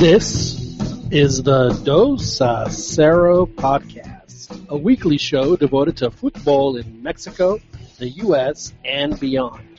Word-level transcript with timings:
This 0.00 0.58
is 1.10 1.42
the 1.42 1.78
Dos 1.84 2.40
a 2.40 2.66
Cero 2.70 3.44
podcast, 3.44 4.68
a 4.70 4.76
weekly 4.76 5.18
show 5.18 5.56
devoted 5.56 5.98
to 5.98 6.10
football 6.10 6.76
in 6.76 7.02
Mexico, 7.02 7.60
the 7.98 8.08
U.S., 8.08 8.72
and 8.84 9.20
beyond. 9.20 9.69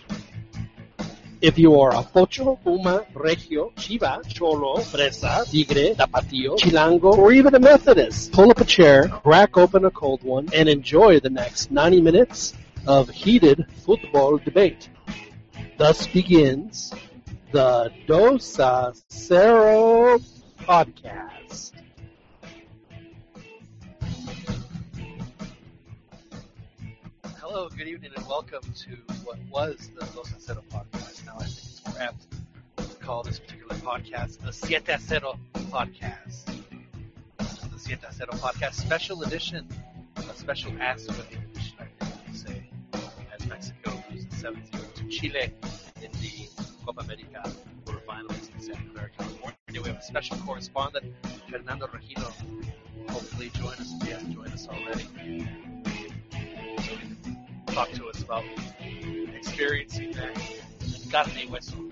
If 1.42 1.58
you 1.58 1.80
are 1.80 1.89
a 1.89 2.04
Pocho, 2.04 2.60
Puma, 2.64 3.04
Regio, 3.16 3.72
Chiva, 3.76 4.22
Cholo, 4.27 4.77
Fresa, 4.77 5.44
Tigre, 5.49 5.95
Tapatío, 5.95 6.55
Chilango, 6.55 7.18
or 7.18 7.32
even 7.32 7.55
a 7.55 7.59
Methodist, 7.59 8.32
pull 8.32 8.52
up 8.52 8.62
a 8.62 8.66
chair, 8.66 9.08
crack 9.08 9.58
open 9.58 9.85
a 9.85 9.90
cold 9.90 10.22
one, 10.22 10.49
and 10.54 10.70
enjoy 10.70 11.20
the 11.20 11.32
next 11.32 11.72
90 11.72 12.02
minutes 12.02 12.54
of 12.85 13.09
heated 13.09 13.66
football 13.84 14.38
debate. 14.38 14.90
Thus 15.80 16.05
begins 16.05 16.94
the 17.52 17.91
Dos 18.05 18.60
a 18.60 18.94
Cero 19.10 20.20
podcast. 20.60 21.71
Hello, 27.61 27.70
good 27.77 27.88
evening, 27.88 28.09
and 28.15 28.25
welcome 28.25 28.63
to 28.73 28.89
what 29.23 29.38
was 29.51 29.91
the 29.93 30.03
Dos 30.15 30.33
Cero 30.39 30.63
podcast. 30.71 31.23
Now 31.27 31.35
I 31.35 31.43
think 31.43 31.57
it's 31.59 31.81
more 31.85 32.01
apt 32.01 32.25
to 32.77 32.95
call 33.05 33.21
this 33.21 33.37
particular 33.37 33.75
podcast 33.75 34.39
the 34.39 34.51
Siete 34.51 34.99
Cero 34.99 35.37
podcast. 35.70 36.45
The 37.37 37.77
Siete 37.77 38.07
Cero 38.09 38.31
podcast 38.40 38.73
special 38.73 39.21
edition, 39.21 39.68
a 40.18 40.34
special 40.34 40.71
aspect 40.81 41.34
edition, 41.34 41.77
I 41.79 42.03
think 42.03 42.21
you 42.29 42.34
say, 42.34 42.70
as 43.31 43.45
Mexico 43.45 43.93
loses 44.09 44.35
7 44.40 44.59
0 44.73 44.84
to 44.96 45.07
Chile 45.09 45.53
in 46.01 46.12
the 46.13 46.49
Copa 46.84 47.01
America 47.01 47.43
quarterfinals 47.85 48.55
in 48.55 48.59
Santa 48.59 48.90
Clara, 48.91 49.12
California. 49.15 49.57
We 49.71 49.77
have 49.77 49.98
a 49.98 50.01
special 50.01 50.37
correspondent, 50.37 51.13
Fernando 51.48 51.85
Regino. 51.85 52.34
Hopefully, 53.07 53.51
join 53.53 53.73
us. 53.73 53.93
If 53.98 54.01
he 54.01 54.13
hasn't 54.13 54.34
joined 54.34 54.51
us 54.51 54.68
already 54.68 55.46
talk 57.72 57.91
to 57.91 58.08
us 58.08 58.22
about 58.22 58.44
experiencing 59.36 60.12
that 60.12 60.36
y 61.36 61.46
hueso. 61.50 61.91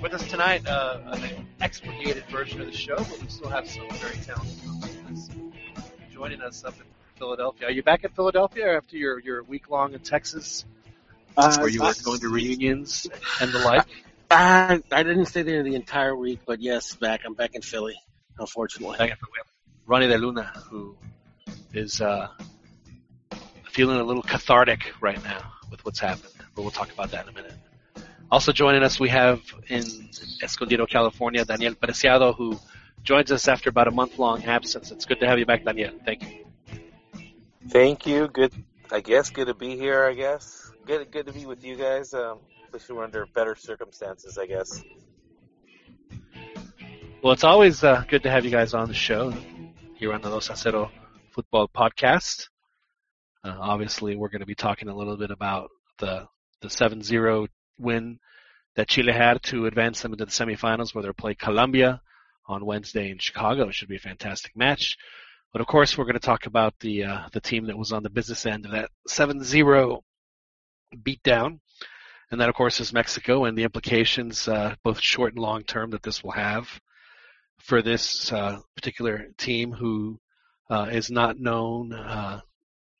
With 0.00 0.14
us 0.14 0.26
tonight, 0.28 0.66
uh, 0.66 1.00
an 1.06 1.46
expurgated 1.60 2.24
version 2.26 2.60
of 2.60 2.66
the 2.66 2.76
show, 2.76 2.96
but 2.96 3.20
we 3.20 3.28
still 3.28 3.48
have 3.48 3.68
some 3.68 3.88
very 3.92 4.16
talented 4.24 4.58
folks. 5.06 5.30
Joining 6.12 6.40
us 6.40 6.64
up 6.64 6.74
in 6.78 6.86
Philadelphia. 7.18 7.68
Are 7.68 7.70
you 7.70 7.82
back 7.82 8.04
in 8.04 8.10
Philadelphia 8.10 8.76
after 8.76 8.96
your, 8.96 9.18
your 9.20 9.42
week 9.42 9.70
long 9.70 9.92
in 9.94 10.00
Texas, 10.00 10.64
Uh, 11.36 11.56
where 11.58 11.68
you 11.68 11.82
were 11.82 11.92
going 12.02 12.20
to 12.20 12.28
reunions 12.28 13.06
and 13.40 13.52
the 13.52 13.58
like? 13.58 13.86
I, 14.30 14.82
I 14.90 15.02
didn't 15.02 15.26
stay 15.26 15.42
there 15.42 15.62
the 15.62 15.74
entire 15.74 16.16
week, 16.16 16.40
but 16.46 16.60
yes, 16.60 16.94
back. 16.96 17.20
I'm 17.24 17.34
back 17.34 17.54
in 17.54 17.62
Philly, 17.62 17.94
unfortunately. 18.38 18.98
Back 18.98 19.10
in 19.10 19.16
Ronnie 19.86 20.08
De 20.08 20.18
Luna, 20.18 20.44
who 20.68 20.96
is 21.72 22.00
uh, 22.00 22.28
feeling 23.76 24.00
a 24.00 24.02
little 24.02 24.22
cathartic 24.22 24.90
right 25.02 25.22
now 25.22 25.52
with 25.70 25.84
what's 25.84 26.00
happened, 26.00 26.32
but 26.54 26.62
we'll 26.62 26.70
talk 26.70 26.90
about 26.94 27.10
that 27.10 27.24
in 27.24 27.28
a 27.28 27.36
minute. 27.40 27.52
Also 28.30 28.50
joining 28.50 28.82
us, 28.82 28.98
we 28.98 29.10
have 29.10 29.42
in 29.68 29.84
Escondido, 30.42 30.86
California, 30.86 31.44
Daniel 31.44 31.74
Preciado, 31.74 32.34
who 32.34 32.58
joins 33.02 33.30
us 33.30 33.48
after 33.48 33.68
about 33.68 33.86
a 33.86 33.90
month-long 33.90 34.42
absence. 34.44 34.90
It's 34.90 35.04
good 35.04 35.20
to 35.20 35.26
have 35.26 35.38
you 35.38 35.44
back, 35.44 35.62
Daniel. 35.62 35.92
Thank 36.06 36.22
you. 36.22 36.46
Thank 37.68 38.06
you. 38.06 38.28
Good. 38.28 38.54
I 38.90 39.00
guess 39.00 39.28
good 39.28 39.48
to 39.48 39.54
be 39.54 39.76
here. 39.76 40.06
I 40.06 40.14
guess 40.14 40.72
good. 40.86 41.10
Good 41.10 41.26
to 41.26 41.34
be 41.34 41.44
with 41.44 41.62
you 41.62 41.76
guys. 41.76 42.14
Um, 42.14 42.38
wish 42.72 42.88
we 42.88 42.94
were 42.94 43.04
under 43.04 43.26
better 43.26 43.54
circumstances. 43.54 44.38
I 44.38 44.46
guess. 44.46 44.82
Well, 47.22 47.34
it's 47.34 47.44
always 47.44 47.84
uh, 47.84 48.04
good 48.08 48.22
to 48.22 48.30
have 48.30 48.46
you 48.46 48.50
guys 48.50 48.72
on 48.72 48.88
the 48.88 48.94
show 48.94 49.34
here 49.96 50.14
on 50.14 50.22
the 50.22 50.30
Dos 50.30 50.48
a 50.48 50.54
Cero 50.54 50.90
Football 51.32 51.68
Podcast. 51.68 52.48
Uh, 53.46 53.56
obviously, 53.60 54.16
we're 54.16 54.28
going 54.28 54.40
to 54.40 54.46
be 54.46 54.56
talking 54.56 54.88
a 54.88 54.96
little 54.96 55.16
bit 55.16 55.30
about 55.30 55.70
the 55.98 56.26
the 56.62 56.68
7-0 56.68 57.46
win 57.78 58.18
that 58.74 58.88
Chile 58.88 59.12
had 59.12 59.40
to 59.44 59.66
advance 59.66 60.00
them 60.00 60.12
into 60.12 60.24
the 60.24 60.30
semifinals, 60.32 60.94
where 60.94 61.02
they'll 61.02 61.12
play 61.12 61.34
Colombia 61.34 62.00
on 62.48 62.64
Wednesday 62.64 63.10
in 63.10 63.18
Chicago. 63.18 63.68
It 63.68 63.74
should 63.74 63.88
be 63.88 63.96
a 63.96 64.00
fantastic 64.00 64.56
match. 64.56 64.96
But 65.52 65.60
of 65.60 65.68
course, 65.68 65.96
we're 65.96 66.06
going 66.06 66.14
to 66.14 66.18
talk 66.18 66.46
about 66.46 66.74
the 66.80 67.04
uh, 67.04 67.28
the 67.32 67.40
team 67.40 67.66
that 67.66 67.78
was 67.78 67.92
on 67.92 68.02
the 68.02 68.10
business 68.10 68.46
end 68.46 68.64
of 68.64 68.72
that 68.72 68.90
7-0 69.08 70.00
beatdown, 70.96 71.60
and 72.32 72.40
that 72.40 72.48
of 72.48 72.56
course 72.56 72.80
is 72.80 72.92
Mexico 72.92 73.44
and 73.44 73.56
the 73.56 73.62
implications, 73.62 74.48
uh, 74.48 74.74
both 74.82 75.00
short 75.00 75.34
and 75.34 75.42
long 75.42 75.62
term, 75.62 75.90
that 75.90 76.02
this 76.02 76.24
will 76.24 76.32
have 76.32 76.68
for 77.58 77.80
this 77.80 78.32
uh, 78.32 78.58
particular 78.74 79.28
team, 79.38 79.70
who 79.70 80.18
uh, 80.68 80.88
is 80.90 81.12
not 81.12 81.38
known. 81.38 81.92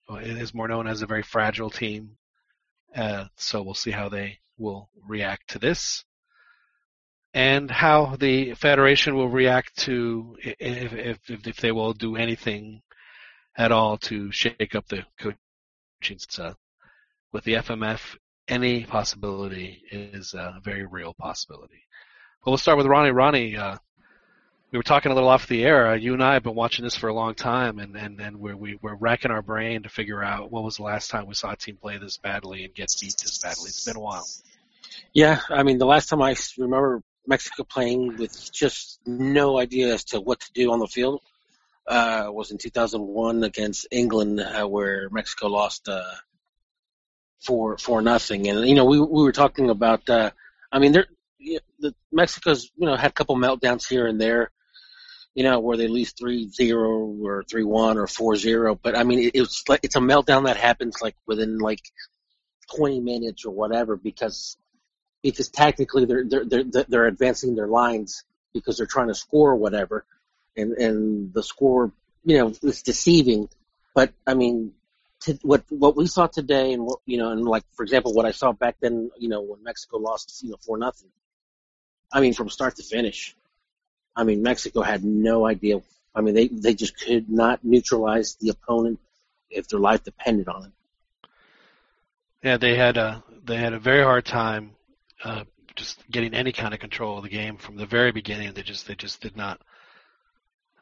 It 0.09 0.39
is 0.39 0.55
more 0.55 0.69
known 0.69 0.87
as 0.87 1.03
a 1.03 1.07
very 1.07 1.23
fragile 1.23 1.71
team. 1.71 2.17
Uh, 2.95 3.27
so 3.37 3.63
we'll 3.63 3.75
see 3.75 3.91
how 3.91 4.09
they 4.09 4.39
will 4.59 4.89
react 5.07 5.51
to 5.51 5.59
this, 5.59 6.05
and 7.35 7.71
how 7.71 8.17
the 8.17 8.55
federation 8.55 9.15
will 9.15 9.29
react 9.29 9.77
to 9.81 10.37
if 10.41 10.93
if, 10.93 11.47
if 11.47 11.57
they 11.57 11.73
will 11.73 11.93
do 11.93 12.17
anything 12.17 12.83
at 13.57 13.73
all 13.73 13.99
to 13.99 14.31
shake 14.31 14.75
up 14.75 14.87
the 14.89 15.05
coaching. 15.19 15.39
Uh, 16.39 16.53
with 17.33 17.45
the 17.45 17.55
FMF, 17.55 18.17
any 18.49 18.85
possibility 18.85 19.83
is 19.91 20.35
a 20.35 20.61
very 20.63 20.87
real 20.87 21.15
possibility. 21.15 21.83
But 22.45 22.53
we'll 22.53 22.59
start 22.59 22.79
with 22.79 22.87
Ronnie. 22.87 23.11
Ronnie, 23.11 23.57
uh, 23.57 23.77
we 24.73 24.79
were 24.79 24.83
talking 24.83 25.13
a 25.13 25.15
little 25.15 25.29
off 25.29 25.47
the 25.47 25.65
air. 25.65 25.89
Uh, 25.89 25.95
you 25.95 26.13
and 26.13 26.23
I 26.23 26.35
have 26.35 26.43
been 26.43 26.55
watching 26.55 26.85
this 26.85 26.97
for 26.97 27.09
a 27.09 27.15
long 27.15 27.35
time, 27.35 27.79
and 27.79 27.97
and, 27.97 28.21
and 28.21 28.39
we're 28.39 28.57
we, 28.57 28.79
we're 28.83 28.97
racking 28.97 29.31
our 29.31 29.43
brain 29.43 29.85
to 29.85 29.89
figure 29.89 30.23
out 30.23 30.51
what 30.51 30.65
was 30.65 30.77
the 30.77 30.83
last 30.83 31.11
time 31.11 31.27
we 31.27 31.35
saw 31.35 31.53
a 31.53 31.57
team 31.57 31.77
play 31.77 31.99
this 31.99 32.19
badly 32.19 32.65
and 32.65 32.75
get 32.75 32.95
beat 33.01 33.17
this 33.19 33.39
badly. 33.39 33.69
It's 33.69 33.85
been 33.85 33.97
a 33.97 34.01
while. 34.01 34.27
Yeah, 35.13 35.41
I 35.49 35.63
mean, 35.63 35.79
the 35.79 35.87
last 35.87 36.09
time 36.09 36.21
I 36.23 36.35
remember 36.59 37.03
Mexico 37.27 37.65
playing 37.65 38.17
with 38.17 38.53
just 38.53 39.01
no 39.07 39.59
idea 39.59 39.95
as 39.95 40.05
to 40.05 40.21
what 40.21 40.41
to 40.41 40.53
do 40.53 40.73
on 40.73 40.81
the 40.81 40.87
field 40.87 41.23
uh, 41.87 42.27
was 42.31 42.51
in 42.51 42.59
2001 42.59 43.45
against 43.45 43.87
England, 43.91 44.41
uh, 44.41 44.67
where 44.67 45.09
Mexico 45.11 45.49
lost 45.49 45.89
uh, 45.89 46.03
four 47.45 47.79
four 47.79 48.03
nothing. 48.03 48.49
And 48.49 48.69
you 48.69 48.75
know, 48.75 48.85
we 48.85 48.99
we 48.99 49.23
were 49.23 49.33
talking 49.33 49.71
about. 49.71 50.09
Uh, 50.09 50.31
I 50.73 50.81
mean, 50.81 50.93
there 50.93 51.07
the 51.79 51.95
Mexico's 52.13 52.71
you 52.77 52.87
know 52.87 52.97
had 52.97 53.11
a 53.11 53.15
couple 53.15 53.37
meltdowns 53.37 53.89
here 53.89 54.07
and 54.07 54.21
there. 54.21 54.51
You 55.37 55.45
know, 55.45 55.61
where 55.61 55.77
they 55.77 55.87
lose 55.87 56.13
three 56.13 56.49
zero 56.49 57.15
or 57.23 57.45
three 57.45 57.63
one 57.63 57.99
or 57.99 58.09
four 58.09 58.37
zero, 58.37 58.75
but 58.75 58.97
I 58.97 59.05
mean, 59.05 59.19
it, 59.21 59.33
it's 59.35 59.69
like 59.69 59.81
it's 59.85 59.95
a 59.95 60.01
meltdown 60.01 60.47
that 60.47 60.57
happens 60.57 60.97
like 61.01 61.15
within 61.27 61.59
like 61.59 61.83
20 62.75 63.01
minutes 63.01 63.45
or 63.45 63.53
whatever 63.53 63.97
because 63.97 64.57
because 65.23 65.49
tactically 65.49 66.05
they're 66.05 66.25
they're 66.25 66.45
they're, 66.45 66.85
they're 66.89 67.07
advancing 67.07 67.55
their 67.55 67.69
lines 67.69 68.25
because 68.53 68.77
they're 68.77 68.87
trying 68.87 69.09
to 69.09 69.15
score 69.15 69.51
or 69.51 69.57
whatever, 69.57 70.05
and 70.57 70.73
and 70.73 71.35
the 71.35 71.43
score 71.43 71.93
you 72.25 72.39
know 72.39 72.55
is 72.63 72.83
deceiving. 72.83 73.49
But 73.95 74.13
I 74.27 74.35
mean, 74.35 74.73
to, 75.23 75.39
what 75.43 75.65
what 75.69 75.97
we 75.97 76.07
saw 76.07 76.27
today, 76.27 76.73
and 76.73 76.85
what 76.85 77.01
you 77.07 77.19
know, 77.19 77.31
and 77.31 77.45
like 77.45 77.65
for 77.75 77.83
example, 77.83 78.13
what 78.15 78.27
I 78.27 78.31
saw 78.31 78.53
back 78.53 78.77
then, 78.81 79.11
you 79.19 79.29
know, 79.29 79.43
when 79.43 79.63
Mexico 79.63 79.99
lost 79.99 80.41
you 80.43 80.51
know 80.51 80.57
four 80.65 80.79
nothing. 80.79 81.09
I 82.13 82.21
mean, 82.21 82.35
from 82.35 82.49
start 82.49 82.77
to 82.77 82.85
finish, 82.85 83.37
I 84.17 84.25
mean 84.25 84.43
Mexico 84.43 84.83
had 84.83 85.05
no 85.05 85.47
idea. 85.47 85.83
I 86.15 86.23
mean, 86.23 86.35
they 86.35 86.49
they 86.49 86.75
just 86.75 86.99
could 86.99 87.29
not 87.29 87.63
neutralize 87.63 88.37
the 88.41 88.49
opponent 88.49 88.99
if 89.51 89.69
their 89.69 89.81
life 89.81 90.03
depended 90.03 90.49
on 90.49 90.65
it. 90.65 90.73
Yeah, 92.43 92.57
they 92.57 92.77
had 92.77 92.97
a 92.97 93.23
they 93.45 93.57
had 93.57 93.75
a 93.75 93.79
very 93.79 94.03
hard 94.03 94.25
time 94.25 94.73
uh, 95.25 95.45
just 95.75 96.03
getting 96.11 96.33
any 96.35 96.53
kind 96.53 96.73
of 96.73 96.81
control 96.81 97.19
of 97.19 97.25
the 97.25 97.29
game 97.29 97.59
from 97.59 97.77
the 97.77 97.87
very 97.87 98.13
beginning. 98.13 98.53
They 98.53 98.63
just 98.63 98.87
they 98.87 98.95
just 98.95 99.21
did 99.21 99.37
not 99.37 99.61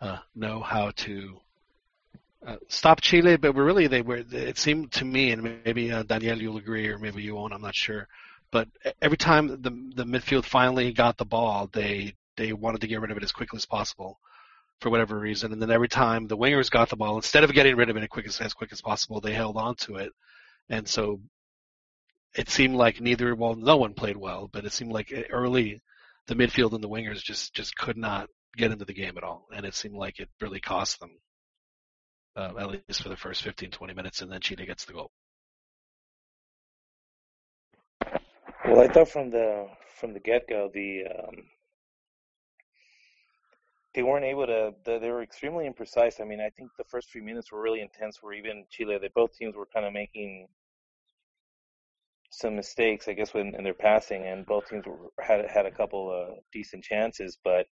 uh, 0.01 0.19
know 0.37 0.61
how 0.61 0.93
to 0.97 1.41
uh, 2.47 2.57
stop 2.69 3.01
Chile. 3.01 3.37
But 3.37 3.55
really, 3.55 3.89
they 3.89 4.03
were. 4.03 4.23
It 4.31 4.59
seemed 4.59 4.93
to 4.93 5.05
me, 5.05 5.33
and 5.33 5.43
maybe 5.65 5.91
uh, 5.91 6.05
Daniel, 6.05 6.41
you'll 6.41 6.59
agree, 6.59 6.89
or 6.89 6.99
maybe 6.99 7.23
you 7.23 7.35
won't. 7.35 7.53
I'm 7.53 7.63
not 7.63 7.75
sure. 7.75 8.07
But 8.53 8.69
every 9.03 9.17
time 9.17 9.49
the 9.49 9.71
the 9.97 10.05
midfield 10.05 10.45
finally 10.45 10.93
got 10.93 11.17
the 11.19 11.25
ball, 11.25 11.69
they 11.73 12.15
they 12.37 12.53
wanted 12.53 12.81
to 12.81 12.87
get 12.87 13.01
rid 13.01 13.11
of 13.11 13.17
it 13.17 13.23
as 13.23 13.33
quickly 13.33 13.57
as 13.57 13.67
possible 13.67 14.19
for 14.81 14.91
whatever 14.91 15.19
reason. 15.19 15.53
And 15.53 15.63
then 15.63 15.71
every 15.71 15.89
time 15.89 16.27
the 16.27 16.37
wingers 16.37 16.71
got 16.71 16.89
the 16.89 16.97
ball, 16.97 17.17
instead 17.17 17.45
of 17.45 17.53
getting 17.53 17.77
rid 17.77 17.91
of 17.91 17.97
it 17.97 18.03
as 18.03 18.09
quick 18.09 18.27
as, 18.27 18.41
as 18.41 18.55
quick 18.55 18.73
as 18.73 18.81
possible, 18.81 19.21
they 19.21 19.33
held 19.33 19.57
on 19.57 19.77
to 19.77 19.97
it. 19.97 20.13
And 20.69 20.89
so 20.89 21.21
it 22.35 22.49
seemed 22.49 22.75
like 22.75 23.01
neither, 23.01 23.35
well, 23.35 23.55
no 23.55 23.77
one 23.77 23.95
played 23.95 24.17
well, 24.17 24.49
but 24.53 24.65
it 24.65 24.73
seemed 24.73 24.93
like 24.93 25.13
early 25.31 25.81
the 26.27 26.35
midfield 26.35 26.73
and 26.73 26.83
the 26.83 26.89
wingers 26.89 27.23
just 27.23 27.55
just 27.55 27.77
could 27.77 27.97
not 27.97 28.29
get 28.57 28.73
into 28.73 28.85
the 28.85 28.95
game 28.95 29.17
at 29.17 29.25
all, 29.25 29.47
and 29.55 29.67
it 29.67 29.75
seemed 29.75 29.97
like 29.97 30.19
it 30.19 30.29
really 30.41 30.61
cost 30.61 31.01
them. 31.01 31.11
Uh, 32.37 32.53
at 32.59 32.69
least 32.69 33.03
for 33.03 33.09
the 33.09 33.17
first 33.17 33.43
15, 33.43 33.71
20 33.71 33.95
minutes, 33.95 34.21
and 34.21 34.33
then 34.33 34.41
Chile 34.41 34.67
gets 34.67 34.85
the 34.87 34.93
goal. 34.93 35.11
Well, 38.67 38.81
I 38.81 38.89
thought 38.89 39.09
from 39.09 39.31
the 39.31 39.69
from 40.01 40.15
the 40.15 40.21
get 40.21 40.49
go 40.49 40.69
the 40.73 41.05
um, 41.07 41.45
they 43.95 44.03
weren't 44.03 44.25
able 44.25 44.47
to. 44.47 44.75
The, 44.85 44.99
they 44.99 45.11
were 45.11 45.23
extremely 45.23 45.69
imprecise. 45.69 46.21
I 46.21 46.25
mean, 46.25 46.41
I 46.41 46.51
think 46.51 46.71
the 46.77 46.85
first 46.85 47.11
few 47.11 47.23
minutes 47.23 47.53
were 47.53 47.63
really 47.63 47.81
intense. 47.81 48.19
Where 48.21 48.35
even 48.35 48.65
Chile, 48.71 48.99
they 48.99 49.11
both 49.15 49.35
teams 49.37 49.57
were 49.57 49.69
kind 49.73 49.87
of 49.87 49.93
making 49.93 50.49
some 52.31 52.57
mistakes, 52.57 53.07
I 53.07 53.13
guess, 53.13 53.33
when 53.33 53.55
in 53.55 53.63
their 53.63 53.75
passing, 53.75 54.27
and 54.27 54.45
both 54.45 54.69
teams 54.69 54.85
were, 54.87 55.11
had 55.21 55.49
had 55.49 55.67
a 55.67 55.71
couple 55.71 56.11
of 56.11 56.39
decent 56.53 56.83
chances, 56.83 57.39
but 57.45 57.67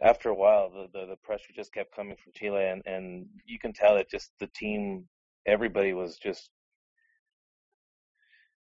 after 0.00 0.28
a 0.28 0.34
while, 0.34 0.70
the, 0.70 0.86
the, 0.92 1.06
the 1.06 1.16
pressure 1.16 1.52
just 1.54 1.72
kept 1.72 1.94
coming 1.94 2.16
from 2.22 2.32
Chile, 2.34 2.64
and, 2.64 2.82
and 2.86 3.26
you 3.46 3.58
can 3.58 3.72
tell 3.72 3.94
that 3.94 4.10
just 4.10 4.30
the 4.38 4.48
team, 4.48 5.08
everybody 5.46 5.92
was 5.92 6.16
just 6.16 6.50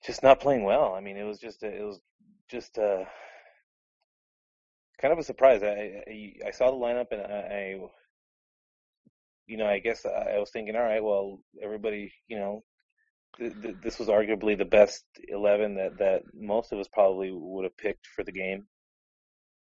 just 0.05 0.23
not 0.23 0.41
playing 0.41 0.65
well. 0.65 0.95
I 0.95 1.01
mean, 1.01 1.17
it 1.17 1.23
was 1.25 1.39
just 1.39 1.63
a, 1.63 1.67
it 1.67 1.83
was 1.83 2.01
just 2.51 2.77
a, 2.77 3.07
kind 5.05 5.13
of 5.13 5.19
a 5.19 5.23
surprise. 5.23 5.63
I, 5.63 6.03
I 6.09 6.49
I 6.49 6.51
saw 6.51 6.71
the 6.71 6.79
lineup 6.79 7.13
and 7.13 7.21
I, 7.21 7.37
I 7.37 7.79
you 9.47 9.59
know 9.59 9.67
I 9.67 9.79
guess 9.79 10.07
I, 10.07 10.37
I 10.37 10.39
was 10.39 10.51
thinking, 10.51 10.75
all 10.77 10.83
right, 10.83 11.05
well, 11.05 11.41
everybody, 11.63 12.11
you 12.27 12.39
know, 12.39 12.65
th- 13.37 13.53
th- 13.61 13.75
this 13.83 13.99
was 13.99 14.09
arguably 14.09 14.57
the 14.57 14.65
best 14.65 15.05
eleven 15.29 15.75
that 15.75 15.99
that 15.99 16.23
most 16.33 16.73
of 16.73 16.79
us 16.79 16.89
probably 16.91 17.31
would 17.35 17.65
have 17.65 17.77
picked 17.77 18.07
for 18.07 18.25
the 18.25 18.33
game, 18.33 18.67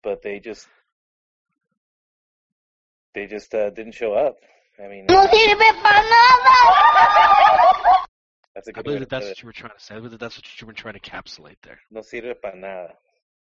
but 0.05 0.23
they 0.23 0.38
just 0.38 0.69
they 3.14 3.26
just 3.26 3.52
uh, 3.52 3.70
didn't 3.70 3.94
show 3.94 4.12
up. 4.12 4.37
I 4.79 4.87
mean, 4.87 5.06
No 5.11 5.26
sirve 5.26 5.69
para 5.82 6.02
nada. 6.12 6.56
that's 8.55 8.69
a 8.69 8.70
I 8.70 8.72
good 8.75 8.76
way 8.76 8.82
believe 8.84 9.00
that 9.00 9.08
that's 9.08 9.26
what 9.26 9.43
you 9.43 9.46
were 9.46 9.52
trying 9.52 9.72
to 9.76 9.81
say. 9.84 9.94
I 9.94 9.99
believe 9.99 10.12
that 10.12 10.20
that's 10.20 10.37
what 10.38 10.61
you 10.61 10.67
were 10.69 10.72
trying 10.72 10.94
to 10.94 11.00
encapsulate 11.00 11.56
there. 11.64 11.81
No 11.90 12.02
sirve 12.02 12.40
para 12.40 12.55
nada. 12.55 12.94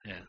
Yeah. 0.07 0.25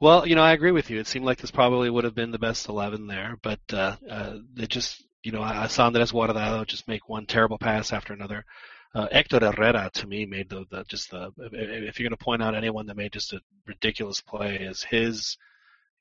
Well, 0.00 0.26
you 0.26 0.34
know, 0.34 0.42
I 0.42 0.52
agree 0.52 0.70
with 0.72 0.88
you. 0.88 0.98
It 0.98 1.06
seemed 1.06 1.26
like 1.26 1.38
this 1.38 1.50
probably 1.50 1.90
would 1.90 2.04
have 2.04 2.14
been 2.14 2.30
the 2.30 2.38
best 2.38 2.68
11 2.68 3.06
there, 3.06 3.36
but 3.42 3.60
uh, 3.70 3.96
uh, 4.08 4.38
they 4.54 4.66
just, 4.66 5.04
you 5.22 5.30
know, 5.30 5.42
I 5.42 5.64
I 5.64 5.66
saw 5.66 5.86
Andres 5.86 6.12
Guardado 6.12 6.66
just 6.66 6.88
make 6.88 7.06
one 7.08 7.26
terrible 7.26 7.58
pass 7.58 7.92
after 7.92 8.14
another. 8.14 8.46
Uh, 8.94 9.08
Hector 9.12 9.38
Herrera, 9.38 9.90
to 9.94 10.06
me, 10.06 10.24
made 10.24 10.48
the, 10.48 10.64
the 10.70 10.84
just 10.84 11.10
the. 11.10 11.30
If 11.52 12.00
you're 12.00 12.08
going 12.08 12.16
to 12.18 12.24
point 12.24 12.42
out 12.42 12.54
anyone 12.54 12.86
that 12.86 12.96
made 12.96 13.12
just 13.12 13.34
a 13.34 13.40
ridiculous 13.66 14.22
play, 14.22 14.56
is 14.56 14.82
his 14.82 15.36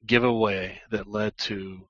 giveaway 0.06 0.82
that 0.92 1.08
led 1.08 1.38
to. 1.40 1.88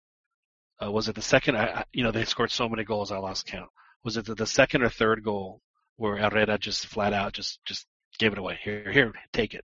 Uh, 0.83 0.91
was 0.91 1.09
it 1.09 1.15
the 1.15 1.21
second? 1.21 1.57
I- 1.57 1.85
you 1.93 2.03
know, 2.03 2.11
they 2.11 2.25
scored 2.25 2.51
so 2.51 2.67
many 2.67 2.83
goals, 2.83 3.11
I 3.11 3.17
lost 3.17 3.45
count. 3.45 3.69
Was 4.03 4.17
it 4.17 4.25
the, 4.25 4.33
the 4.35 4.47
second 4.47 4.81
or 4.81 4.89
third 4.89 5.23
goal 5.23 5.61
where 5.97 6.17
Herrera 6.17 6.57
just 6.57 6.87
flat 6.87 7.13
out 7.13 7.33
just 7.33 7.63
just 7.65 7.85
gave 8.17 8.31
it 8.33 8.39
away? 8.39 8.59
Here, 8.63 8.91
here, 8.91 9.13
take 9.31 9.53
it 9.53 9.63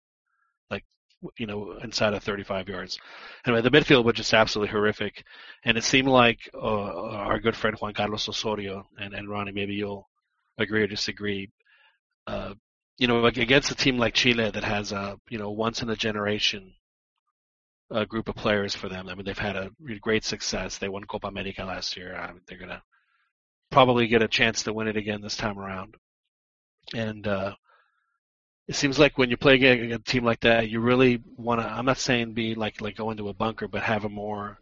you 1.38 1.45
know, 1.48 1.77
inside 1.83 2.13
of 2.13 2.24
35 2.24 2.69
yards. 2.69 3.00
Anyway, 3.45 3.62
the 3.62 3.72
midfield 3.72 4.04
was 4.04 4.16
just 4.16 4.33
absolutely 4.33 4.72
horrific, 4.72 5.24
and 5.63 5.77
it 5.77 5.83
seemed 5.83 6.07
like 6.07 6.50
uh, 6.54 6.57
our 6.60 7.39
good 7.39 7.56
friend 7.56 7.75
Juan 7.80 7.94
Carlos 7.94 8.30
Osorio 8.30 8.88
and, 8.98 9.13
and 9.13 9.30
Ronnie, 9.30 9.51
maybe 9.51 9.74
you'll 9.74 10.07
agree 10.57 10.83
or 10.83 10.88
disagree. 10.88 11.51
Uh, 12.27 12.54
you 12.98 13.07
know, 13.07 13.25
against 13.25 13.72
a 13.72 13.75
team 13.75 13.98
like 13.98 14.13
Chile 14.13 14.50
that 14.50 14.63
has 14.63 14.92
a 14.92 15.18
you 15.30 15.38
know 15.38 15.51
once 15.51 15.81
in 15.81 15.89
a 15.89 15.95
generation 15.95 16.74
uh, 17.92 18.06
group 18.06 18.30
of 18.30 18.36
players 18.36 18.74
for 18.74 18.89
them. 18.89 19.10
I 19.10 19.16
mean, 19.16 19.25
they've 19.25 19.38
had 19.38 19.56
a 19.56 19.72
great 20.01 20.24
success. 20.24 20.77
They 20.77 20.89
won 20.89 21.04
Copa 21.04 21.27
America 21.27 21.63
last 21.63 21.98
year. 21.98 22.16
I 22.16 22.31
mean, 22.31 22.42
they're 22.48 22.57
gonna 22.57 22.83
probably 23.72 24.07
get 24.07 24.22
a 24.22 24.27
chance 24.27 24.63
to 24.63 24.74
win 24.74 24.88
it 24.88 24.98
again 24.98 25.22
this 25.22 25.38
time 25.38 25.60
around. 25.60 25.95
And 26.94 27.27
uh, 27.27 27.56
it 28.67 28.75
seems 28.75 28.97
like 28.97 29.17
when 29.17 29.29
you 29.29 29.38
play 29.38 29.62
a, 29.62 29.91
a 29.91 30.00
team 30.00 30.23
like 30.23 30.39
that, 30.41 30.69
you 30.69 30.79
really 30.79 31.21
want 31.38 31.62
to. 31.62 31.67
I'm 31.67 31.85
not 31.85 31.97
saying 31.97 32.33
be 32.33 32.56
like 32.56 32.81
like 32.81 32.95
go 32.95 33.12
into 33.12 33.29
a 33.29 33.33
bunker, 33.33 33.67
but 33.67 33.83
have 33.83 34.06
a 34.06 34.09
more 34.09 34.57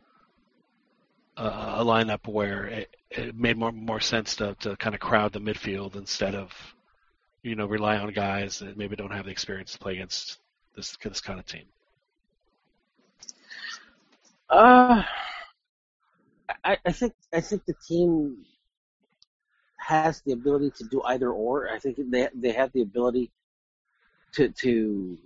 uh, 1.37 1.75
a 1.77 1.85
lineup 1.85 2.27
where 2.27 2.65
it, 2.65 2.95
it 3.09 3.35
made 3.35 3.57
more 3.57 3.71
more 3.71 4.01
sense 4.01 4.35
to 4.37 4.55
to 4.59 4.75
kind 4.75 4.93
of 4.93 4.99
crowd 4.99 5.31
the 5.31 5.39
midfield 5.39 5.95
instead 5.95 6.35
of 6.35 6.51
you 7.43 7.55
know 7.55 7.65
rely 7.65 7.97
on 7.97 8.11
guys 8.11 8.59
that 8.59 8.77
maybe 8.77 8.95
don't 8.95 9.11
have 9.11 9.25
the 9.25 9.31
experience 9.31 9.71
to 9.73 9.79
play 9.79 9.93
against 9.93 10.39
this 10.75 10.97
this 11.03 11.21
kind 11.21 11.39
of 11.39 11.45
team. 11.45 11.65
Uh, 14.49 15.01
I, 16.63 16.77
I 16.85 16.91
think 16.91 17.13
I 17.33 17.39
think 17.39 17.63
the 17.65 17.75
team 17.87 18.45
has 19.77 20.21
the 20.21 20.33
ability 20.33 20.71
to 20.77 20.83
do 20.85 21.01
either 21.03 21.29
or. 21.31 21.69
I 21.69 21.79
think 21.79 21.97
they 22.11 22.27
they 22.35 22.51
have 22.51 22.73
the 22.73 22.81
ability 22.81 23.31
to 24.33 24.49
to 24.49 25.17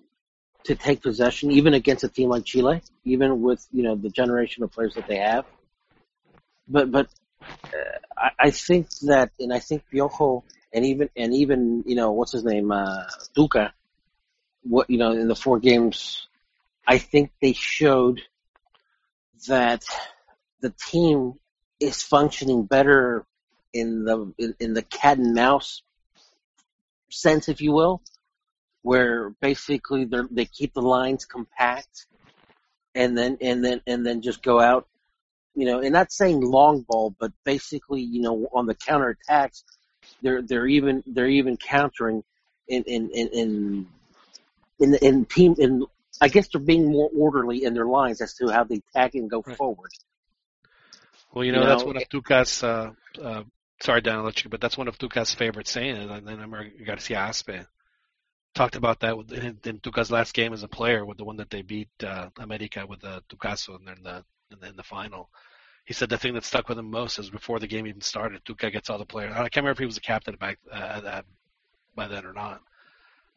to 0.65 0.75
take 0.75 1.01
possession 1.01 1.51
even 1.51 1.73
against 1.73 2.03
a 2.03 2.09
team 2.09 2.29
like 2.29 2.45
Chile, 2.45 2.81
even 3.05 3.41
with 3.41 3.65
you 3.71 3.83
know 3.83 3.95
the 3.95 4.09
generation 4.09 4.63
of 4.63 4.71
players 4.71 4.95
that 4.95 5.07
they 5.07 5.17
have. 5.17 5.45
But 6.67 6.91
but 6.91 7.07
uh, 7.73 7.99
I, 8.17 8.47
I 8.47 8.51
think 8.51 8.89
that, 9.03 9.31
and 9.39 9.53
I 9.53 9.59
think 9.59 9.83
Piojo 9.91 10.43
and 10.73 10.85
even 10.85 11.09
and 11.15 11.33
even 11.33 11.83
you 11.85 11.95
know 11.95 12.11
what's 12.11 12.33
his 12.33 12.43
name 12.43 12.71
uh, 12.71 13.03
Tuca, 13.35 13.71
what 14.63 14.89
you 14.89 14.97
know 14.97 15.11
in 15.11 15.27
the 15.27 15.35
four 15.35 15.59
games, 15.59 16.27
I 16.85 16.97
think 16.97 17.31
they 17.41 17.53
showed 17.53 18.21
that 19.47 19.83
the 20.61 20.73
team 20.91 21.35
is 21.79 22.03
functioning 22.03 22.63
better 22.63 23.25
in 23.73 24.03
the 24.03 24.33
in, 24.37 24.55
in 24.59 24.73
the 24.73 24.81
cat 24.81 25.17
and 25.17 25.33
mouse 25.33 25.81
sense, 27.09 27.47
if 27.47 27.61
you 27.61 27.71
will, 27.71 28.01
where 28.87 29.31
basically 29.41 30.05
they 30.05 30.21
they 30.31 30.45
keep 30.45 30.73
the 30.73 30.81
lines 30.81 31.25
compact, 31.25 32.05
and 32.95 33.17
then 33.17 33.37
and 33.41 33.63
then 33.63 33.81
and 33.85 34.05
then 34.05 34.21
just 34.21 34.41
go 34.41 34.61
out, 34.61 34.87
you 35.55 35.65
know, 35.65 35.81
and 35.81 35.91
not 35.91 36.09
saying 36.09 36.39
long 36.39 36.85
ball, 36.87 37.13
but 37.19 37.33
basically, 37.43 38.01
you 38.01 38.21
know, 38.21 38.47
on 38.53 38.65
the 38.65 38.75
counter 38.75 39.09
attacks, 39.09 39.65
they're 40.21 40.41
they're 40.41 40.67
even 40.67 41.03
they're 41.05 41.27
even 41.27 41.57
countering 41.57 42.23
in 42.69 42.83
in 42.83 43.09
in 43.09 43.27
in 43.33 43.87
in, 44.79 44.95
in 45.01 45.25
team 45.25 45.55
in. 45.59 45.85
I 46.21 46.29
guess 46.29 46.47
they're 46.47 46.61
being 46.61 46.89
more 46.89 47.09
orderly 47.13 47.65
in 47.65 47.73
their 47.73 47.85
lines 47.85 48.21
as 48.21 48.35
to 48.35 48.47
how 48.47 48.63
they 48.63 48.81
attack 48.89 49.15
and 49.15 49.29
go 49.29 49.43
Right. 49.45 49.57
forward. 49.57 49.91
Well, 51.33 51.43
you 51.43 51.51
know, 51.51 51.61
You 51.61 51.67
that's 51.67 51.83
know, 51.83 51.87
one 51.87 51.97
of 51.97 52.07
Tuca's. 52.07 52.63
Uh, 52.63 52.91
uh, 53.21 53.43
sorry, 53.81 53.99
Dan, 53.99 54.15
I'll 54.15 54.23
let 54.23 54.45
you, 54.45 54.49
but 54.49 54.61
that's 54.61 54.77
one 54.77 54.87
of 54.87 54.97
Tuca's 54.97 55.33
favorite 55.33 55.67
sayings. 55.67 55.99
And 55.99 56.09
then 56.25 56.39
remember 56.39 56.65
Garcia 56.85 57.17
Aspe 57.17 57.67
talked 58.57 58.75
about 58.75 58.99
that 59.01 59.13
in, 59.31 59.59
in 59.63 59.79
Tuca's 59.79 60.11
last 60.11 60.33
game 60.33 60.51
as 60.51 60.63
a 60.63 60.67
player, 60.67 61.05
with 61.05 61.17
the 61.17 61.23
one 61.23 61.37
that 61.37 61.49
they 61.49 61.61
beat 61.61 61.89
uh, 62.03 62.29
America 62.37 62.85
with 62.87 63.01
the 63.01 63.23
Tucazo 63.29 63.77
in 63.79 63.85
the, 63.85 63.91
in 64.51 64.59
the 64.59 64.67
in 64.69 64.75
the 64.75 64.83
final. 64.83 65.29
He 65.85 65.93
said 65.93 66.09
the 66.09 66.17
thing 66.17 66.33
that 66.33 66.43
stuck 66.43 66.67
with 66.67 66.79
him 66.79 66.89
most 66.89 67.19
is 67.19 67.29
before 67.29 67.59
the 67.59 67.67
game 67.67 67.87
even 67.87 68.01
started, 68.01 68.43
Tuca 68.43 68.71
gets 68.71 68.89
all 68.89 68.97
the 68.97 69.05
players. 69.05 69.33
I 69.33 69.47
can't 69.47 69.57
remember 69.57 69.71
if 69.71 69.79
he 69.79 69.85
was 69.85 69.95
the 69.95 70.01
captain 70.01 70.35
back 70.35 70.57
uh, 70.71 70.99
that, 71.01 71.25
by 71.95 72.07
then 72.07 72.25
or 72.25 72.33
not. 72.33 72.61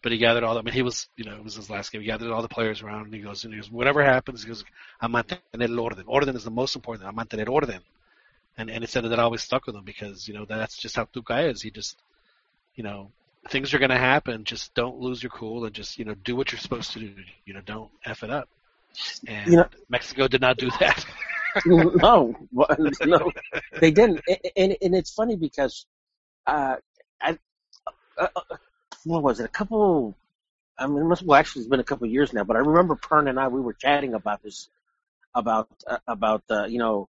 But 0.02 0.12
he 0.12 0.18
gathered 0.18 0.42
all. 0.42 0.54
The, 0.54 0.60
I 0.60 0.62
mean, 0.62 0.74
he 0.74 0.82
was, 0.82 1.08
you 1.16 1.24
know, 1.26 1.36
it 1.36 1.44
was 1.44 1.54
his 1.54 1.68
last 1.68 1.92
game. 1.92 2.00
He 2.00 2.06
gathered 2.06 2.32
all 2.32 2.42
the 2.42 2.48
players 2.48 2.80
around, 2.80 3.04
and 3.04 3.14
he 3.14 3.20
goes, 3.20 3.44
and 3.44 3.52
he 3.52 3.60
goes, 3.60 3.70
whatever 3.70 4.02
happens, 4.02 4.42
he 4.42 4.48
goes, 4.48 4.64
a 5.00 5.08
mantener 5.08 5.78
orden. 5.78 6.04
Orden 6.06 6.34
is 6.34 6.44
the 6.44 6.50
most 6.50 6.74
important. 6.74 7.08
A 7.08 7.12
mantener 7.12 7.48
orden. 7.48 7.82
And 8.56 8.70
and 8.70 8.82
he 8.82 8.86
said 8.86 9.04
that 9.04 9.18
always 9.18 9.42
stuck 9.42 9.66
with 9.66 9.76
him 9.76 9.84
because 9.84 10.26
you 10.26 10.34
know 10.34 10.44
that's 10.46 10.76
just 10.76 10.96
how 10.96 11.04
Tuca 11.04 11.50
is. 11.50 11.62
He 11.62 11.70
just, 11.70 12.02
you 12.74 12.82
know, 12.82 13.12
things 13.49 13.73
are 13.73 13.78
going 13.78 13.90
to 13.90 13.99
happen. 13.99 14.44
Just 14.44 14.75
don't 14.75 14.99
lose 14.99 15.23
your 15.23 15.30
cool 15.30 15.64
and 15.64 15.75
just 15.75 15.99
you 15.99 16.04
know 16.04 16.14
do 16.14 16.37
what 16.37 16.52
you're 16.52 16.59
supposed 16.61 16.92
to 16.92 17.00
do. 17.00 17.12
You 17.44 17.54
know, 17.54 17.61
don't 17.64 17.90
f 18.04 18.23
it 18.23 18.30
up. 18.30 18.49
And 19.26 19.50
You 19.50 19.56
know- 19.59 19.68
Mexico 19.88 20.28
did 20.28 20.40
not 20.40 20.56
do 20.59 20.70
that. 20.80 21.04
no, 21.66 22.37
no, 22.52 23.32
they 23.80 23.90
didn't. 23.90 24.20
And 24.56 24.76
and 24.80 24.94
it's 24.94 25.12
funny 25.12 25.37
because, 25.37 25.87
uh, 26.47 26.76
I, 27.20 27.38
uh, 28.18 28.28
uh, 28.37 28.56
what 29.04 29.23
was 29.23 29.40
it? 29.40 29.44
A 29.44 29.49
couple. 29.49 30.14
I 30.78 30.87
mean, 30.87 30.99
it 31.02 31.04
must, 31.04 31.23
well, 31.23 31.38
actually, 31.38 31.61
it's 31.61 31.68
been 31.68 31.80
a 31.80 31.85
couple 31.85 32.06
of 32.06 32.12
years 32.12 32.32
now. 32.32 32.44
But 32.44 32.56
I 32.56 32.61
remember 32.61 32.94
Pern 32.97 33.28
and 33.28 33.38
I 33.38 33.49
we 33.49 33.61
were 33.61 33.75
chatting 33.75 34.14
about 34.14 34.42
this, 34.42 34.68
about 35.35 35.68
uh, 35.87 35.99
about 36.06 36.42
uh, 36.50 36.64
you 36.66 36.78
know, 36.78 37.09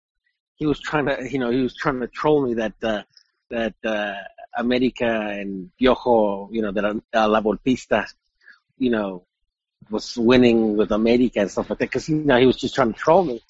he 0.56 0.66
was 0.66 0.80
trying 0.80 1.06
to 1.06 1.28
you 1.30 1.40
know 1.40 1.50
he 1.50 1.62
was 1.62 1.76
trying 1.76 2.00
to 2.02 2.08
troll 2.08 2.46
me 2.46 2.56
that 2.56 2.74
uh, 2.84 3.04
that 3.50 3.74
uh, 3.84 4.16
America 4.58 5.06
and 5.06 5.72
Piojo 5.80 6.50
you 6.52 6.62
know 6.62 6.72
that 6.72 6.86
uh, 6.86 7.28
La 7.30 7.42
Volpista, 7.42 8.06
you 8.78 8.90
know, 8.90 9.26
was 9.90 10.18
winning 10.18 10.78
with 10.78 10.92
America 10.92 11.40
and 11.42 11.52
stuff 11.52 11.70
like 11.70 11.80
that 11.80 11.86
because 11.86 12.10
you 12.10 12.18
know 12.18 12.38
he 12.40 12.46
was 12.46 12.58
just 12.58 12.76
trying 12.76 12.94
to 12.94 13.00
troll 13.00 13.24
me, 13.26 13.42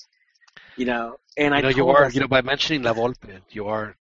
you 0.75 0.85
know. 0.85 1.15
And 1.37 1.53
I 1.53 1.57
you 1.57 1.63
know, 1.63 1.69
you 1.69 1.89
are, 1.89 2.09
you 2.09 2.21
know, 2.21 2.27
by 2.27 2.41
mentioning 2.41 2.83
La 2.83 2.93
Volpe, 2.93 3.41
you 3.51 3.67
are 3.67 3.95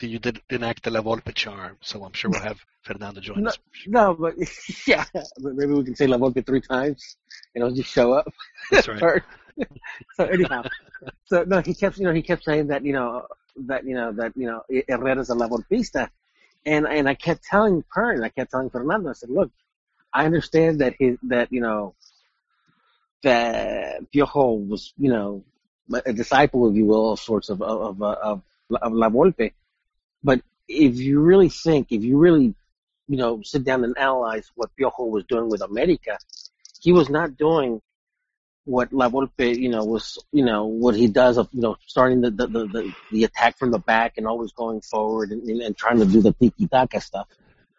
you 0.00 0.18
did 0.18 0.40
enact 0.50 0.84
the 0.84 0.90
La 0.90 1.00
Volpe 1.00 1.34
charm, 1.34 1.76
so 1.80 2.04
I'm 2.04 2.12
sure 2.12 2.30
we'll 2.30 2.40
have 2.40 2.60
Fernando 2.82 3.20
join 3.20 3.44
No. 3.44 3.48
us. 3.48 3.58
No, 3.86 4.14
but 4.14 4.34
yeah, 4.86 5.04
but 5.14 5.54
maybe 5.54 5.72
we 5.72 5.84
can 5.84 5.96
say 5.96 6.06
La 6.06 6.18
Volpe 6.18 6.44
three 6.44 6.60
times, 6.60 7.16
and 7.54 7.64
I'll 7.64 7.72
just 7.72 7.90
show 7.90 8.12
up. 8.12 8.26
That's 8.70 8.88
right. 8.88 9.22
So 10.14 10.24
anyhow, 10.24 10.62
so 11.24 11.44
no, 11.44 11.60
he 11.60 11.74
kept 11.74 11.98
you 11.98 12.04
know 12.04 12.12
he 12.12 12.22
kept 12.22 12.44
saying 12.44 12.68
that 12.68 12.84
you 12.84 12.92
know 12.92 13.26
that 13.66 13.84
you 13.84 13.94
know 13.94 14.12
that 14.12 14.32
you 14.36 14.46
know 14.46 14.62
Herrera's 14.88 15.30
a 15.30 15.34
La 15.34 15.48
Volpista, 15.48 16.10
and 16.64 16.86
and 16.86 17.08
I 17.08 17.14
kept 17.14 17.44
telling 17.44 17.84
Pern, 17.94 18.24
I 18.24 18.28
kept 18.28 18.50
telling 18.50 18.70
Fernando, 18.70 19.10
I 19.10 19.12
said, 19.14 19.30
look, 19.30 19.50
I 20.12 20.24
understand 20.24 20.80
that 20.80 20.94
his 20.98 21.18
that 21.24 21.52
you 21.52 21.60
know 21.60 21.94
that 23.22 24.10
Piojo 24.12 24.66
was 24.68 24.92
you 24.98 25.10
know 25.10 25.44
a 25.92 26.12
disciple, 26.12 26.68
if 26.68 26.76
you 26.76 26.86
will, 26.86 27.12
of 27.12 27.20
sorts 27.20 27.48
of 27.48 27.62
of 27.62 28.02
of, 28.02 28.02
of, 28.02 28.42
of 28.70 28.92
La 28.92 29.08
Volpe, 29.08 29.52
but 30.22 30.42
if 30.68 30.96
you 30.96 31.20
really 31.20 31.48
think, 31.48 31.88
if 31.90 32.04
you 32.04 32.18
really 32.18 32.54
you 33.08 33.16
know 33.16 33.40
sit 33.42 33.64
down 33.64 33.84
and 33.84 33.96
analyze 33.98 34.50
what 34.54 34.70
Piojo 34.78 35.08
was 35.10 35.24
doing 35.24 35.48
with 35.48 35.62
America, 35.62 36.18
he 36.80 36.92
was 36.92 37.08
not 37.08 37.36
doing 37.36 37.80
what 38.68 38.92
La 38.92 39.08
Volpe, 39.08 39.58
you 39.58 39.70
know, 39.70 39.84
was, 39.84 40.18
you 40.30 40.44
know, 40.44 40.66
what 40.66 40.94
he 40.94 41.08
does 41.08 41.38
of, 41.38 41.48
you 41.52 41.62
know, 41.62 41.76
starting 41.86 42.20
the, 42.20 42.30
the, 42.30 42.46
the, 42.46 42.94
the, 43.10 43.24
attack 43.24 43.58
from 43.58 43.70
the 43.70 43.78
back 43.78 44.14
and 44.18 44.26
always 44.26 44.52
going 44.52 44.80
forward 44.80 45.30
and, 45.30 45.42
and, 45.42 45.62
and 45.62 45.76
trying 45.76 45.98
to 45.98 46.04
do 46.04 46.20
the 46.20 46.32
tiki 46.32 46.66
taka 46.66 47.00
stuff. 47.00 47.26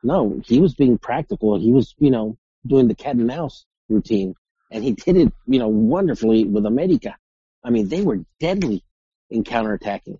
No, 0.01 0.41
he 0.46 0.60
was 0.60 0.74
being 0.74 0.98
practical. 0.98 1.60
He 1.60 1.72
was, 1.72 1.93
you 2.00 2.10
know, 2.10 2.38
doing 2.65 2.88
the 2.88 2.96
cat 2.96 3.15
and 3.15 3.27
mouse 3.27 3.65
routine 3.88 4.36
and 4.72 4.84
he 4.84 4.91
did 4.91 5.17
it, 5.17 5.34
you 5.48 5.60
know, 5.60 5.67
wonderfully 5.67 6.46
with 6.46 6.65
America. 6.65 7.15
I 7.63 7.69
mean, 7.69 7.89
they 7.89 8.01
were 8.01 8.19
deadly 8.39 8.84
in 9.29 9.43
counterattacking. 9.43 10.19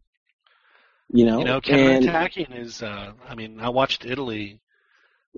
You 1.12 1.26
know, 1.26 1.40
You 1.40 1.46
know, 1.46 1.62
and 1.68 2.06
counterattacking 2.06 2.56
is. 2.58 2.84
Uh, 2.84 3.14
I 3.28 3.36
mean, 3.36 3.60
I 3.60 3.70
watched 3.70 4.06
Italy. 4.06 4.60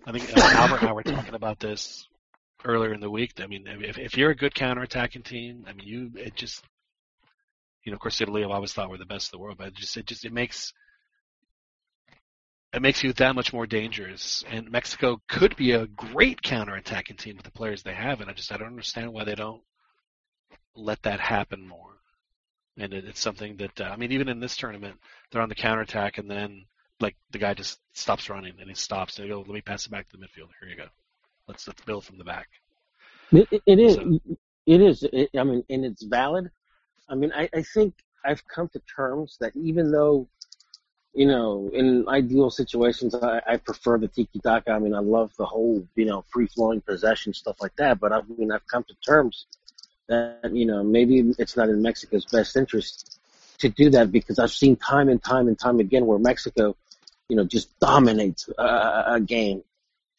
I 0.05 0.11
think 0.11 0.37
uh, 0.37 0.41
Albert 0.41 0.81
and 0.81 0.89
I 0.89 0.93
were 0.93 1.03
talking 1.03 1.35
about 1.35 1.59
this 1.59 2.07
earlier 2.65 2.93
in 2.93 3.01
the 3.01 3.09
week. 3.09 3.33
I 3.39 3.47
mean, 3.47 3.65
if 3.67 3.97
if 3.97 4.17
you're 4.17 4.31
a 4.31 4.35
good 4.35 4.53
counterattacking 4.53 5.23
team, 5.23 5.65
I 5.67 5.73
mean, 5.73 5.87
you 5.87 6.11
it 6.15 6.35
just. 6.35 6.63
You 7.83 7.91
know, 7.91 7.95
of 7.95 8.01
course, 8.01 8.21
Italy 8.21 8.43
I've 8.43 8.51
always 8.51 8.73
thought 8.73 8.91
were 8.91 8.97
the 8.99 9.05
best 9.05 9.33
in 9.33 9.37
the 9.37 9.41
world, 9.41 9.57
but 9.57 9.67
it 9.69 9.75
just 9.75 9.97
it 9.97 10.05
just 10.05 10.23
it 10.23 10.31
makes 10.31 10.71
it 12.73 12.81
makes 12.81 13.03
you 13.03 13.11
that 13.13 13.35
much 13.35 13.51
more 13.53 13.67
dangerous. 13.67 14.43
And 14.49 14.71
Mexico 14.71 15.21
could 15.27 15.55
be 15.55 15.71
a 15.71 15.87
great 15.87 16.41
counterattacking 16.41 17.17
team 17.17 17.35
with 17.35 17.45
the 17.45 17.51
players 17.51 17.83
they 17.83 17.93
have, 17.93 18.21
and 18.21 18.29
I 18.29 18.33
just 18.33 18.51
I 18.51 18.57
don't 18.57 18.67
understand 18.67 19.11
why 19.11 19.23
they 19.23 19.35
don't 19.35 19.61
let 20.75 21.01
that 21.03 21.19
happen 21.19 21.67
more. 21.67 21.97
And 22.77 22.93
it, 22.93 23.05
it's 23.05 23.19
something 23.19 23.57
that 23.57 23.81
uh, 23.81 23.85
I 23.85 23.97
mean, 23.97 24.11
even 24.11 24.29
in 24.29 24.39
this 24.39 24.55
tournament, 24.55 24.97
they're 25.31 25.41
on 25.41 25.49
the 25.49 25.55
counterattack, 25.55 26.17
and 26.17 26.29
then 26.29 26.65
like 26.99 27.15
the 27.31 27.39
guy 27.39 27.53
just 27.53 27.79
stops 27.93 28.29
running 28.29 28.53
and 28.59 28.69
he 28.69 28.75
stops. 28.75 29.17
And 29.17 29.25
they 29.25 29.33
go, 29.33 29.39
"Let 29.39 29.49
me 29.49 29.61
pass 29.61 29.85
it 29.85 29.91
back 29.91 30.07
to 30.09 30.17
the 30.17 30.23
midfield. 30.23 30.49
Here 30.59 30.69
you 30.69 30.77
go. 30.77 30.87
Let's 31.51 31.67
let's 31.67 31.81
build 31.81 32.05
from 32.05 32.17
the 32.17 32.23
back." 32.23 32.47
It, 33.33 33.61
it- 33.65 33.79
is. 33.79 33.95
So- 33.95 34.19
It 34.65 34.79
is. 34.89 35.03
It, 35.03 35.29
I 35.37 35.43
mean, 35.43 35.63
and 35.73 35.83
it's 35.89 36.03
valid. 36.03 36.45
I 37.09 37.15
mean, 37.15 37.31
I, 37.35 37.49
I 37.53 37.61
think 37.73 37.93
I've 38.23 38.43
come 38.47 38.67
to 38.69 38.79
terms 38.97 39.29
that 39.41 39.53
even 39.55 39.91
though, 39.91 40.27
you 41.13 41.25
know, 41.25 41.69
in 41.73 42.07
ideal 42.07 42.49
situations, 42.51 43.13
I, 43.15 43.41
I 43.53 43.57
prefer 43.57 43.97
the 43.97 44.07
tiki 44.07 44.39
taka. 44.39 44.71
I 44.71 44.79
mean, 44.79 44.93
I 44.93 44.99
love 44.99 45.29
the 45.35 45.45
whole, 45.45 45.85
you 45.95 46.05
know, 46.05 46.23
free 46.31 46.47
flowing 46.47 46.79
possession 46.81 47.33
stuff 47.33 47.57
like 47.59 47.75
that. 47.81 47.99
But 47.99 48.13
I 48.13 48.21
mean, 48.37 48.49
I've 48.51 48.65
come 48.73 48.83
to 48.85 48.95
terms 49.11 49.45
that 50.07 50.51
you 50.53 50.65
know 50.65 50.83
maybe 50.83 51.15
it's 51.37 51.55
not 51.57 51.67
in 51.69 51.81
Mexico's 51.81 52.25
best 52.25 52.55
interest 52.55 53.19
to 53.61 53.67
do 53.69 53.89
that 53.95 54.11
because 54.11 54.37
I've 54.39 54.51
seen 54.63 54.75
time 54.77 55.09
and 55.09 55.21
time 55.21 55.47
and 55.49 55.57
time 55.59 55.79
again 55.85 56.05
where 56.05 56.19
Mexico, 56.19 56.75
you 57.29 57.35
know, 57.35 57.45
just 57.55 57.67
dominates 57.79 58.47
a, 58.57 59.03
a 59.15 59.19
game 59.35 59.63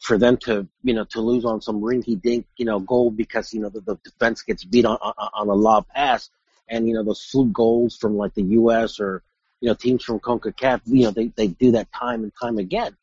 for 0.02 0.18
them 0.18 0.36
to, 0.36 0.66
you 0.82 0.94
know, 0.94 1.04
to 1.04 1.20
lose 1.20 1.44
on 1.44 1.62
some 1.62 1.80
rinky 1.80 2.20
dink, 2.20 2.46
you 2.56 2.64
know, 2.64 2.80
goal 2.80 3.10
because, 3.10 3.54
you 3.54 3.60
know, 3.60 3.68
the, 3.68 3.80
the 3.80 3.96
defense 4.02 4.42
gets 4.42 4.64
beat 4.64 4.84
on, 4.84 4.98
on, 5.00 5.14
on 5.16 5.48
a 5.48 5.54
lob 5.54 5.86
pass. 5.88 6.28
And, 6.68 6.88
you 6.88 6.94
know, 6.94 7.04
those 7.04 7.22
fluke 7.22 7.52
goals 7.52 7.96
from 7.96 8.16
like 8.16 8.34
the 8.34 8.42
U.S. 8.42 8.98
or, 8.98 9.22
you 9.60 9.68
know, 9.68 9.74
teams 9.74 10.02
from 10.02 10.18
CONCACAF, 10.18 10.80
you 10.86 11.04
know, 11.04 11.12
they, 11.12 11.28
they 11.28 11.46
do 11.46 11.72
that 11.72 11.92
time 11.92 12.24
and 12.24 12.32
time 12.40 12.58
again. 12.58 12.96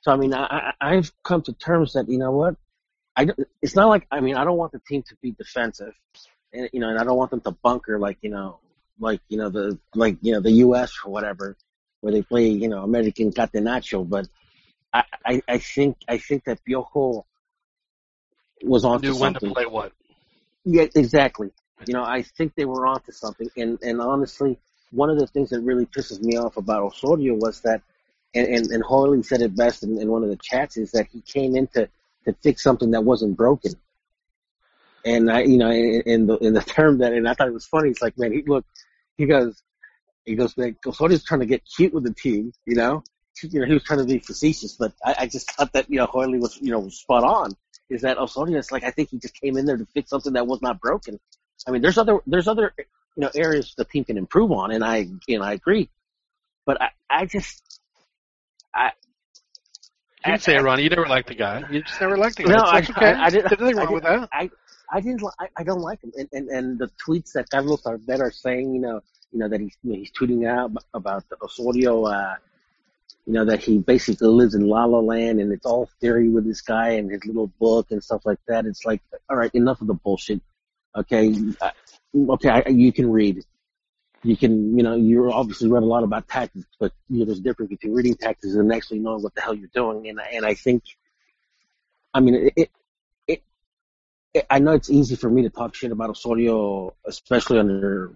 So, 0.00 0.10
I 0.10 0.16
mean, 0.16 0.34
I, 0.34 0.72
I've 0.80 1.12
come 1.22 1.42
to 1.42 1.52
terms 1.52 1.92
that, 1.92 2.08
you 2.08 2.18
know 2.18 2.32
what? 2.32 2.56
I, 3.16 3.28
it's 3.62 3.76
not 3.76 3.88
like, 3.88 4.06
I 4.10 4.20
mean, 4.20 4.34
I 4.34 4.44
don't 4.44 4.58
want 4.58 4.72
the 4.72 4.80
team 4.80 5.04
to 5.04 5.16
be 5.22 5.30
defensive 5.30 5.94
and, 6.52 6.68
you 6.72 6.80
know, 6.80 6.88
and 6.88 6.98
I 6.98 7.04
don't 7.04 7.16
want 7.16 7.30
them 7.30 7.40
to 7.42 7.52
bunker 7.52 8.00
like, 8.00 8.18
you 8.22 8.30
know, 8.30 8.58
like, 8.98 9.20
you 9.28 9.38
know, 9.38 9.48
the, 9.48 9.78
like, 9.94 10.16
you 10.22 10.32
know, 10.32 10.40
the 10.40 10.52
U.S. 10.52 10.92
or 11.04 11.12
whatever, 11.12 11.56
where 12.00 12.12
they 12.12 12.22
play, 12.22 12.48
you 12.48 12.68
know, 12.68 12.82
American 12.82 13.32
Catenaccio, 13.32 14.08
but 14.08 14.28
I, 14.96 15.04
I, 15.24 15.42
I 15.48 15.58
think 15.58 15.96
I 16.08 16.18
think 16.18 16.44
that 16.44 16.58
Piojo 16.64 17.24
was 18.62 18.84
onto 18.84 19.08
Knew 19.08 19.16
when 19.16 19.34
to 19.34 19.40
something. 19.40 19.54
play 19.54 19.66
what. 19.66 19.92
Yeah, 20.64 20.86
exactly. 20.94 21.50
You 21.86 21.94
know, 21.94 22.04
I 22.04 22.22
think 22.22 22.54
they 22.56 22.64
were 22.64 22.86
onto 22.86 23.12
something. 23.12 23.48
And 23.56 23.78
and 23.82 24.00
honestly, 24.00 24.58
one 24.90 25.10
of 25.10 25.18
the 25.18 25.26
things 25.26 25.50
that 25.50 25.60
really 25.60 25.86
pisses 25.86 26.20
me 26.20 26.36
off 26.36 26.56
about 26.56 26.82
Osorio 26.82 27.34
was 27.34 27.60
that, 27.60 27.82
and 28.34 28.46
and, 28.46 28.66
and 28.70 28.84
Harley 28.84 29.22
said 29.22 29.42
it 29.42 29.54
best 29.54 29.82
in, 29.82 29.98
in 30.00 30.10
one 30.10 30.22
of 30.22 30.30
the 30.30 30.36
chats, 30.36 30.76
is 30.76 30.92
that 30.92 31.08
he 31.12 31.20
came 31.20 31.56
in 31.56 31.66
to 31.68 31.88
to 32.24 32.32
fix 32.42 32.62
something 32.62 32.92
that 32.92 33.04
wasn't 33.04 33.36
broken. 33.36 33.72
And 35.04 35.30
I, 35.30 35.42
you 35.42 35.58
know, 35.58 35.70
in, 35.70 36.02
in 36.06 36.26
the 36.26 36.36
in 36.38 36.54
the 36.54 36.62
term 36.62 36.98
that, 36.98 37.12
and 37.12 37.28
I 37.28 37.34
thought 37.34 37.48
it 37.48 37.54
was 37.54 37.66
funny. 37.66 37.90
It's 37.90 38.02
like, 38.02 38.18
man, 38.18 38.32
he 38.32 38.42
look, 38.46 38.64
he 39.16 39.26
goes, 39.26 39.62
he 40.24 40.34
goes, 40.34 40.56
man, 40.56 40.76
Osorio's 40.84 41.22
trying 41.22 41.40
to 41.40 41.46
get 41.46 41.62
cute 41.64 41.94
with 41.94 42.04
the 42.04 42.12
team, 42.14 42.52
you 42.64 42.74
know. 42.74 43.04
You 43.42 43.60
know, 43.60 43.66
he 43.66 43.74
was 43.74 43.82
trying 43.84 43.98
to 44.00 44.04
be 44.06 44.18
facetious, 44.18 44.72
but 44.74 44.92
I, 45.04 45.14
I 45.20 45.26
just 45.26 45.50
thought 45.52 45.72
that 45.74 45.90
you 45.90 45.98
know 45.98 46.06
Harley 46.06 46.38
was 46.38 46.58
you 46.60 46.70
know 46.72 46.88
spot 46.88 47.24
on. 47.24 47.52
Is 47.90 48.02
that 48.02 48.18
Osorio? 48.18 48.58
It's 48.58 48.72
like 48.72 48.84
I 48.84 48.90
think 48.90 49.10
he 49.10 49.18
just 49.18 49.38
came 49.40 49.56
in 49.56 49.66
there 49.66 49.76
to 49.76 49.86
fix 49.94 50.10
something 50.10 50.32
that 50.34 50.46
was 50.46 50.60
not 50.62 50.80
broken. 50.80 51.20
I 51.66 51.70
mean, 51.70 51.82
there's 51.82 51.98
other 51.98 52.20
there's 52.26 52.48
other 52.48 52.72
you 52.78 52.84
know 53.16 53.30
areas 53.34 53.74
the 53.76 53.84
team 53.84 54.04
can 54.04 54.16
improve 54.16 54.50
on, 54.52 54.72
and 54.72 54.84
I 54.84 55.08
and 55.28 55.42
I 55.42 55.52
agree. 55.52 55.90
But 56.64 56.80
I 56.82 56.88
I 57.10 57.26
just 57.26 57.62
I 58.74 58.90
You 60.24 60.32
can 60.32 60.38
say 60.40 60.56
it, 60.56 60.62
Ronnie. 60.62 60.82
You 60.84 60.90
never 60.90 61.06
liked 61.06 61.28
the 61.28 61.34
guy. 61.34 61.64
You 61.70 61.82
just 61.82 62.00
never 62.00 62.16
liked 62.16 62.36
the 62.38 62.44
guy. 62.44 62.50
No, 62.56 62.62
I- 62.62 62.78
okay. 62.78 62.92
I- 63.12 63.24
I 63.26 63.30
didn't- 63.30 63.48
There's 63.48 63.60
nothing 63.60 63.78
I 63.78 63.84
wrong 63.84 63.94
with 63.94 64.02
that. 64.04 64.28
I 64.32 64.50
I 64.90 65.00
didn't 65.00 65.22
li- 65.22 65.32
I, 65.40 65.48
I 65.56 65.62
don't 65.64 65.80
like 65.80 66.00
him, 66.02 66.12
and, 66.16 66.28
and 66.32 66.48
and 66.48 66.78
the 66.78 66.88
tweets 67.04 67.32
that 67.32 67.50
Carlos 67.50 67.84
Albert 67.86 68.20
are 68.20 68.30
saying, 68.30 68.72
you 68.74 68.80
know, 68.80 69.00
you 69.32 69.38
know 69.40 69.48
that 69.48 69.60
he's 69.60 69.76
you 69.82 69.92
know, 69.92 69.98
he's 69.98 70.12
tweeting 70.12 70.46
out 70.48 70.70
about 70.94 71.28
the 71.28 71.36
Osorio, 71.42 72.04
uh, 72.04 72.36
you 73.26 73.32
know 73.34 73.44
that 73.46 73.62
he 73.62 73.78
basically 73.78 74.28
lives 74.28 74.54
in 74.54 74.68
La 74.68 74.84
La 74.84 75.00
Land, 75.00 75.40
and 75.40 75.52
it's 75.52 75.66
all 75.66 75.90
theory 76.00 76.28
with 76.28 76.46
this 76.46 76.60
guy 76.62 76.90
and 76.90 77.10
his 77.10 77.24
little 77.26 77.48
book 77.60 77.88
and 77.90 78.02
stuff 78.02 78.22
like 78.26 78.38
that. 78.48 78.66
It's 78.66 78.84
like, 78.84 79.02
all 79.30 79.36
right, 79.36 79.54
enough 79.54 79.80
of 79.80 79.88
the 79.88 79.94
bullshit. 79.94 80.40
Okay, 80.96 81.34
okay, 82.16 82.50
I, 82.50 82.68
you 82.68 82.92
can 82.92 83.10
read. 83.10 83.44
You 84.24 84.36
can, 84.36 84.76
you 84.76 84.82
know, 84.84 84.96
you 84.96 85.30
obviously 85.32 85.68
read 85.70 85.82
a 85.84 85.86
lot 85.86 86.04
about 86.04 86.28
tactics, 86.28 86.66
but 86.80 86.92
you 87.08 87.20
know, 87.20 87.24
there's 87.26 87.38
a 87.38 87.42
difference 87.42 87.70
between 87.70 87.94
reading 87.94 88.16
tactics 88.16 88.54
and 88.54 88.72
actually 88.72 89.00
knowing 89.00 89.22
what 89.22 89.34
the 89.34 89.40
hell 89.42 89.54
you're 89.54 89.70
doing. 89.74 90.08
And 90.08 90.20
I- 90.20 90.30
and 90.34 90.46
I 90.46 90.54
think, 90.54 90.82
I 92.14 92.20
mean, 92.20 92.50
it, 92.56 92.70
it 93.28 93.42
I 94.50 94.58
know 94.58 94.72
it's 94.72 94.90
easy 94.90 95.16
for 95.16 95.30
me 95.30 95.42
to 95.42 95.50
talk 95.50 95.74
shit 95.74 95.92
about 95.92 96.10
Osorio, 96.10 96.94
especially 97.06 97.58
under 97.58 98.12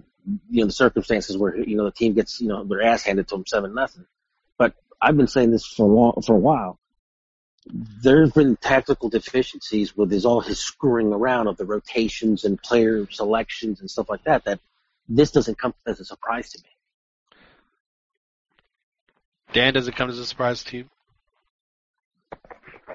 you 0.51 0.61
know 0.61 0.67
the 0.67 0.73
circumstances 0.73 1.37
where 1.37 1.57
you 1.57 1.77
know 1.77 1.85
the 1.85 1.91
team 1.93 2.13
gets 2.15 2.41
you 2.41 2.49
know 2.49 2.65
their 2.65 2.83
ass 2.83 3.03
handed 3.03 3.29
to 3.29 3.37
them 3.37 3.47
seven 3.47 3.75
nothing. 3.75 4.05
But 5.01 5.09
I've 5.09 5.17
been 5.17 5.29
saying 5.29 5.51
this 5.51 5.67
for 5.67 5.85
a 5.85 5.93
long, 5.93 6.23
for 6.25 6.35
a 6.35 6.39
while. 6.39 6.79
There's 8.03 8.33
been 8.33 8.57
tactical 8.57 9.09
deficiencies 9.11 9.97
with 9.97 10.11
his 10.11 10.25
all 10.25 10.41
his 10.41 10.59
screwing 10.59 11.13
around 11.13 11.47
of 11.47 11.57
the 11.57 11.67
rotations 11.67 12.45
and 12.45 12.61
player 12.61 13.07
selections 13.11 13.81
and 13.81 13.91
stuff 13.91 14.09
like 14.09 14.25
that. 14.25 14.45
That 14.45 14.61
this 15.09 15.31
doesn't 15.31 15.59
come 15.59 15.75
as 15.87 16.01
a 16.01 16.05
surprise 16.05 16.51
to 16.53 16.63
me. 16.63 16.71
Dan, 19.53 19.75
does 19.75 19.89
it 19.89 19.97
come 19.97 20.09
as 20.09 20.19
a 20.19 20.27
surprise 20.27 20.63
to 20.65 20.79
you? 20.79 20.85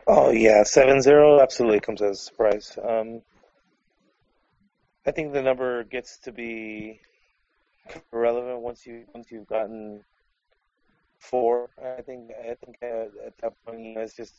Oh 0.07 0.31
yeah, 0.31 0.63
7-0 0.63 1.41
absolutely 1.41 1.79
comes 1.79 2.01
as 2.01 2.17
a 2.17 2.21
surprise. 2.21 2.77
Um, 2.81 3.21
I 5.05 5.11
think 5.11 5.33
the 5.33 5.41
number 5.41 5.83
gets 5.83 6.19
to 6.19 6.31
be 6.31 7.01
irrelevant 8.11 8.61
once 8.61 8.85
you 8.85 9.05
once 9.13 9.31
you've 9.31 9.47
gotten 9.47 10.03
four. 11.19 11.69
I 11.83 12.01
think 12.01 12.31
I 12.31 12.55
think 12.55 12.77
uh, 12.81 13.27
at 13.27 13.37
that 13.39 13.53
point 13.65 13.81
you 13.81 13.95
know, 13.95 14.01
it's 14.01 14.15
just 14.15 14.33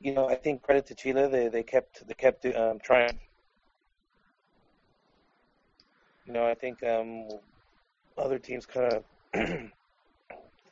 you 0.00 0.12
know 0.12 0.28
I 0.28 0.34
think 0.36 0.62
credit 0.62 0.86
to 0.86 0.94
Chile 0.94 1.28
they 1.28 1.48
they 1.48 1.62
kept 1.62 2.06
they 2.06 2.14
kept 2.14 2.44
um, 2.46 2.78
trying. 2.82 3.18
You 6.26 6.32
know 6.32 6.46
I 6.46 6.54
think 6.54 6.82
um, 6.82 7.28
other 8.16 8.38
teams 8.38 8.66
kind 8.66 8.92
of 8.92 9.04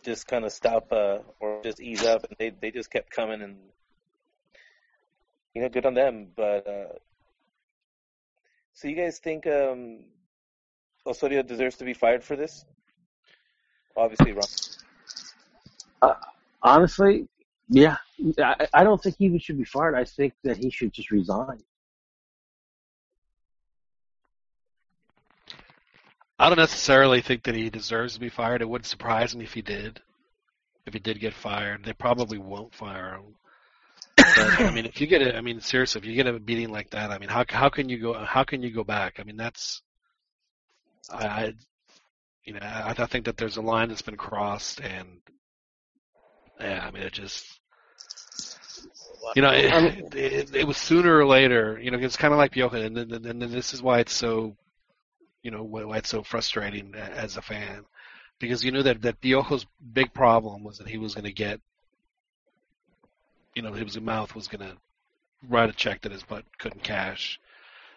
just 0.02 0.26
kind 0.26 0.44
of 0.44 0.52
stop 0.52 0.92
uh, 0.92 1.18
or 1.40 1.60
just 1.62 1.80
ease 1.80 2.04
up, 2.04 2.24
and 2.24 2.36
they 2.38 2.50
they 2.50 2.70
just 2.70 2.90
kept 2.90 3.10
coming, 3.10 3.42
and 3.42 3.56
you 5.54 5.62
know, 5.62 5.68
good 5.68 5.86
on 5.86 5.94
them. 5.94 6.28
But 6.36 6.66
uh, 6.66 6.94
so 8.72 8.88
you 8.88 8.96
guys 8.96 9.18
think 9.18 9.46
um, 9.46 10.00
Osorio 11.06 11.42
deserves 11.42 11.76
to 11.76 11.84
be 11.84 11.94
fired 11.94 12.24
for 12.24 12.36
this? 12.36 12.64
Obviously, 13.96 14.32
wrong. 14.32 14.44
Uh, 16.02 16.14
honestly, 16.62 17.28
yeah, 17.68 17.96
I, 18.38 18.66
I 18.72 18.84
don't 18.84 19.02
think 19.02 19.16
he 19.18 19.38
should 19.38 19.58
be 19.58 19.64
fired. 19.64 19.94
I 19.94 20.04
think 20.04 20.34
that 20.44 20.56
he 20.56 20.70
should 20.70 20.92
just 20.92 21.10
resign. 21.10 21.62
I 26.38 26.48
don't 26.48 26.58
necessarily 26.58 27.20
think 27.20 27.42
that 27.44 27.54
he 27.54 27.68
deserves 27.68 28.14
to 28.14 28.20
be 28.20 28.30
fired. 28.30 28.62
It 28.62 28.68
wouldn't 28.68 28.86
surprise 28.86 29.36
me 29.36 29.44
if 29.44 29.52
he 29.52 29.60
did. 29.60 30.00
If 30.86 30.94
he 30.94 30.98
did 30.98 31.20
get 31.20 31.34
fired, 31.34 31.84
they 31.84 31.92
probably 31.92 32.38
won't 32.38 32.74
fire 32.74 33.16
him. 33.16 33.34
But 34.16 34.60
I 34.60 34.70
mean, 34.70 34.86
if 34.86 35.00
you 35.00 35.06
get 35.06 35.20
a, 35.20 35.36
I 35.36 35.42
mean, 35.42 35.60
seriously, 35.60 36.00
if 36.00 36.06
you 36.06 36.14
get 36.14 36.26
a 36.26 36.38
beating 36.38 36.70
like 36.70 36.90
that, 36.90 37.10
I 37.10 37.18
mean, 37.18 37.28
how 37.28 37.44
how 37.48 37.68
can 37.68 37.88
you 37.88 37.98
go? 37.98 38.14
How 38.14 38.44
can 38.44 38.62
you 38.62 38.70
go 38.70 38.84
back? 38.84 39.20
I 39.20 39.24
mean, 39.24 39.36
that's, 39.36 39.82
I, 41.10 41.26
I 41.26 41.52
you 42.44 42.54
know, 42.54 42.60
I, 42.62 42.94
I 42.96 43.06
think 43.06 43.26
that 43.26 43.36
there's 43.36 43.56
a 43.56 43.62
line 43.62 43.88
that's 43.88 44.02
been 44.02 44.16
crossed, 44.16 44.80
and 44.80 45.08
yeah, 46.60 46.84
I 46.86 46.90
mean, 46.90 47.02
it 47.02 47.12
just, 47.12 47.60
you 49.34 49.42
know, 49.42 49.50
it, 49.50 49.72
um, 49.72 49.84
it, 50.12 50.14
it, 50.14 50.54
it 50.54 50.66
was 50.66 50.76
sooner 50.76 51.18
or 51.18 51.26
later. 51.26 51.78
You 51.80 51.90
know, 51.90 51.98
it's 51.98 52.16
kind 52.16 52.32
of 52.32 52.38
like 52.38 52.56
Johan, 52.56 52.96
and 52.96 52.96
then, 52.96 53.26
and 53.26 53.42
then 53.42 53.52
this 53.52 53.74
is 53.74 53.82
why 53.82 54.00
it's 54.00 54.14
so, 54.14 54.56
you 55.42 55.50
know, 55.50 55.62
why 55.62 55.84
why 55.84 55.98
it's 55.98 56.08
so 56.08 56.22
frustrating 56.22 56.94
as 56.94 57.36
a 57.36 57.42
fan, 57.42 57.84
because 58.38 58.64
you 58.64 58.72
knew 58.72 58.82
that 58.82 59.02
that 59.02 59.20
Piojo's 59.20 59.66
big 59.92 60.12
problem 60.12 60.64
was 60.64 60.78
that 60.78 60.88
he 60.88 60.98
was 60.98 61.14
going 61.14 61.24
to 61.24 61.32
get, 61.32 61.60
you 63.54 63.62
know, 63.62 63.72
his 63.72 64.00
mouth 64.00 64.34
was 64.34 64.48
going 64.48 64.66
to 64.66 64.76
write 65.48 65.70
a 65.70 65.74
check 65.74 66.02
that 66.02 66.12
his 66.12 66.22
butt 66.22 66.44
couldn't 66.58 66.82
cash, 66.82 67.38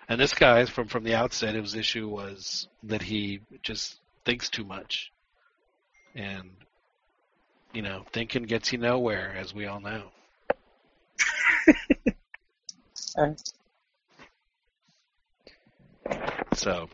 and 0.10 0.20
this 0.20 0.34
guy 0.34 0.66
from 0.66 0.88
from 0.90 1.04
the 1.04 1.16
outset, 1.16 1.56
his 1.56 1.76
issue 1.76 2.10
was 2.10 2.68
that 2.84 3.02
he 3.02 3.40
just 3.62 4.00
thinks 4.26 4.50
too 4.50 4.64
much, 4.64 5.12
and 6.16 6.50
you 7.74 7.82
know, 7.82 8.06
thinking 8.12 8.44
gets 8.44 8.72
you 8.72 8.78
nowhere, 8.78 9.36
as 9.38 9.54
we 9.54 9.66
all 9.66 9.80
know. 9.80 10.04
So, 16.54 16.90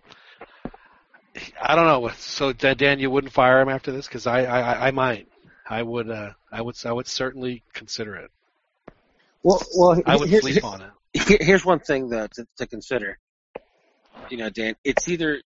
I 1.61 1.75
don't 1.75 1.85
know. 1.85 2.09
So, 2.17 2.53
Dan, 2.53 2.77
Dan, 2.77 2.99
you 2.99 3.09
wouldn't 3.09 3.33
fire 3.33 3.59
him 3.61 3.69
after 3.69 3.91
this? 3.91 4.07
Because 4.07 4.27
I, 4.27 4.43
I, 4.43 4.87
I 4.87 4.91
might. 4.91 5.27
I 5.69 5.83
would. 5.83 6.09
Uh, 6.09 6.31
I 6.51 6.61
would. 6.61 6.75
I 6.85 6.91
would 6.91 7.07
certainly 7.07 7.63
consider 7.73 8.15
it. 8.15 8.31
Well, 9.43 9.61
well, 9.75 10.01
I 10.05 10.15
would 10.15 10.29
here- 10.29 10.41
sleep 10.41 10.63
on 10.63 10.81
it. 10.81 11.41
here's 11.41 11.65
one 11.65 11.79
thing 11.79 12.09
though 12.09 12.27
to, 12.27 12.45
to 12.57 12.67
consider. 12.67 13.17
You 14.29 14.37
know, 14.37 14.49
Dan, 14.49 14.75
it's 14.83 15.07
either 15.07 15.41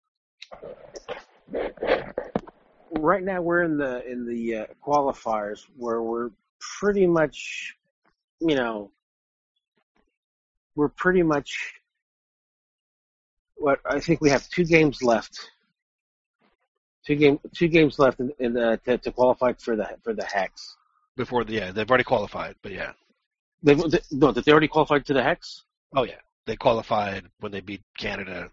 right 2.99 3.23
now 3.23 3.41
we're 3.41 3.63
in 3.63 3.77
the 3.77 4.05
in 4.11 4.27
the 4.27 4.57
uh, 4.57 4.67
qualifiers 4.85 5.65
where 5.77 6.03
we're 6.03 6.31
pretty 6.79 7.07
much, 7.07 7.77
you 8.41 8.55
know, 8.55 8.91
we're 10.75 10.89
pretty 10.89 11.23
much 11.23 11.75
what 13.57 13.81
I 13.85 14.01
think 14.01 14.21
we 14.21 14.31
have 14.31 14.49
two 14.49 14.65
games 14.65 15.03
left. 15.03 15.51
Two 17.07 17.17
game 17.17 17.41
two 17.55 17.69
games 17.69 17.99
left 17.99 18.21
in, 18.21 18.33
in 18.39 18.53
the, 18.53 18.81
to, 18.85 18.99
to 18.99 19.13
qualify 19.13 19.53
for 19.55 19.77
the 19.77 19.89
for 20.03 20.15
the 20.15 20.25
hex. 20.25 20.77
Before 21.17 21.45
the 21.45 21.55
yeah, 21.55 21.73
they've 21.73 21.89
already 21.89 22.05
qualified, 22.05 22.55
but 22.63 22.73
yeah. 22.73 22.93
They've, 23.65 23.79
they, 23.79 24.01
no, 24.11 24.33
that 24.33 24.45
they 24.45 24.51
already 24.51 24.69
qualified 24.69 25.07
to 25.07 25.15
the 25.15 25.23
hex. 25.23 25.65
Oh 25.95 26.05
yeah, 26.05 26.21
they 26.47 26.57
qualified 26.57 27.25
when 27.41 27.53
they 27.53 27.61
beat 27.61 27.83
Canada 27.99 28.51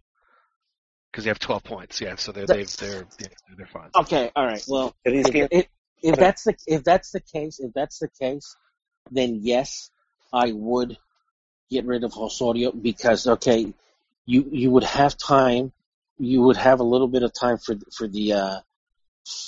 because 1.11 1.23
they 1.23 1.29
have 1.29 1.39
12 1.39 1.63
points. 1.63 2.01
Yeah, 2.01 2.15
so 2.15 2.31
they're 2.31 2.45
they've, 2.45 2.77
they're 2.77 3.05
yeah, 3.19 3.27
they're 3.57 3.67
fine. 3.67 3.89
Okay, 3.95 4.31
all 4.35 4.45
right. 4.45 4.63
Well, 4.67 4.95
if, 5.03 5.49
if, 5.51 5.67
if 6.01 6.15
that's 6.15 6.43
the 6.43 6.55
if 6.67 6.83
that's 6.83 7.11
the 7.11 7.19
case, 7.19 7.59
if 7.59 7.73
that's 7.73 7.99
the 7.99 8.09
case, 8.19 8.55
then 9.11 9.39
yes, 9.41 9.89
I 10.31 10.51
would 10.51 10.97
get 11.69 11.85
rid 11.85 12.03
of 12.03 12.15
Osorio 12.15 12.71
because 12.71 13.27
okay, 13.27 13.73
you 14.25 14.49
you 14.51 14.71
would 14.71 14.83
have 14.83 15.17
time, 15.17 15.71
you 16.17 16.41
would 16.43 16.57
have 16.57 16.79
a 16.79 16.83
little 16.83 17.07
bit 17.07 17.23
of 17.23 17.33
time 17.33 17.57
for 17.57 17.75
for 17.95 18.07
the 18.07 18.33
uh, 18.33 18.59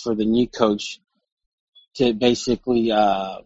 for 0.04 0.16
the 0.16 0.26
new 0.26 0.48
coach 0.48 1.00
to 1.96 2.14
basically 2.14 2.92
uh, 2.92 3.40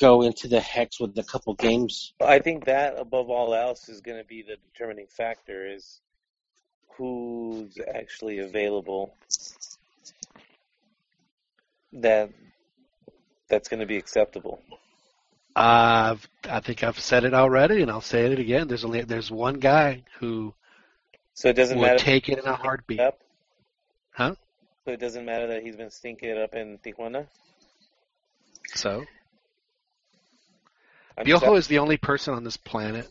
go 0.00 0.22
into 0.22 0.48
the 0.48 0.60
hex 0.60 1.00
with 1.00 1.16
a 1.18 1.22
couple 1.22 1.54
games. 1.54 2.12
I 2.20 2.38
think 2.38 2.66
that 2.66 2.98
above 2.98 3.30
all 3.30 3.54
else 3.54 3.88
is 3.88 4.00
going 4.00 4.18
to 4.18 4.24
be 4.24 4.42
the 4.42 4.56
determining 4.72 5.06
factor 5.06 5.66
is 5.72 6.00
who's 6.96 7.78
actually 7.94 8.38
available 8.38 9.14
that 11.92 12.30
that's 13.48 13.68
going 13.68 13.80
to 13.80 13.86
be 13.86 13.96
acceptable. 13.96 14.60
I've 15.56 16.26
I 16.48 16.60
think 16.60 16.82
I've 16.82 16.98
said 16.98 17.24
it 17.24 17.34
already, 17.34 17.82
and 17.82 17.90
I'll 17.90 18.00
say 18.00 18.26
it 18.26 18.38
again. 18.38 18.66
There's 18.66 18.84
only 18.84 19.02
there's 19.02 19.30
one 19.30 19.54
guy 19.54 20.02
who 20.18 20.52
So 21.34 21.48
it 21.48 21.52
doesn't 21.54 21.78
would 21.78 21.86
matter 21.86 21.98
take 21.98 22.28
it 22.28 22.38
in 22.38 22.44
a 22.44 22.56
heartbeat. 22.56 23.00
up. 23.00 23.20
Huh? 24.10 24.34
So 24.84 24.92
it 24.92 25.00
doesn't 25.00 25.24
matter 25.24 25.46
that 25.48 25.62
he's 25.62 25.76
been 25.76 25.90
stinking 25.90 26.30
it 26.30 26.38
up 26.38 26.54
in 26.54 26.78
Tijuana. 26.78 27.26
So 28.74 29.04
Piojo 31.18 31.56
is 31.56 31.68
the 31.68 31.78
only 31.78 31.96
person 31.96 32.34
on 32.34 32.42
this 32.44 32.56
planet 32.56 33.08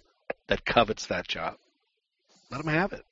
that 0.48 0.66
covets 0.66 1.08
that 1.08 1.28
job. 1.28 1.56
Let 2.52 2.62
him 2.62 2.68
have 2.68 2.94
it. 2.94 3.06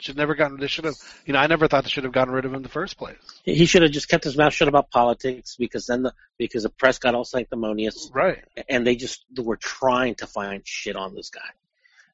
Should 0.00 0.16
never 0.16 0.34
gotten. 0.34 0.58
They 0.58 0.66
should 0.66 0.86
have. 0.86 0.94
You 1.26 1.34
know, 1.34 1.38
I 1.38 1.46
never 1.46 1.68
thought 1.68 1.84
they 1.84 1.90
should 1.90 2.04
have 2.04 2.12
gotten 2.12 2.32
rid 2.32 2.44
of 2.44 2.52
him 2.52 2.56
in 2.56 2.62
the 2.62 2.70
first 2.70 2.96
place. 2.96 3.18
He 3.44 3.66
should 3.66 3.82
have 3.82 3.90
just 3.90 4.08
kept 4.08 4.24
his 4.24 4.36
mouth 4.36 4.54
shut 4.54 4.66
about 4.66 4.90
politics 4.90 5.56
because 5.56 5.86
then 5.86 6.02
the 6.02 6.14
because 6.38 6.62
the 6.62 6.70
press 6.70 6.98
got 6.98 7.14
all 7.14 7.24
sanctimonious. 7.24 8.10
Right. 8.14 8.42
and 8.68 8.86
they 8.86 8.96
just 8.96 9.24
they 9.30 9.42
were 9.42 9.56
trying 9.56 10.14
to 10.16 10.26
find 10.26 10.66
shit 10.66 10.96
on 10.96 11.14
this 11.14 11.30
guy. 11.30 11.40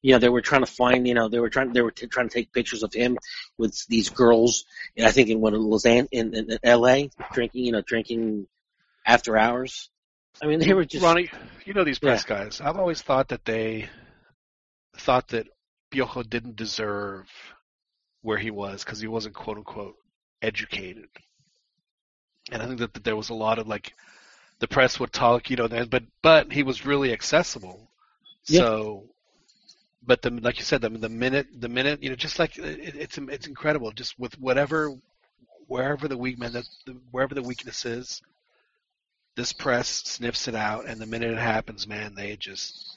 You 0.03 0.13
know, 0.13 0.19
they 0.19 0.29
were 0.29 0.41
trying 0.41 0.65
to 0.65 0.71
find, 0.71 1.09
you 1.09 1.15
know, 1.15 1.29
they 1.29 1.41
were 1.41 1.49
trying, 1.49 1.73
they 1.73 1.81
were 1.81 1.91
t- 1.91 2.07
trying 2.07 2.29
to 2.29 2.35
take 2.35 2.53
pictures 2.53 2.83
of 2.83 2.93
him 2.93 3.19
with 3.59 3.85
these 3.89 4.11
girls. 4.11 4.65
I 5.03 5.11
think 5.11 5.31
in 5.31 5.41
what 5.41 5.53
Lausanne 5.55 6.07
in, 6.13 6.35
in, 6.35 6.53
in 6.53 6.59
L.A. 6.63 7.11
drinking, 7.33 7.65
you 7.65 7.73
know, 7.73 7.81
drinking 7.81 8.47
after 9.05 9.37
hours. 9.37 9.91
I 10.43 10.47
mean, 10.47 10.61
they 10.61 10.75
were 10.75 10.85
just 10.85 11.03
Ronnie, 11.03 11.31
you 11.65 11.73
know 11.73 11.85
these 11.85 11.99
press 11.99 12.25
guys. 12.25 12.61
I've 12.61 12.79
always 12.79 13.01
thought 13.01 13.29
that 13.29 13.45
they 13.45 13.89
thought 14.97 15.29
that 15.29 15.49
Piojo 15.91 16.29
didn't 16.29 16.57
deserve 16.57 17.27
where 18.27 18.39
he 18.39 18.51
was 18.51 18.83
because 18.83 18.99
he 18.99 19.07
wasn't 19.07 19.37
quote 19.37 19.57
unquote 19.57 19.95
educated. 20.43 21.09
And 22.51 22.61
I 22.61 22.67
think 22.67 22.81
that, 22.81 22.93
that 22.95 23.05
there 23.05 23.15
was 23.15 23.29
a 23.29 23.35
lot 23.35 23.61
of 23.61 23.69
like 23.69 23.95
the 24.59 24.67
press 24.67 24.99
would 24.99 25.13
talk, 25.13 25.49
you 25.49 25.57
know, 25.57 25.69
but 25.69 26.03
but 26.23 26.53
he 26.53 26.65
was 26.65 26.85
really 26.85 27.13
accessible. 27.13 27.89
Yeah. 28.47 28.63
So, 28.63 29.05
but 30.05 30.23
the 30.23 30.31
like 30.31 30.59
you 30.59 30.65
said, 30.65 30.81
the, 30.81 30.89
the 30.89 31.09
minute 31.09 31.47
the 31.57 31.69
minute 31.69 32.03
you 32.03 32.11
know, 32.11 32.17
just 32.17 32.41
like 32.41 32.59
it, 32.59 32.97
it's 32.97 33.17
it's 33.17 33.47
incredible. 33.47 33.93
Just 33.93 34.19
with 34.19 34.37
whatever 34.41 34.93
wherever 35.69 36.09
the 36.09 36.19
weak 36.19 36.37
man, 36.37 36.53
the, 36.53 36.65
wherever 37.13 37.35
the 37.35 37.43
weakness 37.43 37.85
is, 37.85 38.23
this 39.37 39.53
press 39.53 39.89
sniffs 39.89 40.49
it 40.49 40.57
out, 40.57 40.87
and 40.87 41.01
the 41.01 41.07
minute 41.07 41.31
it 41.31 41.39
happens, 41.39 41.87
man, 41.87 42.17
they 42.17 42.35
just. 42.37 42.93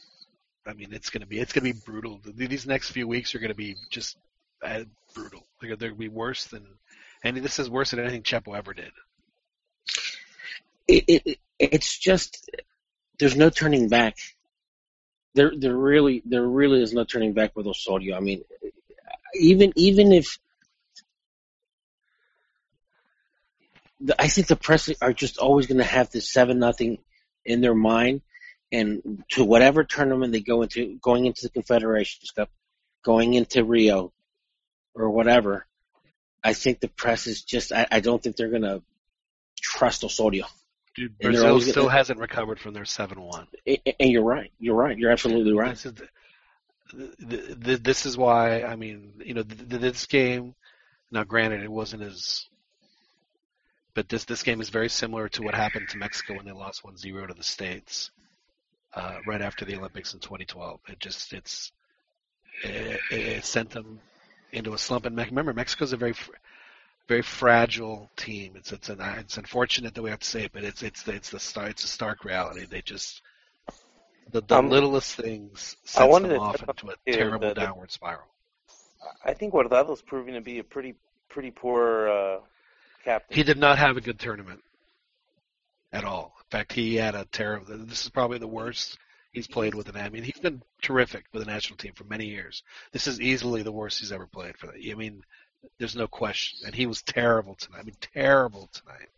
I 0.65 0.74
mean, 0.74 0.89
it's 0.92 1.12
gonna 1.12 1.28
be 1.28 1.39
it's 1.39 1.54
gonna 1.54 1.72
be 1.72 1.80
brutal. 1.86 2.20
These 2.26 2.65
next 2.65 2.89
few 2.89 3.08
weeks 3.08 3.36
are 3.36 3.39
gonna 3.39 3.54
be 3.54 3.76
just 3.92 4.18
brutal. 5.13 5.45
They're, 5.62 5.76
they're 5.76 5.93
be 5.93 6.10
worse 6.10 6.45
than, 6.45 6.65
and 7.24 7.38
this 7.38 7.60
is 7.60 7.69
worse 7.69 7.91
than 7.91 8.00
anything 8.00 8.24
Chepo 8.24 8.58
ever 8.58 8.74
did. 8.74 8.91
it, 10.88 11.22
it, 11.26 11.39
it's 11.60 11.98
just 11.98 12.50
there's 13.19 13.36
no 13.36 13.50
turning 13.50 13.89
back. 13.89 14.17
There, 15.36 15.52
there 15.56 15.76
really, 15.76 16.24
there 16.26 16.45
really 16.45 16.82
is 16.82 16.93
no 16.93 17.04
turning 17.04 17.34
back 17.34 17.56
with 17.56 17.67
Osorio. 17.67 18.17
I 18.17 18.19
mean, 18.19 18.43
even 19.36 19.74
even 19.76 20.12
if 20.12 20.39
I 24.17 24.28
think 24.28 24.48
the 24.48 24.56
press 24.56 24.89
are 25.02 25.13
just 25.13 25.38
always 25.38 25.67
going 25.67 25.78
to 25.78 25.84
have 25.84 26.10
this 26.10 26.32
seven 26.32 26.58
nothing 26.58 27.00
in 27.45 27.62
their 27.62 27.76
mind, 27.76 28.22
and 28.72 29.24
to 29.30 29.43
whatever 29.43 29.84
tournament 29.84 30.32
they 30.32 30.39
go 30.39 30.63
into, 30.63 30.98
going 31.02 31.26
into 31.26 31.43
the 31.43 31.50
Confederations 31.50 32.32
Cup, 32.32 32.50
going 33.04 33.34
into 33.34 33.63
Rio, 33.63 34.12
or 34.95 35.10
whatever. 35.10 35.65
I 36.43 36.54
think 36.54 36.80
the 36.80 36.88
press 36.88 37.28
is 37.28 37.41
just. 37.41 37.71
I, 37.71 37.88
I 37.91 37.99
don't 37.99 38.21
think 38.21 38.36
they're 38.36 38.49
going 38.49 38.62
to 38.62 38.82
trust 39.60 40.04
Osorio. 40.04 40.45
Dude, 40.95 41.17
Brazil 41.17 41.62
still 41.62 41.84
gonna- 41.84 41.95
hasn't 41.95 42.19
recovered 42.19 42.60
from 42.60 42.73
their 42.73 42.86
seven-one. 42.86 43.47
And 43.65 44.12
you're 44.12 44.23
right. 44.23 44.52
You're 44.60 44.75
right. 44.75 44.97
You're 44.97 45.12
absolutely 45.12 45.54
right. 45.54 45.71
This 45.71 45.86
is, 45.86 45.93
the, 46.93 47.56
the, 47.58 47.78
this 47.78 48.06
is 48.06 48.17
why 48.17 48.63
I 48.63 48.75
mean, 48.75 49.13
you 49.23 49.34
know, 49.34 49.43
th 49.43 49.69
th 49.69 49.82
this 49.82 50.06
game. 50.08 50.56
Now, 51.12 51.23
granted, 51.23 51.63
it 51.63 51.71
wasn't 51.71 52.04
as, 52.04 52.45
but 53.93 54.10
this 54.10 54.25
this 54.25 54.43
game 54.43 54.62
is 54.62 54.69
very 54.69 54.89
similar 54.89 55.30
to 55.30 55.43
what 55.43 55.56
happened 55.56 55.89
to 55.89 55.97
Mexico 55.97 56.36
when 56.36 56.45
they 56.45 56.52
lost 56.52 56.84
1-0 56.84 57.28
to 57.28 57.34
the 57.34 57.43
states 57.43 58.12
uh, 58.93 59.19
right 59.25 59.41
after 59.41 59.65
the 59.65 59.75
Olympics 59.75 60.13
in 60.13 60.19
2012. 60.19 60.80
It 60.88 60.99
just 60.99 61.34
it's 61.34 61.71
it, 62.63 62.99
it, 63.12 63.19
it 63.19 63.45
sent 63.45 63.69
them 63.69 63.99
into 64.51 64.73
a 64.73 64.77
slump. 64.77 65.05
And 65.05 65.15
Me- 65.15 65.25
remember, 65.25 65.53
Mexico's 65.53 65.93
a 65.93 65.97
very 65.97 66.13
very 67.07 67.21
fragile 67.23 68.09
team. 68.15 68.53
It's 68.55 68.71
it's 68.71 68.89
an 68.89 69.01
it's 69.01 69.38
unfortunate 69.38 69.95
that 69.95 70.01
we 70.01 70.09
have 70.09 70.19
to 70.19 70.27
say 70.27 70.43
it, 70.43 70.51
but 70.53 70.63
it's 70.63 70.83
it's 70.83 71.07
it's 71.07 71.29
the 71.29 71.39
star 71.39 71.67
it's 71.67 71.83
a 71.83 71.88
stark 71.88 72.23
reality. 72.23 72.65
They 72.65 72.81
just 72.81 73.21
the, 74.31 74.41
the 74.41 74.57
Um, 74.57 74.69
littlest 74.69 75.15
things 75.15 75.75
I 75.97 76.07
sets 76.07 76.19
them 76.19 76.39
off 76.39 76.62
into 76.62 76.89
a 76.91 77.12
terrible 77.12 77.49
the- 77.49 77.55
downward 77.55 77.91
spiral. 77.91 78.27
I 79.23 79.33
think 79.33 79.53
Guardado's 79.53 80.01
proving 80.01 80.33
to 80.35 80.41
be 80.41 80.59
a 80.59 80.63
pretty 80.63 80.93
pretty 81.29 81.51
poor 81.51 82.09
uh, 82.09 82.39
captain. 83.03 83.35
He 83.35 83.43
did 83.43 83.57
not 83.57 83.77
have 83.79 83.97
a 83.97 84.01
good 84.01 84.19
tournament 84.19 84.62
at 85.93 86.03
all. 86.03 86.35
In 86.39 86.49
fact, 86.57 86.73
he 86.73 86.95
had 86.95 87.15
a 87.15 87.25
terrible. 87.25 87.65
This 87.85 88.03
is 88.03 88.09
probably 88.09 88.38
the 88.39 88.47
worst 88.47 88.97
he's 89.32 89.48
played 89.48 89.76
with 89.76 89.89
an. 89.89 89.98
I 89.98 90.10
mean, 90.10 90.24
he's 90.24 90.39
been 90.39 90.62
terrific 90.82 91.26
with 91.32 91.44
the 91.44 91.52
national 91.52 91.78
team 91.78 91.94
for 91.94 92.04
many 92.04 92.26
years. 92.26 92.63
This 92.92 93.08
is 93.08 93.22
easily 93.22 93.63
the 93.63 93.72
worst 93.72 94.00
he's 94.00 94.12
ever 94.12 94.28
played 94.28 94.58
for 94.58 94.68
the. 94.68 94.92
I 94.92 94.96
mean, 94.96 95.24
there's 95.78 95.96
no 95.96 96.08
question. 96.08 96.60
And 96.65 96.76
he 96.76 96.86
was 96.86 97.02
terrible 97.02 97.56
tonight. 97.56 97.80
I 97.80 97.84
mean, 97.84 97.96
terrible 98.13 98.70
tonight. 98.74 99.10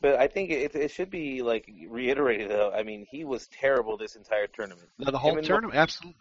But 0.00 0.16
I 0.16 0.28
think 0.28 0.50
it, 0.50 0.74
it 0.74 0.90
should 0.90 1.10
be 1.10 1.42
like 1.42 1.70
reiterated 1.88 2.50
though. 2.50 2.72
I 2.72 2.82
mean, 2.82 3.06
he 3.10 3.24
was 3.24 3.46
terrible 3.48 3.96
this 3.96 4.16
entire 4.16 4.46
tournament. 4.46 4.88
No, 4.98 5.10
the 5.10 5.18
whole 5.18 5.36
and 5.36 5.46
tournament, 5.46 5.76
absolutely. 5.76 6.16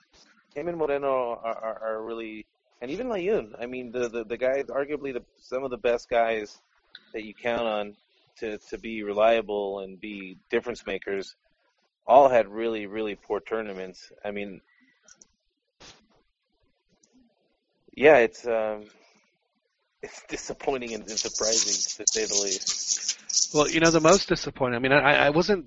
Him 0.54 0.68
and 0.68 0.78
Moreno 0.78 1.40
are, 1.42 1.58
are, 1.58 1.82
are 1.84 2.04
really, 2.04 2.46
and 2.82 2.92
even 2.92 3.08
Layun. 3.08 3.54
I 3.60 3.68
mean, 3.68 3.92
the 3.92 4.10
the, 4.10 4.26
the 4.26 4.38
guys, 4.38 4.66
arguably 4.66 5.14
the 5.14 5.24
some 5.40 5.64
of 5.64 5.72
the 5.72 5.78
best 5.78 6.10
guys 6.10 6.60
that 7.14 7.24
you 7.24 7.34
count 7.34 7.62
on 7.62 7.96
to 8.40 8.58
to 8.58 8.78
be 8.78 9.04
reliable 9.04 9.80
and 9.80 10.00
be 10.00 10.38
difference 10.50 10.86
makers, 10.86 11.36
all 12.10 12.28
had 12.28 12.48
really 12.48 12.88
really 12.88 13.16
poor 13.16 13.40
tournaments. 13.40 14.12
I 14.26 14.32
mean, 14.32 14.62
yeah, 17.94 18.18
it's 18.18 18.46
um, 18.48 18.86
it's 20.02 20.24
disappointing 20.28 20.94
and, 20.96 21.10
surprising 21.10 21.74
to 21.98 22.12
say 22.12 22.26
the 22.26 22.42
least. 22.44 23.54
Well, 23.54 23.70
you 23.70 23.80
know, 23.80 23.92
the 23.92 24.02
most 24.02 24.28
disappointing. 24.28 24.76
I 24.76 24.80
mean, 24.80 24.92
I, 24.92 25.28
I 25.28 25.30
wasn't. 25.30 25.66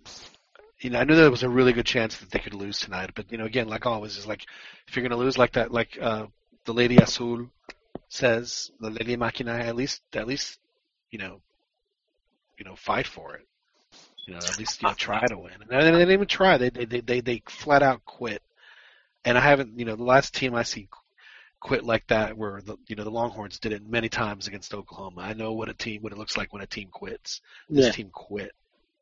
You 0.80 0.90
know, 0.90 0.98
I 0.98 1.04
knew 1.04 1.14
there 1.14 1.30
was 1.30 1.44
a 1.44 1.48
really 1.48 1.72
good 1.72 1.86
chance 1.86 2.16
that 2.16 2.32
they 2.32 2.40
could 2.40 2.54
lose 2.54 2.80
tonight, 2.80 3.10
but 3.14 3.30
you 3.30 3.38
know, 3.38 3.44
again, 3.44 3.68
like 3.68 3.86
always, 3.86 4.16
is 4.16 4.26
like 4.26 4.44
if 4.88 4.96
you're 4.96 5.04
going 5.04 5.16
to 5.16 5.24
lose 5.24 5.38
like 5.38 5.52
that, 5.52 5.70
like 5.70 5.96
uh, 6.00 6.26
the 6.64 6.74
Lady 6.74 6.96
Azul 6.96 7.50
says, 8.08 8.72
the 8.80 8.90
Lady 8.90 9.14
Machina, 9.14 9.52
at 9.52 9.76
least, 9.76 10.02
at 10.12 10.26
least, 10.26 10.58
you 11.12 11.20
know, 11.20 11.40
you 12.58 12.64
know, 12.64 12.74
fight 12.74 13.06
for 13.06 13.36
it. 13.36 13.46
You 14.26 14.34
know, 14.34 14.46
at 14.46 14.58
least 14.58 14.82
you 14.82 14.88
know, 14.88 14.94
try 14.94 15.26
to 15.26 15.36
win. 15.36 15.52
And 15.60 15.68
they 15.68 15.90
didn't 15.90 16.10
even 16.12 16.28
try. 16.28 16.56
They 16.58 16.70
they 16.70 16.84
they 16.84 17.00
they, 17.00 17.20
they 17.20 17.42
flat 17.48 17.82
out 17.82 18.04
quit. 18.04 18.42
And 19.24 19.36
I 19.38 19.40
haven't, 19.40 19.78
you 19.78 19.84
know, 19.84 19.96
the 19.96 20.04
last 20.04 20.34
team 20.34 20.54
I 20.54 20.62
see 20.62 20.88
quit 21.60 21.84
like 21.84 22.06
that 22.08 22.36
where 22.36 22.60
the 22.60 22.76
you 22.88 22.96
know 22.96 23.04
the 23.04 23.10
Longhorns 23.10 23.60
did 23.60 23.72
it 23.72 23.88
many 23.88 24.08
times 24.08 24.48
against 24.48 24.74
Oklahoma. 24.74 25.20
I 25.22 25.32
know 25.32 25.52
what 25.52 25.68
a 25.68 25.74
team 25.74 26.02
what 26.02 26.12
it 26.12 26.18
looks 26.18 26.36
like 26.36 26.52
when 26.52 26.62
a 26.62 26.66
team 26.66 26.88
quits. 26.90 27.40
This 27.68 27.86
Yeah. 27.86 27.92
team 27.92 28.10
quit. 28.12 28.52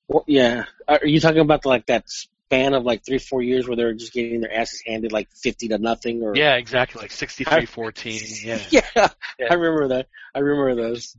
Well, 0.08 0.24
yeah. 0.26 0.64
Are 0.88 1.06
you 1.06 1.20
talking 1.20 1.40
about 1.40 1.64
like 1.64 1.86
that 1.86 2.04
span 2.10 2.74
of 2.74 2.84
like 2.84 3.04
three, 3.04 3.18
four 3.18 3.42
years 3.42 3.66
where 3.66 3.76
they're 3.76 3.94
just 3.94 4.12
getting 4.12 4.40
their 4.40 4.52
asses 4.52 4.82
handed 4.86 5.12
like 5.12 5.28
fifty 5.32 5.68
to 5.68 5.78
nothing? 5.78 6.22
Or 6.22 6.36
Yeah, 6.36 6.56
exactly. 6.56 7.00
Like 7.00 7.10
63-14. 7.12 8.44
Yeah. 8.44 8.58
yeah, 8.70 9.08
Yeah. 9.38 9.46
I 9.50 9.54
remember 9.54 9.88
that. 9.88 10.08
I 10.34 10.40
remember 10.40 10.74
those, 10.82 11.16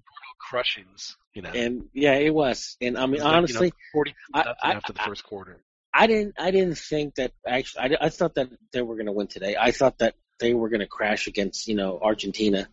Crushings. 0.50 1.16
You 1.34 1.44
know. 1.44 1.52
and 1.52 1.86
yeah, 1.94 2.16
it 2.16 2.34
was. 2.34 2.76
And 2.82 2.98
I 2.98 3.06
mean, 3.06 3.22
like, 3.22 3.34
honestly, 3.34 3.68
you 3.68 3.72
know, 3.72 3.92
40 3.94 4.16
I- 4.34 4.56
I- 4.62 4.72
after 4.74 4.94
the 4.94 5.02
I- 5.02 5.06
first 5.06 5.24
quarter. 5.24 5.62
I 5.94 6.08
didn't. 6.08 6.36
I 6.40 6.52
didn't 6.52 6.78
think 6.78 7.16
that. 7.16 7.34
Actually, 7.46 7.98
I, 7.98 8.06
I 8.06 8.10
thought 8.10 8.36
that 8.36 8.50
they 8.72 8.82
were 8.82 8.96
going 8.96 9.08
to 9.08 9.12
win 9.12 9.28
today. 9.28 9.58
I 9.60 9.72
thought 9.72 9.98
that 10.00 10.16
they 10.40 10.54
were 10.54 10.70
going 10.70 10.80
to 10.80 10.88
crash 10.88 11.28
against 11.28 11.68
you 11.68 11.76
know 11.76 12.00
Argentina, 12.02 12.70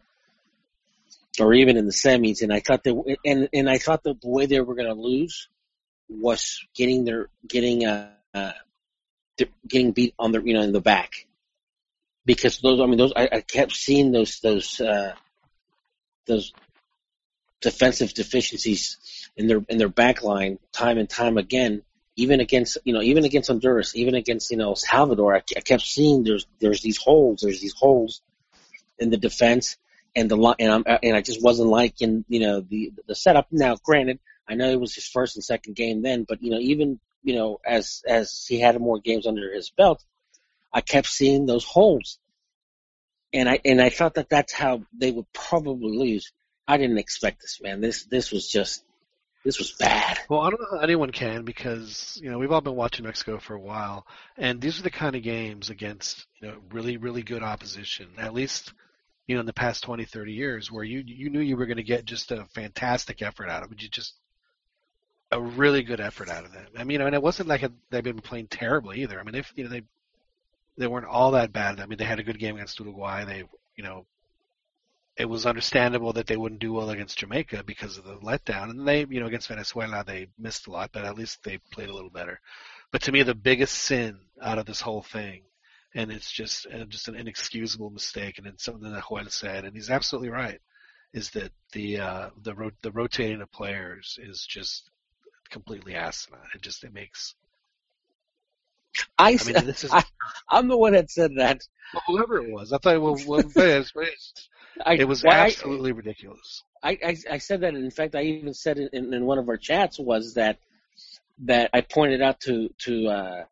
or 1.40 1.52
even 1.52 1.76
in 1.76 1.86
the 1.86 1.92
semis. 1.92 2.42
And 2.42 2.52
I 2.52 2.60
thought 2.60 2.84
that, 2.84 3.16
and 3.24 3.48
and 3.52 3.68
I 3.68 3.78
thought 3.78 4.04
that 4.04 4.20
the 4.20 4.28
way 4.28 4.46
they 4.46 4.60
were 4.60 4.76
going 4.76 4.86
to 4.86 4.94
lose 4.94 5.48
was 6.08 6.64
getting 6.76 7.04
their 7.04 7.28
getting 7.46 7.86
uh, 7.86 8.10
uh 8.34 8.52
getting 9.66 9.92
beat 9.92 10.14
on 10.18 10.30
the 10.32 10.40
you 10.40 10.54
know 10.54 10.62
in 10.62 10.72
the 10.72 10.80
back 10.80 11.26
because 12.24 12.60
those. 12.60 12.80
I 12.80 12.86
mean, 12.86 12.98
those. 12.98 13.12
I, 13.16 13.28
I 13.32 13.40
kept 13.40 13.72
seeing 13.72 14.12
those 14.12 14.38
those 14.40 14.80
uh 14.80 15.14
those 16.26 16.52
defensive 17.60 18.14
deficiencies 18.14 18.98
in 19.36 19.46
their 19.46 19.64
in 19.68 19.78
their 19.78 19.88
back 19.88 20.22
line 20.22 20.58
time 20.72 20.98
and 20.98 21.10
time 21.10 21.38
again 21.38 21.82
even 22.18 22.40
against 22.40 22.78
you 22.84 22.92
know 22.92 23.00
even 23.00 23.24
against 23.24 23.48
Honduras, 23.48 23.94
even 23.94 24.16
against 24.16 24.50
you 24.50 24.56
know 24.56 24.74
Salvador, 24.74 25.36
I, 25.36 25.42
I 25.56 25.60
kept 25.60 25.82
seeing 25.82 26.24
there's 26.24 26.46
there's 26.58 26.82
these 26.82 26.98
holes, 26.98 27.40
there's 27.42 27.60
these 27.60 27.74
holes 27.74 28.22
in 28.98 29.10
the 29.10 29.16
defense, 29.16 29.78
and 30.16 30.28
the 30.28 30.36
and 30.58 30.72
I'm 30.72 30.84
and 31.02 31.16
I 31.16 31.20
just 31.22 31.42
wasn't 31.42 31.68
liking 31.68 32.24
you 32.28 32.40
know 32.40 32.60
the 32.60 32.92
the 33.06 33.14
setup. 33.14 33.46
Now, 33.52 33.76
granted, 33.76 34.18
I 34.48 34.56
know 34.56 34.68
it 34.68 34.80
was 34.80 34.96
his 34.96 35.06
first 35.06 35.36
and 35.36 35.44
second 35.44 35.76
game 35.76 36.02
then, 36.02 36.26
but 36.28 36.42
you 36.42 36.50
know 36.50 36.58
even 36.58 36.98
you 37.22 37.36
know 37.36 37.60
as 37.64 38.02
as 38.06 38.44
he 38.48 38.58
had 38.58 38.78
more 38.80 38.98
games 38.98 39.24
under 39.24 39.54
his 39.54 39.70
belt, 39.70 40.04
I 40.72 40.80
kept 40.80 41.06
seeing 41.06 41.46
those 41.46 41.64
holes, 41.64 42.18
and 43.32 43.48
I 43.48 43.60
and 43.64 43.80
I 43.80 43.90
thought 43.90 44.14
that 44.14 44.28
that's 44.28 44.52
how 44.52 44.82
they 44.92 45.12
would 45.12 45.32
probably 45.32 45.96
lose. 45.96 46.32
I 46.68 46.76
didn't 46.76 46.98
expect 46.98 47.40
this, 47.40 47.60
man. 47.62 47.80
This 47.80 48.04
this 48.04 48.30
was 48.30 48.46
just 48.46 48.84
this 49.44 49.58
was 49.58 49.72
bad. 49.72 50.18
Well, 50.28 50.40
I 50.40 50.50
don't 50.50 50.60
know 50.60 50.78
how 50.78 50.84
anyone 50.84 51.10
can 51.10 51.44
because 51.44 52.18
you 52.22 52.30
know 52.30 52.38
we've 52.38 52.52
all 52.52 52.60
been 52.60 52.76
watching 52.76 53.06
Mexico 53.06 53.38
for 53.38 53.54
a 53.54 53.60
while, 53.60 54.06
and 54.36 54.60
these 54.60 54.78
are 54.78 54.82
the 54.82 54.90
kind 54.90 55.16
of 55.16 55.22
games 55.22 55.70
against 55.70 56.26
you 56.40 56.48
know 56.48 56.58
really 56.70 56.98
really 56.98 57.22
good 57.22 57.42
opposition. 57.42 58.08
At 58.18 58.34
least 58.34 58.74
you 59.26 59.34
know 59.34 59.40
in 59.40 59.46
the 59.46 59.54
past 59.54 59.82
20, 59.82 60.04
30 60.04 60.32
years, 60.32 60.70
where 60.70 60.84
you 60.84 61.02
you 61.06 61.30
knew 61.30 61.40
you 61.40 61.56
were 61.56 61.66
going 61.66 61.78
to 61.78 61.82
get 61.82 62.04
just 62.04 62.30
a 62.30 62.44
fantastic 62.54 63.22
effort 63.22 63.48
out 63.48 63.62
of 63.62 63.72
it. 63.72 63.82
You 63.82 63.88
just 63.88 64.14
a 65.30 65.40
really 65.40 65.82
good 65.82 66.00
effort 66.00 66.28
out 66.28 66.44
of 66.44 66.52
them. 66.52 66.66
I 66.76 66.84
mean, 66.84 66.92
you 66.92 66.98
know, 66.98 67.06
and 67.06 67.14
it 67.14 67.22
wasn't 67.22 67.48
like 67.48 67.64
they've 67.90 68.04
been 68.04 68.20
playing 68.20 68.48
terribly 68.48 69.02
either. 69.02 69.18
I 69.18 69.22
mean, 69.22 69.34
if 69.34 69.50
you 69.56 69.64
know 69.64 69.70
they 69.70 69.82
they 70.76 70.86
weren't 70.86 71.06
all 71.06 71.30
that 71.30 71.52
bad. 71.52 71.80
I 71.80 71.86
mean, 71.86 71.96
they 71.96 72.04
had 72.04 72.20
a 72.20 72.24
good 72.24 72.38
game 72.38 72.56
against 72.56 72.78
Uruguay. 72.78 73.24
They 73.24 73.44
you 73.76 73.84
know 73.84 74.04
it 75.18 75.28
was 75.28 75.46
understandable 75.46 76.12
that 76.12 76.28
they 76.28 76.36
wouldn't 76.36 76.60
do 76.60 76.72
well 76.72 76.90
against 76.90 77.18
Jamaica 77.18 77.64
because 77.64 77.98
of 77.98 78.04
the 78.04 78.16
letdown. 78.16 78.70
And 78.70 78.86
they, 78.86 79.00
you 79.10 79.18
know, 79.18 79.26
against 79.26 79.48
Venezuela, 79.48 80.04
they 80.06 80.28
missed 80.38 80.68
a 80.68 80.70
lot, 80.70 80.90
but 80.92 81.04
at 81.04 81.16
least 81.16 81.42
they 81.42 81.58
played 81.72 81.88
a 81.88 81.94
little 81.94 82.10
better. 82.10 82.40
But 82.92 83.02
to 83.02 83.12
me, 83.12 83.24
the 83.24 83.34
biggest 83.34 83.74
sin 83.74 84.20
out 84.40 84.58
of 84.58 84.66
this 84.66 84.80
whole 84.80 85.02
thing, 85.02 85.42
and 85.92 86.12
it's 86.12 86.30
just 86.30 86.68
uh, 86.72 86.84
just 86.84 87.08
an 87.08 87.16
inexcusable 87.16 87.90
mistake, 87.90 88.38
and 88.38 88.46
it's 88.46 88.64
something 88.64 88.92
that 88.92 89.04
Joel 89.08 89.28
said, 89.28 89.64
and 89.64 89.74
he's 89.74 89.90
absolutely 89.90 90.28
right, 90.28 90.60
is 91.12 91.30
that 91.30 91.50
the 91.72 91.98
uh, 91.98 92.30
the 92.40 92.54
ro- 92.54 92.70
the 92.82 92.92
rotating 92.92 93.42
of 93.42 93.50
players 93.50 94.18
is 94.22 94.46
just 94.48 94.88
completely 95.50 95.96
asinine. 95.96 96.40
It 96.54 96.62
just 96.62 96.84
it 96.84 96.94
makes. 96.94 97.34
I, 99.18 99.38
I 99.40 99.44
mean, 99.44 99.66
this 99.66 99.84
is 99.84 99.90
I, 99.92 100.04
I'm 100.48 100.68
the 100.68 100.78
one 100.78 100.92
that 100.92 101.10
said 101.10 101.32
that. 101.38 101.60
well, 101.92 102.02
whoever 102.06 102.38
it 102.38 102.52
was. 102.52 102.72
I 102.72 102.78
thought, 102.78 103.00
well, 103.00 103.18
well 103.26 103.42
I, 104.84 104.94
it 104.94 105.08
was 105.08 105.22
why 105.22 105.36
I- 105.38 105.46
absolutely 105.46 105.92
ridiculous. 105.92 106.62
I, 106.82 106.98
I, 107.04 107.16
I 107.32 107.38
said 107.38 107.62
that. 107.62 107.74
In 107.74 107.90
fact, 107.90 108.14
I 108.14 108.22
even 108.22 108.54
said 108.54 108.78
it 108.78 108.90
in, 108.92 109.12
in 109.12 109.26
one 109.26 109.38
of 109.38 109.48
our 109.48 109.56
chats 109.56 109.98
was 109.98 110.34
that 110.34 110.58
that 111.44 111.70
I 111.72 111.80
pointed 111.80 112.22
out 112.22 112.40
to 112.40 112.68
to 112.78 113.08
uh, 113.08 113.44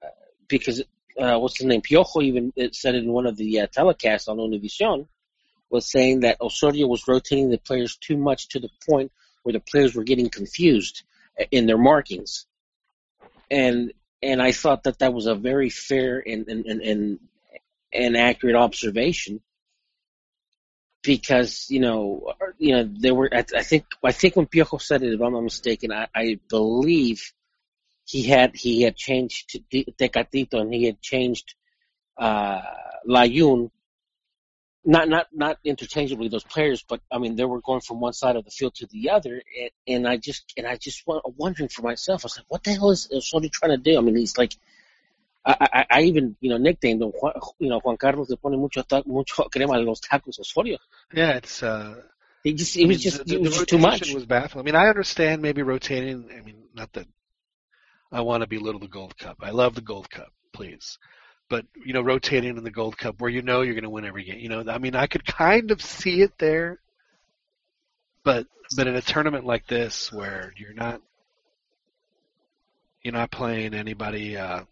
because 0.48 0.82
uh, 1.18 1.38
what's 1.38 1.58
his 1.58 1.66
name 1.66 1.82
Piojo 1.82 2.22
even 2.22 2.52
it 2.56 2.74
said 2.74 2.94
it 2.94 3.04
in 3.04 3.12
one 3.12 3.26
of 3.26 3.36
the 3.36 3.60
uh, 3.60 3.66
telecasts 3.66 4.28
on 4.28 4.38
Univision 4.38 5.06
was 5.70 5.90
saying 5.90 6.20
that 6.20 6.40
Osorio 6.40 6.86
was 6.86 7.08
rotating 7.08 7.50
the 7.50 7.58
players 7.58 7.96
too 7.96 8.16
much 8.16 8.48
to 8.48 8.60
the 8.60 8.70
point 8.88 9.10
where 9.42 9.52
the 9.52 9.60
players 9.60 9.94
were 9.94 10.04
getting 10.04 10.28
confused 10.28 11.02
in 11.50 11.66
their 11.66 11.78
markings, 11.78 12.46
and 13.50 13.92
and 14.22 14.40
I 14.40 14.52
thought 14.52 14.84
that 14.84 15.00
that 15.00 15.12
was 15.12 15.26
a 15.26 15.34
very 15.34 15.70
fair 15.70 16.22
and 16.24 16.48
and 16.48 16.66
and, 16.66 16.80
and, 16.80 17.18
and 17.92 18.16
accurate 18.16 18.56
observation 18.56 19.40
because 21.06 21.66
you 21.70 21.80
know, 21.80 22.34
you 22.58 22.74
know, 22.74 22.90
there 22.98 23.14
were. 23.14 23.30
I, 23.32 23.42
think 23.62 23.84
I 24.04 24.12
think 24.12 24.36
when 24.36 24.46
Piojo 24.46 24.82
said 24.82 25.02
it, 25.02 25.14
if 25.14 25.20
I'm 25.20 25.32
not 25.32 25.42
mistaken, 25.42 25.92
I, 25.92 26.08
I 26.14 26.40
believe 26.48 27.32
he 28.04 28.24
had 28.24 28.56
he 28.56 28.82
had 28.82 28.96
changed 28.96 29.50
to 29.50 29.60
Te- 29.70 29.94
Tecatito 29.98 30.60
and 30.60 30.74
he 30.74 30.84
had 30.84 31.00
changed 31.00 31.54
uh, 32.18 32.60
Layun. 33.08 33.70
Not 34.84 35.08
not 35.08 35.26
not 35.32 35.58
interchangeably 35.64 36.28
those 36.28 36.44
players, 36.44 36.84
but 36.88 37.00
I 37.10 37.18
mean 37.18 37.36
they 37.36 37.44
were 37.44 37.60
going 37.60 37.80
from 37.80 38.00
one 38.00 38.12
side 38.12 38.36
of 38.36 38.44
the 38.44 38.50
field 38.50 38.74
to 38.76 38.86
the 38.86 39.10
other, 39.10 39.42
and, 39.60 39.70
and 39.86 40.08
I 40.08 40.16
just 40.16 40.52
and 40.56 40.66
I 40.66 40.76
just 40.76 41.04
wondering 41.06 41.68
for 41.68 41.82
myself. 41.82 42.24
I 42.24 42.26
was 42.26 42.36
like, 42.36 42.46
what 42.48 42.64
the 42.64 42.72
hell 42.72 42.90
is 42.90 43.08
Osorio 43.12 43.50
trying 43.52 43.72
to 43.72 43.78
do? 43.78 43.96
I 43.96 44.00
mean, 44.00 44.16
he's 44.16 44.38
like, 44.38 44.54
I, 45.46 45.56
I, 45.60 45.86
I 45.90 46.02
even 46.02 46.36
you 46.40 46.50
know 46.50 46.58
nicknamed 46.58 47.02
him, 47.02 47.10
Juan, 47.10 47.32
you 47.58 47.68
know, 47.68 47.80
Juan 47.80 47.96
Carlos 47.96 48.28
le 48.28 48.36
pone 48.36 48.58
mucho 48.58 48.82
ta- 48.82 49.02
mucho 49.06 49.44
crema 49.52 49.74
a 49.74 49.78
los 49.80 50.00
tacos 50.00 50.40
Osorio. 50.40 50.78
Yeah, 51.12 51.36
it's. 51.36 51.62
uh 51.62 52.02
He 52.42 52.52
just 52.54 52.76
I 52.76 52.80
it 52.80 52.86
was 52.86 52.96
mean, 52.96 52.98
just 52.98 53.26
the, 53.26 53.34
it 53.36 53.42
the 53.44 53.50
just 53.50 53.68
too 53.68 53.78
much. 53.78 54.12
Was 54.12 54.26
baffling. 54.26 54.62
I 54.62 54.64
mean, 54.64 54.74
I 54.74 54.88
understand 54.88 55.42
maybe 55.42 55.62
rotating. 55.62 56.28
I 56.36 56.42
mean, 56.42 56.64
not 56.74 56.92
that 56.94 57.06
I 58.12 58.20
want 58.22 58.42
to 58.42 58.48
belittle 58.48 58.80
the 58.80 58.88
Gold 58.88 59.16
Cup. 59.18 59.38
I 59.42 59.50
love 59.50 59.74
the 59.74 59.80
Gold 59.80 60.10
Cup, 60.10 60.32
please. 60.52 60.98
But 61.48 61.64
you 61.84 61.92
know, 61.92 62.02
rotating 62.02 62.56
in 62.56 62.64
the 62.64 62.70
Gold 62.70 62.98
Cup 62.98 63.20
where 63.20 63.30
you 63.30 63.42
know 63.42 63.62
you're 63.62 63.74
going 63.74 63.84
to 63.84 63.90
win 63.90 64.04
every 64.04 64.24
game. 64.24 64.40
You 64.40 64.48
know, 64.48 64.64
I 64.68 64.78
mean, 64.78 64.96
I 64.96 65.06
could 65.06 65.24
kind 65.24 65.70
of 65.70 65.80
see 65.80 66.22
it 66.22 66.32
there, 66.38 66.80
but 68.24 68.46
but 68.76 68.88
in 68.88 68.96
a 68.96 69.02
tournament 69.02 69.44
like 69.44 69.66
this 69.68 70.12
where 70.12 70.52
you're 70.56 70.74
not 70.74 71.00
you're 73.02 73.14
not 73.14 73.30
playing 73.30 73.74
anybody 73.74 74.36
uh, 74.36 74.62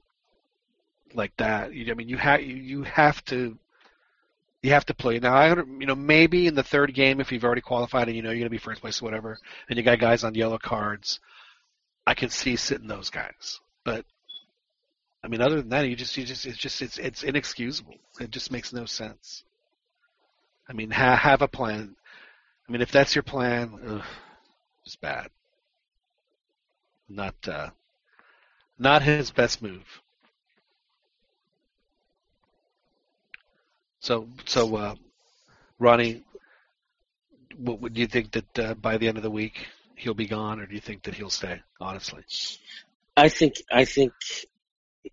like 1.15 1.37
that. 1.37 1.73
You, 1.73 1.91
I 1.91 1.95
mean, 1.95 2.09
you 2.09 2.17
have 2.17 2.43
you, 2.43 2.83
have 2.83 3.25
to 3.27 3.57
you 4.63 4.71
have 4.71 4.87
to 4.87 4.95
play. 4.95 5.19
Now, 5.19 5.35
I 5.35 5.55
you 5.55 5.87
know 5.87 5.95
maybe 5.95 6.47
in 6.47 6.55
the 6.55 6.63
third 6.63 6.95
game 6.95 7.21
if 7.21 7.31
you've 7.33 7.45
already 7.45 7.61
qualified 7.61 8.09
and 8.09 8.17
you 8.17 8.23
know 8.23 8.31
you're 8.31 8.45
to 8.45 8.51
be 8.51 8.59
first 8.59 8.81
place 8.81 9.01
or 9.01 9.05
whatever, 9.05 9.39
and 9.69 9.77
you 9.77 9.83
got 9.83 9.99
guys 9.99 10.25
on 10.25 10.35
yellow 10.35 10.59
cards, 10.59 11.21
I 12.07 12.15
can 12.15 12.31
see 12.31 12.57
sitting 12.57 12.89
those 12.89 13.11
guys. 13.11 13.61
But 13.85 14.05
I 15.23 15.29
mean, 15.29 15.41
other 15.41 15.57
than 15.57 15.71
that, 15.71 15.89
you 15.89 15.97
just 15.97 16.17
you 16.17 16.25
just 16.25 16.47
it's 16.47 16.59
just 16.59 16.83
it's 16.83 16.99
it's 16.99 17.23
inexcusable. 17.23 17.95
It 18.21 18.31
just 18.31 18.51
makes 18.51 18.73
no 18.73 18.85
sense. 18.85 19.45
I 20.69 20.73
mean, 20.73 20.91
ha- 20.91 21.17
have 21.17 21.43
a 21.43 21.49
plan. 21.49 21.97
I 22.69 22.73
mean, 22.73 22.81
if 22.81 22.91
that's 22.91 23.15
your 23.15 23.23
plan, 23.23 23.79
ugh, 23.87 24.03
it's 24.87 24.97
bad. 24.97 25.29
Not 27.09 27.35
uh, 27.47 27.71
not 28.79 29.03
his 29.03 29.31
best 29.31 29.63
move. 29.63 29.85
So, 34.05 34.29
so 34.45 34.77
uh, 34.77 34.95
Ronnie, 35.79 36.25
what, 37.57 37.95
do 37.95 38.03
you 38.03 38.07
think 38.07 38.33
that 38.33 38.59
uh, 38.59 38.75
by 38.75 38.99
the 38.99 39.09
end 39.09 39.17
of 39.17 39.23
the 39.23 39.31
week 39.31 39.67
he'll 39.97 40.13
be 40.13 40.27
gone, 40.27 40.61
or 40.61 40.67
do 40.67 40.75
you 40.75 40.81
think 40.83 41.05
that 41.05 41.15
he'll 41.15 41.31
stay? 41.31 41.63
Honestly, 41.81 42.23
I 43.17 43.31
think 43.31 43.55
I 43.73 43.87
think 43.87 44.13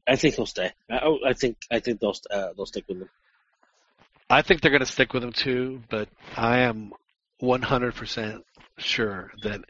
I 0.05 0.17
think 0.17 0.35
he'll 0.35 0.45
stay. 0.45 0.73
I, 0.89 1.17
I 1.25 1.31
think 1.31 1.55
I 1.71 1.79
think 1.79 2.01
they'll 2.01 2.17
uh, 2.29 2.49
they'll 2.53 2.65
stick 2.65 2.83
with 2.89 2.97
him. 3.03 3.09
I 4.29 4.41
think 4.41 4.59
they're 4.59 4.71
going 4.71 4.81
to 4.81 4.85
stick 4.85 5.13
with 5.13 5.23
him 5.23 5.31
too, 5.31 5.81
but 5.89 6.09
I 6.35 6.59
am 6.59 6.91
100% 7.41 8.43
sure 8.77 9.31
that 9.43 9.61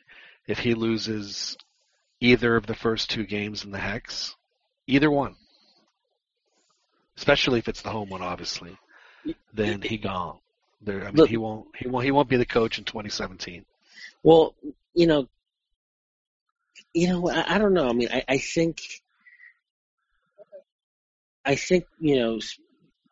if 0.48 0.58
he 0.58 0.74
loses 0.74 1.58
either 2.20 2.56
of 2.56 2.66
the 2.66 2.76
first 2.76 3.12
two 3.12 3.26
games 3.28 3.66
in 3.66 3.70
the 3.70 3.78
hex, 3.78 4.36
either 4.88 5.12
one, 5.12 5.36
especially 7.18 7.60
if 7.60 7.68
it's 7.68 7.84
the 7.84 7.90
home 7.90 8.10
one, 8.10 8.24
obviously, 8.24 8.78
then 9.54 9.82
he 9.82 9.98
gone. 9.98 10.38
There, 10.82 11.02
I 11.02 11.06
mean, 11.06 11.16
Look- 11.16 11.30
he 11.30 11.38
won't. 11.38 11.68
He 11.76 11.88
won't. 11.88 12.06
He 12.06 12.12
won't 12.12 12.30
be 12.30 12.38
the 12.38 12.46
coach 12.46 12.78
in 12.80 12.86
2017. 12.86 13.66
Well, 14.24 14.56
you 14.94 15.08
know, 15.08 15.28
you 16.94 17.08
know, 17.08 17.30
I, 17.30 17.56
I 17.56 17.58
don't 17.58 17.74
know. 17.74 17.88
I 17.88 17.94
mean, 17.94 18.10
I, 18.12 18.24
I 18.28 18.38
think, 18.38 18.82
I 21.46 21.56
think, 21.56 21.86
you 22.00 22.18
know, 22.20 22.40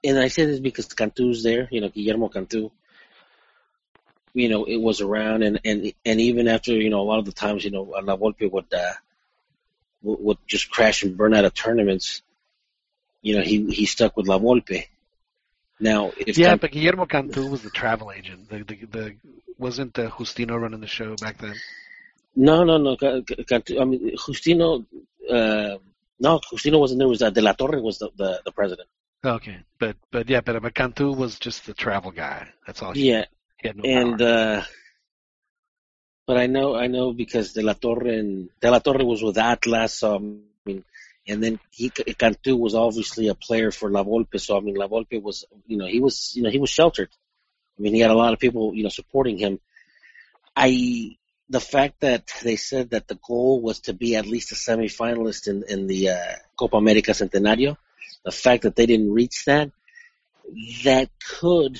and 0.03 0.17
I 0.17 0.27
say 0.27 0.45
this 0.45 0.59
because 0.59 0.87
Cantu's 0.87 1.43
there. 1.43 1.67
You 1.71 1.81
know, 1.81 1.89
Guillermo 1.89 2.29
Cantu. 2.29 2.71
You 4.33 4.47
know, 4.49 4.63
it 4.65 4.77
was 4.77 5.01
around, 5.01 5.43
and 5.43 5.59
and 5.65 5.91
and 6.05 6.21
even 6.21 6.47
after 6.47 6.71
you 6.73 6.89
know 6.89 7.01
a 7.01 7.07
lot 7.09 7.19
of 7.19 7.25
the 7.25 7.31
times, 7.31 7.65
you 7.65 7.71
know, 7.71 7.83
La 7.83 8.15
Volpe 8.15 8.49
would 8.51 8.71
uh, 8.73 8.93
would, 10.03 10.19
would 10.21 10.37
just 10.47 10.69
crash 10.69 11.03
and 11.03 11.17
burn 11.17 11.33
out 11.33 11.45
of 11.45 11.53
tournaments. 11.53 12.21
You 13.21 13.37
know, 13.37 13.41
he 13.41 13.69
he 13.71 13.85
stuck 13.85 14.15
with 14.15 14.27
La 14.27 14.37
Volpe. 14.39 14.85
Now, 15.79 16.11
if 16.17 16.37
Yeah, 16.37 16.49
Can- 16.49 16.57
but 16.59 16.71
Guillermo 16.71 17.05
Cantu 17.05 17.47
was 17.47 17.61
the 17.61 17.69
travel 17.69 18.11
agent. 18.11 18.49
The 18.49 18.63
the, 18.63 18.85
the 18.85 19.15
wasn't 19.57 19.97
uh, 19.99 20.09
Justino 20.09 20.59
running 20.59 20.81
the 20.81 20.87
show 20.87 21.15
back 21.15 21.37
then. 21.39 21.55
No, 22.35 22.63
no, 22.63 22.77
no. 22.77 22.95
Ca- 22.97 23.21
Ca- 23.21 23.43
Cantu, 23.47 23.79
I 23.79 23.85
mean, 23.85 24.15
Justino. 24.17 24.85
Uh, 25.29 25.77
no, 26.19 26.39
Justino 26.39 26.79
wasn't 26.79 26.99
there. 26.99 27.07
It 27.07 27.09
was 27.09 27.21
uh, 27.21 27.29
De 27.29 27.41
La 27.41 27.53
Torre 27.53 27.81
was 27.81 27.99
the, 27.99 28.09
the, 28.17 28.41
the 28.45 28.51
president. 28.51 28.87
Okay, 29.25 29.57
but 29.79 29.97
but 30.11 30.29
yeah, 30.29 30.41
but, 30.41 30.61
but 30.61 30.73
Cantu 30.73 31.11
was 31.11 31.39
just 31.39 31.65
the 31.65 31.73
travel 31.73 32.11
guy. 32.11 32.47
That's 32.65 32.81
all. 32.81 32.93
He, 32.93 33.09
Yeah, 33.11 33.25
he 33.57 33.67
had 33.67 33.77
no 33.77 33.83
and 33.83 34.21
uh, 34.21 34.63
but 36.25 36.37
I 36.37 36.47
know, 36.47 36.75
I 36.75 36.87
know 36.87 37.11
because 37.13 37.53
De 37.53 37.61
La 37.61 37.73
Torre 37.73 38.07
and 38.07 38.49
De 38.61 38.69
La 38.71 38.79
Torre 38.79 39.03
was 39.05 39.21
with 39.23 39.37
Atlas. 39.37 39.93
So 39.99 40.15
I 40.15 40.19
mean, 40.65 40.83
and 41.29 41.43
then 41.43 41.59
he 41.71 41.89
Cantu 41.89 42.55
was 42.55 42.75
obviously 42.75 43.27
a 43.27 43.35
player 43.35 43.71
for 43.71 43.89
La 43.89 44.03
Volpe. 44.03 44.39
So 44.39 44.57
I 44.57 44.61
mean, 44.61 44.75
La 44.75 44.87
Volpe 44.87 45.21
was, 45.21 45.45
you 45.67 45.77
know, 45.77 45.85
he 45.85 45.99
was, 45.99 46.33
you 46.35 46.43
know, 46.43 46.49
he 46.49 46.59
was 46.59 46.69
sheltered. 46.69 47.09
I 47.77 47.81
mean, 47.81 47.93
he 47.93 47.99
had 47.99 48.11
a 48.11 48.15
lot 48.15 48.33
of 48.33 48.39
people, 48.39 48.73
you 48.73 48.83
know, 48.83 48.89
supporting 48.89 49.37
him. 49.37 49.59
I 50.55 51.17
the 51.49 51.59
fact 51.59 52.01
that 52.01 52.31
they 52.43 52.55
said 52.55 52.91
that 52.91 53.07
the 53.07 53.19
goal 53.27 53.61
was 53.61 53.79
to 53.81 53.93
be 53.93 54.15
at 54.15 54.27
least 54.27 54.51
a 54.51 54.55
semifinalist 54.55 55.47
in 55.47 55.63
in 55.67 55.87
the 55.87 56.09
uh, 56.09 56.35
Copa 56.57 56.77
America 56.77 57.11
Centenario, 57.11 57.77
the 58.23 58.31
fact 58.31 58.63
that 58.63 58.75
they 58.75 58.85
didn't 58.85 59.11
reach 59.11 59.45
that, 59.45 59.71
that 60.83 61.09
could 61.39 61.79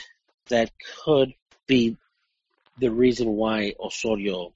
that 0.49 0.71
could 1.03 1.33
be 1.67 1.97
the 2.77 2.89
reason 2.89 3.27
why 3.27 3.75
Osorio 3.79 4.53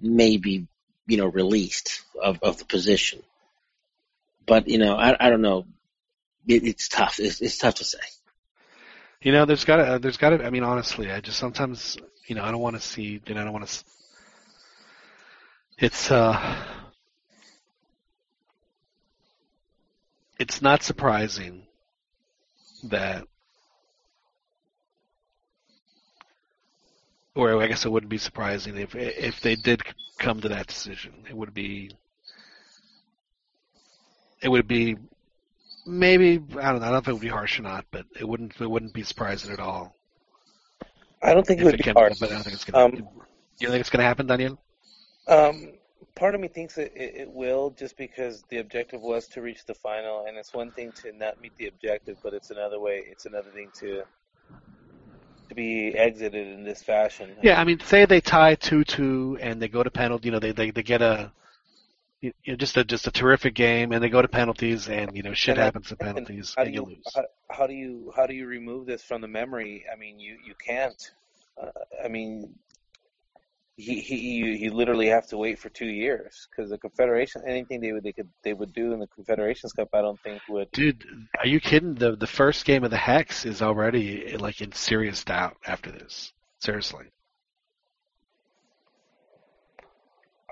may 0.00 0.36
be, 0.36 0.66
you 1.06 1.16
know, 1.16 1.26
released 1.26 2.02
of, 2.22 2.38
of 2.42 2.58
the 2.58 2.64
position. 2.64 3.22
But 4.46 4.68
you 4.68 4.78
know, 4.78 4.96
I 4.96 5.16
I 5.18 5.30
don't 5.30 5.42
know. 5.42 5.66
It, 6.46 6.64
it's 6.64 6.88
tough. 6.88 7.18
It's, 7.20 7.40
it's 7.40 7.58
tough 7.58 7.76
to 7.76 7.84
say. 7.84 7.98
You 9.22 9.32
know, 9.32 9.46
there's 9.46 9.64
got 9.64 9.76
to, 9.76 9.98
there's 9.98 10.18
got 10.18 10.30
to. 10.30 10.44
I 10.44 10.50
mean, 10.50 10.64
honestly, 10.64 11.10
I 11.10 11.20
just 11.20 11.38
sometimes, 11.38 11.96
you 12.26 12.34
know, 12.34 12.44
I 12.44 12.50
don't 12.50 12.60
want 12.60 12.76
to 12.76 12.82
see, 12.82 13.22
you 13.26 13.34
know, 13.34 13.40
I 13.40 13.44
don't 13.44 13.54
want 13.54 13.66
to. 13.66 13.84
It's 15.78 16.10
uh, 16.10 16.56
it's 20.38 20.60
not 20.60 20.82
surprising 20.82 21.66
that, 22.84 23.26
or 27.34 27.62
I 27.62 27.66
guess 27.66 27.86
it 27.86 27.90
wouldn't 27.90 28.10
be 28.10 28.18
surprising 28.18 28.76
if 28.76 28.94
if 28.94 29.40
they 29.40 29.56
did 29.56 29.82
come 30.18 30.40
to 30.42 30.48
that 30.50 30.66
decision. 30.66 31.24
It 31.28 31.34
would 31.34 31.54
be, 31.54 31.90
it 34.44 34.50
would 34.50 34.68
be 34.68 34.96
maybe 35.86 36.34
I 36.34 36.36
don't 36.36 36.52
know. 36.54 36.60
I 36.60 36.70
don't 36.70 36.80
know 36.92 36.98
if 36.98 37.08
it 37.08 37.12
would 37.12 37.22
be 37.22 37.28
harsh 37.28 37.58
or 37.58 37.62
not, 37.62 37.86
but 37.90 38.04
it 38.18 38.28
wouldn't 38.28 38.60
it 38.60 38.70
wouldn't 38.70 38.92
be 38.92 39.02
surprising 39.02 39.52
at 39.52 39.58
all. 39.58 39.96
I 41.22 41.32
don't 41.32 41.46
think 41.46 41.60
it 41.60 41.64
would 41.64 41.74
it 41.74 41.78
be 41.78 41.84
came, 41.84 41.94
hard. 41.94 42.14
but 42.20 42.30
I 42.30 42.34
don't 42.34 42.42
think 42.42 42.54
it's 42.54 42.64
gonna. 42.64 42.84
Um, 42.84 43.08
you 43.58 43.68
think 43.68 43.80
it's 43.80 43.90
gonna 43.90 44.04
happen, 44.04 44.26
Daniel? 44.26 44.60
Um, 45.26 45.72
part 46.14 46.34
of 46.34 46.40
me 46.42 46.48
thinks 46.48 46.76
it, 46.76 46.92
it, 46.94 47.14
it 47.16 47.30
will, 47.30 47.70
just 47.70 47.96
because 47.96 48.44
the 48.50 48.58
objective 48.58 49.00
was 49.00 49.26
to 49.28 49.40
reach 49.40 49.64
the 49.64 49.74
final, 49.74 50.26
and 50.26 50.36
it's 50.36 50.52
one 50.52 50.70
thing 50.70 50.92
to 51.02 51.12
not 51.12 51.40
meet 51.40 51.56
the 51.56 51.66
objective, 51.66 52.18
but 52.22 52.34
it's 52.34 52.50
another 52.50 52.78
way. 52.78 53.04
It's 53.06 53.24
another 53.24 53.50
thing 53.50 53.70
to 53.80 54.02
to 55.48 55.54
be 55.54 55.94
exited 55.94 56.46
in 56.48 56.64
this 56.64 56.82
fashion. 56.82 57.34
Yeah, 57.42 57.60
I 57.60 57.64
mean, 57.64 57.80
say 57.80 58.04
they 58.04 58.20
tie 58.20 58.54
two 58.56 58.84
two 58.84 59.38
and 59.40 59.60
they 59.60 59.68
go 59.68 59.82
to 59.82 59.90
penalty. 59.90 60.26
You 60.26 60.32
know, 60.32 60.38
they 60.40 60.52
they, 60.52 60.70
they 60.70 60.82
get 60.82 61.00
a 61.00 61.32
you 62.42 62.52
know, 62.52 62.56
just 62.56 62.76
a 62.76 62.84
just 62.84 63.06
a 63.06 63.10
terrific 63.10 63.54
game, 63.54 63.92
and 63.92 64.02
they 64.02 64.08
go 64.08 64.22
to 64.22 64.28
penalties, 64.28 64.88
and 64.88 65.16
you 65.16 65.22
know, 65.22 65.34
shit 65.34 65.52
And 65.56 65.60
I- 65.62 65.64
happens 65.64 65.88
to 65.88 65.96
penalties, 65.96 66.54
do 66.56 66.62
and 66.62 66.74
you 66.74 66.80
you 66.80 66.86
lose. 66.86 67.12
how, 67.14 67.24
how 67.50 67.66
do 67.66 67.74
you 67.74 68.12
how 68.16 68.26
do 68.26 68.34
you 68.34 68.46
remove 68.46 68.86
this 68.86 69.02
from 69.02 69.20
the 69.20 69.28
memory? 69.28 69.84
I 69.92 69.96
mean, 69.96 70.18
you 70.18 70.36
you 70.46 70.54
can't. 70.66 71.00
Uh, 71.60 71.70
I 72.04 72.08
mean, 72.08 72.54
he 73.76 74.00
he 74.00 74.16
you, 74.16 74.46
you 74.46 74.72
literally 74.72 75.08
have 75.08 75.26
to 75.28 75.36
wait 75.36 75.58
for 75.58 75.68
two 75.68 75.86
years 75.86 76.48
because 76.50 76.70
the 76.70 76.78
Confederation 76.78 77.42
anything 77.46 77.80
they 77.80 77.92
would 77.92 78.04
they 78.04 78.12
could 78.12 78.28
they 78.42 78.52
would 78.52 78.72
do 78.72 78.92
in 78.92 79.00
the 79.00 79.06
Confederations 79.08 79.72
Cup 79.72 79.88
I 79.92 80.00
don't 80.02 80.20
think 80.22 80.40
would 80.48 80.70
Dude, 80.72 81.04
are 81.38 81.46
you 81.46 81.60
kidding? 81.60 81.94
The 81.94 82.14
the 82.16 82.26
first 82.26 82.64
game 82.64 82.84
of 82.84 82.90
the 82.90 82.96
Hex 82.96 83.44
is 83.44 83.62
already 83.62 84.36
like 84.36 84.60
in 84.60 84.72
serious 84.72 85.24
doubt 85.24 85.56
after 85.66 85.90
this. 85.90 86.32
Seriously. 86.60 87.06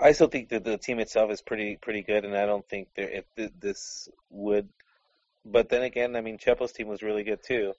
I 0.03 0.13
still 0.13 0.27
think 0.27 0.49
that 0.49 0.65
the 0.65 0.79
team 0.79 0.99
itself 0.99 1.31
is 1.31 1.41
pretty 1.41 1.77
pretty 1.77 2.03
good, 2.03 2.25
and 2.25 2.37
I 2.37 2.45
don't 2.45 2.69
think 2.69 2.89
there 2.97 3.09
if 3.09 3.25
th- 3.37 3.53
this 3.61 4.09
would. 4.31 4.69
But 5.45 5.69
then 5.69 5.83
again, 5.83 6.17
I 6.17 6.21
mean, 6.21 6.39
Chepo's 6.39 6.73
team 6.73 6.89
was 6.89 7.03
really 7.03 7.23
good 7.23 7.43
too. 7.43 7.73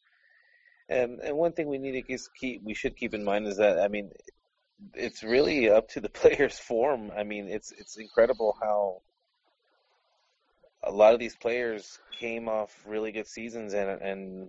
And 0.87 1.19
and 1.19 1.37
one 1.37 1.51
thing 1.51 1.67
we 1.67 1.77
need 1.77 2.05
to 2.07 2.17
keep 2.39 2.63
we 2.63 2.73
should 2.73 2.95
keep 2.95 3.13
in 3.13 3.25
mind 3.25 3.47
is 3.47 3.57
that 3.57 3.79
I 3.79 3.89
mean, 3.89 4.11
it's 4.93 5.21
really 5.23 5.69
up 5.69 5.89
to 5.89 6.01
the 6.01 6.09
players' 6.21 6.57
form. 6.57 7.11
I 7.15 7.23
mean, 7.23 7.49
it's 7.49 7.71
it's 7.73 7.97
incredible 7.97 8.55
how 8.61 9.01
a 10.81 10.91
lot 10.91 11.13
of 11.13 11.19
these 11.19 11.35
players 11.35 11.99
came 12.19 12.47
off 12.47 12.71
really 12.85 13.11
good 13.11 13.27
seasons 13.27 13.73
and 13.73 14.01
and 14.01 14.47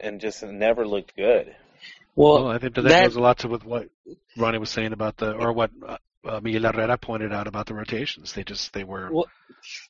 and 0.00 0.20
just 0.20 0.42
never 0.42 0.86
looked 0.86 1.16
good. 1.16 1.54
Well, 2.16 2.34
Well, 2.44 2.48
I 2.50 2.58
think 2.58 2.74
that, 2.76 2.82
that- 2.82 3.02
goes 3.04 3.16
a 3.16 3.20
lot 3.20 3.38
to 3.38 3.48
with 3.48 3.64
what 3.64 3.88
Ronnie 4.36 4.58
was 4.58 4.70
saying 4.70 4.92
about 4.92 5.16
the, 5.16 5.32
or 5.32 5.52
what 5.52 5.70
uh, 5.86 5.98
uh, 6.24 6.40
Miguel 6.40 6.72
Herrera 6.72 6.96
pointed 6.96 7.32
out 7.32 7.46
about 7.46 7.66
the 7.66 7.74
rotations. 7.74 8.32
They 8.32 8.44
just 8.44 8.72
they 8.72 8.84
were. 8.84 9.10
Well, 9.10 9.26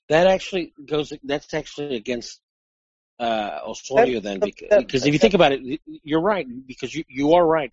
that 0.08 0.26
actually 0.26 0.72
goes. 0.84 1.12
That's 1.22 1.52
actually 1.54 1.96
against 1.96 2.40
uh, 3.18 3.60
Osorio 3.66 4.20
then, 4.20 4.40
because, 4.40 4.68
because 4.84 5.06
if 5.06 5.12
you 5.12 5.18
think 5.18 5.34
about 5.34 5.52
it, 5.52 5.80
you're 5.86 6.20
right. 6.20 6.46
Because 6.66 6.94
you 6.94 7.04
you 7.08 7.34
are 7.34 7.46
right, 7.46 7.72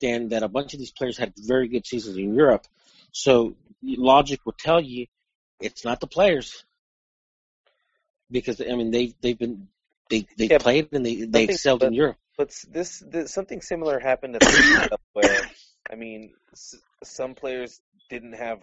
Dan, 0.00 0.28
that 0.30 0.42
a 0.42 0.48
bunch 0.48 0.74
of 0.74 0.80
these 0.80 0.90
players 0.92 1.16
had 1.16 1.32
very 1.36 1.68
good 1.68 1.86
seasons 1.86 2.16
in 2.16 2.34
Europe. 2.34 2.66
So 3.12 3.56
logic 3.82 4.44
would 4.44 4.58
tell 4.58 4.80
you 4.80 5.06
it's 5.60 5.84
not 5.84 6.00
the 6.00 6.06
players, 6.08 6.64
because 8.30 8.60
I 8.60 8.74
mean 8.74 8.90
they 8.90 9.14
they've 9.20 9.38
been 9.38 9.68
they 10.10 10.26
they 10.36 10.46
Yeah, 10.48 10.58
played 10.58 10.88
and 10.92 11.06
they 11.06 11.14
they 11.14 11.24
nothing- 11.24 11.48
excelled 11.50 11.82
in 11.84 11.92
Europe. 11.94 12.16
But 12.36 12.52
this, 12.70 13.02
this 13.10 13.32
something 13.32 13.60
similar 13.60 13.98
happened 14.00 14.36
at 14.36 14.40
the 14.42 14.98
where, 15.12 15.40
I 15.90 15.94
mean, 15.94 16.34
s- 16.52 16.76
some 17.04 17.34
players 17.34 17.80
didn't 18.10 18.34
have 18.34 18.58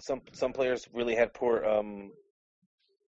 some 0.00 0.22
some 0.32 0.52
players 0.52 0.88
really 0.92 1.14
had 1.14 1.32
poor 1.34 1.64
um 1.64 2.10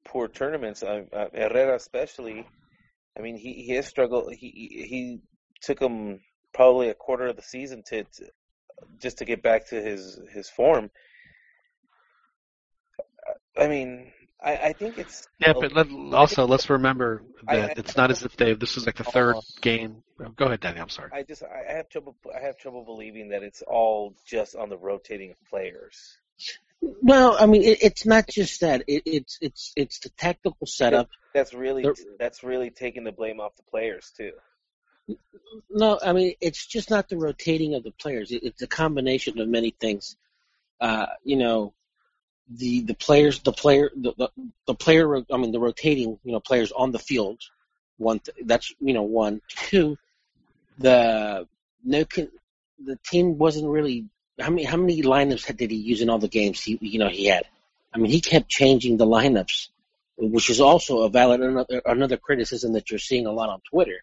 poor 0.04 0.28
tournaments. 0.28 0.82
Uh, 0.82 1.04
uh, 1.12 1.26
Herrera 1.34 1.74
especially. 1.74 2.46
I 3.16 3.20
mean, 3.20 3.36
he 3.36 3.54
he 3.54 3.74
has 3.74 3.86
struggled. 3.86 4.32
He 4.32 4.50
he 4.50 4.86
he 4.86 5.20
took 5.60 5.80
him 5.80 6.20
probably 6.54 6.88
a 6.88 6.94
quarter 6.94 7.26
of 7.26 7.36
the 7.36 7.42
season 7.42 7.82
to, 7.88 8.04
to 8.04 8.24
just 9.00 9.18
to 9.18 9.24
get 9.24 9.42
back 9.42 9.68
to 9.68 9.80
his 9.82 10.20
his 10.32 10.48
form. 10.48 10.90
I 13.56 13.66
mean, 13.66 14.12
I 14.42 14.56
I 14.56 14.72
think 14.72 14.98
it's 14.98 15.26
Yeah, 15.38 15.52
but 15.52 15.72
let, 15.72 15.88
also 16.14 16.46
let's 16.46 16.70
remember 16.70 17.22
that 17.44 17.70
I- 17.70 17.74
it's 17.76 17.96
not 17.96 18.10
as 18.10 18.24
if 18.24 18.36
they 18.36 18.54
this 18.54 18.76
is 18.76 18.86
like 18.86 18.96
the 18.96 19.04
third 19.04 19.36
Uh, 19.36 19.40
game. 19.60 20.02
Go 20.36 20.46
ahead, 20.46 20.60
Danny. 20.60 20.80
I'm 20.80 20.88
sorry. 20.88 21.10
I 21.12 21.22
just 21.22 21.42
I 21.42 21.64
I 21.68 21.72
have 21.74 21.88
trouble 21.88 22.16
I 22.34 22.40
have 22.40 22.58
trouble 22.58 22.84
believing 22.84 23.30
that 23.30 23.42
it's 23.42 23.62
all 23.62 24.14
just 24.24 24.56
on 24.56 24.68
the 24.68 24.76
rotating 24.78 25.30
of 25.30 25.36
players. 25.48 26.16
Well, 26.80 27.36
I 27.38 27.46
mean, 27.46 27.64
it, 27.64 27.82
it's 27.82 28.06
not 28.06 28.28
just 28.28 28.60
that. 28.60 28.84
It, 28.86 29.02
it's 29.06 29.38
it's 29.40 29.72
it's 29.76 29.98
the 30.00 30.10
tactical 30.10 30.66
setup. 30.66 31.08
That's 31.34 31.52
really 31.52 31.82
There- 31.82 31.94
that's 32.18 32.42
really 32.44 32.70
taking 32.70 33.04
the 33.04 33.12
blame 33.12 33.40
off 33.40 33.56
the 33.56 33.64
players 33.64 34.12
too. 34.16 34.32
No, 35.70 35.98
I 36.02 36.12
mean, 36.12 36.34
it's 36.40 36.66
just 36.66 36.90
not 36.90 37.08
the 37.08 37.16
rotating 37.16 37.74
of 37.74 37.82
the 37.82 37.90
players. 37.92 38.30
It, 38.30 38.42
it's 38.42 38.62
a 38.62 38.66
combination 38.66 39.40
of 39.40 39.48
many 39.48 39.70
things. 39.70 40.16
Uh, 40.80 41.06
you 41.24 41.36
know, 41.36 41.72
the 42.48 42.82
the 42.82 42.94
players, 42.94 43.40
the 43.40 43.52
player, 43.52 43.90
the, 43.94 44.14
the 44.16 44.28
the 44.66 44.74
player. 44.74 45.16
I 45.16 45.36
mean, 45.36 45.52
the 45.52 45.60
rotating, 45.60 46.18
you 46.24 46.32
know, 46.32 46.40
players 46.40 46.72
on 46.72 46.92
the 46.92 46.98
field. 46.98 47.40
One, 47.98 48.20
th- 48.20 48.36
that's 48.44 48.72
you 48.80 48.94
know, 48.94 49.02
one. 49.02 49.40
Two, 49.48 49.98
the 50.78 51.46
no, 51.84 52.04
con- 52.04 52.30
the 52.84 52.96
team 53.04 53.38
wasn't 53.38 53.68
really. 53.68 54.06
How 54.40 54.50
many 54.50 54.64
how 54.64 54.76
many 54.76 55.02
lineups 55.02 55.44
had- 55.44 55.56
did 55.56 55.70
he 55.70 55.76
use 55.76 56.00
in 56.00 56.10
all 56.10 56.18
the 56.18 56.28
games? 56.28 56.62
He 56.62 56.78
you 56.80 56.98
know 56.98 57.08
he 57.08 57.26
had. 57.26 57.44
I 57.92 57.98
mean, 57.98 58.10
he 58.10 58.20
kept 58.20 58.48
changing 58.48 58.96
the 58.98 59.06
lineups, 59.06 59.68
which 60.16 60.50
is 60.50 60.60
also 60.60 61.02
a 61.02 61.10
valid 61.10 61.40
another 61.40 61.82
another 61.84 62.16
criticism 62.16 62.72
that 62.74 62.90
you're 62.90 62.98
seeing 62.98 63.26
a 63.26 63.32
lot 63.32 63.48
on 63.48 63.60
Twitter. 63.68 64.02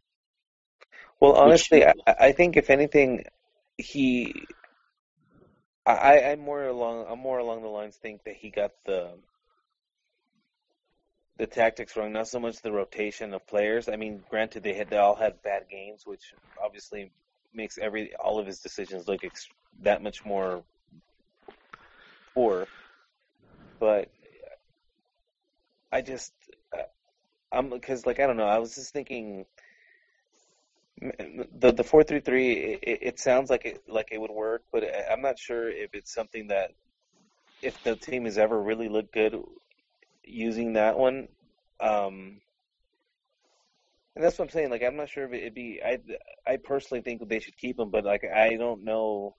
Well, 1.20 1.34
honestly, 1.34 1.86
I, 1.86 1.94
I 2.08 2.32
think 2.34 2.58
if 2.58 2.70
anything, 2.70 3.26
he, 3.78 4.46
I, 5.86 6.32
I'm 6.32 6.40
more 6.40 6.66
along, 6.66 7.06
I'm 7.10 7.20
more 7.20 7.38
along 7.38 7.62
the 7.62 7.68
lines 7.68 7.96
think 7.96 8.24
that 8.24 8.36
he 8.36 8.50
got 8.50 8.72
the, 8.86 9.12
the 11.38 11.46
tactics 11.46 11.96
wrong, 11.96 12.12
not 12.12 12.28
so 12.28 12.40
much 12.40 12.62
the 12.62 12.72
rotation 12.72 13.34
of 13.34 13.46
players. 13.46 13.88
I 13.88 13.96
mean, 13.96 14.24
granted, 14.30 14.64
they 14.64 14.74
had 14.74 14.90
they 14.90 14.98
all 14.98 15.16
had 15.16 15.44
bad 15.44 15.64
games, 15.70 16.04
which 16.06 16.34
obviously 16.64 17.12
makes 17.54 17.78
every 17.78 18.16
all 18.16 18.40
of 18.40 18.48
his 18.48 18.60
decisions 18.60 19.08
look 19.08 19.24
ex- 19.24 19.50
that 19.82 20.02
much 20.02 20.26
more 20.26 20.64
poor. 22.34 22.68
But 23.80 24.10
I 25.92 26.02
just, 26.02 26.34
uh, 26.74 26.84
I'm 27.52 27.70
because 27.70 28.06
like 28.06 28.20
I 28.20 28.28
don't 28.28 28.38
know, 28.38 28.48
I 28.48 28.60
was 28.60 28.76
just 28.76 28.94
thinking 28.94 29.46
the 30.98 31.74
the 31.74 31.84
four 31.84 32.04
three 32.04 32.22
three. 32.22 32.80
It, 32.82 33.00
it 33.02 33.20
sounds 33.20 33.50
like 33.50 33.66
it 33.66 33.84
like 33.88 34.10
it 34.12 34.20
would 34.20 34.32
work, 34.32 34.64
but 34.72 34.84
I'm 35.12 35.22
not 35.22 35.38
sure 35.38 35.70
if 35.70 35.94
it's 35.94 36.14
something 36.14 36.48
that 36.48 36.72
if 37.62 37.84
the 37.84 37.96
team 37.96 38.26
has 38.26 38.38
ever 38.38 38.62
really 38.62 38.88
looked 38.88 39.14
good 39.14 39.36
using 40.24 40.74
that 40.74 40.98
one. 40.98 41.28
Um, 41.80 42.42
and 44.16 44.24
that's 44.24 44.40
what 44.40 44.46
I'm 44.46 44.52
saying. 44.52 44.70
Like 44.70 44.84
I'm 44.84 44.96
not 44.96 45.10
sure 45.10 45.26
if 45.26 45.34
it'd 45.34 45.54
be. 45.54 45.82
I 45.84 46.00
I 46.48 46.58
personally 46.58 47.02
think 47.02 47.28
they 47.28 47.40
should 47.40 47.58
keep 47.58 47.80
him, 47.80 47.90
but 47.92 48.06
like 48.06 48.24
I 48.24 48.56
don't 48.56 48.84
know 48.86 49.36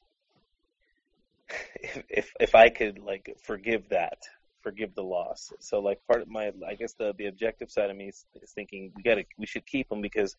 if 1.80 2.02
if, 2.08 2.32
if 2.38 2.54
I 2.54 2.68
could 2.68 2.98
like 2.98 3.34
forgive 3.42 3.88
that. 3.90 4.18
Forgive 4.62 4.96
the 4.96 5.02
loss. 5.02 5.52
So 5.60 5.78
like 5.78 6.00
part 6.08 6.22
of 6.22 6.28
my, 6.28 6.50
I 6.66 6.74
guess 6.74 6.94
the 6.94 7.14
the 7.16 7.26
objective 7.26 7.70
side 7.70 7.88
of 7.88 7.96
me 7.96 8.08
is, 8.08 8.26
is 8.42 8.50
thinking 8.50 8.92
we 8.96 9.02
got 9.02 9.14
to 9.14 9.24
we 9.38 9.46
should 9.46 9.64
keep 9.64 9.90
him 9.90 10.00
because 10.00 10.36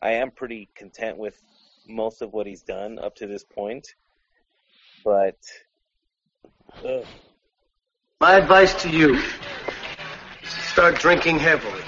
I 0.00 0.12
am 0.12 0.30
pretty 0.30 0.68
content 0.74 1.18
with 1.18 1.40
most 1.88 2.22
of 2.22 2.32
what 2.32 2.46
he's 2.46 2.62
done 2.62 2.98
up 2.98 3.16
to 3.16 3.26
this 3.26 3.44
point. 3.44 3.94
But 5.04 5.36
My 8.20 8.34
advice 8.34 8.74
to 8.82 8.90
you 8.90 9.20
start 10.44 11.00
drinking 11.00 11.38
heavily. 11.38 11.82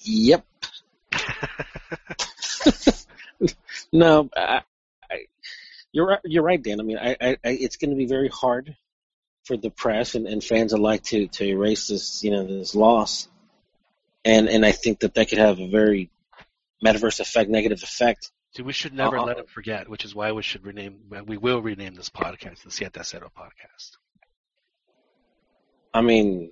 Yep. 0.00 0.44
no, 3.92 4.28
I, 4.36 4.62
I, 5.10 5.18
you're 5.92 6.06
right. 6.06 6.20
You're 6.24 6.42
right, 6.42 6.62
Dan. 6.62 6.80
I 6.80 6.82
mean, 6.82 6.98
I, 6.98 7.16
I, 7.20 7.36
I 7.44 7.44
it's 7.44 7.76
going 7.76 7.90
to 7.90 7.96
be 7.96 8.06
very 8.06 8.28
hard 8.28 8.76
for 9.44 9.56
the 9.56 9.70
press 9.70 10.14
and, 10.14 10.26
and 10.26 10.42
fans 10.42 10.72
alike 10.72 11.04
to 11.04 11.28
to 11.28 11.44
erase 11.44 11.88
this, 11.88 12.24
you 12.24 12.32
know, 12.32 12.44
this 12.44 12.74
loss, 12.74 13.28
and 14.24 14.48
and 14.48 14.64
I 14.64 14.72
think 14.72 15.00
that 15.00 15.14
that 15.14 15.28
could 15.28 15.38
have 15.38 15.58
a 15.58 15.68
very 15.68 16.10
metaverse 16.84 17.20
effect, 17.20 17.48
negative 17.50 17.82
effect. 17.82 18.30
See, 18.56 18.62
we 18.62 18.72
should 18.72 18.92
never 18.92 19.16
Uh-uh. 19.18 19.24
let 19.26 19.38
him 19.38 19.46
forget, 19.46 19.88
which 19.88 20.04
is 20.04 20.14
why 20.14 20.32
we 20.32 20.42
should 20.42 20.64
rename. 20.66 21.00
We 21.26 21.36
will 21.38 21.62
rename 21.62 21.94
this 21.94 22.10
podcast 22.10 22.62
the 22.62 22.70
Siete 22.70 23.02
Cero 23.04 23.30
podcast. 23.36 23.96
I 25.94 26.00
mean, 26.02 26.50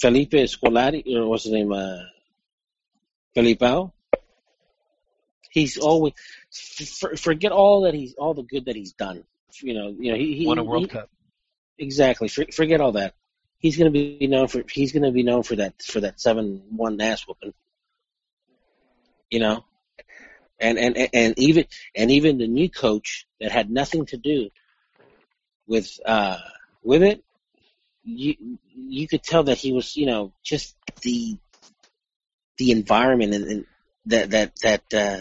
Felipe 0.00 0.32
Scolari, 0.32 1.02
or 1.16 1.28
what's 1.28 1.44
his 1.44 1.52
name, 1.52 1.72
uh, 1.72 1.98
Felipao. 3.36 3.92
He's 5.50 5.78
always 5.78 6.12
for, 7.00 7.16
forget 7.16 7.52
all 7.52 7.82
that 7.82 7.94
he's 7.94 8.14
all 8.14 8.34
the 8.34 8.42
good 8.42 8.66
that 8.66 8.76
he's 8.76 8.92
done. 8.92 9.24
You 9.62 9.74
know, 9.74 9.94
you 9.98 10.12
know 10.12 10.18
he, 10.18 10.34
he 10.36 10.46
Won 10.46 10.58
a 10.58 10.64
World 10.64 10.84
he- 10.84 10.88
Cup. 10.88 11.08
Exactly. 11.78 12.28
For, 12.28 12.44
forget 12.52 12.80
all 12.80 12.92
that. 12.92 13.14
He's 13.58 13.76
going 13.76 13.92
to 13.92 14.18
be 14.18 14.26
known 14.26 14.48
for 14.48 14.62
he's 14.70 14.92
going 14.92 15.02
to 15.02 15.10
be 15.10 15.22
known 15.22 15.42
for 15.42 15.56
that 15.56 15.82
for 15.82 16.00
that 16.00 16.20
seven 16.20 16.62
one 16.70 17.00
ass 17.00 17.26
whooping. 17.26 17.54
You 19.30 19.40
know, 19.40 19.64
and 20.58 20.78
and 20.78 20.96
and- 21.12 21.38
even 21.38 21.66
and 21.94 22.10
even 22.10 22.38
the 22.38 22.46
new 22.46 22.70
coach 22.70 23.26
that 23.40 23.50
had 23.50 23.70
nothing 23.70 24.06
to 24.06 24.16
do 24.16 24.50
with 25.66 25.98
uh 26.06 26.38
with 26.82 27.02
it, 27.02 27.22
you 28.04 28.58
you 28.74 29.08
could 29.08 29.22
tell 29.22 29.44
that 29.44 29.58
he 29.58 29.72
was 29.72 29.96
you 29.96 30.06
know 30.06 30.32
just 30.42 30.76
the 31.02 31.36
the 32.58 32.70
environment 32.70 33.34
and, 33.34 33.44
and 33.44 33.66
that 34.06 34.30
that 34.30 34.52
that 34.62 34.94
uh, 34.94 35.20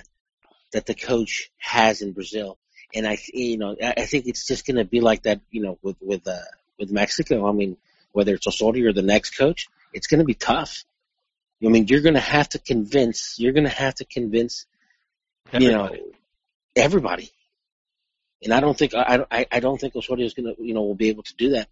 that 0.73 0.86
the 0.86 0.95
coach 0.95 1.50
has 1.58 2.02
in 2.02 2.13
Brazil 2.13 2.58
and 2.93 3.08
I, 3.08 3.17
you 3.34 3.58
know, 3.58 3.76
I 3.82 4.06
think 4.06 4.28
it's 4.28 4.47
just 4.47 4.65
going 4.65 4.78
to 4.78 4.86
be 4.86 5.02
like 5.02 5.23
that, 5.23 5.41
you 5.52 5.62
know, 5.62 5.78
with 5.82 5.97
with 6.02 6.28
uh, 6.28 6.39
with 6.80 6.91
Mexico. 6.91 7.47
I 7.47 7.52
mean, 7.52 7.78
whether 8.17 8.34
it's 8.34 8.47
Osorio 8.47 8.89
or 8.89 8.93
the 8.93 9.03
next 9.03 9.38
coach, 9.38 9.69
it's 9.93 10.08
going 10.08 10.17
to 10.17 10.25
be 10.25 10.34
tough. 10.34 10.84
I 11.63 11.67
mean, 11.67 11.86
you're 11.88 12.01
going 12.01 12.15
to 12.15 12.19
have 12.19 12.49
to 12.49 12.60
convince. 12.60 13.36
You're 13.38 13.53
going 13.53 13.65
to 13.65 13.69
have 13.69 13.93
to 13.95 14.06
convince, 14.06 14.65
Everybody. 15.53 15.65
you 15.65 15.71
know, 15.71 16.12
everybody. 16.75 17.32
And 18.43 18.53
I 18.56 18.60
don't 18.60 18.75
think 18.75 18.95
I 18.95 19.23
I, 19.30 19.45
I 19.51 19.60
don't 19.60 19.80
think 19.80 19.95
Osorio 19.95 20.25
is 20.25 20.34
going 20.34 20.56
to, 20.56 20.63
you 20.63 20.73
know, 20.73 20.82
will 20.82 20.95
be 20.95 21.10
able 21.10 21.23
to 21.23 21.36
do 21.36 21.49
that. 21.51 21.69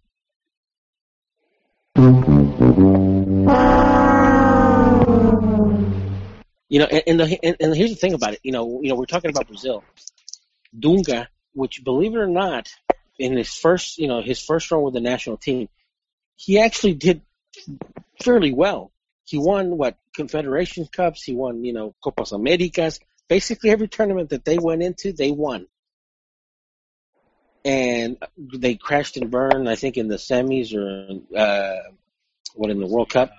You 6.68 6.80
know, 6.80 6.86
and, 6.86 7.02
and, 7.06 7.20
the, 7.20 7.38
and, 7.42 7.56
and 7.60 7.76
here's 7.76 7.90
the 7.90 7.96
thing 7.96 8.14
about 8.14 8.34
it. 8.34 8.40
You 8.44 8.52
know, 8.52 8.80
you 8.82 8.90
know, 8.90 8.94
we're 8.94 9.06
talking 9.06 9.30
about 9.30 9.48
Brazil. 9.48 9.82
Dunga, 10.78 11.26
which 11.54 11.82
believe 11.82 12.14
it 12.14 12.18
or 12.18 12.28
not, 12.28 12.68
in 13.18 13.36
his 13.36 13.52
first, 13.52 13.98
you 13.98 14.08
know, 14.08 14.20
his 14.20 14.40
first 14.40 14.70
run 14.70 14.82
with 14.82 14.94
the 14.94 15.00
national 15.00 15.36
team, 15.36 15.68
he 16.36 16.60
actually 16.60 16.94
did 16.94 17.22
fairly 18.22 18.52
well. 18.52 18.92
He 19.24 19.38
won 19.38 19.76
what 19.76 19.96
Confederation 20.14 20.86
Cups. 20.86 21.22
He 21.24 21.34
won, 21.34 21.64
you 21.64 21.72
know, 21.72 21.94
Copas 22.02 22.32
Americas. 22.32 23.00
Basically, 23.28 23.70
every 23.70 23.88
tournament 23.88 24.30
that 24.30 24.44
they 24.44 24.58
went 24.58 24.82
into, 24.82 25.12
they 25.12 25.32
won. 25.32 25.66
And 27.64 28.18
they 28.36 28.76
crashed 28.76 29.16
and 29.16 29.30
burned, 29.30 29.68
I 29.68 29.74
think, 29.74 29.96
in 29.96 30.06
the 30.06 30.16
semis 30.16 30.72
or 30.72 31.36
uh, 31.36 31.90
what 32.54 32.70
in 32.70 32.78
the 32.78 32.86
World 32.86 33.10
Cup. 33.10 33.32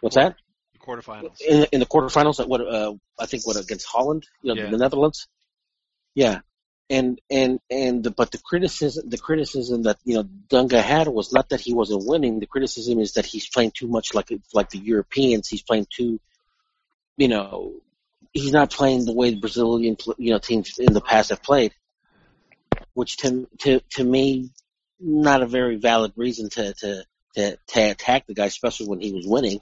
What's 0.00 0.16
that? 0.16 0.36
The 0.72 0.78
quarterfinals. 0.78 1.40
in 1.46 1.60
the, 1.60 1.68
in 1.74 1.80
the 1.80 1.86
quarterfinals 1.86 2.40
at 2.40 2.48
what 2.48 2.62
uh, 2.62 2.94
I 3.18 3.26
think 3.26 3.46
what 3.46 3.56
against 3.56 3.86
Holland, 3.86 4.26
you 4.40 4.54
know, 4.54 4.62
Yeah. 4.62 4.70
the 4.70 4.78
Netherlands. 4.78 5.28
Yeah, 6.14 6.40
and 6.90 7.20
and 7.30 7.60
and 7.70 8.02
the, 8.02 8.10
but 8.10 8.30
the 8.30 8.38
criticism 8.38 9.08
the 9.08 9.18
criticism 9.18 9.82
that 9.82 9.98
you 10.04 10.14
know 10.14 10.24
Dunga 10.24 10.80
had 10.80 11.08
was 11.08 11.32
not 11.32 11.50
that 11.50 11.60
he 11.60 11.74
wasn't 11.74 12.06
winning. 12.06 12.40
The 12.40 12.46
criticism 12.46 12.98
is 12.98 13.14
that 13.14 13.26
he's 13.26 13.48
playing 13.48 13.72
too 13.72 13.88
much 13.88 14.14
like 14.14 14.32
like 14.54 14.70
the 14.70 14.78
Europeans. 14.78 15.48
He's 15.48 15.62
playing 15.62 15.86
too, 15.90 16.20
you 17.16 17.28
know, 17.28 17.74
he's 18.32 18.52
not 18.52 18.70
playing 18.70 19.04
the 19.04 19.12
way 19.12 19.30
the 19.30 19.40
Brazilian 19.40 19.96
you 20.16 20.32
know 20.32 20.38
teams 20.38 20.78
in 20.78 20.92
the 20.92 21.00
past 21.00 21.30
have 21.30 21.42
played. 21.42 21.72
Which 22.94 23.18
to 23.18 23.48
to 23.58 23.80
to 23.90 24.04
me, 24.04 24.50
not 24.98 25.42
a 25.42 25.46
very 25.46 25.76
valid 25.76 26.12
reason 26.16 26.48
to 26.50 26.72
to 26.74 27.04
to, 27.34 27.58
to 27.68 27.80
attack 27.80 28.26
the 28.26 28.34
guy, 28.34 28.46
especially 28.46 28.88
when 28.88 29.00
he 29.00 29.12
was 29.12 29.26
winning. 29.26 29.60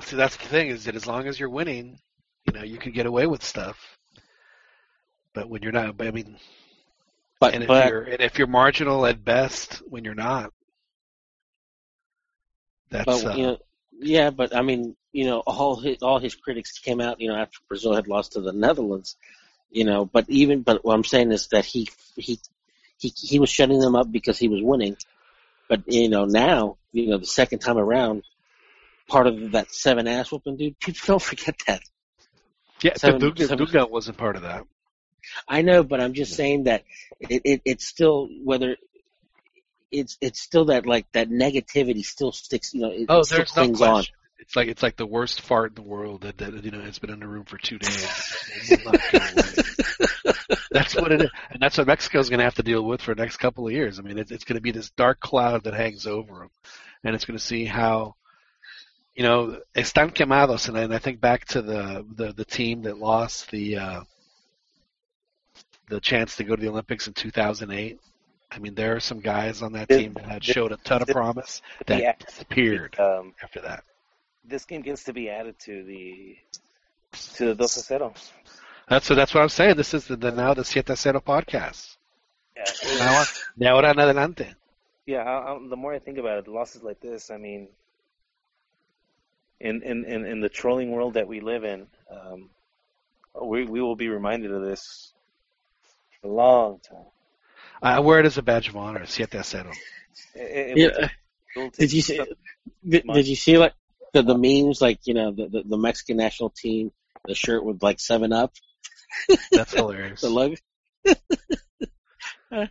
See, 0.00 0.16
that's 0.16 0.36
the 0.36 0.48
thing 0.48 0.68
is 0.68 0.84
that 0.84 0.96
as 0.96 1.06
long 1.06 1.28
as 1.28 1.38
you're 1.38 1.50
winning, 1.50 1.98
you 2.46 2.54
know, 2.54 2.64
you 2.64 2.78
can 2.78 2.92
get 2.92 3.06
away 3.06 3.26
with 3.26 3.44
stuff. 3.44 3.98
But 5.34 5.48
when 5.48 5.62
you're 5.62 5.72
not, 5.72 6.00
I 6.00 6.10
mean, 6.10 6.36
But 7.40 7.54
and 7.54 7.62
if 7.64 7.68
but 7.68 7.88
you're 7.88 8.02
and 8.02 8.20
if 8.20 8.38
you're 8.38 8.46
marginal 8.46 9.06
at 9.06 9.24
best 9.24 9.82
when 9.88 10.04
you're 10.04 10.14
not, 10.14 10.52
that's 12.90 13.04
but 13.06 13.24
uh, 13.24 13.34
you 13.36 13.42
know, 13.46 13.58
yeah, 13.98 14.30
but 14.30 14.54
I 14.54 14.62
mean, 14.62 14.96
you 15.12 15.24
know, 15.24 15.40
all 15.40 15.76
his 15.80 16.02
all 16.02 16.18
his 16.18 16.34
critics 16.34 16.78
came 16.78 17.00
out, 17.00 17.20
you 17.20 17.28
know, 17.28 17.36
after 17.36 17.58
Brazil 17.68 17.94
had 17.94 18.08
lost 18.08 18.32
to 18.32 18.40
the 18.40 18.52
Netherlands, 18.52 19.16
you 19.70 19.84
know. 19.84 20.04
But 20.04 20.26
even 20.28 20.62
but 20.62 20.84
what 20.84 20.94
I'm 20.94 21.04
saying 21.04 21.32
is 21.32 21.48
that 21.48 21.64
he 21.64 21.88
he 22.16 22.38
he 22.98 23.12
he 23.16 23.38
was 23.38 23.48
shutting 23.50 23.78
them 23.80 23.96
up 23.96 24.10
because 24.12 24.38
he 24.38 24.48
was 24.48 24.62
winning. 24.62 24.96
But 25.68 25.82
you 25.86 26.08
know 26.10 26.26
now, 26.26 26.76
you 26.92 27.08
know, 27.08 27.18
the 27.18 27.26
second 27.26 27.60
time 27.60 27.78
around, 27.78 28.24
part 29.08 29.26
of 29.26 29.52
that 29.52 29.72
seven 29.72 30.06
ass 30.06 30.30
whooping, 30.30 30.56
dude. 30.56 30.78
People 30.78 31.00
don't 31.06 31.22
forget 31.22 31.54
that. 31.66 31.82
yeah. 32.82 32.94
seven- 32.96 33.20
Dunga, 33.20 33.46
seven- 33.48 33.90
wasn't 33.90 34.18
part 34.18 34.36
of 34.36 34.42
that. 34.42 34.64
I 35.48 35.62
know, 35.62 35.82
but 35.82 36.00
I'm 36.00 36.14
just 36.14 36.34
saying 36.34 36.64
that 36.64 36.84
it, 37.20 37.42
it 37.44 37.62
it's 37.64 37.86
still 37.86 38.28
whether 38.44 38.76
it's 39.92 40.16
it's 40.20 40.40
still 40.40 40.66
that 40.66 40.86
like 40.86 41.06
that 41.12 41.28
negativity 41.28 42.04
still 42.04 42.32
sticks. 42.32 42.74
You 42.74 42.80
know, 42.80 42.90
it, 42.90 43.06
Oh, 43.08 43.20
it 43.20 43.28
there's 43.28 43.56
no 43.56 43.62
clings 43.62 43.82
on. 43.82 44.04
It's 44.38 44.56
like 44.56 44.68
it's 44.68 44.82
like 44.82 44.96
the 44.96 45.06
worst 45.06 45.40
fart 45.40 45.70
in 45.70 45.74
the 45.76 45.88
world 45.88 46.22
that, 46.22 46.38
that 46.38 46.64
you 46.64 46.72
know 46.72 46.80
it's 46.80 46.98
been 46.98 47.10
in 47.10 47.20
the 47.20 47.28
room 47.28 47.44
for 47.44 47.58
two 47.58 47.78
days. 47.78 48.36
It 48.68 48.84
will 48.84 48.92
not 48.92 49.00
go 49.12 49.18
away. 49.18 50.56
that's 50.72 50.96
what 50.96 51.12
it 51.12 51.22
is, 51.22 51.30
and 51.50 51.62
that's 51.62 51.78
what 51.78 51.86
Mexico's 51.86 52.28
going 52.28 52.38
to 52.38 52.44
have 52.44 52.56
to 52.56 52.62
deal 52.64 52.82
with 52.82 53.02
for 53.02 53.14
the 53.14 53.22
next 53.22 53.36
couple 53.36 53.66
of 53.66 53.72
years. 53.72 53.98
I 53.98 54.02
mean, 54.02 54.18
it's, 54.18 54.32
it's 54.32 54.44
going 54.44 54.56
to 54.56 54.62
be 54.62 54.72
this 54.72 54.90
dark 54.90 55.20
cloud 55.20 55.64
that 55.64 55.74
hangs 55.74 56.08
over 56.08 56.40
them, 56.40 56.50
and 57.04 57.14
it's 57.14 57.24
going 57.24 57.38
to 57.38 57.44
see 57.44 57.64
how, 57.64 58.16
you 59.14 59.22
know, 59.22 59.60
están 59.76 60.12
quemados. 60.12 60.68
And 60.68 60.76
I, 60.76 60.82
and 60.82 60.94
I 60.94 60.98
think 60.98 61.20
back 61.20 61.44
to 61.46 61.62
the 61.62 62.04
the, 62.12 62.32
the 62.32 62.44
team 62.44 62.82
that 62.82 62.98
lost 62.98 63.50
the 63.52 63.76
uh, 63.76 64.00
the 65.92 66.00
chance 66.00 66.36
to 66.36 66.44
go 66.44 66.56
to 66.56 66.62
the 66.62 66.68
Olympics 66.68 67.06
in 67.06 67.12
2008. 67.14 68.00
I 68.50 68.58
mean, 68.58 68.74
there 68.74 68.94
are 68.96 69.00
some 69.00 69.20
guys 69.20 69.62
on 69.62 69.72
that 69.72 69.88
This- 69.88 69.98
team 70.02 70.12
that 70.14 70.24
had 70.24 70.42
this- 70.42 70.52
showed 70.54 70.72
a 70.72 70.76
ton 70.78 71.02
of 71.02 71.08
promise 71.08 71.62
that 71.86 72.02
act- 72.02 72.26
disappeared 72.26 72.98
Um, 72.98 73.34
after 73.42 73.60
that. 73.62 73.84
this 74.44 74.64
game 74.64 74.82
gets 74.82 75.04
to 75.04 75.12
be 75.12 75.28
added 75.30 75.58
to 75.60 75.84
the 75.84 76.36
to 77.36 77.46
the 77.46 77.54
dos 77.54 77.76
a 77.76 77.80
cero. 77.82 78.14
That's 78.88 79.06
so. 79.06 79.14
That's 79.14 79.32
what 79.34 79.42
I'm 79.42 79.48
saying. 79.48 79.76
This 79.76 79.94
is 79.94 80.06
the, 80.06 80.16
the 80.16 80.30
now 80.32 80.54
the 80.54 80.64
Siete 80.64 80.96
Cero 80.96 81.20
podcast. 81.20 81.96
Yeah, 82.56 82.64
Now, 82.98 83.24
de 83.58 83.66
ahora 83.68 83.90
en 83.90 83.98
adelante. 84.00 84.54
yeah. 85.06 85.22
I, 85.22 85.52
I, 85.54 85.68
the 85.68 85.76
more 85.76 85.92
I 85.94 85.98
think 85.98 86.18
about 86.18 86.38
it, 86.38 86.48
losses 86.48 86.82
like 86.82 87.00
this. 87.00 87.30
I 87.30 87.36
mean, 87.36 87.68
in 89.60 89.82
in 89.82 90.04
in, 90.04 90.24
in 90.26 90.40
the 90.40 90.48
trolling 90.48 90.90
world 90.90 91.14
that 91.14 91.28
we 91.28 91.40
live 91.40 91.64
in, 91.64 91.86
um, 92.10 92.50
we 93.40 93.64
we 93.64 93.80
will 93.80 93.96
be 93.96 94.08
reminded 94.08 94.50
of 94.52 94.62
this 94.62 95.11
a 96.24 96.28
long 96.28 96.80
time. 96.88 97.06
I 97.82 98.00
wear 98.00 98.20
it 98.20 98.26
as 98.26 98.38
a 98.38 98.42
badge 98.42 98.68
of 98.68 98.76
honor. 98.76 99.06
Siete 99.06 99.30
Cero. 99.44 99.72
It, 100.34 100.40
it, 100.40 100.78
Yeah. 100.78 100.86
will 100.86 100.90
take- 100.90 101.10
it 101.54 101.58
will 101.58 101.70
Did 101.70 101.92
you 101.92 102.02
see? 102.02 102.20
Did, 102.88 103.04
did 103.12 103.26
you 103.28 103.36
see 103.36 103.58
like 103.58 103.72
the, 104.12 104.22
the 104.22 104.36
memes, 104.36 104.80
like 104.80 105.00
you 105.06 105.14
know, 105.14 105.30
the, 105.32 105.48
the 105.48 105.62
the 105.66 105.76
Mexican 105.78 106.16
national 106.18 106.50
team, 106.50 106.92
the 107.26 107.34
shirt 107.34 107.64
with 107.64 107.82
like 107.82 107.98
Seven 108.00 108.32
Up, 108.32 108.52
That's 109.52 109.72
hilarious. 109.74 110.20
the 110.20 110.28
logo. 110.30 110.56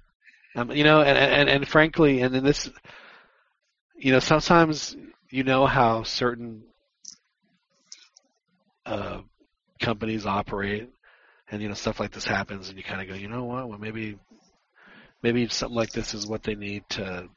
Um, 0.53 0.69
you 0.71 0.83
know, 0.83 1.01
and, 1.01 1.17
and 1.17 1.49
and 1.49 1.67
frankly, 1.67 2.21
and 2.21 2.35
then 2.35 2.43
this, 2.43 2.69
you 3.95 4.11
know, 4.11 4.19
sometimes 4.19 4.97
you 5.29 5.43
know 5.45 5.65
how 5.65 6.03
certain 6.03 6.63
uh, 8.85 9.21
companies 9.79 10.25
operate, 10.25 10.89
and 11.51 11.61
you 11.61 11.67
know 11.67 11.73
stuff 11.73 11.99
like 11.99 12.11
this 12.11 12.25
happens, 12.25 12.69
and 12.69 12.77
you 12.77 12.83
kind 12.83 13.01
of 13.01 13.07
go, 13.07 13.13
you 13.13 13.27
know 13.27 13.43
what? 13.43 13.67
Well, 13.69 13.77
maybe 13.77 14.17
maybe 15.21 15.47
something 15.49 15.75
like 15.75 15.91
this 15.91 16.13
is 16.13 16.25
what 16.25 16.43
they 16.43 16.55
need 16.55 16.83
to, 16.89 17.27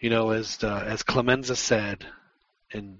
you 0.00 0.10
know, 0.10 0.30
as 0.30 0.64
uh, 0.64 0.84
as 0.86 1.02
Clemenza 1.02 1.54
said 1.54 2.06
in 2.72 2.98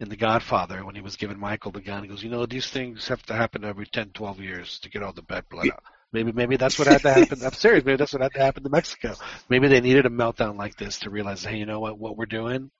in 0.00 0.08
The 0.08 0.16
Godfather 0.16 0.84
when 0.84 0.94
he 0.94 1.00
was 1.00 1.16
giving 1.16 1.38
Michael 1.38 1.72
the 1.72 1.80
gun, 1.80 2.02
he 2.02 2.08
goes, 2.08 2.22
you 2.22 2.30
know, 2.30 2.46
these 2.46 2.68
things 2.68 3.08
have 3.08 3.22
to 3.24 3.34
happen 3.34 3.64
every 3.64 3.86
10, 3.86 4.10
12 4.14 4.40
years 4.40 4.78
to 4.80 4.88
get 4.90 5.02
all 5.02 5.12
the 5.12 5.22
bad 5.22 5.48
blood 5.50 5.66
out. 5.74 5.82
Maybe 6.12 6.32
maybe 6.32 6.56
that's 6.56 6.76
what 6.78 6.88
had 6.88 7.02
to 7.02 7.12
happen. 7.12 7.38
I'm 7.44 7.52
serious. 7.52 7.84
Maybe 7.84 7.96
that's 7.96 8.12
what 8.12 8.22
had 8.22 8.32
to 8.32 8.40
happen 8.40 8.64
to 8.64 8.70
Mexico. 8.70 9.14
Maybe 9.48 9.68
they 9.68 9.80
needed 9.80 10.06
a 10.06 10.10
meltdown 10.10 10.56
like 10.56 10.76
this 10.76 10.98
to 11.00 11.10
realize, 11.10 11.44
hey, 11.44 11.56
you 11.56 11.66
know 11.66 11.78
what? 11.78 11.98
What 11.98 12.16
we're 12.16 12.26
doing, 12.26 12.72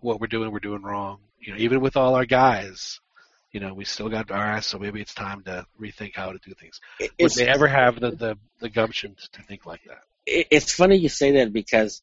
what 0.00 0.20
we're 0.20 0.26
doing, 0.26 0.50
we're 0.50 0.58
doing 0.58 0.82
wrong. 0.82 1.20
You 1.38 1.52
know, 1.52 1.58
even 1.60 1.80
with 1.80 1.96
all 1.96 2.16
our 2.16 2.24
guys, 2.24 3.00
you 3.54 3.60
know, 3.60 3.72
we 3.72 3.84
still 3.84 4.10
got 4.10 4.30
our 4.30 4.44
ass. 4.44 4.66
So 4.66 4.78
maybe 4.78 5.00
it's 5.00 5.14
time 5.14 5.42
to 5.44 5.64
rethink 5.80 6.16
how 6.16 6.32
to 6.32 6.38
do 6.38 6.52
things. 6.52 6.80
Would 7.20 7.32
they 7.32 7.48
ever 7.48 7.68
have 7.68 8.00
the 8.00 8.10
the, 8.10 8.38
the 8.58 8.68
gumption 8.68 9.16
to 9.32 9.42
think 9.42 9.64
like 9.64 9.80
that? 9.86 10.02
it's 10.26 10.72
funny 10.72 10.96
you 10.96 11.08
say 11.08 11.32
that 11.32 11.52
because 11.52 12.02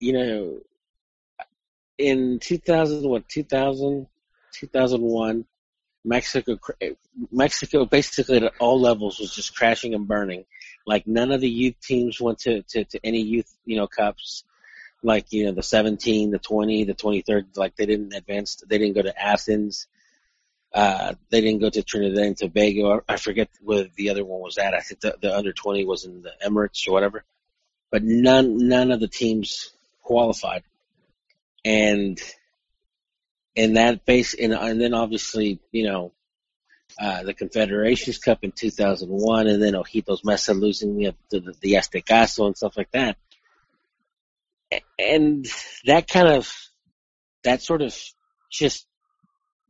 you 0.00 0.12
know 0.12 0.60
in 1.98 2.38
2000 2.38 3.08
what 3.08 3.28
2000 3.28 4.06
2001 4.52 5.44
Mexico 6.04 6.58
Mexico 7.30 7.84
basically 7.84 8.38
at 8.38 8.52
all 8.60 8.80
levels 8.80 9.18
was 9.18 9.34
just 9.34 9.56
crashing 9.56 9.94
and 9.94 10.08
burning 10.08 10.44
like 10.86 11.06
none 11.06 11.32
of 11.32 11.40
the 11.40 11.48
youth 11.48 11.78
teams 11.80 12.20
went 12.20 12.38
to 12.38 12.62
to, 12.62 12.84
to 12.84 13.00
any 13.04 13.20
youth 13.20 13.54
you 13.64 13.76
know 13.76 13.86
cups 13.86 14.44
like 15.02 15.32
you 15.32 15.46
know 15.46 15.52
the 15.52 15.62
17 15.62 16.30
the 16.30 16.38
20 16.38 16.84
the 16.84 16.94
23rd 16.94 17.56
like 17.56 17.76
they 17.76 17.86
didn't 17.86 18.14
advance 18.14 18.56
they 18.66 18.78
didn't 18.78 18.94
go 18.94 19.02
to 19.02 19.22
Athens 19.22 19.86
uh, 20.74 21.14
they 21.30 21.40
didn't 21.40 21.60
go 21.60 21.70
to 21.70 21.82
Trinidad 21.82 22.18
and 22.18 22.36
Tobago. 22.36 23.02
I 23.08 23.16
forget 23.16 23.48
where 23.62 23.86
the 23.96 24.10
other 24.10 24.24
one 24.24 24.40
was 24.40 24.58
at. 24.58 24.74
I 24.74 24.80
think 24.80 25.00
the, 25.00 25.16
the 25.20 25.36
under 25.36 25.52
20 25.52 25.84
was 25.84 26.04
in 26.04 26.22
the 26.22 26.32
Emirates 26.44 26.86
or 26.88 26.92
whatever 26.92 27.24
but 27.94 28.02
none 28.02 28.66
none 28.66 28.90
of 28.90 28.98
the 28.98 29.06
teams 29.06 29.70
qualified, 30.02 30.64
and 31.64 32.20
in 33.54 33.74
that 33.74 34.04
base 34.04 34.34
and, 34.34 34.52
and 34.52 34.80
then 34.80 34.94
obviously 34.94 35.60
you 35.70 35.84
know 35.86 36.12
uh, 36.98 37.22
the 37.22 37.34
Confederations 37.34 38.18
Cup 38.18 38.42
in 38.42 38.50
2001, 38.50 39.46
and 39.46 39.62
then 39.62 39.74
Ojitos 39.74 40.24
Meza 40.24 40.58
losing 40.58 40.96
the 40.96 41.14
the, 41.30 41.54
the 41.60 41.74
Aztecazo 41.74 42.46
and 42.46 42.56
stuff 42.56 42.76
like 42.76 42.90
that, 42.90 43.16
and 44.98 45.46
that 45.86 46.08
kind 46.08 46.26
of 46.26 46.52
that 47.44 47.62
sort 47.62 47.80
of 47.80 47.96
just 48.50 48.88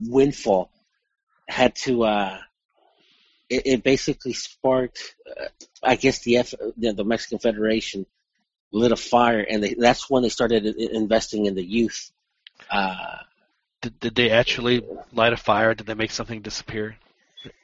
windfall 0.01 0.71
had 1.49 1.75
to 1.77 2.05
uh 2.05 2.39
it, 3.51 3.63
it 3.67 3.83
basically 3.83 4.33
sparked 4.33 5.15
uh, 5.29 5.49
I 5.83 5.97
guess 5.97 6.21
the 6.21 6.39
F, 6.39 6.55
the, 6.77 6.93
the 6.93 7.05
Mexican 7.05 7.39
Federation 7.39 8.07
lit 8.73 8.91
a 8.93 8.97
fire, 8.97 9.41
and 9.49 9.63
they, 9.63 9.75
that's 9.75 10.11
when 10.11 10.23
they 10.23 10.29
started 10.31 10.67
investing 10.67 11.47
in 11.47 11.55
the 11.55 11.65
youth. 11.65 12.11
Uh, 12.71 13.19
Did, 13.83 14.01
did 14.01 14.15
they 14.15 14.31
actually 14.31 14.83
light 15.13 15.33
a 15.33 15.37
fire? 15.37 15.75
Did 15.75 15.87
they 15.87 15.95
make 15.95 16.11
something 16.11 16.41
disappear 16.43 16.97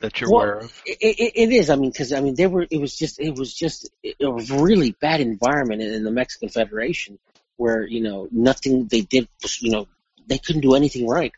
that 0.01 0.21
you're 0.21 0.31
Well, 0.31 0.43
aware 0.43 0.59
of? 0.59 0.73
it, 0.85 0.99
it, 1.01 1.33
it 1.35 1.53
is. 1.53 1.71
I 1.71 1.77
mean, 1.77 1.91
because 1.91 2.13
I 2.13 2.21
mean, 2.21 2.35
they 2.35 2.47
were. 2.47 2.67
It 2.71 2.81
was 2.81 2.97
just. 2.97 3.19
It 3.21 3.35
was 3.37 3.55
just 3.55 3.91
a 4.05 4.33
really 4.63 4.93
bad 5.01 5.21
environment 5.21 5.83
in, 5.83 5.93
in 5.95 6.05
the 6.05 6.11
Mexican 6.11 6.49
Federation, 6.51 7.19
where 7.57 7.87
you 7.87 8.03
know 8.03 8.29
nothing 8.31 8.87
they 8.87 9.01
did. 9.01 9.29
Was, 9.43 9.63
you 9.63 9.73
know, 9.73 9.89
they 10.29 10.39
couldn't 10.39 10.61
do 10.63 10.75
anything 10.75 11.09
right, 11.09 11.33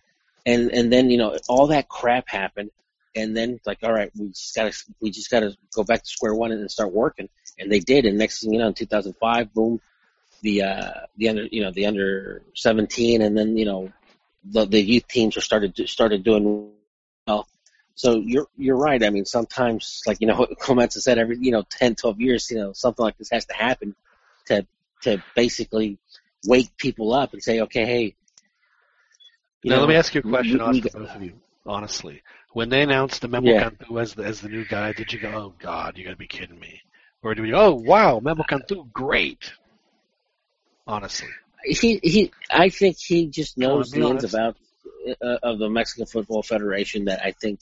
and 0.46 0.70
and 0.70 0.92
then 0.92 1.10
you 1.10 1.18
know 1.18 1.36
all 1.48 1.68
that 1.68 1.88
crap 1.88 2.28
happened, 2.28 2.70
and 3.14 3.36
then 3.36 3.60
like, 3.66 3.78
all 3.82 3.92
right, 3.92 4.10
we 4.18 4.28
just 4.28 4.54
gotta 4.54 4.72
we 5.00 5.10
just 5.10 5.30
gotta 5.30 5.54
go 5.74 5.84
back 5.84 6.02
to 6.02 6.08
square 6.08 6.34
one 6.34 6.52
and 6.52 6.70
start 6.70 6.92
working, 6.92 7.28
and 7.58 7.70
they 7.70 7.80
did. 7.80 8.06
And 8.06 8.18
next 8.18 8.40
thing 8.40 8.52
you 8.52 8.58
know, 8.58 8.68
in 8.68 8.74
2005, 8.74 9.52
boom, 9.52 9.80
the 10.42 10.62
uh 10.62 10.92
the 11.16 11.28
under 11.28 11.44
you 11.44 11.62
know 11.62 11.70
the 11.70 11.86
under 11.86 12.42
17, 12.54 13.22
and 13.22 13.36
then 13.36 13.56
you 13.56 13.64
know 13.64 13.92
the 14.44 14.64
the 14.64 14.80
youth 14.80 15.06
teams 15.08 15.36
are 15.36 15.42
started 15.42 15.76
started 15.88 16.24
doing 16.24 16.70
well. 17.26 17.46
So 17.94 18.16
you're 18.16 18.48
you're 18.56 18.76
right. 18.76 19.02
I 19.02 19.10
mean, 19.10 19.24
sometimes 19.24 20.02
like 20.06 20.20
you 20.20 20.26
know 20.26 20.36
what 20.38 20.58
Clemenza 20.58 21.00
said, 21.00 21.18
every 21.18 21.38
you 21.38 21.52
know 21.52 21.62
10, 21.62 21.94
12 21.96 22.20
years, 22.20 22.50
you 22.50 22.58
know 22.58 22.72
something 22.72 23.04
like 23.04 23.18
this 23.18 23.30
has 23.30 23.46
to 23.46 23.54
happen 23.54 23.94
to 24.46 24.66
to 25.02 25.22
basically 25.34 25.98
wake 26.46 26.76
people 26.76 27.12
up 27.12 27.32
and 27.32 27.42
say, 27.42 27.60
okay, 27.60 27.84
hey. 27.84 28.14
Now, 29.64 29.76
know, 29.76 29.80
let 29.82 29.88
me 29.88 29.94
ask 29.96 30.14
you 30.14 30.20
a 30.20 30.22
question, 30.22 30.54
we- 30.54 30.60
honest 30.60 30.84
we- 30.84 30.90
both 30.90 31.14
of 31.16 31.22
you, 31.22 31.40
honestly. 31.66 32.22
When 32.52 32.68
they 32.68 32.82
announced 32.82 33.22
the 33.22 33.28
Memo 33.28 33.50
Yeah. 33.50 33.70
Cantu 33.70 33.98
as 33.98 34.14
the, 34.14 34.24
as 34.24 34.40
the 34.40 34.48
new 34.48 34.64
guy, 34.64 34.92
did 34.92 35.12
you 35.12 35.20
go, 35.20 35.28
oh, 35.28 35.54
God, 35.58 35.96
you 35.96 36.04
got 36.04 36.10
to 36.10 36.16
be 36.16 36.26
kidding 36.26 36.58
me? 36.58 36.82
Or 37.22 37.34
do 37.34 37.44
you, 37.44 37.52
go, 37.52 37.60
oh, 37.60 37.74
wow, 37.74 38.20
Memo 38.20 38.42
Cantu, 38.42 38.84
great. 38.92 39.52
Honestly. 40.86 41.28
he 41.64 42.00
he 42.02 42.32
I 42.50 42.68
think 42.68 42.96
he 42.98 43.28
just 43.28 43.56
knows 43.56 43.92
the 43.92 44.02
ins 44.02 44.24
about 44.24 44.56
uh, 45.22 45.38
of 45.44 45.60
the 45.60 45.68
Mexican 45.70 46.06
Football 46.06 46.42
Federation 46.42 47.04
that 47.04 47.24
I 47.24 47.30
think 47.30 47.60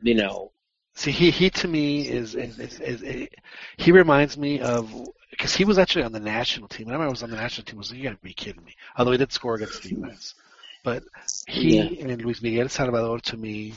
you 0.00 0.14
know 0.14 0.52
See, 0.98 1.12
he, 1.12 1.30
he 1.30 1.48
to 1.50 1.68
me 1.68 2.08
is, 2.08 2.34
is, 2.34 2.58
is, 2.58 2.80
is, 2.80 3.02
is 3.02 3.28
he 3.76 3.92
reminds 3.92 4.36
me 4.36 4.58
of, 4.58 4.92
because 5.30 5.54
he 5.54 5.64
was 5.64 5.78
actually 5.78 6.02
on 6.02 6.10
the 6.10 6.18
national 6.18 6.66
team. 6.66 6.86
Whenever 6.86 7.04
I 7.04 7.08
was 7.08 7.22
on 7.22 7.30
the 7.30 7.36
national 7.36 7.66
team, 7.66 7.76
I 7.76 7.78
was 7.78 7.90
like, 7.92 7.98
you 7.98 8.04
got 8.08 8.16
to 8.16 8.22
be 8.22 8.34
kidding 8.34 8.64
me. 8.64 8.74
Although 8.96 9.12
he 9.12 9.18
did 9.18 9.32
score 9.32 9.54
against 9.54 9.84
the 9.84 9.90
U.S. 9.90 10.34
But 10.84 11.04
he 11.46 12.00
and 12.00 12.22
Luis 12.22 12.42
Miguel 12.42 12.68
Salvador 12.68 13.20
to 13.20 13.36
me 13.36 13.74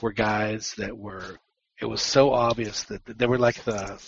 were 0.00 0.12
guys 0.12 0.74
that 0.78 0.96
were. 0.96 1.38
It 1.80 1.86
was 1.86 2.02
so 2.02 2.32
obvious 2.32 2.84
that 2.84 3.04
they 3.04 3.26
were 3.26 3.38
like 3.38 3.62
the. 3.64 4.00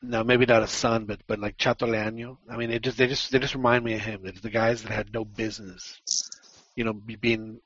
No, 0.00 0.22
maybe 0.22 0.46
not 0.46 0.62
a 0.62 0.68
son, 0.68 1.06
but 1.06 1.20
but 1.26 1.38
like 1.40 1.58
Chato 1.58 1.86
Leaño. 1.86 2.38
I 2.48 2.56
mean, 2.56 2.70
it 2.70 2.82
just 2.82 2.98
they 2.98 3.06
just 3.06 3.30
they 3.30 3.38
just 3.38 3.54
remind 3.54 3.84
me 3.84 3.94
of 3.94 4.00
him. 4.00 4.22
It's 4.24 4.40
the 4.40 4.50
guys 4.50 4.82
that 4.82 4.92
had 4.92 5.12
no 5.12 5.24
business, 5.24 6.00
you 6.76 6.84
know, 6.84 6.92
being 6.92 7.60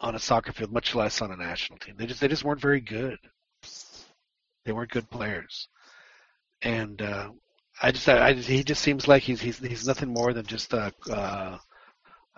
on 0.00 0.14
a 0.14 0.18
soccer 0.18 0.52
field, 0.52 0.72
much 0.72 0.94
less 0.94 1.22
on 1.22 1.32
a 1.32 1.36
national 1.36 1.78
team. 1.78 1.94
They 1.96 2.06
just 2.06 2.20
they 2.20 2.28
just 2.28 2.44
weren't 2.44 2.60
very 2.60 2.80
good. 2.80 3.18
They 4.64 4.72
weren't 4.72 4.90
good 4.90 5.08
players, 5.08 5.68
and 6.62 7.00
uh, 7.00 7.30
I 7.80 7.92
just 7.92 8.08
I, 8.08 8.28
I 8.28 8.32
just, 8.34 8.48
he 8.48 8.64
just 8.64 8.82
seems 8.82 9.08
like 9.08 9.22
he's 9.22 9.40
he's 9.40 9.58
he's 9.58 9.86
nothing 9.86 10.12
more 10.12 10.32
than 10.32 10.44
just 10.46 10.72
a 10.72 10.92
uh, 11.10 11.58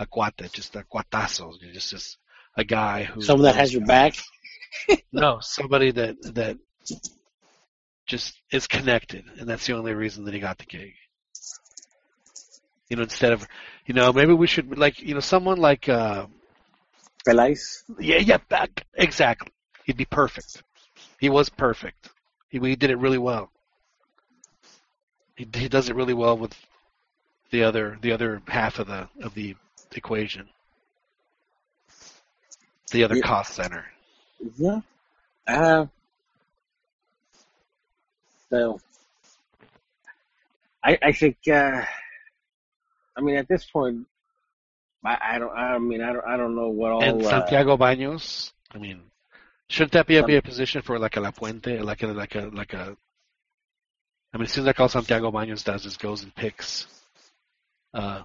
a 0.01 0.07
cuate, 0.07 0.51
just 0.51 0.75
a 0.75 0.83
cuatazo, 0.83 1.53
just 1.73 1.91
just 1.91 2.19
a 2.57 2.65
guy 2.65 3.05
who 3.05 3.21
Someone 3.21 3.45
that 3.45 3.55
has 3.55 3.73
your 3.73 3.85
back. 3.85 4.15
no 5.13 5.39
somebody 5.41 5.93
that 5.93 6.17
that 6.35 6.59
just 8.07 8.35
is 8.51 8.67
connected, 8.67 9.25
and 9.39 9.49
that's 9.49 9.67
the 9.67 9.75
only 9.75 9.95
reason 9.95 10.25
that 10.25 10.35
he 10.35 10.41
got 10.41 10.59
the 10.59 10.65
gig. 10.65 10.95
You 12.89 12.97
know, 12.97 13.03
instead 13.03 13.33
of 13.33 13.47
you 13.87 13.95
know 13.95 14.13
maybe 14.13 14.33
we 14.33 14.47
should 14.47 14.77
like 14.77 15.01
you 15.01 15.15
know 15.15 15.21
someone 15.21 15.59
like 15.59 15.89
uh, 15.89 16.27
Peláez. 17.29 17.85
yeah 18.01 18.19
yeah 18.19 18.39
back 18.49 18.87
exactly 18.95 19.53
he'd 19.85 19.99
be 19.99 20.07
perfect. 20.07 20.63
He 21.19 21.29
was 21.29 21.51
perfect. 21.51 22.09
He 22.49 22.59
he 22.59 22.77
did 22.77 22.91
it 22.91 22.99
really 22.99 23.19
well. 23.19 23.51
He 25.37 25.47
he 25.53 25.69
does 25.69 25.91
it 25.91 25.95
really 25.95 26.15
well 26.15 26.39
with 26.39 26.55
the 27.51 27.65
other 27.65 27.99
the 28.01 28.13
other 28.13 28.41
half 28.49 28.79
of 28.79 28.87
the 28.87 29.09
of 29.23 29.35
the 29.35 29.57
equation. 29.97 30.49
The 32.91 33.05
other 33.05 33.17
Yeah. 33.17 33.23
cost 33.23 33.55
center. 33.55 33.85
Yeah. 34.57 34.81
Uh, 35.47 35.87
so, 38.51 38.81
I 40.83 40.99
I 41.03 41.13
think. 41.13 41.37
Uh, 41.47 41.85
I 43.17 43.21
mean, 43.21 43.37
at 43.37 43.49
this 43.49 43.65
point, 43.67 44.07
I, 45.05 45.19
I 45.35 45.39
don't. 45.39 45.53
I 45.57 45.79
mean, 45.79 46.03
I 46.03 46.13
don't. 46.13 46.27
I 46.27 46.37
don't 46.37 46.57
know 46.57 46.69
what 46.69 46.93
all. 46.93 47.03
and 47.03 47.23
uh, 47.23 47.29
Santiago 47.29 47.77
Baños. 47.77 48.53
I 48.73 48.79
mean, 48.79 49.03
shouldn't 49.69 49.93
that 49.93 50.07
be 50.07 50.17
a, 50.17 50.25
be 50.25 50.37
a 50.37 50.43
position 50.43 50.83
for 50.83 50.99
like 50.99 51.17
a 51.17 51.21
Lapuente, 51.21 51.83
like 51.83 52.03
a 52.03 52.09
like 52.09 52.35
a 52.35 52.51
like 52.53 52.73
a? 52.73 52.97
I 54.33 54.37
mean, 54.39 54.45
it 54.45 54.51
seems 54.51 54.67
like 54.67 54.79
all 54.81 54.89
Santiago 54.89 55.31
Baños 55.31 55.65
does 55.65 55.85
is 55.87 55.97
goes 55.97 56.23
and 56.23 56.35
picks 56.35 56.87
uh, 57.95 58.23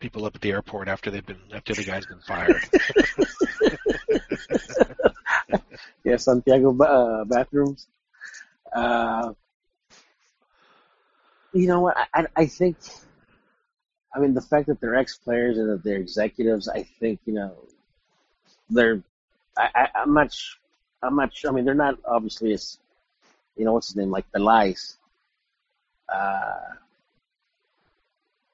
people 0.00 0.24
up 0.24 0.34
at 0.34 0.40
the 0.40 0.50
airport 0.50 0.88
after 0.88 1.10
they've 1.10 1.24
been 1.24 1.38
after 1.52 1.74
the 1.74 1.84
guy's 1.84 2.06
been 2.06 2.20
fired. 2.20 2.56
yeah, 6.04 6.16
Santiago 6.16 6.76
uh, 6.82 7.24
bathrooms. 7.24 7.86
Uh, 8.72 9.32
you 11.52 11.66
know 11.66 11.80
what? 11.80 11.96
I, 12.14 12.26
I, 12.34 12.46
think. 12.46 12.76
I 14.14 14.18
mean, 14.18 14.34
the 14.34 14.40
fact 14.40 14.66
that 14.68 14.80
they're 14.80 14.96
ex 14.96 15.16
players 15.16 15.58
and 15.58 15.68
that 15.70 15.84
they're 15.84 15.98
executives, 15.98 16.68
I 16.68 16.82
think 16.82 17.20
you 17.26 17.34
know, 17.34 17.54
they're. 18.70 19.02
I, 19.56 19.68
I, 19.74 19.88
I'm 19.96 20.14
not. 20.14 20.34
I'm 21.02 21.16
not. 21.16 21.32
I 21.46 21.50
mean, 21.52 21.64
they're 21.64 21.74
not 21.74 21.98
obviously 22.04 22.52
as, 22.52 22.78
you 23.56 23.64
know, 23.64 23.74
what's 23.74 23.88
his 23.88 23.96
name, 23.96 24.10
like 24.10 24.30
Peláez. 24.32 24.96
Uh, 26.08 26.74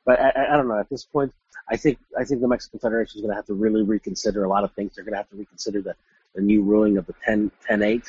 but 0.07 0.19
I, 0.21 0.55
I- 0.55 0.57
don't 0.57 0.69
know. 0.69 0.79
At 0.79 0.89
this 0.89 1.05
point, 1.05 1.35
I 1.69 1.77
think 1.77 1.99
I 2.19 2.25
think 2.25 2.41
the 2.41 2.49
Mexican 2.49 2.81
Federation 2.81 3.19
is 3.19 3.23
going 3.23 3.33
to 3.33 3.37
have 3.37 3.47
to 3.47 3.55
really 3.55 3.83
reconsider 3.83 4.45
a 4.45 4.49
lot 4.49 4.65
of 4.65 4.73
things. 4.73 4.95
They're 4.95 5.05
going 5.05 5.13
to 5.15 5.19
have 5.19 5.31
to 5.31 5.37
reconsider 5.37 5.83
the 5.83 5.95
the 6.35 6.43
new 6.43 6.63
ruling 6.63 6.97
of 6.97 7.07
the 7.07 7.15
10 7.25 7.51
10 7.67 7.83
8 7.83 8.03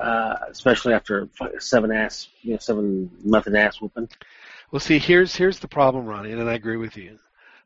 uh, 0.00 0.36
especially 0.48 0.94
after 0.94 1.28
seven 1.58 1.92
ass 1.92 2.28
you 2.42 2.52
know 2.52 2.58
seven 2.58 3.10
nothing 3.24 3.54
ass 3.56 3.80
whooping 3.80 4.08
well, 4.70 4.80
see, 4.80 4.98
here's 4.98 5.34
here's 5.34 5.58
the 5.58 5.68
problem, 5.68 6.06
Ronnie, 6.06 6.30
and 6.30 6.48
I 6.48 6.54
agree 6.54 6.76
with 6.76 6.96
you. 6.96 7.18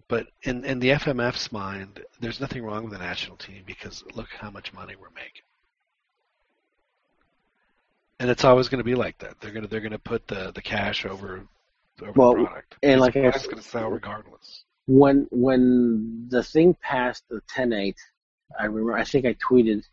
But 0.09 0.29
in 0.43 0.65
in 0.65 0.79
the 0.79 0.91
FMF's 0.91 1.53
mind, 1.53 2.01
there's 2.21 2.41
nothing 2.41 2.63
wrong 2.65 2.85
with 2.85 2.93
the 2.93 2.99
national 2.99 3.37
team 3.37 3.63
because 3.67 4.03
look 4.15 4.29
how 4.39 4.51
much 4.51 4.73
money 4.73 4.95
we're 4.97 5.11
making. 5.11 5.43
And 8.21 8.31
it's 8.31 8.45
always 8.45 8.69
going 8.69 8.79
to 8.79 8.85
be 8.85 8.95
like 8.95 9.19
that. 9.19 9.39
They're 9.41 9.51
going 9.51 9.65
to 9.65 9.69
they're 9.69 9.81
to 9.89 9.99
put 9.99 10.29
the 10.29 10.51
the 10.55 10.63
cash 10.63 11.05
over 11.05 11.47
Well, 12.15 12.35
product. 12.35 12.77
and 12.83 13.01
like 13.01 13.17
I 13.17 13.21
product's 13.23 13.47
going 13.47 13.63
to 13.63 13.63
sell 13.63 13.91
regardless. 13.91 14.65
when 14.87 15.29
when 15.31 16.29
the 16.29 16.43
thing 16.43 16.75
passed 16.75 17.25
the 17.29 17.41
10 17.49 17.73
8 17.73 17.97
I 18.59 18.65
remember 18.67 18.95
I 18.95 19.05
think 19.05 19.27
I 19.27 19.35
tweeted 19.35 19.85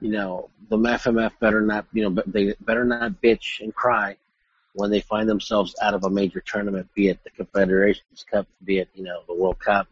you 0.00 0.10
know 0.10 0.50
the 0.68 0.76
FMF 0.76 1.32
better 1.40 1.60
not 1.60 1.86
you 1.92 2.08
know 2.08 2.22
they 2.26 2.54
better 2.60 2.84
not 2.84 3.22
bitch 3.22 3.60
and 3.60 3.74
cry 3.74 4.16
when 4.74 4.90
they 4.90 5.00
find 5.00 5.28
themselves 5.28 5.74
out 5.82 5.94
of 5.94 6.04
a 6.04 6.10
major 6.10 6.40
tournament 6.40 6.88
be 6.94 7.08
it 7.08 7.24
the 7.24 7.30
Confederations 7.30 8.24
Cup 8.30 8.46
be 8.64 8.78
it 8.78 8.88
you 8.94 9.04
know 9.04 9.22
the 9.26 9.34
World 9.34 9.58
Cup 9.58 9.88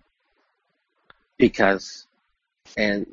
because 1.38 2.06
and 2.76 3.06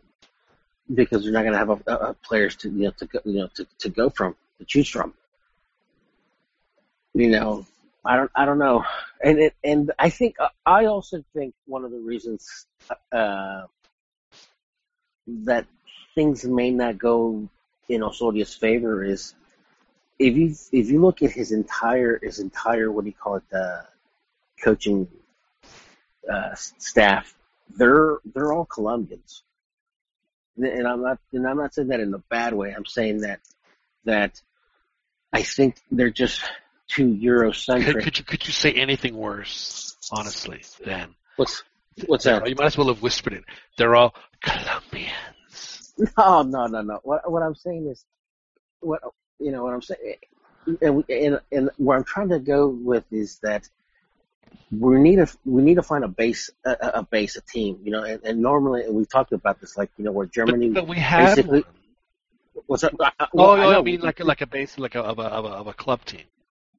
because 0.93 1.23
they're 1.23 1.31
not 1.31 1.41
going 1.43 1.53
to 1.53 1.57
have 1.57 1.69
a, 1.69 1.79
a, 1.87 2.09
a 2.09 2.13
players 2.13 2.55
to 2.57 2.69
you 2.69 2.83
know 2.83 2.91
to 2.91 3.07
you 3.25 3.33
know 3.39 3.47
to, 3.55 3.65
to 3.79 3.89
go 3.89 4.09
from 4.09 4.35
to 4.59 4.65
choose 4.65 4.89
from. 4.89 5.13
You 7.15 7.29
know, 7.29 7.65
I 8.05 8.17
don't 8.17 8.31
I 8.35 8.45
don't 8.45 8.59
know, 8.59 8.83
and 9.23 9.39
it, 9.39 9.55
and 9.63 9.91
I 9.97 10.09
think 10.09 10.35
I 10.65 10.85
also 10.85 11.23
think 11.33 11.53
one 11.65 11.85
of 11.85 11.91
the 11.91 11.99
reasons 11.99 12.67
uh, 13.11 13.63
that 15.27 15.65
things 16.15 16.43
may 16.43 16.71
not 16.71 16.97
go 16.97 17.49
in 17.89 18.01
Osorio's 18.01 18.53
favor 18.53 19.03
is 19.03 19.35
if 20.19 20.35
you 20.35 20.55
if 20.71 20.89
you 20.89 21.01
look 21.01 21.21
at 21.21 21.31
his 21.31 21.51
entire 21.51 22.19
his 22.21 22.39
entire 22.39 22.91
what 22.91 23.05
do 23.05 23.09
you 23.09 23.15
call 23.15 23.35
it 23.35 23.43
the 23.49 23.85
coaching 24.63 25.07
uh, 26.31 26.53
staff 26.55 27.33
they're 27.75 28.19
they're 28.33 28.53
all 28.53 28.65
Colombians 28.65 29.43
and 30.57 30.87
I'm 30.87 31.01
not 31.01 31.19
and 31.31 31.47
I'm 31.47 31.57
not 31.57 31.73
saying 31.73 31.89
that 31.89 31.99
in 31.99 32.13
a 32.13 32.19
bad 32.29 32.53
way. 32.53 32.73
I'm 32.75 32.85
saying 32.85 33.21
that 33.21 33.39
that 34.05 34.41
I 35.31 35.41
think 35.43 35.77
they're 35.91 36.09
just 36.09 36.41
too 36.87 37.13
Could, 37.13 37.21
Eurocentric. 37.21 38.03
could 38.03 38.19
you 38.19 38.25
could 38.25 38.45
you 38.47 38.53
say 38.53 38.71
anything 38.73 39.15
worse, 39.15 39.95
honestly, 40.11 40.61
Dan? 40.83 41.15
What's 41.35 41.63
what's 42.05 42.25
that? 42.25 42.47
You 42.47 42.55
might 42.55 42.65
as 42.65 42.77
well 42.77 42.87
have 42.87 43.01
whispered 43.01 43.33
it. 43.33 43.43
They're 43.77 43.95
all 43.95 44.13
Colombians. 44.41 45.93
No, 46.17 46.41
no, 46.41 46.65
no, 46.67 46.81
no. 46.81 46.99
What 47.03 47.29
what 47.31 47.43
I'm 47.43 47.55
saying 47.55 47.87
is, 47.87 48.03
what 48.79 49.01
you 49.39 49.51
know, 49.51 49.63
what 49.63 49.73
I'm 49.73 49.81
saying, 49.81 50.15
and 50.81 51.03
and 51.09 51.39
and 51.51 51.69
where 51.77 51.97
I'm 51.97 52.03
trying 52.03 52.29
to 52.29 52.39
go 52.39 52.67
with 52.67 53.05
is 53.11 53.39
that 53.43 53.67
we 54.71 54.99
need 54.99 55.17
to 55.17 55.27
we 55.45 55.61
need 55.61 55.75
to 55.75 55.83
find 55.83 56.03
a 56.03 56.07
base 56.07 56.49
a, 56.65 56.75
a 56.95 57.03
base 57.03 57.35
a 57.35 57.41
team, 57.41 57.79
you 57.83 57.91
know, 57.91 58.03
and, 58.03 58.23
and 58.23 58.41
normally 58.41 58.83
and 58.83 58.95
we've 58.95 59.09
talked 59.09 59.31
about 59.33 59.61
this, 59.61 59.77
like 59.77 59.91
you 59.97 60.05
know, 60.05 60.11
where 60.11 60.25
Germany. 60.25 60.69
But, 60.69 60.81
but 60.81 60.89
we 60.89 60.97
have 60.97 61.35
basically- 61.35 61.63
what's? 62.65 62.83
I, 62.83 62.89
I, 62.99 63.11
Oh, 63.19 63.27
well, 63.33 63.51
I 63.51 63.75
oh, 63.75 63.79
I 63.79 63.81
mean 63.81 64.01
like 64.01 64.19
a, 64.19 64.23
like 64.23 64.41
a 64.41 64.47
base 64.47 64.77
like 64.77 64.95
a, 64.95 65.01
of 65.01 65.19
a 65.19 65.23
of 65.23 65.45
a 65.45 65.49
of 65.49 65.67
a 65.67 65.73
club 65.73 66.03
team. 66.05 66.25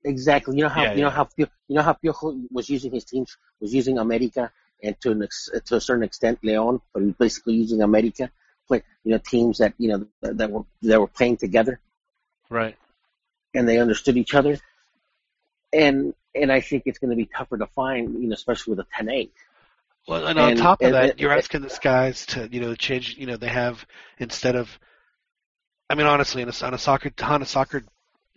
Exactly. 0.04 0.56
You 0.56 0.64
know 0.64 0.68
how 0.68 0.82
Yeah, 0.82 0.94
you 0.94 1.02
know 1.02 1.10
how 1.10 1.28
you 1.36 1.46
know 1.70 1.82
how 1.82 1.94
Piojo 1.94 2.46
was 2.50 2.68
using 2.68 2.92
his 2.92 3.04
teams 3.04 3.36
was 3.60 3.72
using 3.74 3.98
America 3.98 4.52
and 4.82 5.00
to 5.00 5.12
an 5.12 5.22
ex, 5.22 5.48
to 5.66 5.76
a 5.76 5.80
certain 5.80 6.02
extent 6.04 6.38
Leon, 6.42 6.80
but 6.92 7.00
he 7.00 7.06
was 7.06 7.16
basically 7.16 7.54
using 7.54 7.80
America, 7.82 8.30
play 8.68 8.82
you 9.04 9.12
know 9.12 9.18
teams 9.18 9.58
that 9.58 9.72
you 9.78 9.88
know 9.88 10.06
that, 10.20 10.36
that 10.38 10.50
were 10.50 10.64
that 10.82 11.00
were 11.00 11.06
playing 11.06 11.38
together 11.38 11.80
Right. 12.50 12.76
and 13.54 13.66
they 13.68 13.78
understood 13.78 14.16
each 14.18 14.34
other, 14.34 14.58
and 15.72 16.14
and 16.34 16.52
I 16.52 16.60
think 16.60 16.82
it's 16.86 16.98
going 16.98 17.10
to 17.10 17.16
be 17.16 17.26
tougher 17.26 17.56
to 17.58 17.66
find, 17.68 18.20
you 18.20 18.28
know, 18.28 18.34
especially 18.34 18.74
with 18.74 18.80
a 18.80 19.02
10-8. 19.04 19.30
Well, 20.08 20.26
and 20.26 20.36
on 20.38 20.50
And- 20.50 20.58
top 20.58 20.80
of 20.82 20.86
and- 20.86 20.94
that, 20.96 21.10
and- 21.12 21.20
you're 21.20 21.32
asking 21.32 21.62
these 21.62 21.78
guys 21.78 22.26
to, 22.26 22.48
you 22.50 22.60
know, 22.60 22.74
change. 22.74 23.16
You 23.16 23.26
know, 23.26 23.36
they 23.36 23.48
have 23.48 23.86
instead 24.18 24.56
of, 24.56 24.78
I 25.88 25.94
mean, 25.94 26.06
honestly, 26.08 26.42
on 26.42 26.48
a, 26.50 26.64
on 26.66 26.74
a 26.74 26.78
soccer 26.78 27.12
on 27.22 27.40
a 27.40 27.46
soccer 27.46 27.84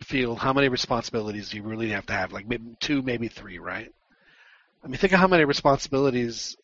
field, 0.04 0.40
how 0.40 0.54
many 0.54 0.70
responsibilities 0.70 1.50
do 1.50 1.58
you 1.58 1.64
really 1.64 1.90
have 1.90 2.06
to 2.08 2.14
have? 2.14 2.32
Like 2.32 2.48
maybe 2.48 2.76
two, 2.80 3.02
maybe 3.02 3.28
three, 3.28 3.60
right? 3.60 3.92
I 4.84 4.88
mean, 4.88 4.98
think 4.98 5.14
of 5.14 5.20
how 5.20 5.28
many 5.28 5.44
responsibilities 5.44 6.56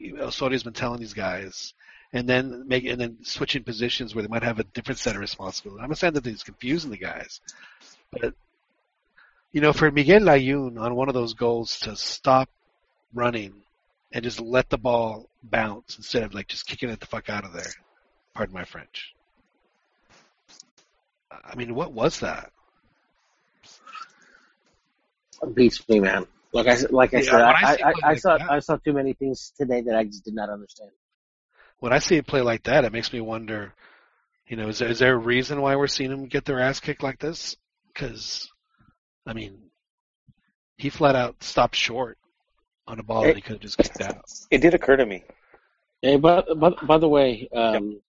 Osorio's 0.00 0.62
been 0.62 0.72
telling 0.72 1.00
these 1.00 1.14
guys, 1.14 1.74
and 2.12 2.28
then 2.28 2.66
make 2.68 2.84
and 2.84 3.00
then 3.00 3.18
switching 3.22 3.62
positions 3.62 4.14
where 4.14 4.22
they 4.22 4.28
might 4.28 4.42
have 4.42 4.58
a 4.58 4.64
different 4.64 4.98
set 4.98 5.14
of 5.14 5.20
responsibilities. 5.20 5.82
I'm 5.82 5.88
not 5.88 5.98
saying 5.98 6.14
that 6.14 6.26
he's 6.26 6.42
confusing 6.42 6.90
the 6.90 6.96
guys, 6.96 7.40
but 8.10 8.34
you 9.52 9.60
know, 9.60 9.72
for 9.72 9.90
Miguel 9.90 10.20
Layun 10.20 10.78
on 10.80 10.94
one 10.94 11.08
of 11.08 11.14
those 11.14 11.34
goals 11.34 11.78
to 11.80 11.96
stop 11.96 12.48
running 13.14 13.54
and 14.12 14.24
just 14.24 14.40
let 14.40 14.68
the 14.68 14.78
ball 14.78 15.28
bounce 15.42 15.96
instead 15.96 16.24
of 16.24 16.34
like 16.34 16.48
just 16.48 16.66
kicking 16.66 16.88
it 16.90 17.00
the 17.00 17.06
fuck 17.06 17.28
out 17.28 17.44
of 17.44 17.52
there. 17.52 17.72
Pardon 18.34 18.54
my 18.54 18.64
French. 18.64 19.14
I 21.30 21.54
mean, 21.56 21.74
what 21.74 21.92
was 21.92 22.20
that? 22.20 22.50
Beats 25.54 25.86
me, 25.88 26.00
man. 26.00 26.26
Like 26.52 26.68
I 26.68 26.76
like 26.90 27.14
I 27.14 27.20
Yeah, 27.20 27.32
said, 27.32 27.40
I, 27.40 27.50
I 27.50 27.54
I, 27.62 27.76
I, 27.84 27.92
play 27.92 28.02
like 28.06 28.18
saw 28.20 28.38
that- 28.38 28.50
I 28.50 28.58
saw 28.60 28.76
too 28.76 28.92
many 28.92 29.12
things 29.14 29.52
today 29.56 29.80
that 29.82 29.96
I 29.96 30.04
just 30.04 30.24
did 30.24 30.34
not 30.34 30.48
understand. 30.50 30.90
When 31.80 31.92
I 31.92 31.98
see 31.98 32.16
it 32.16 32.26
play 32.26 32.40
like 32.40 32.62
that, 32.64 32.84
it 32.84 32.92
makes 32.92 33.12
me 33.12 33.20
wonder. 33.20 33.74
You 34.46 34.56
know, 34.56 34.68
is 34.68 34.78
there, 34.78 34.88
is 34.90 34.98
there 34.98 35.14
a 35.14 35.18
reason 35.18 35.60
why 35.60 35.74
we're 35.76 35.86
seeing 35.86 36.12
him 36.12 36.26
get 36.26 36.44
their 36.44 36.60
ass 36.60 36.78
kicked 36.78 37.02
like 37.02 37.18
this? 37.18 37.56
Because, 37.88 38.50
I 39.26 39.32
mean, 39.32 39.58
he 40.76 40.90
flat 40.90 41.16
out 41.16 41.42
stopped 41.42 41.76
short 41.76 42.18
on 42.86 42.98
a 42.98 43.02
ball 43.02 43.22
that 43.24 43.36
he 43.36 43.40
could 43.40 43.52
have 43.52 43.60
just 43.62 43.78
kicked 43.78 44.02
out. 44.02 44.22
It 44.50 44.58
did 44.58 44.74
occur 44.74 44.96
to 44.96 45.06
me. 45.06 45.24
Hey, 46.02 46.16
but 46.16 46.46
but 46.58 46.86
by 46.86 46.98
the 46.98 47.08
way, 47.08 47.48
um, 47.54 48.00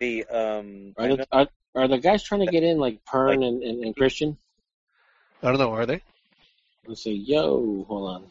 The 0.00 0.24
um, 0.26 0.92
are, 0.98 1.08
the, 1.16 1.26
are 1.32 1.48
are 1.74 1.88
the 1.88 1.98
guys 1.98 2.22
trying 2.22 2.40
to 2.40 2.48
get 2.48 2.62
in 2.64 2.78
like 2.78 2.98
Pern 3.04 3.46
and, 3.46 3.62
and, 3.62 3.84
and 3.84 3.96
Christian? 3.96 4.36
I 5.42 5.48
don't 5.48 5.58
know, 5.58 5.72
are 5.72 5.86
they? 5.86 6.02
Let's 6.86 7.02
say, 7.02 7.12
yo, 7.12 7.84
hold 7.88 8.10
on. 8.10 8.24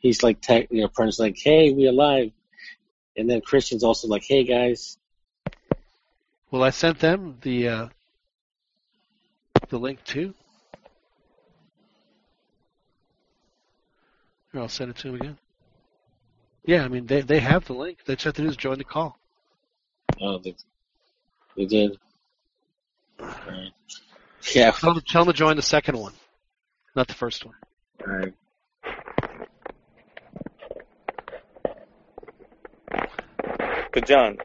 He's 0.00 0.22
like, 0.22 0.40
tech, 0.40 0.68
you 0.70 0.82
know, 0.82 1.10
like, 1.18 1.38
hey, 1.42 1.72
we 1.72 1.86
alive. 1.86 2.30
And 3.16 3.30
then 3.30 3.40
Christian's 3.40 3.84
also 3.84 4.08
like, 4.08 4.24
hey 4.24 4.44
guys. 4.44 4.98
Well, 6.50 6.62
I 6.62 6.70
sent 6.70 6.98
them 6.98 7.38
the 7.42 7.68
uh, 7.68 7.88
the 9.68 9.78
link 9.78 10.02
too. 10.04 10.34
Here, 14.52 14.60
I'll 14.60 14.68
send 14.68 14.90
it 14.90 14.96
to 14.98 15.08
them 15.08 15.16
again. 15.16 15.38
Yeah, 16.64 16.84
I 16.84 16.88
mean 16.88 17.06
they 17.06 17.20
they 17.22 17.40
have 17.40 17.66
the 17.66 17.72
link. 17.74 17.98
They 18.04 18.14
just 18.14 18.24
have 18.24 18.34
to 18.34 18.42
do 18.42 18.48
is 18.48 18.56
join 18.56 18.78
the 18.78 18.84
call. 18.84 19.18
Oh, 20.20 20.38
they, 20.38 20.54
they 21.56 21.66
did. 21.66 21.98
Alright. 23.20 23.72
Yeah. 24.52 24.70
Tell 24.72 24.94
them, 24.94 25.02
tell 25.06 25.24
them 25.24 25.32
to 25.32 25.38
join 25.38 25.56
the 25.56 25.62
second 25.62 25.98
one, 25.98 26.12
not 26.94 27.08
the 27.08 27.14
first 27.14 27.44
one. 27.44 27.54
Alright. 28.02 28.34
but 33.92 34.06
John, 34.06 34.38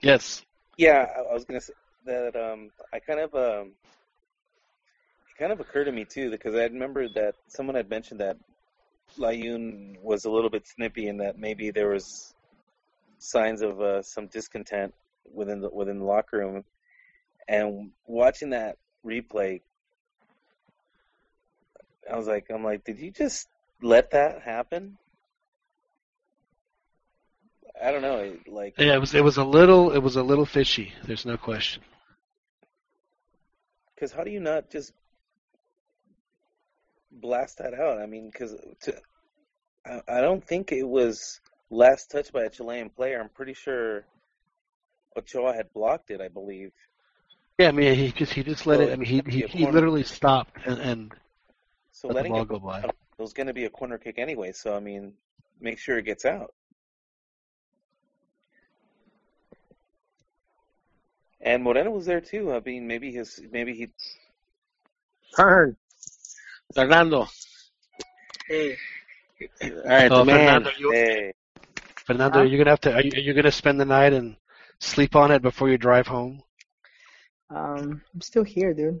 Yes. 0.00 0.44
yeah, 0.76 1.06
I, 1.16 1.20
I 1.30 1.34
was 1.34 1.44
gonna 1.44 1.60
say 1.60 1.72
that 2.06 2.36
um, 2.36 2.70
I 2.92 2.98
kind 2.98 3.20
of 3.20 3.34
um, 3.34 3.72
it 5.30 5.38
kind 5.38 5.52
of 5.52 5.60
occurred 5.60 5.84
to 5.84 5.92
me 5.92 6.04
too 6.04 6.30
because 6.30 6.54
I 6.54 6.64
remember 6.64 7.08
that 7.10 7.34
someone 7.48 7.76
had 7.76 7.88
mentioned 7.88 8.20
that 8.20 8.36
Layun 9.18 10.00
was 10.02 10.24
a 10.24 10.30
little 10.30 10.50
bit 10.50 10.66
snippy 10.66 11.08
and 11.08 11.20
that 11.20 11.38
maybe 11.38 11.70
there 11.70 11.88
was 11.88 12.34
signs 13.18 13.62
of 13.62 13.80
uh, 13.80 14.02
some 14.02 14.26
discontent 14.26 14.94
within 15.32 15.60
the 15.60 15.70
within 15.70 15.98
the 15.98 16.04
locker 16.04 16.38
room, 16.38 16.64
and 17.48 17.90
watching 18.06 18.50
that 18.50 18.76
replay, 19.04 19.60
I 22.10 22.16
was 22.16 22.26
like, 22.26 22.46
I'm 22.50 22.64
like, 22.64 22.84
did 22.84 22.98
you 22.98 23.10
just 23.10 23.48
let 23.82 24.10
that 24.12 24.42
happen? 24.42 24.96
I 27.82 27.92
don't 27.92 28.02
know, 28.02 28.36
like. 28.48 28.74
Yeah, 28.78 28.94
it 28.94 28.98
was 28.98 29.14
it 29.14 29.22
was 29.22 29.36
a 29.36 29.44
little 29.44 29.92
it 29.92 30.00
was 30.00 30.16
a 30.16 30.22
little 30.22 30.46
fishy. 30.46 30.92
There's 31.06 31.24
no 31.24 31.36
question. 31.36 31.82
Because 33.94 34.12
how 34.12 34.24
do 34.24 34.30
you 34.30 34.40
not 34.40 34.70
just 34.70 34.92
blast 37.10 37.58
that 37.58 37.74
out? 37.74 38.00
I 38.00 38.06
mean, 38.06 38.30
because 38.30 38.56
I, 39.86 40.00
I 40.08 40.20
don't 40.20 40.44
think 40.44 40.72
it 40.72 40.86
was 40.86 41.40
last 41.70 42.10
touched 42.10 42.32
by 42.32 42.44
a 42.44 42.50
Chilean 42.50 42.90
player. 42.90 43.20
I'm 43.20 43.28
pretty 43.28 43.54
sure 43.54 44.04
Ochoa 45.16 45.52
had 45.54 45.72
blocked 45.72 46.10
it. 46.10 46.20
I 46.20 46.28
believe. 46.28 46.72
Yeah, 47.58 47.68
I 47.68 47.72
mean 47.72 47.94
he 47.94 48.12
just 48.12 48.32
he 48.32 48.42
just 48.44 48.66
let 48.66 48.78
So 48.78 48.84
it. 48.84 48.92
I 48.92 48.96
mean 48.96 49.08
he 49.08 49.22
he, 49.30 49.40
he 49.42 49.58
corner. 49.64 49.72
literally 49.72 50.04
stopped 50.04 50.56
and, 50.64 50.78
and 50.78 51.12
So 51.92 52.08
let 52.08 52.22
the 52.24 52.28
ball 52.28 52.42
it, 52.42 52.48
go 52.48 52.58
by. 52.60 52.80
it 52.80 52.92
was 53.18 53.32
going 53.32 53.48
to 53.48 53.52
be 53.52 53.64
a 53.64 53.70
corner 53.70 53.98
kick 53.98 54.18
anyway. 54.18 54.52
So 54.52 54.74
I 54.76 54.80
mean, 54.80 55.14
make 55.60 55.78
sure 55.78 55.98
it 55.98 56.04
gets 56.04 56.24
out. 56.24 56.54
And 61.40 61.62
Moreno 61.64 61.90
was 61.90 62.06
there 62.06 62.20
too. 62.20 62.52
I 62.52 62.60
mean, 62.60 62.86
maybe 62.86 63.12
his 63.12 63.40
maybe 63.52 63.74
he 63.74 63.88
Pern. 65.36 65.76
Fernando. 66.74 67.26
Hey, 68.48 68.76
Alright, 69.62 70.12
Oh, 70.12 70.24
man. 70.24 70.64
Fernando, 70.64 70.70
you, 70.78 70.92
hey 70.92 71.32
Fernando, 72.06 72.38
Huh? 72.38 72.42
you're 72.42 72.58
gonna 72.58 72.70
have 72.70 72.80
to. 72.80 72.94
Are 72.94 73.02
you, 73.02 73.10
are 73.14 73.20
you 73.20 73.34
gonna 73.34 73.52
spend 73.52 73.80
the 73.80 73.84
night 73.84 74.12
and 74.12 74.36
sleep 74.80 75.14
on 75.16 75.30
it 75.30 75.42
before 75.42 75.68
you 75.68 75.78
drive 75.78 76.06
home? 76.06 76.42
Um, 77.50 78.02
I'm 78.14 78.20
still 78.20 78.44
here, 78.44 78.74
dude, 78.74 79.00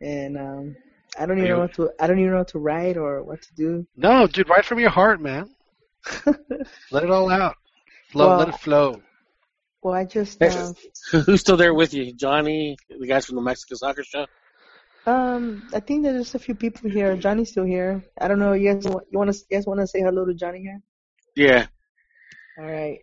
and 0.00 0.36
um, 0.38 0.76
I 1.18 1.26
don't 1.26 1.38
even 1.38 1.48
you- 1.48 1.54
know 1.54 1.60
what 1.60 1.74
to. 1.74 1.90
I 2.00 2.06
don't 2.06 2.18
even 2.18 2.32
know 2.32 2.38
what 2.38 2.48
to 2.48 2.58
write 2.58 2.96
or 2.96 3.22
what 3.22 3.42
to 3.42 3.54
do. 3.54 3.86
No, 3.96 4.26
dude, 4.26 4.48
right 4.48 4.64
from 4.64 4.78
your 4.80 4.90
heart, 4.90 5.20
man. 5.20 5.48
Let 6.90 7.04
it 7.04 7.10
all 7.10 7.30
out. 7.30 7.56
Flow, 8.10 8.36
let 8.36 8.48
it 8.48 8.60
flow. 8.60 9.00
well, 9.82 9.94
I 9.94 10.04
just 10.04 10.40
uh, 10.40 10.72
Who's 11.10 11.40
still 11.40 11.56
there 11.56 11.74
with 11.74 11.92
you? 11.94 12.12
Johnny, 12.12 12.76
the 12.88 13.06
guys 13.08 13.26
from 13.26 13.36
the 13.36 13.42
Mexican 13.42 13.76
soccer 13.76 14.04
show? 14.04 14.26
um, 15.06 15.66
I 15.74 15.80
think 15.80 16.04
there's 16.04 16.22
just 16.22 16.34
a 16.34 16.38
few 16.38 16.54
people 16.54 16.90
here. 16.90 17.16
Johnny's 17.16 17.50
still 17.50 17.64
here. 17.64 18.04
I 18.20 18.28
don't 18.28 18.38
know. 18.38 18.52
You 18.52 18.72
guys, 18.74 18.84
you 18.84 19.18
want 19.18 19.32
to? 19.32 19.38
You 19.50 19.56
guys 19.56 19.66
want 19.66 19.80
to 19.80 19.86
say 19.86 20.00
hello 20.00 20.24
to 20.26 20.34
Johnny 20.34 20.60
here? 20.60 20.80
Yeah. 21.34 21.66
All 22.58 22.66
right. 22.66 23.00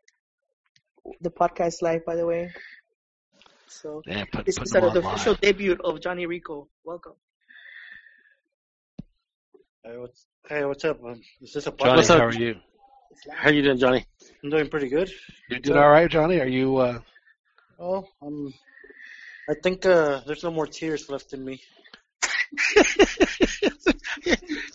The 1.19 1.31
podcast 1.31 1.81
live, 1.81 2.05
by 2.05 2.15
the 2.15 2.25
way. 2.25 2.51
So 3.71 4.01
Yeah, 4.05 4.25
put, 4.31 4.45
this 4.45 4.57
put 4.57 4.67
is 4.67 4.71
them 4.71 4.83
the 4.83 4.89
on 4.89 4.97
official 4.97 5.31
live. 5.33 5.41
debut 5.41 5.77
of 5.83 6.01
Johnny 6.01 6.25
Rico. 6.25 6.67
Welcome. 6.83 7.13
Hey, 9.83 9.97
what's 9.97 10.25
hey, 10.47 10.65
what's 10.65 10.83
up? 10.85 10.99
Is 11.41 11.53
this 11.53 11.67
a 11.67 11.71
Johnny, 11.71 11.91
podcast? 11.91 11.95
What's 11.95 12.09
up? 12.09 12.19
how 12.19 12.25
are 12.25 12.33
you? 12.33 12.55
How 13.33 13.49
you 13.49 13.61
doing, 13.63 13.77
Johnny? 13.77 14.05
I'm 14.43 14.49
doing 14.49 14.69
pretty 14.69 14.89
good. 14.89 15.09
You 15.49 15.59
doing 15.59 15.79
all 15.79 15.89
right, 15.89 16.09
Johnny? 16.09 16.39
Are 16.39 16.47
you? 16.47 16.77
uh 16.77 16.99
Oh, 17.79 18.05
um, 18.21 18.53
I 19.49 19.55
think 19.63 19.85
uh, 19.87 20.21
there's 20.27 20.43
no 20.43 20.51
more 20.51 20.67
tears 20.67 21.09
left 21.09 21.33
in 21.33 21.43
me. 21.43 21.61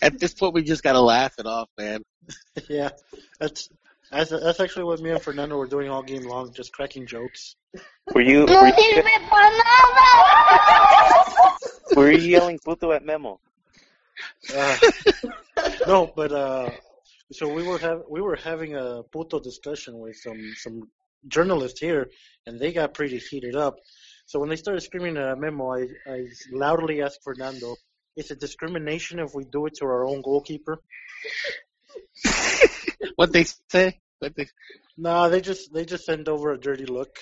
At 0.01 0.19
this 0.19 0.33
point, 0.33 0.53
we 0.55 0.63
just 0.63 0.83
gotta 0.83 0.99
laugh 0.99 1.35
it 1.39 1.45
off, 1.45 1.69
man. 1.77 2.01
yeah, 2.69 2.89
that's 3.39 3.69
that's 4.11 4.29
that's 4.29 4.59
actually 4.59 4.85
what 4.85 4.99
me 4.99 5.11
and 5.11 5.21
Fernando 5.21 5.57
were 5.57 5.67
doing 5.67 5.89
all 5.89 6.03
game 6.03 6.23
long, 6.23 6.53
just 6.53 6.71
cracking 6.71 7.05
jokes. 7.05 7.55
were 8.13 8.21
you 8.21 8.45
No 8.45 8.61
were 8.61 8.67
you, 8.67 8.73
sirve 8.73 9.17
were 11.95 12.11
you 12.11 12.29
yelling 12.29 12.59
puto 12.63 12.91
at 12.91 13.03
Memo? 13.03 13.39
Uh, 14.55 14.77
no, 15.87 16.11
but 16.15 16.31
uh, 16.31 16.69
so 17.31 17.53
we 17.53 17.63
were 17.63 17.77
have 17.79 18.03
we 18.09 18.21
were 18.21 18.35
having 18.35 18.75
a 18.75 19.03
puto 19.11 19.39
discussion 19.39 19.99
with 19.99 20.15
some 20.15 20.53
some 20.55 20.89
journalists 21.27 21.79
here, 21.79 22.09
and 22.45 22.59
they 22.59 22.71
got 22.71 22.93
pretty 22.93 23.17
heated 23.17 23.55
up. 23.55 23.75
So 24.25 24.39
when 24.39 24.49
they 24.49 24.55
started 24.55 24.81
screaming 24.81 25.17
at 25.17 25.37
Memo, 25.37 25.73
I 25.73 25.87
I 26.07 26.27
loudly 26.51 27.01
asked 27.01 27.21
Fernando, 27.23 27.75
"Is 28.15 28.31
it 28.31 28.39
discrimination 28.39 29.19
if 29.19 29.33
we 29.35 29.43
do 29.45 29.65
it 29.65 29.75
to 29.79 29.85
our 29.85 30.05
own 30.05 30.21
goalkeeper?" 30.21 30.81
What 33.15 33.31
they 33.33 33.45
say? 33.69 33.99
What 34.19 34.35
they, 34.35 34.47
No, 34.97 35.29
they 35.29 35.41
just 35.41 35.73
they 35.73 35.85
just 35.85 36.05
send 36.05 36.27
over 36.29 36.51
a 36.51 36.59
dirty 36.59 36.85
look. 36.85 37.17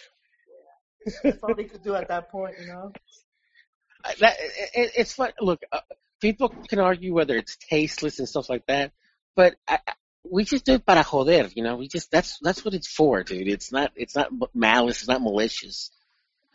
That's 1.24 1.44
all 1.44 1.54
they 1.56 1.66
could 1.66 1.84
do 1.84 1.96
at 1.96 2.08
that 2.08 2.30
point, 2.32 2.56
you 2.60 2.68
know. 2.68 2.92
That, 4.20 4.36
it, 4.74 4.92
it's 4.98 5.14
fun. 5.14 5.32
Look, 5.40 5.62
uh, 5.72 5.80
people 6.22 6.50
can 6.70 6.80
argue 6.80 7.14
whether 7.14 7.36
it's 7.36 7.58
tasteless 7.58 8.20
and 8.20 8.28
stuff 8.30 8.50
like 8.50 8.66
that, 8.68 8.92
but 9.36 9.56
I, 9.68 9.80
I- 9.88 9.94
we 10.28 10.44
just 10.44 10.66
do 10.66 10.74
it 10.74 10.86
para 10.88 11.04
joder, 11.04 11.50
you 11.56 11.62
know. 11.62 11.76
We 11.76 11.88
just 11.88 12.10
that's 12.10 12.40
that's 12.42 12.66
what 12.66 12.74
it's 12.74 12.88
for, 12.88 13.24
dude. 13.24 13.48
It's 13.48 13.72
not 13.72 13.92
it's 13.96 14.16
not 14.16 14.32
malice. 14.56 15.00
It's 15.02 15.08
not 15.08 15.22
malicious. 15.22 15.92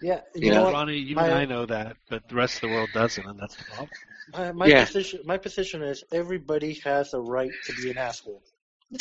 Yeah, 0.02 0.22
you 0.34 0.48
Yeah. 0.50 0.54
know 0.56 0.64
what? 0.64 0.72
Ronnie, 0.72 0.96
you 0.98 1.14
My- 1.14 1.26
and 1.26 1.34
I 1.34 1.44
know 1.44 1.66
that, 1.66 1.96
but 2.08 2.28
the 2.28 2.34
rest 2.34 2.56
of 2.56 2.60
the 2.62 2.68
world 2.70 2.90
doesn't, 2.92 3.24
and 3.24 3.38
that's 3.38 3.54
the 3.54 3.64
problem. 3.64 3.90
My, 4.32 4.50
my 4.52 4.66
Yeah. 4.66 4.84
position 4.86 5.20
my 5.24 5.38
position 5.38 5.82
is 5.82 6.02
everybody 6.12 6.74
has 6.84 7.14
a 7.14 7.20
right 7.20 7.52
to 7.66 7.72
be 7.74 7.90
an 7.90 7.98
asshole. 7.98 8.42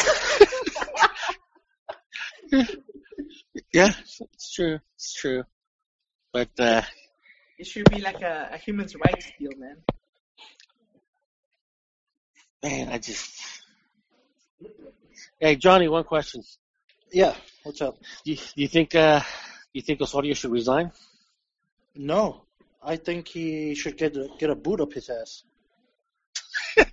Yeah, 3.74 3.92
it's 4.34 4.54
true. 4.54 4.80
It's 4.96 5.14
true. 5.14 5.44
But 6.34 6.50
uh 6.60 6.82
It 7.58 7.68
should 7.68 7.90
be 7.90 8.02
like 8.02 8.22
a, 8.22 8.50
a 8.54 8.58
human 8.58 8.88
rights 9.04 9.32
deal, 9.40 9.52
man. 9.58 9.78
man, 12.64 12.90
I 12.90 12.98
just 12.98 13.42
Hey, 15.40 15.56
Johnny, 15.56 15.88
one 15.88 16.04
question. 16.04 16.44
Yeah, 17.12 17.34
what's 17.64 17.82
up? 17.82 17.98
Do 18.26 18.32
you, 18.32 18.38
do 18.38 18.62
you 18.62 18.68
think 18.68 18.96
uh 18.96 19.22
you 19.74 19.82
think 19.82 20.02
Osorio 20.02 20.34
should 20.34 20.52
resign? 20.52 20.92
No, 21.96 22.42
I 22.84 22.96
think 22.96 23.28
he 23.28 23.76
should 23.76 23.98
get 23.98 24.16
a, 24.18 24.28
get 24.40 24.50
a 24.50 24.56
boot 24.56 24.82
up 24.82 24.94
his 24.94 25.10
ass. 25.10 25.44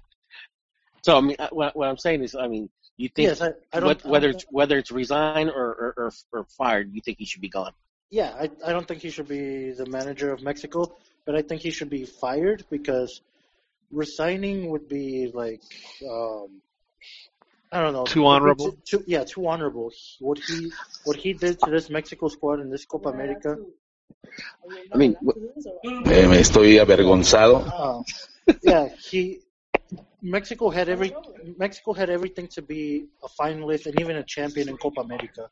So 1.03 1.17
I 1.17 1.21
mean, 1.21 1.37
uh, 1.39 1.49
what, 1.53 1.77
what 1.77 1.89
I'm 1.89 1.99
saying 1.99 2.25
is, 2.25 2.35
I 2.35 2.49
mean, 2.49 2.69
you 2.97 3.09
think 3.09 3.29
Yes, 3.29 3.41
I, 3.43 3.49
I 3.73 3.81
don't. 3.81 3.89
what, 3.89 4.05
I 4.07 4.09
whether 4.11 4.29
don't 4.29 4.37
it's 4.37 4.47
whether 4.51 4.79
it's 4.79 4.91
resign 4.91 5.49
or, 5.49 5.67
or, 5.83 5.95
or, 5.97 6.13
or 6.33 6.45
fired, 6.57 6.93
you 6.95 7.01
think 7.01 7.19
he 7.19 7.25
should 7.27 7.43
be 7.43 7.49
gone? 7.49 7.73
Yeah, 8.11 8.35
I, 8.39 8.51
I 8.65 8.73
don't 8.73 8.87
think 8.87 9.03
he 9.03 9.11
should 9.11 9.29
be 9.29 9.73
the 9.73 9.87
manager 9.87 10.33
of 10.33 10.43
Mexico, 10.43 10.97
but 11.25 11.35
I 11.35 11.43
think 11.43 11.63
he 11.63 11.71
should 11.71 11.91
be 11.91 12.05
fired 12.05 12.65
because 12.71 13.21
resigning 13.91 14.71
would 14.71 14.89
be 14.89 15.31
like 15.35 15.63
um, 16.09 16.63
I 17.73 17.81
don't 17.83 17.93
know. 17.93 18.05
Too 18.05 18.21
It 18.21 18.23
would 18.23 18.29
be 18.31 18.37
honorable? 18.37 18.73
Too, 18.73 18.99
too, 18.99 19.05
yeah, 19.07 19.25
too 19.25 19.47
honorable. 19.47 19.91
What 20.21 20.39
he 20.39 20.73
what 21.05 21.17
he 21.17 21.33
did 21.35 21.59
to 21.61 21.71
this 21.71 21.91
Mexico 21.91 22.29
squad 22.29 22.61
in 22.61 22.71
this 22.71 22.85
Copa 22.85 23.09
America. 23.11 23.59
I 24.93 24.97
mean, 24.97 25.17
wh- 25.25 25.37
Eh, 26.11 26.27
me 26.27 26.39
estoy 26.39 26.79
avergonzado. 26.79 27.65
Uh, 27.67 28.03
yeah, 28.63 28.89
he 29.11 29.41
Mexico 30.23 30.71
had 30.71 30.89
every 30.89 31.15
Mexico 31.59 31.93
had 31.93 32.11
everything 32.11 32.49
to 32.49 32.63
be 32.63 33.07
a 33.23 33.29
finalist 33.29 33.87
and 33.87 34.01
even 34.01 34.17
a 34.17 34.23
champion 34.25 34.69
in 34.69 34.77
Copa 34.77 35.01
America. 35.01 35.51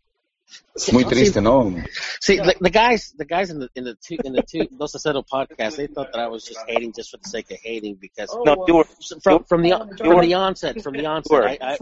It's 0.75 0.93
Muy 0.93 1.05
triste, 1.05 1.41
¿no? 1.41 1.73
see, 2.21 2.37
the, 2.37 2.55
the 2.61 2.69
guys, 2.71 3.15
the 3.17 3.25
guys 3.25 3.51
in 3.51 3.61
the 3.61 3.71
in 3.75 3.85
the 3.85 3.95
two 3.95 4.19
in 4.25 4.33
the 4.35 4.43
two 4.43 4.67
Dos 4.79 4.95
a 4.95 4.99
Cero 4.99 5.23
podcast, 5.23 5.77
they 5.77 5.87
thought 5.87 6.13
that 6.13 6.21
I 6.21 6.29
was 6.29 6.45
just 6.45 6.61
hating 6.69 6.93
just 6.93 7.11
for 7.11 7.17
the 7.17 7.29
sake 7.29 7.51
of 7.51 7.59
hating 7.63 7.95
because 7.95 8.37
No, 8.45 8.65
you 8.69 8.75
were. 8.75 8.85
from 9.23 9.45
from 9.45 9.63
the 9.63 9.71
from 9.99 10.17
were- 10.17 10.23
the 10.23 10.35
onset, 10.35 10.83
from 10.83 10.95
the 10.95 11.07
onset, 11.07 11.45
I, 11.63 11.73
I 11.73 11.77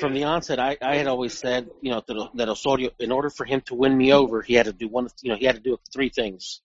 from 0.00 0.12
the 0.14 0.24
onset, 0.24 0.58
I, 0.58 0.76
I 0.82 0.96
had 0.96 1.06
always 1.06 1.38
said, 1.38 1.70
you 1.80 1.90
know, 1.90 2.02
that, 2.06 2.30
that 2.34 2.48
Osorio, 2.48 2.90
in 2.98 3.12
order 3.12 3.30
for 3.30 3.46
him 3.46 3.62
to 3.62 3.74
win 3.74 3.96
me 3.96 4.12
over, 4.12 4.42
he 4.42 4.54
had 4.54 4.66
to 4.66 4.72
do 4.72 4.88
one, 4.88 5.08
you 5.22 5.30
know, 5.30 5.36
he 5.36 5.46
had 5.46 5.54
to 5.56 5.62
do 5.62 5.78
three 5.92 6.08
things. 6.10 6.60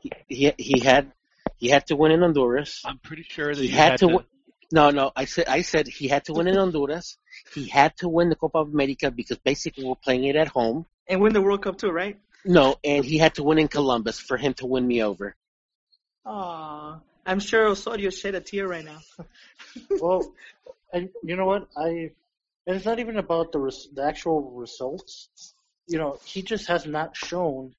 He 0.00 0.10
he, 0.28 0.52
he 0.58 0.80
had 0.80 1.10
he 1.64 1.70
had 1.70 1.86
to 1.86 1.96
win 1.96 2.12
in 2.12 2.20
Honduras. 2.20 2.82
I'm 2.84 2.98
pretty 2.98 3.22
sure 3.34 3.54
that 3.54 3.60
He 3.62 3.68
you 3.70 3.74
had 3.82 3.92
had 3.92 4.00
to. 4.00 4.06
to. 4.08 4.14
win- 4.16 4.26
No, 4.78 4.90
no. 4.90 5.04
I 5.16 5.24
said 5.24 5.46
I 5.58 5.62
said 5.62 5.84
he 6.00 6.06
had 6.14 6.22
to 6.26 6.32
win 6.36 6.46
in 6.52 6.56
Honduras. 6.62 7.16
He 7.54 7.64
had 7.78 7.96
to 8.02 8.06
win 8.16 8.28
the 8.28 8.36
Copa 8.36 8.58
America 8.58 9.10
because 9.10 9.38
basically 9.38 9.84
we're 9.88 10.02
playing 10.06 10.24
it 10.24 10.36
at 10.36 10.48
home. 10.48 10.84
And 11.08 11.22
win 11.22 11.32
the 11.32 11.40
World 11.46 11.62
Cup 11.62 11.76
too, 11.78 11.90
right? 12.02 12.16
No, 12.44 12.76
and 12.84 13.02
he 13.10 13.16
had 13.24 13.32
to 13.36 13.42
win 13.48 13.58
in 13.58 13.68
Columbus 13.68 14.18
for 14.28 14.36
him 14.36 14.52
to 14.60 14.66
win 14.66 14.84
me 14.86 15.02
over. 15.02 15.34
Aw, 16.26 17.00
I'm 17.26 17.40
sure 17.40 17.66
Osorio 17.68 18.10
shed 18.10 18.34
a 18.34 18.40
tear 18.40 18.66
right 18.68 18.84
now. 18.84 19.00
Well, 20.04 20.22
and 20.92 21.08
you 21.28 21.34
know 21.36 21.46
what? 21.52 21.62
I 21.76 21.88
and 22.66 22.76
it's 22.76 22.84
not 22.90 22.98
even 23.04 23.16
about 23.16 23.52
the 23.52 23.58
res, 23.58 23.88
the 23.96 24.04
actual 24.12 24.38
results. 24.64 25.12
You 25.92 25.98
know, 25.98 26.18
he 26.32 26.42
just 26.42 26.66
has 26.68 26.84
not 26.86 27.16
shown 27.16 27.74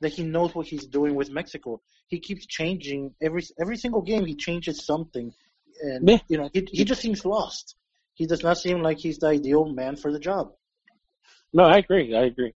that 0.00 0.12
he 0.18 0.22
knows 0.34 0.54
what 0.54 0.66
he's 0.72 0.86
doing 0.86 1.14
with 1.14 1.30
Mexico. 1.30 1.80
He 2.08 2.18
keeps 2.20 2.46
changing 2.46 3.14
every 3.22 3.42
every 3.60 3.76
single 3.76 4.02
game. 4.02 4.24
He 4.26 4.34
changes 4.34 4.84
something, 4.84 5.32
and 5.82 6.08
Yeah. 6.08 6.18
you 6.28 6.38
know, 6.38 6.50
he 6.52 6.66
he 6.72 6.84
just 6.84 7.00
seems 7.00 7.24
lost. 7.24 7.76
He 8.14 8.26
does 8.26 8.42
not 8.42 8.58
seem 8.58 8.82
like 8.82 8.98
he's 8.98 9.18
the 9.18 9.28
ideal 9.28 9.66
man 9.66 9.96
for 9.96 10.10
the 10.12 10.18
job. 10.18 10.52
No, 11.52 11.64
I 11.64 11.78
agree. 11.78 12.14
I 12.16 12.24
agree. 12.24 12.52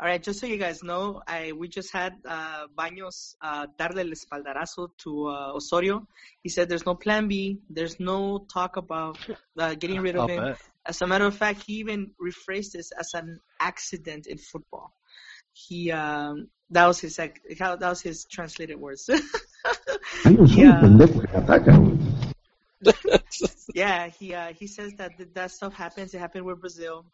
All 0.00 0.08
right, 0.08 0.22
just 0.22 0.40
so 0.40 0.46
you 0.46 0.56
guys 0.56 0.82
know, 0.82 1.20
I 1.28 1.52
we 1.52 1.68
just 1.68 1.92
had 1.92 2.14
uh, 2.26 2.66
Baños 2.74 3.34
uh, 3.42 3.66
darle 3.78 3.98
el 4.00 4.12
espaldarazo 4.12 4.88
to 5.02 5.28
uh, 5.28 5.52
Osorio. 5.52 6.06
He 6.42 6.48
said 6.48 6.70
there's 6.70 6.86
no 6.86 6.94
plan 6.94 7.28
B. 7.28 7.58
There's 7.68 8.00
no 8.00 8.46
talk 8.52 8.76
about 8.76 9.18
uh, 9.58 9.74
getting 9.74 10.00
rid 10.00 10.16
of 10.16 10.22
I'll 10.22 10.28
him. 10.28 10.46
bet. 10.46 10.58
As 10.86 11.02
a 11.02 11.06
matter 11.06 11.26
of 11.26 11.36
fact, 11.36 11.64
he 11.66 11.74
even 11.74 12.12
rephrased 12.18 12.72
this 12.72 12.92
as 12.92 13.12
an 13.12 13.40
accident 13.60 14.26
in 14.26 14.38
football. 14.38 14.94
He 15.68 15.90
um, 15.92 16.48
that 16.70 16.86
was 16.86 17.00
his 17.00 17.18
ex- 17.18 17.40
how 17.58 17.76
that 17.76 17.88
was 17.88 18.00
his 18.00 18.24
translated 18.24 18.78
words. 18.80 19.08
yeah, 20.24 20.80
yeah. 23.74 24.08
He 24.08 24.34
uh, 24.34 24.52
he 24.54 24.66
says 24.66 24.92
that 24.98 25.16
th- 25.16 25.30
that 25.34 25.50
stuff 25.50 25.74
happens. 25.74 26.14
It 26.14 26.18
happened 26.18 26.44
with 26.46 26.60
Brazil. 26.60 27.04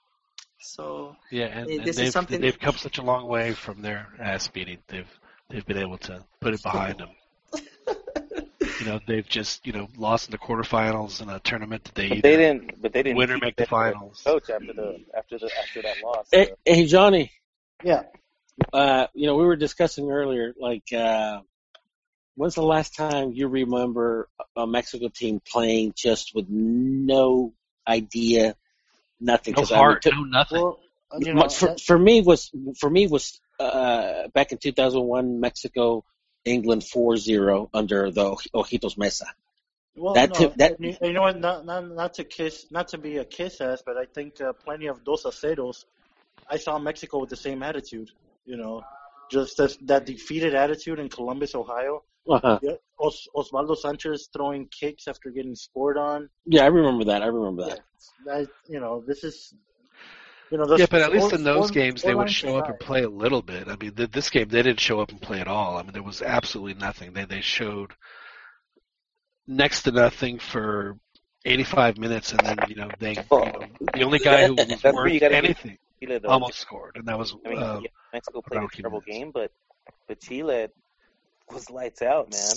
So 0.60 1.16
Yeah, 1.30 1.46
and, 1.46 1.70
and 1.70 1.80
this 1.84 1.90
is 1.90 1.96
they've 1.96 2.12
something- 2.12 2.40
they've 2.40 2.58
come 2.58 2.76
such 2.76 2.98
a 2.98 3.02
long 3.02 3.26
way 3.26 3.52
from 3.52 3.82
their 3.82 4.06
ass 4.20 4.48
beating. 4.48 4.78
They've 4.88 5.10
they've 5.50 5.66
been 5.66 5.78
able 5.78 5.98
to 5.98 6.24
put 6.40 6.54
it 6.54 6.62
behind 6.62 6.98
them. 6.98 7.10
you 8.80 8.86
know, 8.86 9.00
they've 9.06 9.26
just 9.28 9.66
you 9.66 9.72
know 9.72 9.88
lost 9.96 10.28
in 10.28 10.32
the 10.32 10.38
quarterfinals 10.38 11.20
in 11.20 11.28
a 11.28 11.40
tournament 11.40 11.84
that 11.84 11.94
they 11.94 12.08
But 12.08 12.22
they 12.22 12.36
didn't. 12.36 12.80
But 12.80 12.92
they 12.92 13.02
didn't. 13.02 13.18
win 13.18 13.30
or 13.32 13.38
make 13.38 13.56
the 13.56 13.66
finals. 13.66 14.22
Coach 14.24 14.50
after 14.50 14.72
the 14.72 15.04
after 15.16 15.38
the 15.38 15.50
after 15.62 15.82
that 15.82 15.96
loss. 16.02 16.28
Hey, 16.30 16.46
so- 16.46 16.54
hey 16.64 16.86
Johnny. 16.86 17.32
Yeah. 17.84 18.02
Uh, 18.72 19.06
you 19.14 19.26
know, 19.26 19.36
we 19.36 19.44
were 19.44 19.56
discussing 19.56 20.10
earlier, 20.10 20.54
like, 20.58 20.92
uh, 20.92 21.40
when's 22.36 22.54
the 22.54 22.62
last 22.62 22.94
time 22.94 23.32
you 23.32 23.48
remember 23.48 24.28
a 24.56 24.66
Mexico 24.66 25.08
team 25.08 25.40
playing 25.40 25.92
just 25.96 26.34
with 26.34 26.46
no 26.48 27.52
idea, 27.86 28.56
nothing? 29.20 29.54
no 29.54 29.60
'Cause 29.60 29.72
I 29.72 29.74
mean, 29.76 29.82
heart, 29.84 30.02
to- 30.02 30.10
no 30.10 30.24
nothing. 30.24 30.62
Well, 30.62 30.80
you 31.18 31.34
know, 31.34 31.48
for, 31.48 31.66
that- 31.66 31.80
for 31.80 31.98
me 31.98 32.20
was 32.22 32.50
for 32.78 32.90
me 32.90 33.06
was 33.06 33.40
uh, 33.58 34.28
back 34.34 34.52
in 34.52 34.58
2001 34.58 35.40
Mexico 35.40 36.04
England 36.44 36.82
4-0 36.82 37.70
under 37.72 38.10
the 38.10 38.30
Ojitos 38.54 38.96
Meza. 38.96 39.24
Well, 39.96 40.14
That 40.14 40.28
no, 40.30 40.34
tip- 40.34 40.54
that- 40.56 40.80
you, 40.80 40.96
you 41.02 41.12
know 41.12 41.22
what? 41.22 41.38
Not, 41.38 41.64
not 41.64 41.86
not 41.90 42.14
to 42.14 42.24
kiss, 42.24 42.66
not 42.70 42.88
to 42.88 42.98
be 42.98 43.16
a 43.16 43.24
kiss 43.24 43.60
ass, 43.60 43.82
but 43.84 43.96
I 43.96 44.04
think 44.04 44.40
uh, 44.40 44.52
plenty 44.52 44.86
of 44.88 45.04
dos 45.04 45.24
a 45.24 45.30
ceros. 45.30 45.84
I 46.48 46.58
saw 46.58 46.78
Mexico 46.78 47.18
with 47.18 47.30
the 47.30 47.36
same 47.36 47.62
attitude. 47.62 48.10
You 48.46 48.56
know, 48.56 48.82
just 49.30 49.56
that, 49.56 49.76
that 49.82 50.06
defeated 50.06 50.54
attitude 50.54 50.98
in 50.98 51.08
Columbus, 51.08 51.54
Ohio. 51.54 52.04
Uh-huh. 52.28 52.58
Yeah, 52.62 52.72
Os, 52.98 53.26
Osvaldo 53.36 53.76
Sanchez 53.76 54.28
throwing 54.32 54.68
kicks 54.68 55.06
after 55.06 55.30
getting 55.30 55.54
scored 55.54 55.98
on. 55.98 56.28
Yeah, 56.44 56.62
I 56.62 56.66
remember 56.66 57.04
that. 57.04 57.22
I 57.22 57.26
remember 57.26 57.66
that. 57.68 57.80
That 58.24 58.48
you 58.68 58.80
know, 58.80 59.02
this 59.06 59.24
is. 59.24 59.54
You 60.50 60.58
know, 60.58 60.76
Yeah, 60.76 60.86
but 60.88 61.02
at 61.02 61.10
least 61.12 61.26
score- 61.26 61.38
in 61.38 61.44
those 61.44 61.68
score- 61.68 61.74
games 61.74 62.02
they 62.02 62.14
would 62.14 62.30
show 62.30 62.56
up 62.56 62.68
and 62.68 62.78
play 62.78 63.02
a 63.02 63.08
little 63.08 63.42
bit. 63.42 63.66
I 63.66 63.74
mean, 63.76 63.92
th- 63.92 64.12
this 64.12 64.30
game 64.30 64.48
they 64.48 64.62
didn't 64.62 64.78
show 64.78 65.00
up 65.00 65.10
and 65.10 65.20
play 65.20 65.40
at 65.40 65.48
all. 65.48 65.76
I 65.76 65.82
mean, 65.82 65.92
there 65.92 66.04
was 66.04 66.22
absolutely 66.22 66.74
nothing. 66.74 67.12
They 67.12 67.24
they 67.24 67.40
showed 67.40 67.92
next 69.48 69.82
to 69.82 69.90
nothing 69.90 70.38
for 70.38 70.98
85 71.44 71.98
minutes, 71.98 72.32
and 72.32 72.40
then 72.46 72.58
you 72.68 72.76
know 72.76 72.88
they 73.00 73.14
you 73.14 73.22
know, 73.30 73.60
the 73.92 74.02
only 74.04 74.20
guy 74.20 74.46
who 74.46 74.54
was 74.54 74.66
That's 74.82 74.82
where 74.84 75.08
you 75.08 75.14
worth 75.14 75.20
gotta 75.20 75.36
anything 75.36 75.78
Chile, 76.00 76.18
though. 76.18 76.28
almost 76.28 76.58
scored, 76.58 76.96
and 76.96 77.06
that 77.06 77.18
was 77.18 77.34
I 77.44 77.48
mean, 77.48 77.62
uh, 77.62 77.80
yeah, 77.82 77.88
Mexico 78.12 78.42
played 78.42 78.62
a 78.62 78.68
terrible 78.68 79.00
Jimenez. 79.00 79.18
game, 79.18 79.30
but 79.32 79.52
but 80.08 80.20
Chile 80.20 80.68
was 81.50 81.70
lights 81.70 82.02
out, 82.02 82.30
man. 82.32 82.54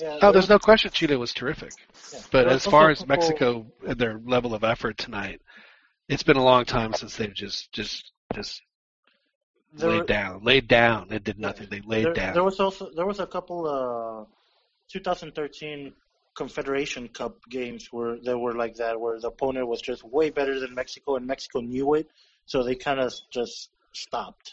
Yeah, 0.00 0.18
Oh, 0.22 0.30
there's 0.32 0.48
no 0.48 0.58
question 0.60 0.90
Chile 0.92 1.16
was 1.16 1.32
terrific. 1.34 1.72
Yeah. 2.12 2.20
But 2.30 2.44
There 2.44 2.54
as 2.54 2.64
far 2.64 2.90
as 2.90 3.00
a 3.02 3.06
couple- 3.06 3.16
Mexico 3.16 3.66
and 3.86 3.98
their 3.98 4.20
level 4.24 4.54
of 4.54 4.62
effort 4.62 4.96
tonight, 4.96 5.40
it's 6.08 6.22
been 6.22 6.36
a 6.36 6.44
long 6.44 6.64
time 6.64 6.92
since 6.92 7.16
they've 7.16 7.34
just 7.34 7.72
just 7.72 8.12
just 8.34 8.62
there 9.72 9.90
laid 9.90 9.98
were- 10.00 10.04
down. 10.06 10.44
Laid 10.44 10.68
down. 10.68 11.08
They 11.08 11.18
did 11.18 11.38
nothing. 11.38 11.68
They 11.68 11.80
laid 11.80 12.06
there, 12.06 12.12
down. 12.14 12.34
There 12.34 12.44
was 12.44 12.60
also 12.60 12.90
there 12.94 13.06
was 13.06 13.18
a 13.20 13.26
couple 13.26 13.66
uh 13.66 14.24
2013 14.92 15.92
Confederation 16.34 17.08
Cup 17.08 17.36
games 17.50 17.88
where 17.90 18.16
that 18.22 18.38
were 18.38 18.54
like 18.54 18.76
that, 18.76 19.00
where 19.00 19.18
the 19.18 19.26
opponent 19.28 19.66
was 19.66 19.80
just 19.82 20.04
way 20.04 20.30
better 20.30 20.60
than 20.60 20.74
Mexico, 20.74 21.16
and 21.16 21.26
Mexico 21.26 21.60
knew 21.60 21.94
it, 21.94 22.08
so 22.48 22.64
they 22.64 22.74
kind 22.74 22.98
of 22.98 23.12
just 23.30 23.68
stopped. 23.92 24.52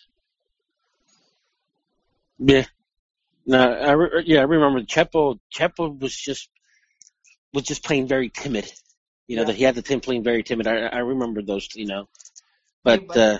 Yeah. 2.37 2.65
No, 3.45 3.59
I 3.59 3.91
re- 3.93 4.23
yeah, 4.25 4.39
I 4.39 4.43
remember 4.43 4.81
Chepo. 4.81 5.39
Chepo 5.55 5.97
was 5.99 6.15
just 6.15 6.49
was 7.53 7.63
just 7.63 7.83
playing 7.83 8.07
very 8.07 8.29
timid. 8.29 8.71
You 9.27 9.37
know 9.37 9.43
Yeah. 9.43 9.47
that 9.47 9.55
he 9.55 9.63
had 9.63 9.75
the 9.75 9.81
team 9.81 10.01
playing 10.01 10.23
very 10.23 10.43
timid. 10.43 10.67
I 10.67 10.87
I 10.87 10.99
remember 10.99 11.41
those. 11.41 11.69
You 11.75 11.85
know, 11.87 12.01
Hey, 12.83 12.97
but 12.97 13.07
but- 13.07 13.17
uh, 13.17 13.39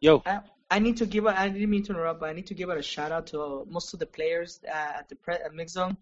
yo, 0.00 0.22
I, 0.24 0.40
I 0.70 0.78
need 0.78 0.98
to 0.98 1.06
give 1.06 1.26
a, 1.26 1.38
I 1.38 1.48
didn't 1.48 1.70
mean 1.70 1.82
to 1.84 1.92
interrupt, 1.92 2.20
but 2.20 2.28
I 2.30 2.32
need 2.32 2.46
to 2.46 2.54
give 2.54 2.70
out 2.70 2.78
a 2.78 2.82
shout 2.82 3.10
out 3.10 3.26
to 3.28 3.42
uh, 3.42 3.64
most 3.68 3.92
of 3.94 3.98
the 3.98 4.06
players 4.06 4.60
uh, 4.68 4.98
at 5.00 5.08
the 5.08 5.16
pre, 5.16 5.34
at 5.34 5.52
mix 5.54 5.72
zone. 5.72 5.96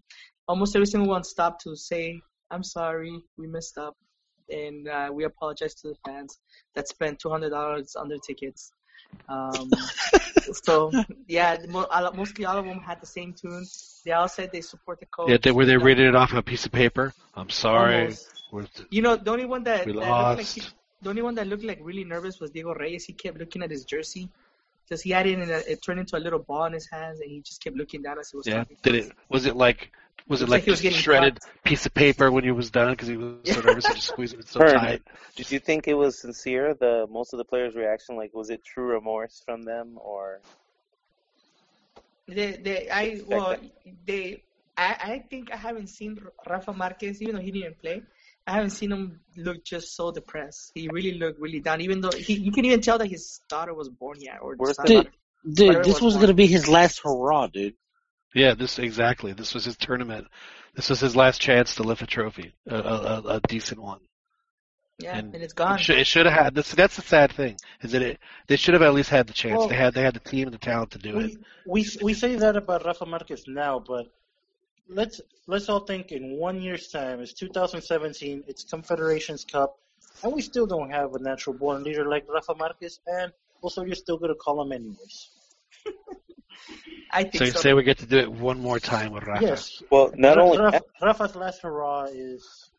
Almost 0.47 0.75
every 0.75 0.85
single 0.87 1.09
one 1.09 1.23
stopped 1.23 1.63
to 1.63 1.75
say, 1.75 2.21
"I'm 2.51 2.63
sorry, 2.63 3.23
we 3.37 3.47
messed 3.47 3.77
up, 3.79 3.95
and 4.49 4.87
uh, 4.87 5.09
we 5.11 5.23
apologize 5.25 5.73
to 5.75 5.89
the 5.89 5.95
fans 6.05 6.39
that 6.75 6.87
spent 6.87 7.19
two 7.19 7.29
hundred 7.29 7.49
dollars 7.51 7.95
on 7.95 8.09
their 8.09 8.19
tickets." 8.19 8.71
Um, 9.27 9.69
so 10.63 10.91
yeah, 11.27 11.57
mo- 11.67 11.87
mostly 12.15 12.45
all 12.45 12.57
of 12.57 12.65
them 12.65 12.79
had 12.79 13.01
the 13.01 13.07
same 13.07 13.33
tune. 13.33 13.65
They 14.05 14.11
all 14.11 14.27
said 14.27 14.51
they 14.51 14.61
support 14.61 14.99
the 14.99 15.05
coach. 15.07 15.29
yeah, 15.29 15.37
they, 15.41 15.51
were 15.51 15.65
they 15.65 15.73
You 15.73 15.79
know, 15.79 15.85
reading 15.85 16.07
it 16.07 16.15
off 16.15 16.33
a 16.33 16.41
piece 16.41 16.65
of 16.65 16.71
paper? 16.71 17.13
I'm 17.35 17.49
sorry. 17.49 18.15
almost. 18.51 18.85
You 18.89 19.01
know, 19.01 19.15
the 19.15 19.31
only 19.31 19.45
one 19.45 19.63
that, 19.65 19.85
that 19.85 19.93
looked 19.93 20.37
like 20.37 20.45
he, 20.47 20.61
the 21.01 21.09
only 21.09 21.21
one 21.21 21.35
that 21.35 21.47
looked 21.47 21.63
like 21.63 21.79
really 21.81 22.03
nervous 22.03 22.39
was 22.39 22.49
Diego 22.51 22.73
Reyes. 22.73 23.05
He 23.05 23.13
kept 23.13 23.37
looking 23.37 23.61
at 23.61 23.69
his 23.69 23.85
jersey 23.85 24.29
because 24.87 25.01
he 25.01 25.11
had 25.11 25.27
it 25.27 25.37
in 25.37 25.49
a, 25.49 25.57
it 25.67 25.81
turned 25.83 25.99
into 25.99 26.17
a 26.17 26.19
little 26.19 26.39
ball 26.39 26.65
in 26.65 26.73
his 26.73 26.89
hands, 26.89 27.19
and 27.19 27.29
he 27.29 27.41
just 27.41 27.63
kept 27.63 27.75
looking 27.75 28.01
down 28.01 28.17
as 28.19 28.31
he 28.31 28.37
was 28.37 28.47
Yeah. 28.47 28.59
talking. 28.59 28.77
Did 28.81 28.95
it? 28.95 29.11
Was 29.29 29.45
it 29.45 29.55
like? 29.55 29.91
Was 30.29 30.43
it 30.43 30.43
Looks 30.43 30.51
like, 30.51 30.57
like 30.59 30.65
he 30.65 30.71
was 30.71 30.81
getting 30.81 30.99
shredded 30.99 31.39
caught. 31.41 31.63
piece 31.63 31.85
of 31.87 31.93
paper 31.95 32.31
when 32.31 32.43
he 32.43 32.51
was 32.51 32.69
done 32.69 32.91
because 32.91 33.07
he 33.07 33.17
was 33.17 33.33
so 33.45 33.61
nervous 33.61 33.85
and 33.85 33.95
just 33.95 34.07
squeezing 34.07 34.39
it 34.39 34.47
so 34.47 34.59
Herm, 34.59 34.79
tight? 34.79 35.01
Did 35.35 35.51
you 35.51 35.57
think 35.57 35.87
it 35.87 35.95
was 35.95 36.19
sincere? 36.19 36.75
The 36.75 37.07
most 37.09 37.33
of 37.33 37.39
the 37.39 37.45
players' 37.45 37.75
reaction, 37.75 38.15
like, 38.15 38.31
was 38.33 38.51
it 38.51 38.63
true 38.63 38.85
remorse 38.85 39.41
from 39.43 39.63
them, 39.63 39.97
or 39.99 40.41
They, 42.27 42.51
they, 42.57 42.89
I 42.91 43.21
well, 43.25 43.55
they, 44.05 44.43
I, 44.77 44.95
I 45.13 45.25
think 45.27 45.51
I 45.51 45.57
haven't 45.57 45.87
seen 45.87 46.21
Rafa 46.47 46.73
Marquez, 46.73 47.21
even 47.23 47.35
though 47.35 47.41
he 47.41 47.51
didn't 47.51 47.81
play. 47.81 48.03
I 48.45 48.53
haven't 48.53 48.69
seen 48.71 48.91
him 48.91 49.19
look 49.35 49.63
just 49.63 49.95
so 49.95 50.11
depressed. 50.11 50.71
He 50.75 50.89
really 50.89 51.13
looked 51.17 51.39
really 51.39 51.59
down, 51.59 51.81
even 51.81 52.01
though 52.01 52.11
he, 52.11 52.33
you 52.33 52.51
can 52.51 52.65
even 52.65 52.81
tell 52.81 52.99
that 52.99 53.07
his 53.07 53.41
daughter 53.49 53.73
was 53.73 53.89
born 53.89 54.17
yet, 54.19 54.37
or 54.41 54.55
Where's 54.55 54.75
son. 54.75 54.85
dude, 54.85 55.09
dude, 55.51 55.67
Whatever 55.67 55.83
this 55.85 56.01
was 56.01 56.13
was 56.13 56.21
gonna 56.21 56.35
be 56.35 56.45
his 56.45 56.67
last 56.67 57.01
hurrah, 57.03 57.47
dude. 57.47 57.73
Yeah, 58.33 58.53
this 58.53 58.79
exactly. 58.79 59.33
This 59.33 59.53
was 59.53 59.65
his 59.65 59.77
tournament. 59.77 60.27
This 60.75 60.89
was 60.89 60.99
his 60.99 61.15
last 61.15 61.41
chance 61.41 61.75
to 61.75 61.83
lift 61.83 62.01
a 62.01 62.07
trophy, 62.07 62.53
a, 62.67 62.75
a, 62.75 63.21
a, 63.35 63.41
decent 63.47 63.81
one. 63.81 63.99
Yeah, 64.99 65.17
And 65.17 65.33
and, 65.33 65.43
it's 65.43 65.53
gone. 65.53 65.75
It 65.75 65.81
should, 65.81 65.97
it 65.97 66.07
should 66.07 66.25
have 66.25 66.35
had. 66.35 66.55
This, 66.55 66.71
that's 66.71 66.95
the 66.95 67.01
sad 67.01 67.31
thing 67.31 67.57
is 67.81 67.93
that 67.93 68.01
it. 68.01 68.19
They 68.47 68.55
should 68.55 68.73
have 68.73 68.83
at 68.83 68.93
least 68.93 69.09
had 69.09 69.27
the 69.27 69.33
chance. 69.33 69.57
Well, 69.57 69.67
they 69.67 69.75
had. 69.75 69.93
They 69.93 70.03
had 70.03 70.13
the 70.13 70.19
team 70.19 70.47
and 70.47 70.53
the 70.53 70.59
talent 70.59 70.91
to 70.91 70.99
do 70.99 71.19
it. 71.19 71.37
we, 71.65 71.81
we 71.81 71.87
we 72.01 72.13
say 72.13 72.35
that 72.35 72.55
about 72.55 72.85
Rafa 72.85 73.05
Marquez 73.05 73.45
now, 73.47 73.79
but 73.79 74.11
let's 74.89 75.21
let's 75.47 75.69
all 75.69 75.79
think 75.79 76.11
in 76.11 76.37
one 76.37 76.61
year's 76.61 76.89
time. 76.89 77.21
It's 77.21 77.33
2017. 77.33 78.43
It's 78.47 78.63
Confederations 78.63 79.45
Cup, 79.45 79.79
and 80.23 80.33
we 80.33 80.41
still 80.41 80.67
don't 80.67 80.91
have 80.91 81.15
a 81.15 81.19
natural 81.19 81.55
born 81.55 81.83
leader 81.83 82.07
like 82.07 82.25
Rafa 82.27 82.53
Marquez, 82.55 82.99
and 83.07 83.31
also 83.61 83.83
you're 83.83 83.95
still 83.95 84.17
gonna 84.17 84.35
call 84.35 84.61
him 84.61 84.73
anyways. 84.73 85.29
I 87.11 87.23
think 87.23 87.35
So 87.37 87.43
you 87.45 87.51
so. 87.51 87.59
say 87.59 87.73
we 87.73 87.83
get 87.83 87.97
to 87.99 88.05
do 88.05 88.17
it 88.17 88.31
one 88.31 88.59
more 88.59 88.79
time 88.79 89.11
with 89.13 89.23
Rafa. 89.25 89.43
Yes. 89.43 89.81
Well, 89.89 90.11
not 90.15 90.37
Ra- 90.37 90.43
only 90.43 90.57
Rafa, 90.59 90.71
that, 90.71 90.83
Rafa's 91.05 91.35
last 91.35 91.61
hurrah 91.63 92.05
is, 92.11 92.71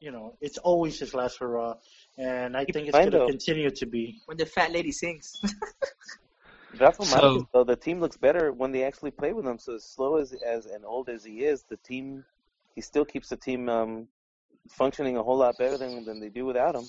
you 0.00 0.10
know, 0.10 0.36
it's 0.40 0.58
always 0.58 0.98
his 0.98 1.14
last 1.14 1.38
hurrah, 1.38 1.74
and 2.18 2.56
I 2.56 2.64
think 2.66 2.88
it's 2.88 2.96
going 2.98 3.10
to 3.12 3.26
continue 3.26 3.70
to 3.70 3.86
be. 3.86 4.20
when 4.26 4.36
the 4.36 4.46
fat 4.46 4.70
lady 4.72 4.92
sings. 4.92 5.40
Rafa 6.78 7.04
So- 7.04 7.16
Marquez, 7.20 7.46
though, 7.52 7.64
the 7.64 7.76
team 7.76 8.00
looks 8.00 8.16
better 8.16 8.52
when 8.52 8.72
they 8.72 8.82
actually 8.84 9.12
play 9.12 9.32
with 9.32 9.46
him. 9.46 9.58
So 9.58 9.74
as 9.76 9.84
slow 9.84 10.16
as 10.16 10.32
as 10.32 10.66
and 10.66 10.84
old 10.84 11.08
as 11.08 11.24
he 11.24 11.44
is, 11.44 11.62
the 11.68 11.76
team 11.78 12.24
he 12.74 12.80
still 12.80 13.04
keeps 13.04 13.28
the 13.28 13.36
team 13.36 13.68
um, 13.68 14.08
functioning 14.68 15.16
a 15.16 15.22
whole 15.22 15.38
lot 15.38 15.56
better 15.56 15.78
than 15.78 16.04
than 16.04 16.20
they 16.20 16.28
do 16.28 16.44
without 16.44 16.74
him. 16.74 16.84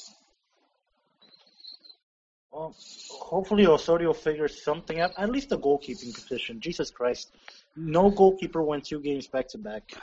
Well, 2.56 2.74
hopefully 3.10 3.68
Osorio 3.68 4.14
figures 4.14 4.64
something 4.64 5.02
out. 5.02 5.12
At 5.18 5.30
least 5.30 5.50
the 5.50 5.60
goalkeeping 5.60 6.14
position. 6.14 6.62
Jesus 6.62 6.90
Christ, 6.90 7.36
no 7.76 8.10
goalkeeper 8.10 8.64
won 8.64 8.80
two 8.80 9.02
games 9.02 9.28
back 9.28 9.50
to 9.50 9.58
back. 9.58 9.84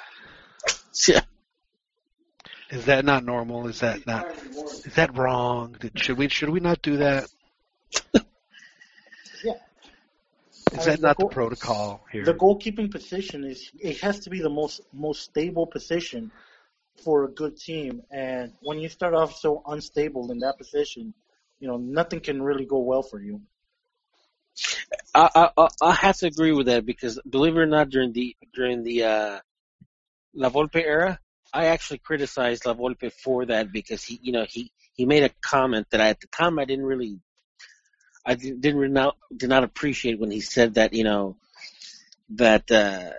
Yeah. 1.09 1.23
Is 2.71 2.85
that 2.85 3.07
not 3.07 3.25
normal? 3.25 3.67
Is 3.67 3.81
that 3.81 4.07
not? 4.07 4.27
Is 4.29 4.95
that 4.97 5.17
wrong? 5.17 5.75
Did- 5.81 5.99
Should 5.99 6.19
we? 6.19 6.29
Should 6.29 6.51
we 6.51 6.61
not 6.61 6.83
do 6.83 6.99
that? 6.99 7.25
Yeah. 9.43 9.55
Is 10.73 10.81
I- 10.87 10.91
that 10.91 11.01
not 11.01 11.17
the 11.19 11.27
protocol 11.29 12.05
here? 12.13 12.25
The 12.27 12.35
goalkeeping 12.35 12.91
position 12.91 13.43
is 13.45 13.71
it 13.81 14.01
has 14.03 14.21
to 14.21 14.31
be 14.31 14.43
the 14.43 14.51
most 14.51 14.83
most 14.93 15.23
stable 15.23 15.67
position 15.67 16.31
for 17.03 17.25
a 17.25 17.29
good 17.29 17.57
team, 17.57 18.03
and 18.11 18.53
when 18.61 18.79
you 18.79 18.91
start 18.91 19.15
off 19.15 19.35
so 19.35 19.63
unstable 19.67 20.31
in 20.31 20.39
that 20.41 20.59
position, 20.59 21.15
you 21.63 21.69
know 21.69 21.77
nothing 21.79 22.21
can 22.21 22.43
really 22.43 22.67
go 22.67 22.81
well 22.81 23.05
for 23.05 23.21
you. 23.23 23.41
I, 25.15 25.31
I 25.35 25.51
I 25.57 25.69
I 25.91 25.93
have 26.05 26.17
to 26.19 26.27
agree 26.27 26.53
with 26.53 26.67
that 26.67 26.85
because 26.85 27.21
believe 27.37 27.57
it 27.57 27.61
or 27.61 27.67
not, 27.67 27.89
during 27.91 28.13
the 28.13 28.37
during 28.53 28.83
the 28.83 29.05
uh, 29.05 29.39
La 30.35 30.49
Volpe 30.51 30.83
era, 30.85 31.19
I 31.53 31.67
actually 31.67 31.99
criticized 31.99 32.67
La 32.67 32.75
Volpe 32.75 33.13
for 33.13 33.47
that 33.47 33.73
because 33.73 34.03
he, 34.05 34.19
you 34.23 34.33
know, 34.33 34.45
he 34.49 34.73
he 34.95 35.07
made 35.07 35.23
a 35.23 35.31
comment 35.53 35.87
that 35.91 36.01
I, 36.01 36.09
at 36.09 36.21
the 36.21 36.27
time 36.29 36.59
I 36.59 36.65
didn't 36.65 36.85
really, 36.85 37.21
I 38.27 38.35
didn't 38.35 38.61
didn't 38.61 38.81
re- 38.81 38.89
not, 38.89 39.17
did 39.37 39.49
not 39.49 39.63
appreciate 39.65 40.19
when 40.19 40.33
he 40.33 40.41
said 40.41 40.75
that, 40.75 40.93
you 40.95 41.05
know, 41.05 41.37
that 42.31 42.71
uh, 42.71 43.11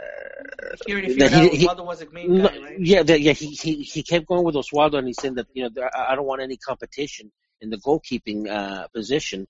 He 1.06 1.14
that 1.20 1.32
figured 1.32 1.56
he- 1.60 1.68
was 1.68 2.00
the 2.00 2.10
main 2.12 2.28
no, 2.30 2.50
guy, 2.50 2.58
right? 2.58 2.80
yeah, 2.80 3.04
that, 3.04 3.22
yeah, 3.22 3.34
he, 3.34 3.48
he 3.48 3.84
he 3.84 4.04
kept 4.04 4.26
going 4.28 4.44
with 4.44 4.56
Oswaldo 4.56 4.98
and 4.98 5.08
he 5.08 5.14
said 5.14 5.36
that 5.36 5.48
you 5.54 5.64
know 5.64 5.70
there- 5.74 5.96
I 5.96 6.12
I 6.12 6.16
don't 6.16 6.26
want 6.26 6.42
any 6.42 6.58
competition 6.58 7.32
in 7.64 7.70
the 7.70 7.78
goalkeeping 7.78 8.48
uh, 8.50 8.88
position, 8.90 9.48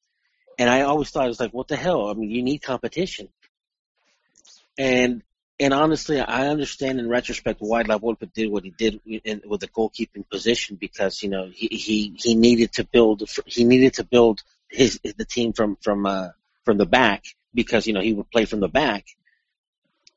and 0.58 0.70
I 0.70 0.82
always 0.82 1.10
thought 1.10 1.26
it 1.26 1.30
was 1.30 1.40
like, 1.40 1.54
what 1.54 1.68
the 1.68 1.76
hell? 1.76 2.08
I 2.10 2.14
mean, 2.14 2.30
you 2.30 2.44
need 2.44 2.60
competition, 2.60 3.28
and 4.78 5.24
and 5.60 5.74
honestly, 5.74 6.20
I 6.20 6.48
understand 6.48 7.00
in 7.00 7.10
retrospect 7.10 7.58
why 7.60 7.82
La 7.82 7.98
Volpe 7.98 8.32
did 8.34 8.52
what 8.52 8.64
he 8.64 8.72
did 8.72 9.00
in, 9.06 9.42
with 9.46 9.62
the 9.62 9.68
goalkeeping 9.68 10.30
position 10.30 10.78
because 10.80 11.22
you 11.24 11.30
know 11.30 11.50
he 11.54 11.68
he 11.68 12.16
he 12.18 12.36
needed 12.36 12.74
to 12.74 12.84
build 12.84 13.24
he 13.46 13.64
needed 13.64 13.96
to 13.96 14.04
build 14.04 14.42
his 14.70 15.00
the 15.04 15.26
team 15.26 15.54
from 15.54 15.78
from 15.82 16.06
uh, 16.06 16.30
from 16.66 16.78
the 16.78 16.86
back 16.86 17.24
because 17.54 17.88
you 17.88 17.94
know 17.94 18.02
he 18.02 18.14
would 18.14 18.30
play 18.32 18.46
from 18.46 18.60
the 18.60 18.68
back, 18.68 19.06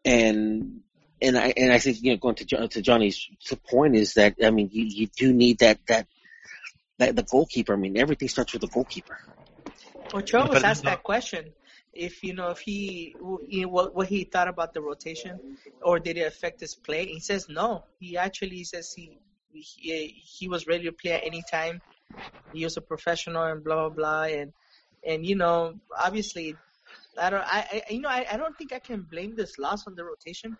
and 0.04 0.80
and 1.20 1.38
I 1.38 1.52
and 1.56 1.72
I 1.72 1.78
think 1.78 2.02
you 2.02 2.12
know 2.12 2.18
going 2.18 2.36
to 2.36 2.68
to 2.68 2.82
Johnny's 2.82 3.28
point 3.68 3.96
is 3.96 4.14
that 4.14 4.36
I 4.42 4.50
mean 4.50 4.70
you 4.72 4.84
you 4.84 5.06
do 5.06 5.32
need 5.32 5.58
that 5.60 5.78
that 5.88 6.06
that 6.98 7.16
the 7.16 7.22
goalkeeper. 7.24 7.74
I 7.74 7.76
mean 7.76 7.96
everything 7.96 8.28
starts 8.28 8.52
with 8.52 8.62
the 8.62 8.68
goalkeeper. 8.68 9.18
Ochoa 10.14 10.40
Yeah, 10.40 10.48
was 10.48 10.64
asked 10.64 10.84
that 10.84 11.02
question. 11.02 11.52
If 11.92 12.22
you 12.22 12.34
know 12.34 12.50
if 12.50 12.60
he 12.60 13.16
you 13.48 13.62
know, 13.62 13.68
what 13.68 13.94
what 13.94 14.08
he 14.08 14.24
thought 14.24 14.48
about 14.48 14.74
the 14.74 14.82
rotation 14.82 15.40
or 15.82 15.98
did 15.98 16.16
it 16.18 16.26
affect 16.26 16.60
his 16.60 16.74
play, 16.74 17.06
he 17.06 17.20
says 17.20 17.46
no. 17.48 17.84
He 17.98 18.16
actually 18.16 18.64
says 18.64 18.92
he 18.94 19.18
he, 19.52 20.08
he 20.38 20.48
was 20.48 20.66
ready 20.66 20.84
to 20.84 20.92
play 20.92 21.12
at 21.12 21.24
any 21.24 21.42
time. 21.50 21.80
He 22.52 22.64
was 22.64 22.76
a 22.76 22.80
professional 22.82 23.44
and 23.44 23.64
blah 23.64 23.76
blah 23.76 23.88
blah 23.90 24.22
and 24.24 24.52
and 25.06 25.26
you 25.26 25.36
know 25.36 25.74
obviously 25.98 26.56
I 27.18 27.30
don't 27.30 27.44
I, 27.44 27.82
I 27.88 27.92
you 27.92 28.00
know 28.00 28.08
I, 28.10 28.26
I 28.30 28.36
don't 28.36 28.56
think 28.58 28.72
I 28.72 28.78
can 28.78 29.02
blame 29.02 29.34
this 29.36 29.58
loss 29.58 29.86
on 29.86 29.94
the 29.94 30.04
rotation. 30.04 30.56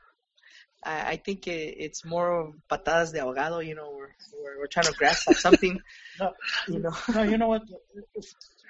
I, 0.87 1.11
I 1.13 1.17
think 1.17 1.47
it, 1.49 1.75
it's 1.79 2.05
more 2.05 2.41
of 2.41 2.55
patadas 2.71 3.13
de 3.13 3.19
ahogado. 3.21 3.65
You 3.67 3.75
know 3.75 3.91
we're 3.97 4.15
we're, 4.43 4.59
we're 4.61 4.67
trying 4.69 4.87
to 4.87 4.93
grasp 4.93 5.29
at 5.31 5.37
something. 5.37 5.81
No, 6.19 6.33
You 6.67 6.79
know. 6.79 6.93
no, 7.15 7.23
you 7.25 7.37
know 7.37 7.49
what? 7.49 7.63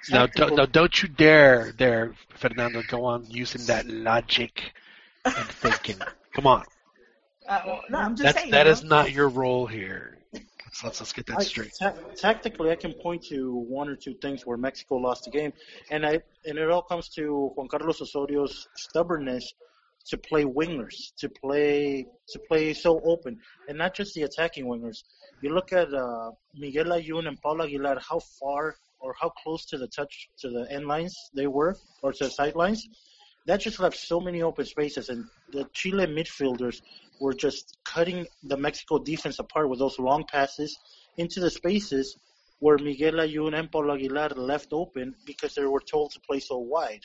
Now, 0.08 0.26
don't, 0.26 0.54
now, 0.56 0.66
don't 0.66 1.02
you 1.02 1.08
dare, 1.08 1.72
dare, 1.72 2.14
Fernando, 2.36 2.82
go 2.86 3.04
on 3.06 3.26
using 3.28 3.64
that 3.66 3.86
logic 3.88 4.72
and 5.24 5.34
thinking. 5.48 5.96
Come 6.34 6.46
on, 6.46 6.64
Uh, 7.48 7.60
well, 7.66 7.80
no, 7.90 7.98
I'm 7.98 8.14
just 8.16 8.22
that's 8.24 8.38
saying. 8.38 8.50
that 8.52 8.66
you 8.66 8.72
is 8.72 8.84
not 8.84 9.12
your 9.12 9.28
role 9.28 9.66
here. 9.66 10.18
Let's 10.64 10.84
let's, 10.84 11.00
let's 11.00 11.12
get 11.12 11.26
that 11.26 11.40
I, 11.40 11.42
straight. 11.44 11.72
ta- 11.78 11.94
tactically, 12.16 12.70
I 12.70 12.76
can 12.76 12.92
point 12.94 13.24
to 13.30 13.54
one 13.56 13.88
or 13.88 13.96
two 13.96 14.14
things 14.14 14.44
where 14.46 14.56
Mexico 14.56 14.96
lost 14.96 15.24
the 15.24 15.30
game, 15.30 15.52
and 15.90 16.04
I 16.06 16.20
and 16.44 16.58
it 16.58 16.70
all 16.70 16.82
comes 16.82 17.08
to 17.16 17.52
Juan 17.56 17.68
Carlos 17.68 18.00
Osorio's 18.00 18.68
stubbornness 18.76 19.54
to 20.08 20.16
play 20.16 20.44
wingers, 20.44 21.14
to 21.18 21.28
play 21.28 22.06
to 22.28 22.38
play 22.48 22.72
so 22.72 23.00
open, 23.04 23.38
and 23.68 23.78
not 23.78 23.94
just 23.94 24.14
the 24.14 24.22
attacking 24.22 24.66
wingers. 24.66 25.02
You 25.42 25.54
look 25.54 25.72
at 25.72 25.92
uh, 25.92 26.30
Miguel 26.54 26.86
Layun 26.86 27.28
and 27.28 27.40
Paul 27.40 27.62
Aguilar, 27.62 27.98
how 28.00 28.20
far 28.40 28.76
or 29.00 29.14
how 29.20 29.30
close 29.42 29.66
to 29.66 29.78
the 29.78 29.88
touch 29.88 30.28
to 30.38 30.48
the 30.48 30.66
end 30.70 30.86
lines 30.86 31.14
they 31.34 31.46
were, 31.46 31.76
or 32.02 32.12
to 32.12 32.24
the 32.24 32.30
sidelines. 32.30 32.88
That 33.46 33.60
just 33.60 33.78
left 33.78 33.96
so 33.96 34.20
many 34.20 34.42
open 34.42 34.64
spaces, 34.64 35.08
and 35.08 35.24
the 35.52 35.68
Chile 35.72 36.06
midfielders 36.06 36.80
were 37.20 37.34
just 37.34 37.76
cutting 37.84 38.26
the 38.42 38.56
Mexico 38.56 38.98
defense 38.98 39.38
apart 39.38 39.68
with 39.68 39.78
those 39.78 39.98
long 39.98 40.24
passes 40.24 40.76
into 41.16 41.40
the 41.40 41.50
spaces 41.50 42.16
where 42.58 42.78
Miguel 42.78 43.12
Layun 43.12 43.58
and 43.58 43.70
Paul 43.70 43.92
Aguilar 43.92 44.30
left 44.30 44.72
open 44.72 45.14
because 45.26 45.54
they 45.54 45.64
were 45.64 45.80
told 45.80 46.10
to 46.12 46.20
play 46.20 46.40
so 46.40 46.58
wide. 46.58 47.04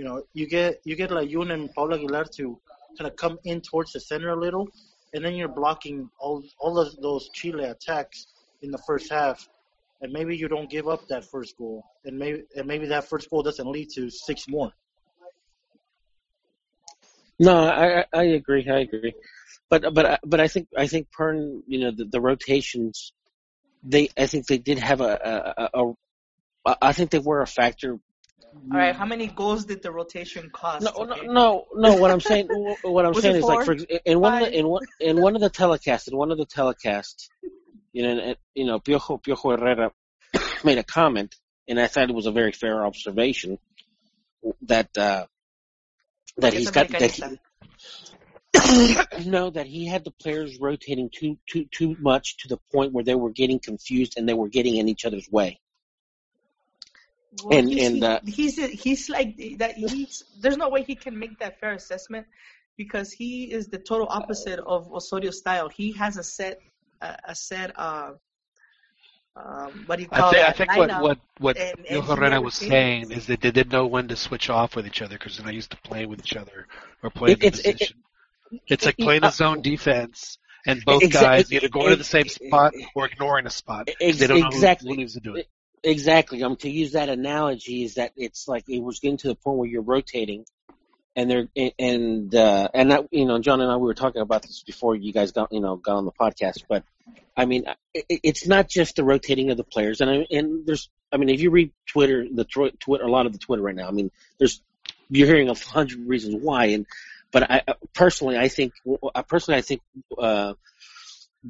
You 0.00 0.06
know, 0.06 0.22
you 0.32 0.46
get 0.46 0.80
you 0.84 0.96
get 0.96 1.10
Layun 1.10 1.52
and 1.52 1.70
Paul 1.74 1.92
Aguilar 1.92 2.24
to 2.36 2.58
kind 2.96 3.10
of 3.10 3.16
come 3.16 3.38
in 3.44 3.60
towards 3.60 3.92
the 3.92 4.00
center 4.00 4.30
a 4.30 4.40
little, 4.40 4.66
and 5.12 5.22
then 5.22 5.34
you're 5.34 5.54
blocking 5.62 6.08
all 6.18 6.42
all 6.58 6.78
of 6.78 6.96
those 7.02 7.28
Chile 7.34 7.64
attacks 7.64 8.26
in 8.62 8.70
the 8.70 8.80
first 8.86 9.12
half, 9.12 9.46
and 10.00 10.10
maybe 10.10 10.34
you 10.34 10.48
don't 10.48 10.70
give 10.70 10.88
up 10.88 11.06
that 11.08 11.26
first 11.26 11.54
goal, 11.58 11.84
and 12.06 12.18
maybe 12.18 12.44
and 12.56 12.66
maybe 12.66 12.86
that 12.86 13.10
first 13.10 13.28
goal 13.28 13.42
doesn't 13.42 13.70
lead 13.70 13.90
to 13.96 14.08
six 14.08 14.48
more. 14.48 14.72
No, 17.38 17.54
I 17.58 18.06
I 18.14 18.22
agree. 18.40 18.66
I 18.70 18.78
agree. 18.78 19.12
But 19.68 19.92
but 19.92 20.06
I- 20.06 20.18
but 20.24 20.40
I 20.40 20.48
think 20.48 20.68
I 20.74 20.86
think 20.86 21.08
Pern, 21.14 21.60
you 21.66 21.78
know, 21.80 21.90
the, 21.90 22.06
the 22.06 22.22
rotations, 22.22 23.12
they 23.82 24.08
I 24.16 24.24
think 24.28 24.46
they 24.46 24.56
did 24.56 24.78
have 24.78 25.02
a, 25.02 25.12
a, 25.32 25.78
a, 25.78 25.94
a 26.68 26.76
I 26.80 26.92
think 26.94 27.10
they 27.10 27.18
were 27.18 27.42
a 27.42 27.46
factor. 27.46 27.98
All 28.72 28.78
right, 28.78 28.94
how 28.94 29.04
many 29.04 29.26
goals 29.26 29.64
did 29.64 29.82
the 29.82 29.90
rotation 29.90 30.50
cost? 30.50 30.84
No, 30.84 30.90
okay? 30.90 31.26
no, 31.26 31.32
no, 31.32 31.66
no. 31.74 31.96
What 31.96 32.10
I'm 32.10 32.20
saying, 32.20 32.46
what 32.82 33.04
I'm 33.04 33.14
saying 33.14 33.36
is 33.36 33.44
like 33.44 33.64
for 33.64 33.76
in 34.04 34.20
one 34.20 34.34
of 34.34 34.40
the, 34.40 34.58
in 34.58 34.68
one 34.68 34.82
in 35.00 35.20
one 35.20 35.34
of 35.34 35.40
the 35.40 35.50
telecasts, 35.50 36.08
in 36.08 36.16
one 36.16 36.30
of 36.30 36.38
the 36.38 36.46
telecasts, 36.46 37.28
you 37.92 38.02
know, 38.02 38.18
and, 38.18 38.36
you 38.54 38.66
know, 38.66 38.78
Piojo 38.78 39.22
Piojo 39.22 39.58
Herrera 39.58 39.92
made 40.64 40.78
a 40.78 40.84
comment, 40.84 41.34
and 41.68 41.80
I 41.80 41.86
thought 41.86 42.10
it 42.10 42.14
was 42.14 42.26
a 42.26 42.32
very 42.32 42.52
fair 42.52 42.84
observation 42.84 43.58
that 44.62 44.96
uh, 44.96 45.26
that 46.38 46.52
he's 46.52 46.70
got 46.70 46.88
that 46.88 47.10
he, 47.10 47.24
no 49.26 49.50
that 49.50 49.66
he 49.66 49.86
had 49.86 50.04
the 50.04 50.10
players 50.10 50.58
rotating 50.60 51.10
too 51.12 51.38
too 51.48 51.66
too 51.70 51.96
much 52.00 52.38
to 52.38 52.48
the 52.48 52.58
point 52.72 52.92
where 52.92 53.04
they 53.04 53.14
were 53.14 53.30
getting 53.30 53.58
confused 53.58 54.14
and 54.16 54.28
they 54.28 54.34
were 54.34 54.48
getting 54.48 54.76
in 54.76 54.88
each 54.88 55.04
other's 55.04 55.28
way. 55.30 55.60
Well, 57.44 57.58
And- 57.58 57.68
he's, 57.68 57.86
and, 57.88 58.04
uh, 58.04 58.20
he's 58.26 58.56
he's 58.82 59.08
like 59.08 59.36
that. 59.58 59.74
He's 59.76 60.24
there's 60.40 60.56
no 60.56 60.68
way 60.68 60.82
he 60.82 60.94
can 60.94 61.18
make 61.18 61.38
that 61.38 61.60
fair 61.60 61.72
assessment 61.74 62.26
because 62.76 63.12
he 63.12 63.52
is 63.52 63.68
the 63.68 63.78
total 63.78 64.08
opposite 64.10 64.58
of 64.60 64.88
Osorio's 64.90 65.38
style. 65.38 65.68
He 65.68 65.92
has 65.92 66.16
a 66.16 66.24
set 66.24 66.58
a, 67.00 67.16
a 67.26 67.34
set 67.34 67.72
uh 67.78 68.12
um 69.36 69.84
what 69.86 69.96
do 69.96 70.02
you 70.02 70.08
I 70.10 70.18
call 70.18 70.32
think 70.32 70.48
I 70.48 70.52
think 70.52 70.76
what 70.76 71.00
what 71.02 71.18
what 71.38 71.56
and- 71.56 71.86
and 71.88 72.04
Herrera 72.04 72.40
was 72.40 72.58
changes. 72.58 72.68
saying 72.68 73.10
is 73.12 73.26
that 73.26 73.40
they 73.40 73.52
didn't 73.52 73.72
know 73.72 73.86
when 73.86 74.08
to 74.08 74.16
switch 74.16 74.50
off 74.50 74.74
with 74.74 74.86
each 74.86 75.00
other 75.02 75.16
because 75.16 75.36
they're 75.36 75.46
not 75.46 75.54
used 75.54 75.70
to 75.70 75.76
playing 75.78 76.08
with 76.08 76.18
each 76.20 76.36
other 76.36 76.66
or 77.02 77.10
playing 77.10 77.34
It, 77.36 77.40
the 77.40 77.46
it's 77.46 77.58
it, 77.60 77.72
position. 77.78 77.96
It's 78.66 78.84
like 78.84 78.96
playing 78.96 79.22
a 79.24 79.30
zone 79.30 79.62
defense, 79.62 80.36
and 80.66 80.82
both 80.84 81.02
Exa- 81.04 81.12
guys 81.22 81.52
either 81.52 81.68
going 81.68 81.90
to 81.90 81.96
the 81.96 82.02
same 82.02 82.22
ex- 82.22 82.34
spot 82.34 82.74
or 82.96 83.06
ignoring 83.06 83.46
a 83.46 83.50
spot. 83.50 83.86
'cause 83.86 83.94
Ex- 84.00 84.18
they 84.18 84.26
don't 84.26 84.40
know 84.40 84.48
exactly. 84.48 84.88
who, 84.88 84.94
who 84.94 85.00
needs 85.02 85.14
to 85.14 85.20
do 85.20 85.36
it. 85.36 85.48
Exactly. 85.82 86.42
Um, 86.42 86.56
to 86.56 86.70
use 86.70 86.92
that 86.92 87.08
analogy 87.08 87.82
is 87.84 87.94
that 87.94 88.12
it's 88.16 88.46
like 88.46 88.68
it 88.68 88.80
was 88.80 89.00
getting 89.00 89.16
to 89.18 89.28
the 89.28 89.34
point 89.34 89.58
where 89.58 89.68
you're 89.68 89.82
rotating, 89.82 90.44
and 91.16 91.30
they're 91.30 91.48
and 91.78 92.34
uh, 92.34 92.68
and 92.74 92.90
that, 92.90 93.08
you 93.10 93.24
know, 93.24 93.38
John 93.38 93.62
and 93.62 93.70
I 93.70 93.76
we 93.76 93.86
were 93.86 93.94
talking 93.94 94.20
about 94.20 94.42
this 94.42 94.62
before 94.62 94.94
you 94.94 95.12
guys 95.12 95.32
got 95.32 95.52
you 95.52 95.60
know 95.60 95.76
got 95.76 95.96
on 95.96 96.04
the 96.04 96.12
podcast. 96.12 96.64
But 96.68 96.84
I 97.34 97.46
mean, 97.46 97.64
it, 97.94 98.04
it's 98.22 98.46
not 98.46 98.68
just 98.68 98.96
the 98.96 99.04
rotating 99.04 99.50
of 99.50 99.56
the 99.56 99.64
players, 99.64 100.02
and 100.02 100.10
I, 100.10 100.26
and 100.30 100.66
there's 100.66 100.90
I 101.10 101.16
mean, 101.16 101.30
if 101.30 101.40
you 101.40 101.50
read 101.50 101.72
Twitter, 101.86 102.26
the 102.30 102.44
Twitter, 102.44 103.04
a 103.04 103.10
lot 103.10 103.24
of 103.24 103.32
the 103.32 103.38
Twitter 103.38 103.62
right 103.62 103.74
now, 103.74 103.88
I 103.88 103.92
mean, 103.92 104.10
there's 104.38 104.60
you're 105.08 105.26
hearing 105.26 105.48
a 105.48 105.54
hundred 105.54 106.06
reasons 106.06 106.36
why, 106.42 106.66
and 106.66 106.86
but 107.32 107.50
I 107.50 107.62
personally, 107.94 108.36
I 108.36 108.48
think 108.48 108.74
personally, 109.28 109.58
I 109.58 109.62
think. 109.62 109.80
Uh, 110.16 110.54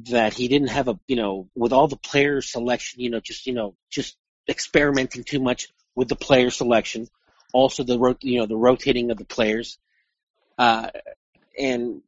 that 0.09 0.33
he 0.33 0.47
didn't 0.47 0.69
have 0.69 0.87
a 0.87 0.97
you 1.05 1.17
know 1.17 1.49
with 1.53 1.73
all 1.73 1.89
the 1.89 1.97
player 1.97 2.41
selection 2.41 3.01
you 3.01 3.09
know 3.09 3.19
just 3.19 3.45
you 3.45 3.53
know 3.53 3.75
just 3.89 4.15
experimenting 4.51 5.23
too 5.23 5.39
much 5.39 5.69
with 5.95 6.07
the 6.09 6.15
player 6.15 6.49
selection 6.51 7.07
also 7.53 7.83
the 7.83 8.17
you 8.21 8.39
know 8.39 8.45
the 8.45 8.55
rotating 8.55 9.11
of 9.11 9.17
the 9.17 9.25
players 9.25 9.77
uh 10.57 10.89
and 11.57 12.01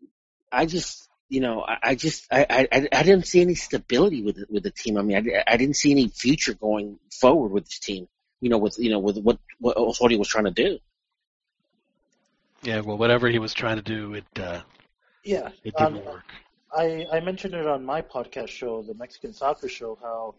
i 0.52 0.66
just 0.66 1.10
you 1.30 1.42
know 1.42 1.62
i, 1.62 1.78
I 1.84 1.96
just 1.96 2.28
I, 2.32 2.68
I 2.72 2.88
i 2.92 3.04
didn't 3.04 3.28
see 3.28 3.42
any 3.42 3.56
stability 3.56 4.22
with 4.24 4.38
with 4.50 4.64
the 4.64 4.72
team 4.72 4.98
i 4.98 5.02
mean 5.02 5.18
I, 5.18 5.44
I 5.54 5.58
didn't 5.58 5.76
see 5.78 5.92
any 5.92 6.08
future 6.08 6.54
going 6.54 7.00
forward 7.12 7.52
with 7.52 7.66
this 7.66 7.80
team 7.80 8.08
you 8.42 8.50
know 8.50 8.58
with 8.58 8.78
you 8.78 8.92
know 8.92 9.00
with 9.00 9.18
what 9.18 9.40
what 9.60 9.78
Osorio 9.78 10.20
was 10.20 10.28
trying 10.28 10.46
to 10.46 10.52
do 10.52 10.80
Yeah, 12.64 12.80
well, 12.80 12.98
whatever 12.98 13.28
he 13.28 13.40
was 13.40 13.54
trying 13.54 13.76
to 13.76 13.82
do, 13.82 14.14
it 14.14 14.26
uh, 14.40 14.62
Yeah. 15.24 15.50
it 15.64 15.76
Um, 15.76 15.96
didn't 15.96 16.06
work. 16.06 16.24
I, 16.76 17.06
I 17.12 17.20
mentioned 17.20 17.54
it 17.54 17.68
on 17.68 17.86
my 17.86 18.02
podcast 18.02 18.50
show, 18.50 18.82
the 18.82 18.94
Mexican 18.96 19.34
Soccer 19.34 19.70
Show, 19.70 19.98
how 20.02 20.36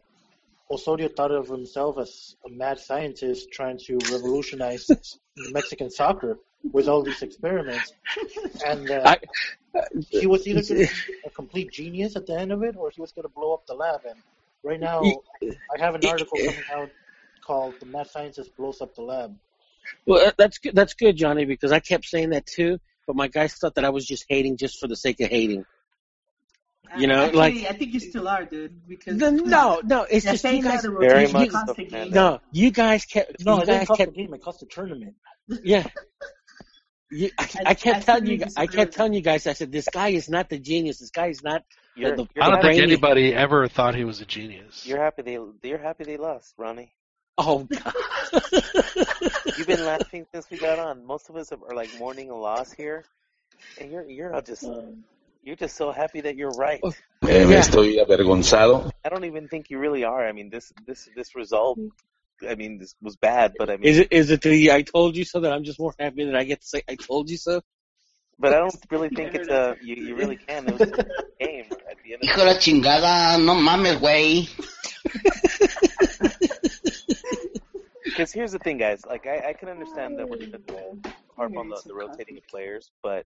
Osorio 0.75 1.09
thought 1.09 1.31
of 1.31 1.49
himself 1.49 1.99
as 1.99 2.37
a 2.47 2.51
mad 2.51 2.79
scientist 2.79 3.51
trying 3.53 3.79
to 3.87 3.99
revolutionize 4.13 4.91
Mexican 5.53 5.91
soccer 5.91 6.39
with 6.73 6.89
all 6.89 7.03
these 7.03 7.23
experiments. 7.23 7.93
And 8.67 8.91
uh, 8.91 9.17
he 10.11 10.27
was 10.27 10.47
either 10.47 10.63
going 10.63 10.87
to 10.89 11.07
be 11.07 11.15
a 11.27 11.31
complete 11.31 11.71
genius 11.73 12.17
at 12.17 12.27
the 12.27 12.39
end 12.39 12.53
of 12.53 12.63
it 12.63 12.77
or 12.77 12.91
he 12.91 13.01
was 13.01 13.13
going 13.13 13.23
to 13.25 13.29
blow 13.29 13.55
up 13.55 13.67
the 13.67 13.75
lab. 13.75 14.01
And 14.09 14.21
right 14.63 14.81
now, 14.81 15.01
I 15.43 15.79
have 15.79 15.95
an 15.95 16.07
article 16.07 16.39
coming 16.39 16.65
out 16.73 16.91
called 17.47 17.75
The 17.81 17.87
Mad 17.87 18.09
Scientist 18.09 18.57
Blows 18.57 18.81
Up 18.81 18.95
the 18.95 19.03
Lab. 19.03 19.37
Well, 20.07 20.33
that's 20.37 20.59
good. 20.59 20.75
That's 20.75 20.95
good, 20.95 21.17
Johnny, 21.17 21.45
because 21.45 21.71
I 21.71 21.81
kept 21.81 22.07
saying 22.07 22.31
that 22.31 22.47
too. 22.47 22.79
But 23.07 23.17
my 23.17 23.29
guys 23.29 23.55
thought 23.55 23.75
that 23.75 23.85
I 23.85 23.91
was 23.91 24.07
just 24.07 24.25
hating 24.29 24.57
just 24.57 24.81
for 24.81 24.89
the 24.89 24.97
sake 24.97 25.21
of 25.21 25.29
hating. 25.29 25.67
You 26.97 27.07
know, 27.07 27.25
Actually, 27.25 27.39
like 27.39 27.55
I 27.69 27.73
think 27.73 27.95
you 27.95 28.01
still 28.01 28.29
are, 28.29 28.45
dude. 28.45 28.87
Because 28.89 29.17
No, 29.17 29.31
no, 29.31 29.81
no, 29.85 30.03
it's 30.03 30.25
just 30.25 30.45
you 30.45 30.63
guys. 30.63 30.83
the 30.83 30.91
Very 30.91 31.27
rotation 31.27 31.33
much 31.41 31.51
cost 31.51 31.77
the 31.77 31.85
game. 31.85 32.11
No, 32.11 32.41
you 32.53 32.71
guys 32.71 33.05
kept. 33.05 33.45
No, 33.45 33.57
you 33.57 33.63
it 33.63 33.67
didn't 33.67 33.79
guys 33.81 33.87
cost 33.89 33.99
kept. 33.99 34.13
the 34.15 34.17
game, 34.23 34.35
it 34.35 34.43
cost 34.43 34.61
the 34.61 34.67
tournament. 34.67 35.15
Yeah. 35.49 35.87
You, 37.11 37.31
I, 37.39 37.43
I- 37.45 37.63
I 37.71 37.75
kept 37.75 37.97
I 37.99 38.01
telling 38.01 38.27
you. 38.27 38.45
I 38.57 38.63
you 38.63 38.69
kept 38.69 38.71
deserve 38.73 38.91
telling 38.91 39.13
you 39.15 39.21
guys. 39.21 39.47
I 39.47 39.53
said 39.53 39.71
this 39.71 39.87
guy 39.93 40.09
is 40.09 40.29
not 40.29 40.49
the 40.49 40.59
genius. 40.59 40.99
This 40.99 41.11
guy 41.11 41.27
is 41.29 41.45
not. 41.45 41.63
You're, 41.95 42.17
the- 42.17 42.27
you're 42.35 42.43
I 42.43 42.49
don't 42.49 42.55
think 42.61 42.75
brainy- 42.79 42.83
anybody 42.83 43.33
ever 43.35 43.69
thought 43.69 43.95
he 43.95 44.03
was 44.03 44.21
a 44.21 44.25
genius. 44.25 44.85
You're 44.85 44.99
happy 45.01 45.23
they 45.23 45.39
you're 45.69 45.79
happy 45.79 46.03
they 46.05 46.17
lost, 46.17 46.55
Ronnie. 46.59 46.93
Oh 47.39 47.65
God. 47.71 47.93
You've 49.59 49.67
been 49.69 49.85
laughing 49.93 50.27
since 50.33 50.51
we 50.51 50.59
got 50.59 50.81
on. 50.81 51.05
Most 51.07 51.29
of 51.29 51.37
us 51.37 51.53
are 51.53 51.75
like 51.77 51.97
mourning 52.01 52.31
a 52.31 52.37
loss 52.37 52.73
here, 52.73 53.05
and 53.81 53.93
you're 53.93 54.09
you're 54.09 54.33
not 54.33 54.47
just 54.47 54.65
you're 55.45 55.57
just 55.57 55.77
so 55.77 55.93
happy 55.93 56.23
that 56.23 56.37
you're 56.37 56.51
right. 56.51 56.81
Eh, 57.29 57.45
me 57.47 57.55
estoy 57.55 58.01
avergonzado. 58.01 58.91
I 59.05 59.09
don't 59.09 59.25
even 59.25 59.49
think 59.49 59.71
you 59.71 59.79
really 59.79 60.05
are. 60.05 60.27
I 60.27 60.33
mean, 60.33 60.51
this 60.51 60.73
this 60.87 61.09
this 61.17 61.35
result. 61.35 61.79
I 62.49 62.57
mean, 62.57 62.79
this 62.79 62.95
was 63.01 63.17
bad, 63.17 63.55
but 63.57 63.71
I 63.71 63.77
mean, 63.77 63.89
Is 63.89 63.99
it? 63.99 64.09
Is 64.11 64.31
it 64.31 64.43
the 64.43 64.73
I 64.73 64.83
told 64.83 65.17
you 65.17 65.25
so 65.25 65.41
that 65.41 65.53
I'm 65.53 65.65
just 65.65 65.79
more 65.79 65.95
happy 65.99 66.25
that 66.25 66.35
I 66.35 66.45
get 66.45 66.61
to 66.63 66.67
say 66.67 66.83
I 66.89 66.97
told 66.97 67.31
you 67.31 67.37
so? 67.37 67.63
but 68.39 68.53
I 68.53 68.59
don't 68.59 68.75
really 68.91 69.09
think 69.11 69.35
it's 69.35 69.49
a 69.49 69.77
you, 69.83 69.95
you 69.95 70.17
really 70.17 70.37
can. 70.37 70.67
It 70.69 70.73
was 70.73 70.81
a 70.83 70.87
game 71.39 71.67
at 71.91 71.97
the 72.03 72.15
end 72.15 72.23
of 72.23 72.29
Hijo 72.29 72.41
de 72.41 72.45
la 72.45 72.59
chingada, 72.59 73.45
no 73.45 73.55
mames, 73.55 73.99
güey. 74.01 74.49
Because 78.05 78.33
here's 78.33 78.53
the 78.53 78.61
thing, 78.61 78.79
guys. 78.79 79.05
Like, 79.05 79.27
I, 79.27 79.49
I 79.49 79.53
can 79.55 79.69
understand 79.69 80.21
that 80.21 80.29
we're 80.29 80.37
going 80.37 80.53
to 80.53 81.13
harp 81.37 81.57
on 81.57 81.69
the, 81.69 81.83
the 81.85 81.95
rotating 81.95 82.37
of 82.37 82.47
players, 82.47 82.93
but 83.03 83.27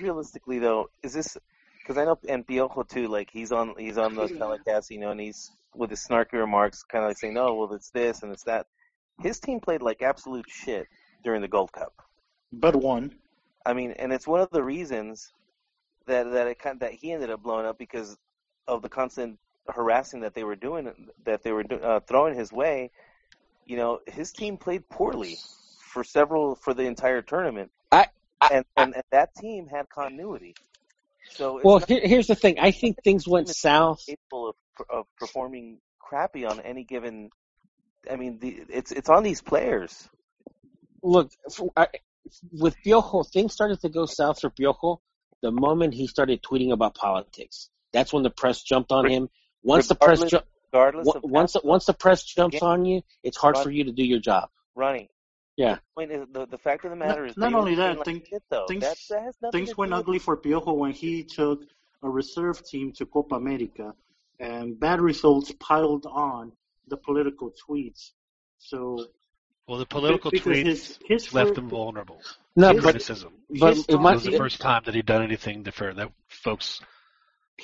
realistically, 0.00 0.58
though, 0.58 0.88
is 1.02 1.12
this? 1.12 1.36
Because 1.82 1.98
I 1.98 2.04
know, 2.04 2.18
and 2.28 2.46
Piojo 2.46 2.88
too. 2.88 3.08
Like, 3.08 3.30
he's 3.30 3.52
on 3.52 3.74
he's 3.76 3.98
on 3.98 4.14
the 4.14 4.28
telecast, 4.28 4.90
you 4.90 4.98
know, 4.98 5.10
and 5.10 5.20
he's 5.20 5.50
with 5.74 5.90
his 5.90 6.06
snarky 6.06 6.34
remarks, 6.34 6.82
kind 6.82 7.04
of 7.04 7.10
like 7.10 7.18
saying, 7.18 7.34
"No, 7.34 7.54
well, 7.54 7.72
it's 7.72 7.90
this 7.90 8.22
and 8.22 8.32
it's 8.32 8.44
that." 8.44 8.66
His 9.20 9.40
team 9.40 9.60
played 9.60 9.82
like 9.82 10.02
absolute 10.02 10.46
shit 10.48 10.86
during 11.24 11.42
the 11.42 11.48
Gold 11.48 11.72
Cup. 11.72 11.94
But 12.52 12.76
one. 12.76 13.14
I 13.64 13.72
mean, 13.72 13.92
and 13.92 14.12
it's 14.12 14.26
one 14.26 14.40
of 14.40 14.50
the 14.50 14.62
reasons 14.62 15.32
that 16.06 16.30
that 16.32 16.46
it 16.46 16.58
kind 16.58 16.80
that 16.80 16.92
he 16.92 17.12
ended 17.12 17.30
up 17.30 17.42
blowing 17.42 17.66
up 17.66 17.78
because 17.78 18.16
of 18.66 18.82
the 18.82 18.88
constant 18.88 19.38
harassing 19.68 20.20
that 20.20 20.34
they 20.34 20.44
were 20.44 20.56
doing 20.56 20.90
that 21.24 21.42
they 21.42 21.52
were 21.52 21.62
do, 21.62 21.76
uh, 21.76 22.00
throwing 22.00 22.34
his 22.34 22.52
way. 22.52 22.90
You 23.66 23.76
know, 23.76 24.00
his 24.06 24.32
team 24.32 24.56
played 24.56 24.88
poorly 24.88 25.36
for 25.78 26.02
several 26.02 26.56
for 26.56 26.74
the 26.74 26.82
entire 26.82 27.22
tournament, 27.22 27.70
I, 27.92 28.08
and, 28.50 28.64
and 28.76 28.94
and 28.94 29.04
that 29.10 29.34
team 29.36 29.68
had 29.68 29.88
continuity. 29.88 30.54
So 31.34 31.60
Well, 31.62 31.80
not 31.80 31.88
here, 31.88 32.00
here's 32.02 32.26
the 32.26 32.34
thing. 32.34 32.58
I 32.60 32.70
think 32.70 32.96
things 33.02 33.26
went 33.26 33.48
south. 33.48 34.04
capable 34.06 34.50
of 34.50 34.56
of 34.90 35.06
performing 35.18 35.78
crappy 35.98 36.44
on 36.44 36.60
any 36.60 36.84
given. 36.84 37.30
I 38.10 38.16
mean, 38.16 38.38
the, 38.38 38.64
it's 38.68 38.92
it's 38.92 39.08
on 39.08 39.22
these 39.22 39.40
players. 39.40 40.08
Look, 41.02 41.30
I, 41.76 41.88
with 42.52 42.76
Piojo, 42.84 43.24
things 43.30 43.52
started 43.52 43.80
to 43.80 43.88
go 43.88 44.06
south 44.06 44.40
for 44.40 44.50
Piojo 44.50 44.98
the 45.42 45.50
moment 45.50 45.94
he 45.94 46.06
started 46.06 46.42
tweeting 46.42 46.72
about 46.72 46.94
politics. 46.94 47.68
That's 47.92 48.12
when 48.12 48.22
the 48.22 48.30
press 48.30 48.62
jumped 48.62 48.92
on 48.92 49.10
him. 49.10 49.28
Once 49.62 49.88
the 49.88 49.94
press, 49.94 50.22
ju- 50.24 50.40
regardless 50.72 51.08
of 51.14 51.22
once 51.24 51.56
once 51.62 51.84
the 51.86 51.92
press 51.94 52.22
jumps 52.24 52.58
Yeah. 52.60 52.68
on 52.68 52.84
you, 52.84 53.02
it's 53.22 53.36
hard 53.36 53.58
for 53.58 53.70
you 53.70 53.84
to 53.84 53.92
do 53.92 54.04
your 54.04 54.20
job. 54.20 54.48
Ronnie, 54.74 55.10
Yeah. 55.56 55.78
point 55.94 56.10
is, 56.10 56.26
the 56.32 56.46
the 56.46 56.58
fact 56.58 56.84
of 56.84 56.90
the 56.90 56.96
matter 56.96 57.26
is 57.26 57.36
not 57.36 57.52
only 57.54 57.74
playing 57.74 57.96
that, 57.98 58.06
like 58.06 58.26
shit, 58.26 58.42
things- 58.68 59.08
that, 59.08 59.34
that 59.42 59.52
Things 59.52 59.76
went 59.76 59.92
ugly 59.92 60.18
for 60.18 60.36
Piojo 60.36 60.72
when 60.76 60.92
he 60.92 61.24
took 61.24 61.62
a 62.02 62.08
reserve 62.08 62.64
team 62.64 62.92
to 62.92 63.06
Copa 63.06 63.36
America, 63.36 63.94
and 64.40 64.78
bad 64.78 65.00
results 65.00 65.52
piled 65.60 66.06
on 66.06 66.52
the 66.88 66.96
political 66.96 67.52
tweets. 67.68 68.10
So 68.58 69.06
Well, 69.68 69.78
the 69.78 69.86
political 69.86 70.30
tweets 70.30 70.64
his, 70.64 70.98
his 71.06 71.34
left 71.34 71.54
fir- 71.54 71.60
him 71.60 71.68
vulnerable 71.68 72.20
No, 72.56 72.68
His- 72.68 72.76
but 72.76 72.82
criticism. 72.82 73.32
but 73.60 73.76
it 73.88 73.96
was 73.96 74.24
the 74.24 74.36
first 74.36 74.60
time 74.60 74.82
that 74.86 74.94
he'd 74.94 75.06
done 75.06 75.22
anything 75.22 75.62
different 75.62 75.98
that 75.98 76.10
folks, 76.28 76.80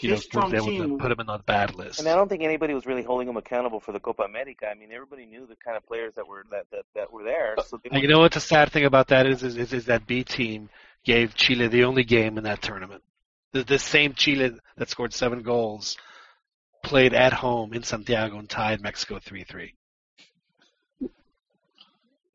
you 0.03 0.09
know, 0.11 0.14
his 0.14 0.24
were 0.24 0.28
strong 0.28 0.55
able 0.55 0.66
to 0.66 0.70
team. 0.72 0.99
put 0.99 1.12
him 1.12 1.20
in 1.20 1.26
the 1.26 1.38
bad 1.38 1.74
list. 1.74 1.99
And 1.99 2.09
I 2.09 2.14
don't 2.14 2.28
think 2.28 2.42
anybody 2.42 2.74
was 2.74 2.86
really 2.86 3.03
holding 3.03 3.28
him 3.28 3.36
accountable 3.36 3.80
for 3.80 3.92
the 3.92 4.01
Copa 4.01 4.22
America. 4.22 4.66
I 4.68 4.74
mean, 4.74 4.92
everybody 4.92 5.26
knew 5.26 5.46
the 5.46 5.57
kind 5.57 5.76
of 5.76 5.86
players 5.86 6.14
that 6.14 6.26
were 6.26 6.44
that 6.51 6.66
that, 6.70 6.84
that 6.94 7.12
were 7.12 7.24
there. 7.24 7.57
So 7.66 7.80
they 7.82 7.90
And 7.90 8.03
you 8.03 8.09
know 8.09 8.20
what 8.20 8.32
the 8.32 8.40
sad 8.40 8.70
thing 8.72 8.84
about 8.84 9.09
that 9.09 9.26
is, 9.26 9.42
is, 9.42 9.57
is, 9.57 9.72
is 9.72 9.84
that 9.86 10.07
B 10.07 10.24
team 10.24 10.68
gave 11.05 11.34
Chile 11.34 11.68
the 11.68 11.84
only 11.84 12.05
game 12.05 12.38
in 12.38 12.44
that 12.44 12.62
tournament. 12.62 13.03
The, 13.53 13.64
this 13.64 13.82
same 13.82 14.14
Chile 14.14 14.53
that 14.76 14.90
scored 14.90 15.14
seven 15.14 15.42
goals 15.42 15.96
played 16.82 17.14
at 17.14 17.32
home 17.32 17.72
in 17.72 17.82
Santiago 17.82 18.38
and 18.38 18.49
tied 18.49 18.80
Mexico 18.80 19.18
3-3. 19.18 19.72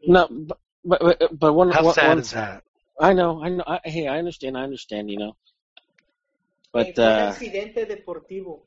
no, 0.06 0.28
but 0.30 0.58
but 0.86 1.00
but, 1.02 1.40
but 1.40 1.54
one, 1.54 1.72
How 1.72 1.84
one, 1.84 1.94
sad 1.94 2.10
one- 2.10 2.20
is 2.20 2.32
that? 2.32 2.64
I 3.00 3.14
know, 3.14 3.44
I 3.44 3.50
know. 3.50 3.64
I, 3.66 3.80
hey, 3.86 4.08
I 4.08 4.20
understand. 4.20 4.56
I 4.56 4.62
understand. 4.62 5.10
You 5.10 5.18
know, 5.18 5.36
but 6.74 6.96
fue 6.96 7.06
un 7.06 7.12
uh, 7.12 7.30
accidente 7.30 7.86
deportivo. 7.86 8.66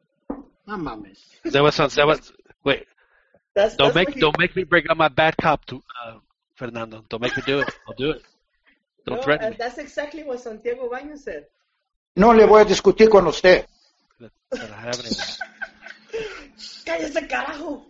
No 0.65 0.79
mames. 0.79 1.39
That 1.45 1.63
was, 1.63 1.77
that 1.77 2.07
was, 2.07 2.33
wait, 2.65 2.87
That's, 3.53 3.77
don't 3.77 3.93
that's 3.93 4.07
make, 4.07 4.15
he- 4.15 4.21
don't 4.21 4.39
make 4.39 4.57
me 4.57 4.65
break 4.65 4.89
up 4.89 4.97
my 4.97 5.09
bad 5.09 5.37
cop 5.37 5.65
to, 5.67 5.77
uh, 5.77 6.19
Fernando. 6.55 7.05
Don't 7.09 7.21
make 7.21 7.37
me 7.37 7.43
do 7.45 7.61
it. 7.61 7.69
I'll 7.87 7.95
do 7.95 8.13
it. 8.13 8.23
Don't 9.05 9.17
no, 9.17 9.23
threaten 9.23 9.47
uh, 9.47 9.51
me. 9.51 9.57
That's 9.59 9.79
exactly 9.79 10.25
what 10.25 10.41
Santiago 10.41 10.89
Baños 10.89 11.19
said. 11.19 11.47
No 12.15 12.33
le 12.33 12.47
voy 12.47 12.63
a 12.63 12.65
discutir 12.65 13.11
con 13.11 13.27
usted. 13.27 13.67
¡Cállese, 16.85 17.29
carajo! 17.29 17.87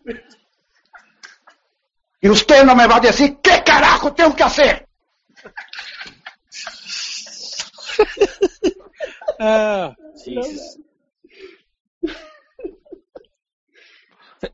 Y 2.20 2.28
usted 2.28 2.64
no 2.64 2.74
me 2.74 2.86
va 2.86 2.96
a 2.96 3.00
decir 3.00 3.38
qué 3.42 3.62
carajo 3.64 4.12
tengo 4.14 4.34
que 4.34 4.42
hacer. 4.42 4.88
Ah, 9.40 9.94
Jesus. 10.24 10.78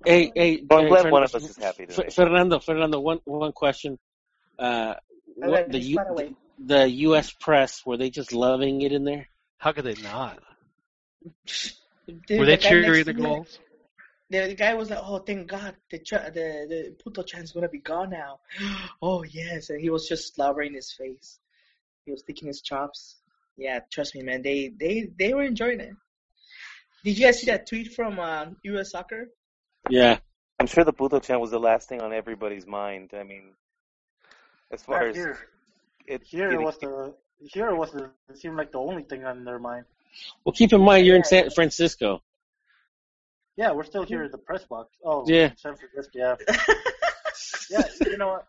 hey, 0.04 0.32
hey, 0.34 0.62
Well, 0.68 0.80
I'm 0.80 0.84
hey, 0.84 0.88
glad 0.88 1.02
Fern- 1.02 1.12
one 1.12 1.22
of 1.22 1.34
us 1.34 1.44
is 1.48 1.56
happy 1.56 1.84
F- 1.84 1.96
today. 1.96 2.10
Fernando, 2.10 2.58
Fernando, 2.60 3.00
one 3.00 3.20
one 3.24 3.52
question. 3.52 3.98
Uh, 4.58 4.94
what, 5.36 5.70
the 5.70 5.78
U, 5.78 5.96
dispara, 5.98 6.14
güey. 6.14 6.34
the 6.58 6.88
U.S. 7.06 7.32
press 7.32 7.84
were 7.86 7.96
they 7.96 8.10
just 8.10 8.32
loving 8.32 8.82
it 8.82 8.92
in 8.92 9.04
there? 9.04 9.28
How 9.58 9.72
could 9.72 9.84
they 9.84 9.94
not? 10.02 10.38
Dude, 12.06 12.38
Were 12.38 12.46
they 12.46 12.56
the 12.56 12.62
cheering 12.62 13.04
the 13.04 13.12
goals? 13.12 13.58
The, 14.30 14.46
the 14.48 14.54
guy 14.54 14.74
was 14.74 14.90
like, 14.90 14.98
"Oh, 15.02 15.18
thank 15.18 15.46
God, 15.46 15.76
the 15.90 15.98
ch- 15.98 16.10
the 16.10 16.66
the 16.68 16.96
puto 17.02 17.22
chan's 17.22 17.52
gonna 17.52 17.68
be 17.68 17.78
gone 17.78 18.10
now." 18.10 18.40
oh 19.02 19.22
yes, 19.24 19.70
and 19.70 19.80
he 19.80 19.90
was 19.90 20.08
just 20.08 20.34
slobbering 20.34 20.74
his 20.74 20.92
face. 20.92 21.38
He 22.06 22.12
was 22.12 22.24
licking 22.26 22.48
his 22.48 22.60
chops. 22.62 23.21
Yeah, 23.56 23.80
trust 23.92 24.14
me, 24.14 24.22
man. 24.22 24.42
They 24.42 24.72
they 24.78 25.08
they 25.18 25.34
were 25.34 25.42
enjoying 25.44 25.80
it. 25.80 25.94
Did 27.04 27.18
you 27.18 27.26
guys 27.26 27.40
see 27.40 27.46
that 27.46 27.66
tweet 27.66 27.92
from 27.94 28.18
um, 28.18 28.56
U.S. 28.64 28.92
Soccer? 28.92 29.28
Yeah. 29.90 30.18
I'm 30.60 30.66
sure 30.68 30.84
the 30.84 30.92
Puto 30.92 31.18
chant 31.18 31.40
was 31.40 31.50
the 31.50 31.58
last 31.58 31.88
thing 31.88 32.00
on 32.00 32.12
everybody's 32.12 32.66
mind. 32.66 33.10
I 33.18 33.24
mean, 33.24 33.54
as 34.70 34.82
far 34.82 35.02
Yeah, 35.04 35.10
as 35.10 35.16
here, 35.16 35.38
it 36.06 36.22
here 36.22 36.50
getting- 36.50 36.64
was 36.64 36.78
the 36.78 37.14
here 37.40 37.74
was 37.74 37.90
the 37.90 38.10
it 38.30 38.38
seemed 38.38 38.56
like 38.56 38.70
the 38.70 38.78
only 38.78 39.02
thing 39.02 39.24
on 39.24 39.44
their 39.44 39.58
mind. 39.58 39.84
Well, 40.44 40.52
keep 40.52 40.72
in 40.72 40.80
mind 40.80 41.04
you're 41.06 41.16
in 41.16 41.24
San 41.24 41.50
Francisco. 41.50 42.22
Yeah, 43.56 43.72
we're 43.72 43.84
still 43.84 44.04
here 44.04 44.22
at 44.22 44.30
the 44.32 44.38
press 44.38 44.64
box. 44.64 44.96
Oh, 45.04 45.24
Yeah. 45.26 45.50
San 45.56 45.74
Francisco. 45.76 46.10
Yeah. 46.14 46.36
yeah. 47.70 47.82
You 48.06 48.16
know 48.16 48.28
what? 48.28 48.46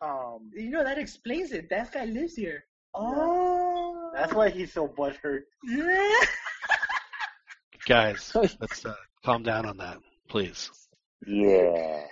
Um, 0.00 0.50
You 0.54 0.70
know 0.70 0.84
that 0.84 0.98
explains 0.98 1.50
it. 1.52 1.68
That 1.70 1.92
guy 1.92 2.04
lives 2.04 2.36
here. 2.36 2.64
Oh. 2.98 4.10
that's 4.14 4.32
why 4.32 4.48
he's 4.48 4.72
so 4.72 4.88
butthurt. 4.88 5.42
Yeah. 5.64 6.10
Guys, 7.86 8.32
let's 8.34 8.84
uh, 8.84 8.94
calm 9.24 9.42
down 9.42 9.66
on 9.66 9.76
that, 9.76 9.98
please. 10.28 10.70
yeah. 11.26 12.02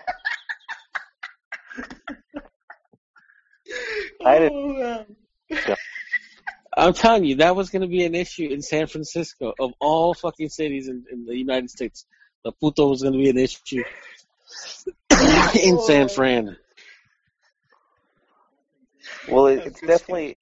I 4.25 4.39
didn't. 4.39 4.53
Oh, 4.55 5.07
wow. 5.51 5.75
I'm 6.77 6.93
telling 6.93 7.25
you, 7.25 7.37
that 7.37 7.55
was 7.55 7.71
going 7.71 7.83
to 7.83 7.89
be 7.89 8.05
an 8.05 8.15
issue 8.15 8.49
in 8.49 8.61
San 8.63 8.87
Francisco. 8.87 9.55
Of 9.59 9.73
all 9.81 10.15
fucking 10.15 10.49
cities 10.49 10.89
in, 10.89 11.05
in 11.11 11.25
the 11.25 11.37
United 11.37 11.71
States, 11.71 12.05
the 12.43 12.53
puto 12.53 12.89
was 12.89 13.03
going 13.03 13.15
to 13.15 13.19
be 13.19 13.31
an 13.31 13.39
issue 13.39 13.83
in 15.63 15.79
San 15.81 16.09
Fran. 16.09 16.57
Well, 19.29 19.47
it, 19.47 19.67
it's 19.67 19.81
definitely. 19.81 20.37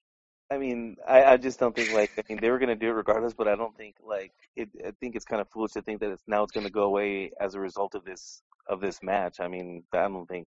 I 0.51 0.57
mean, 0.57 0.97
I, 1.07 1.23
I 1.23 1.37
just 1.37 1.59
don't 1.59 1.75
think 1.75 1.93
like 1.93 2.11
I 2.17 2.23
mean 2.29 2.39
they 2.41 2.51
were 2.51 2.59
gonna 2.59 2.75
do 2.75 2.87
it 2.89 2.91
regardless, 2.93 3.33
but 3.33 3.47
I 3.47 3.55
don't 3.55 3.75
think 3.75 3.95
like 4.05 4.31
it. 4.55 4.69
I 4.85 4.91
think 4.99 5.15
it's 5.15 5.25
kind 5.25 5.41
of 5.41 5.49
foolish 5.49 5.71
to 5.73 5.81
think 5.81 5.99
that 6.01 6.11
it's 6.11 6.23
now 6.27 6.43
it's 6.43 6.51
gonna 6.51 6.69
go 6.69 6.83
away 6.83 7.31
as 7.39 7.55
a 7.55 7.59
result 7.59 7.95
of 7.95 8.03
this 8.05 8.41
of 8.67 8.79
this 8.81 9.01
match. 9.01 9.39
I 9.39 9.47
mean, 9.47 9.83
I 9.93 10.07
don't 10.07 10.27
think. 10.27 10.45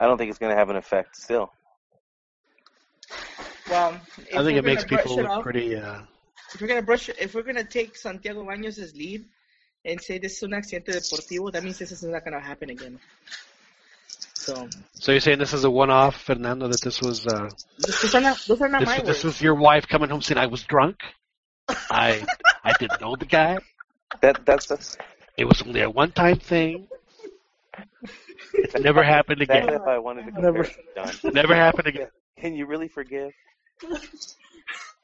I 0.00 0.06
don't 0.06 0.18
think 0.18 0.30
it's 0.30 0.38
gonna 0.38 0.56
have 0.56 0.70
an 0.70 0.76
effect 0.76 1.16
still. 1.16 1.52
Well, 3.70 4.00
I 4.36 4.42
think 4.42 4.58
it 4.58 4.64
makes 4.64 4.84
people 4.84 5.18
it 5.18 5.22
look 5.22 5.30
off- 5.30 5.42
pretty. 5.42 5.76
Uh, 5.76 6.02
If 6.54 6.60
we're 6.60 6.66
gonna 6.66 6.82
brush, 6.82 7.08
if 7.08 7.34
we're 7.34 7.42
gonna 7.42 7.64
take 7.64 7.96
Santiago 7.96 8.42
Baños' 8.44 8.94
lead 8.94 9.24
and 9.84 10.00
say 10.00 10.18
this 10.18 10.36
is 10.38 10.42
un 10.42 10.50
accidente 10.50 10.92
deportivo, 10.92 11.52
that 11.52 11.62
means 11.62 11.78
this 11.78 11.92
is 11.92 12.02
not 12.02 12.24
gonna 12.24 12.40
happen 12.40 12.70
again. 12.70 12.98
So 14.42 14.68
so 14.94 15.12
you're 15.12 15.20
saying 15.20 15.38
this 15.38 15.52
is 15.52 15.64
a 15.64 15.70
one-off, 15.70 16.16
Fernando? 16.20 16.66
That 16.68 16.80
this 16.80 17.00
was 17.00 17.26
uh, 17.26 17.48
those 17.78 18.14
are 18.14 18.20
not 18.20 18.44
those 18.48 18.60
are 18.60 18.68
not 18.68 18.80
this, 18.80 18.88
my 18.88 18.98
this 18.98 19.06
words. 19.06 19.24
was 19.24 19.40
your 19.40 19.54
wife 19.54 19.86
coming 19.86 20.10
home 20.10 20.20
saying 20.20 20.38
I 20.38 20.46
was 20.46 20.62
drunk. 20.64 20.96
I 21.68 22.26
I 22.64 22.72
didn't 22.78 23.00
know 23.00 23.14
the 23.16 23.26
guy. 23.26 23.58
That 24.20 24.44
that's 24.44 24.66
that's 24.66 24.98
It 25.36 25.44
was 25.44 25.62
only 25.62 25.80
a 25.80 25.88
one-time 25.90 26.38
thing. 26.40 26.88
It's 28.54 28.74
never 28.78 29.02
happened 29.02 29.40
again. 29.42 29.62
exactly 29.64 29.78
why 29.86 29.94
I 29.94 29.98
wanted 29.98 30.26
to 30.26 30.40
Never- 30.42 30.64
compare 30.64 31.10
it, 31.24 31.34
Never 31.34 31.54
happened 31.54 31.86
again. 31.86 32.08
Can 32.38 32.54
you 32.54 32.66
really 32.66 32.88
forgive? 32.88 33.32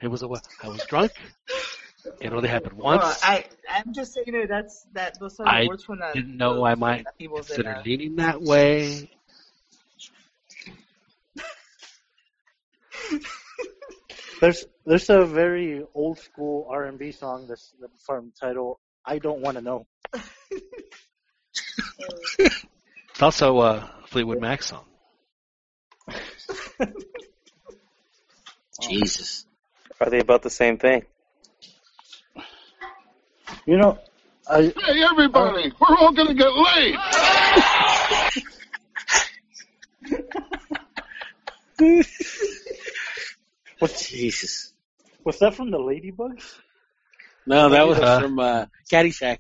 It 0.03 0.09
was 0.09 0.23
a 0.23 0.29
I 0.63 0.69
was 0.69 0.85
drunk. 0.87 1.13
It 2.21 2.33
only 2.33 2.49
happened 2.49 2.75
Well, 2.77 2.99
once. 2.99 3.21
I 3.23 3.45
I'm 3.71 3.93
just 3.95 4.15
saying 4.15 4.33
that 4.33 4.49
that's 4.49 4.87
that 4.93 5.19
those 5.21 5.39
are 5.41 5.45
the 5.45 5.51
I 5.51 5.67
words 5.67 5.85
from 5.85 5.99
the 6.01 6.11
didn't 6.13 6.37
know 6.37 6.65
I 6.65 6.75
might 6.75 7.05
nativos 7.07 7.47
de 7.49 7.55
consider 7.55 7.73
la- 7.77 7.83
leaning 7.83 8.17
that 8.17 8.43
way. 8.43 9.11
There's 14.41 14.67
there's 14.87 15.11
a 15.11 15.25
very 15.25 15.85
old 15.95 16.19
school 16.19 16.69
R 16.71 16.85
and 16.85 16.97
B 16.99 17.11
song 17.11 17.47
that's 17.49 17.75
from 18.07 18.33
title 18.41 18.79
I 19.05 19.19
don't 19.19 19.41
want 19.41 19.57
to 19.57 19.63
know. 19.63 19.87
It's 22.39 23.23
also 23.23 23.61
a 23.61 23.91
Fleetwood 24.07 24.41
Mac 24.41 24.63
song. 24.63 24.85
Jesus. 28.81 29.45
Are 30.01 30.09
they 30.09 30.21
about 30.21 30.43
the 30.43 30.51
same 30.51 30.79
thing? 30.79 31.03
You 33.67 33.79
know, 33.79 33.99
I 34.49 34.73
Hey, 34.87 35.03
everybody, 35.03 35.65
um, 35.65 35.73
we're 35.81 35.97
all 35.97 36.13
gonna 36.13 36.35
get 36.35 36.53
laid. 36.53 36.95
was 43.81 44.09
Jesus. 44.09 44.73
was 45.25 45.39
that 45.41 45.55
from 45.55 45.71
the 45.71 45.79
Ladybugs? 45.79 46.59
No, 47.47 47.69
that 47.71 47.87
was 47.87 47.99
Uh, 47.99 48.21
from 48.21 48.39
uh, 48.39 48.67
Caddyshack. 48.91 49.39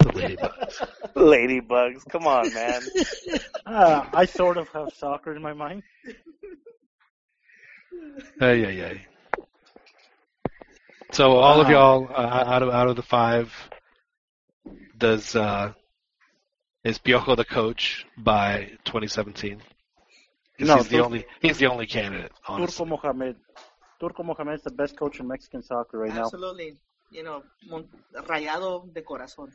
The 0.00 0.06
Ladybugs. 0.06 0.88
Ladybugs. 1.14 2.08
Come 2.08 2.26
on, 2.26 2.52
man. 2.54 2.82
Uh, 3.66 4.04
I 4.12 4.24
sort 4.24 4.56
of 4.56 4.68
have 4.70 4.88
soccer 4.96 5.36
in 5.36 5.42
my 5.42 5.52
mind. 5.52 5.84
Ay, 8.40 8.64
ay, 8.64 8.84
ay. 8.84 9.06
So 11.12 11.36
all 11.36 11.60
of 11.60 11.68
y'all 11.68 12.08
uh, 12.10 12.44
out 12.54 12.62
of 12.62 12.70
out 12.70 12.88
of 12.88 12.96
the 12.96 13.02
five, 13.02 13.52
does 14.96 15.36
uh, 15.36 15.72
is 16.82 16.98
Piojo 16.98 17.36
the 17.36 17.44
coach 17.44 18.06
by 18.16 18.70
2017? 18.84 19.60
'Cause 20.60 20.68
No, 20.68 20.76
he's 20.76 20.88
the 20.88 20.96
Tur- 20.98 21.04
only 21.04 21.26
he's 21.40 21.58
the 21.58 21.66
only 21.66 21.86
candidate. 21.86 22.32
Honestly. 22.46 22.84
Turco 22.84 22.90
Mohamed. 22.90 23.36
Turco 23.98 24.22
Mohamed 24.22 24.54
is 24.56 24.62
the 24.62 24.70
best 24.70 24.94
coach 24.94 25.18
in 25.18 25.26
Mexican 25.26 25.62
soccer 25.62 25.98
right 25.98 26.12
now. 26.14 26.24
Absolutely, 26.24 26.76
you 27.10 27.22
know, 27.22 27.42
mon- 27.66 27.88
rayado 28.12 28.92
de 28.92 29.00
corazón. 29.00 29.50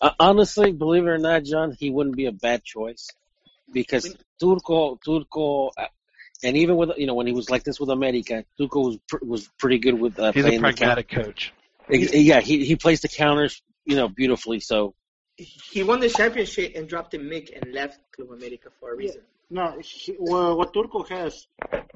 Uh, 0.00 0.10
honestly, 0.18 0.72
believe 0.72 1.04
it 1.04 1.08
or 1.08 1.18
not, 1.18 1.44
John, 1.44 1.76
he 1.78 1.90
wouldn't 1.90 2.16
be 2.16 2.26
a 2.26 2.32
bad 2.32 2.64
choice 2.64 3.08
because 3.72 4.16
Turco, 4.40 4.96
Turco, 4.96 5.68
uh, 5.76 5.86
and 6.42 6.56
even 6.56 6.76
with 6.76 6.90
you 6.96 7.06
know 7.06 7.14
when 7.14 7.28
he 7.28 7.32
was 7.32 7.48
like 7.48 7.62
this 7.62 7.78
with 7.78 7.90
America, 7.90 8.44
Turco 8.58 8.80
was 8.80 8.98
pr- 9.08 9.24
was 9.24 9.48
pretty 9.58 9.78
good 9.78 9.94
with 9.94 10.18
uh, 10.18 10.32
He's 10.32 10.44
a 10.44 10.48
playing 10.48 10.62
the 10.62 10.72
pragmatic 10.72 11.08
coach. 11.08 11.52
Yeah, 11.88 12.40
he 12.40 12.64
he 12.64 12.74
plays 12.74 13.00
the 13.00 13.08
counters, 13.08 13.62
you 13.84 13.94
know, 13.94 14.08
beautifully. 14.08 14.58
So 14.58 14.94
He 15.36 15.84
won 15.84 16.00
the 16.00 16.08
championship 16.08 16.72
and 16.74 16.88
dropped 16.88 17.12
the 17.12 17.18
mic 17.18 17.52
and 17.54 17.72
left 17.72 18.00
Club 18.10 18.32
America 18.32 18.70
for 18.80 18.92
a 18.92 18.96
reason. 18.96 19.22
No, 19.50 19.78
he, 19.80 20.14
well, 20.18 20.58
what 20.58 20.74
Turco 20.74 21.02
has, 21.04 21.46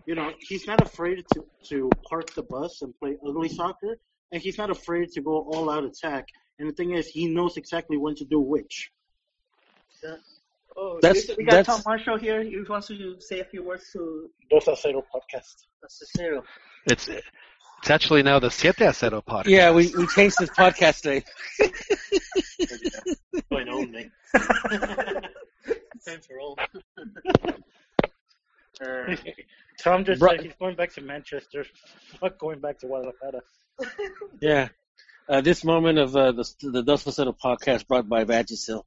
you 0.07 0.15
know, 0.15 0.33
he's 0.41 0.67
not 0.67 0.81
afraid 0.81 1.23
to 1.35 1.45
to 1.69 1.91
park 2.09 2.33
the 2.35 2.43
bus 2.43 2.81
and 2.83 2.99
play 2.99 3.17
ugly 3.27 3.49
soccer, 3.51 3.99
and 4.33 4.41
he's 4.41 4.57
not 4.57 4.71
afraid 4.71 5.11
to 5.13 5.21
go 5.21 5.33
all 5.53 5.69
out 5.71 5.85
attack. 5.85 6.29
And 6.59 6.69
the 6.71 6.73
thing 6.75 6.93
is, 6.93 7.07
he 7.09 7.29
knows 7.29 7.57
exactly 7.59 7.97
when 7.99 8.15
to 8.17 8.25
do 8.25 8.41
which. 8.41 8.91
Yeah. 10.03 10.17
Oh, 10.75 10.99
That's- 11.03 11.29
we 11.37 11.45
got 11.45 11.51
that's- 11.51 11.67
Tom 11.67 11.83
Marshall 11.85 12.17
here. 12.19 12.43
He 12.43 12.59
wants 12.67 12.87
to 12.89 13.21
say 13.21 13.41
a 13.41 13.45
few 13.45 13.63
words 13.63 13.91
to 13.93 14.31
Dos 14.51 14.69
a 14.69 14.77
cero 14.77 15.03
podcast. 15.15 15.67
Cicero. 15.89 16.45
It's 16.87 17.09
it's 17.09 17.91
actually 17.91 18.23
now 18.23 18.39
the 18.39 18.51
Siete 18.51 18.81
a 18.81 18.93
Cero 18.95 19.21
podcast. 19.23 19.47
yeah, 19.49 19.71
we 19.73 19.93
we 19.95 20.07
changed 20.07 20.37
this 20.39 20.49
podcast 20.51 21.03
today. 21.03 21.25
Point 26.07 26.27
only. 26.41 26.57
Time 26.57 26.67
for 27.49 27.51
all. 27.51 27.57
Tom 29.81 30.05
just 30.05 30.21
Bru- 30.21 30.31
said 30.31 30.41
he's 30.41 30.55
going 30.59 30.77
back 30.77 30.93
to 30.95 31.01
Manchester. 31.01 31.65
Fuck 32.21 32.39
going 32.39 32.61
back 32.61 32.79
to 32.81 32.87
Guadalajara. 32.87 33.43
Yeah. 34.41 34.69
Uh, 35.29 35.41
this 35.41 35.65
moment 35.65 35.99
of 35.99 36.17
uh, 36.17 36.33
the 36.33 36.55
the 36.61 36.83
Dos 36.83 37.05
Faceta 37.05 37.35
podcast 37.37 37.87
brought 37.87 38.09
by 38.09 38.25
Vagisil. 38.25 38.83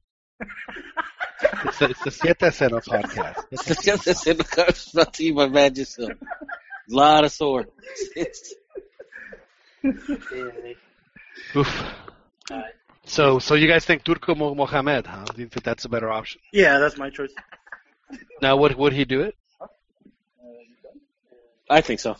It's 1.64 1.78
the, 1.78 1.90
it's 1.90 2.04
the 2.04 2.10
Siete 2.10 2.42
a 2.42 2.52
Cero 2.52 2.80
podcast. 2.80 3.44
It's 3.50 3.64
the 3.64 3.74
Dos 3.74 4.04
Faceta 4.04 4.42
podcast 4.42 4.92
brought 4.92 5.14
to 5.14 5.24
you 5.24 5.34
by 5.34 5.46
Vagisil. 5.48 6.16
lot 6.88 7.24
of 7.24 7.32
sore. 7.32 7.66
It's, 8.14 8.54
Oof. 11.54 11.84
So 13.06 13.38
so 13.38 13.54
you 13.54 13.68
guys 13.68 13.84
think 13.84 14.04
Turco 14.04 14.34
Mo- 14.34 14.54
Mohamed? 14.54 15.06
Huh? 15.06 15.24
Do 15.34 15.40
you 15.42 15.48
think 15.48 15.64
that's 15.64 15.84
a 15.84 15.88
better 15.88 16.10
option? 16.10 16.40
Yeah, 16.52 16.78
that's 16.78 16.98
my 16.98 17.10
choice. 17.10 17.32
Now 18.42 18.56
would 18.56 18.74
would 18.76 18.92
he 18.92 19.04
do 19.04 19.22
it? 19.22 19.34
I 21.70 21.80
think 21.80 22.00
so. 22.00 22.16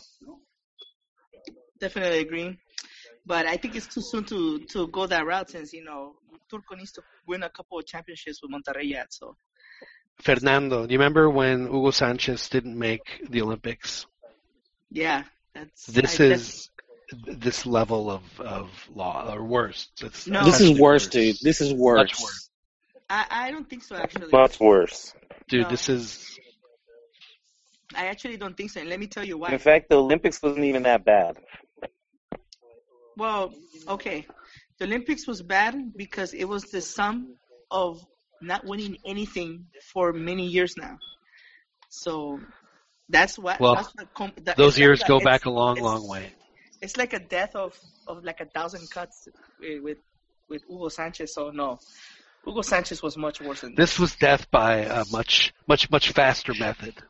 Definitely 1.79 2.19
agree. 2.19 2.57
But 3.25 3.45
I 3.45 3.57
think 3.57 3.75
it's 3.75 3.87
too 3.87 4.01
soon 4.01 4.23
to, 4.25 4.59
to 4.71 4.87
go 4.87 5.05
that 5.05 5.25
route 5.25 5.49
since, 5.49 5.73
you 5.73 5.83
know, 5.83 6.15
Turco 6.49 6.75
needs 6.75 6.93
to 6.93 7.01
win 7.27 7.43
a 7.43 7.49
couple 7.49 7.77
of 7.77 7.85
championships 7.85 8.41
with 8.41 8.51
Monterrey 8.51 8.89
yet. 8.89 9.13
So, 9.13 9.35
Fernando, 10.21 10.85
do 10.87 10.93
you 10.93 10.99
remember 10.99 11.29
when 11.29 11.65
Hugo 11.67 11.91
Sanchez 11.91 12.49
didn't 12.49 12.77
make 12.77 13.21
the 13.29 13.41
Olympics? 13.41 14.05
yeah, 14.89 15.23
That's 15.53 15.85
This 15.87 16.19
I 16.19 16.23
is 16.23 16.69
this 17.11 17.65
level 17.65 18.11
of, 18.11 18.21
of 18.39 18.69
law 18.93 19.33
or 19.33 19.43
worse. 19.43 19.87
It's 20.01 20.27
No. 20.27 20.43
This 20.43 20.59
is 20.59 20.69
actually 20.69 20.81
worse, 20.81 21.07
dude. 21.07 21.37
This 21.41 21.61
is 21.61 21.73
worse. 21.73 21.97
Much 21.99 22.19
worse. 22.21 22.49
I, 23.09 23.25
I 23.29 23.51
don't 23.51 23.69
think 23.69 23.83
so 23.83 23.95
actually. 23.95 24.27
Much 24.31 24.59
worse. 24.59 25.13
Dude, 25.47 25.63
No. 25.63 25.69
this 25.69 25.87
is 25.87 26.37
I 27.95 28.07
actually 28.07 28.37
don't 28.37 28.55
think 28.55 28.71
so, 28.71 28.81
and 28.81 28.89
let 28.89 28.99
me 28.99 29.07
tell 29.07 29.23
you 29.23 29.37
why. 29.37 29.51
In 29.51 29.59
fact, 29.59 29.89
the 29.89 29.95
Olympics 29.95 30.41
wasn't 30.41 30.65
even 30.65 30.83
that 30.83 31.05
bad. 31.05 31.37
Well, 33.15 33.53
okay. 33.87 34.27
The 34.77 34.85
Olympics 34.85 35.25
was 35.25 35.41
bad 35.41 35.93
because 35.95 36.33
it 36.33 36.45
was 36.45 36.65
the 36.65 36.81
sum 36.81 37.35
of 37.71 38.05
not 38.41 38.65
winning 38.65 38.97
anything 39.05 39.67
for 39.93 40.13
many 40.13 40.45
years 40.45 40.75
now. 40.77 40.99
So 41.89 42.39
that's 43.09 43.39
what. 43.39 43.59
Well, 43.59 43.75
that's 43.75 43.95
what 43.95 44.13
com- 44.13 44.33
that, 44.43 44.57
those 44.57 44.77
years 44.77 44.99
like 45.01 45.07
go 45.07 45.19
back 45.19 45.45
a 45.45 45.49
long, 45.49 45.79
long 45.79 46.07
way. 46.07 46.33
It's 46.81 46.97
like 46.97 47.13
a 47.13 47.19
death 47.19 47.55
of, 47.55 47.77
of 48.07 48.23
like 48.23 48.41
a 48.41 48.45
thousand 48.45 48.89
cuts 48.89 49.27
with 49.59 49.83
with, 49.83 49.97
with 50.49 50.63
Hugo 50.67 50.89
Sanchez. 50.89 51.33
So 51.33 51.49
no, 51.49 51.79
Hugo 52.45 52.61
Sanchez 52.61 53.01
was 53.01 53.17
much 53.17 53.41
worse 53.41 53.61
than 53.61 53.75
This 53.75 53.99
was 53.99 54.15
death 54.15 54.49
by 54.51 54.77
a 54.77 55.05
much, 55.11 55.53
much, 55.67 55.89
much 55.91 56.11
faster 56.11 56.53
method. 56.53 56.93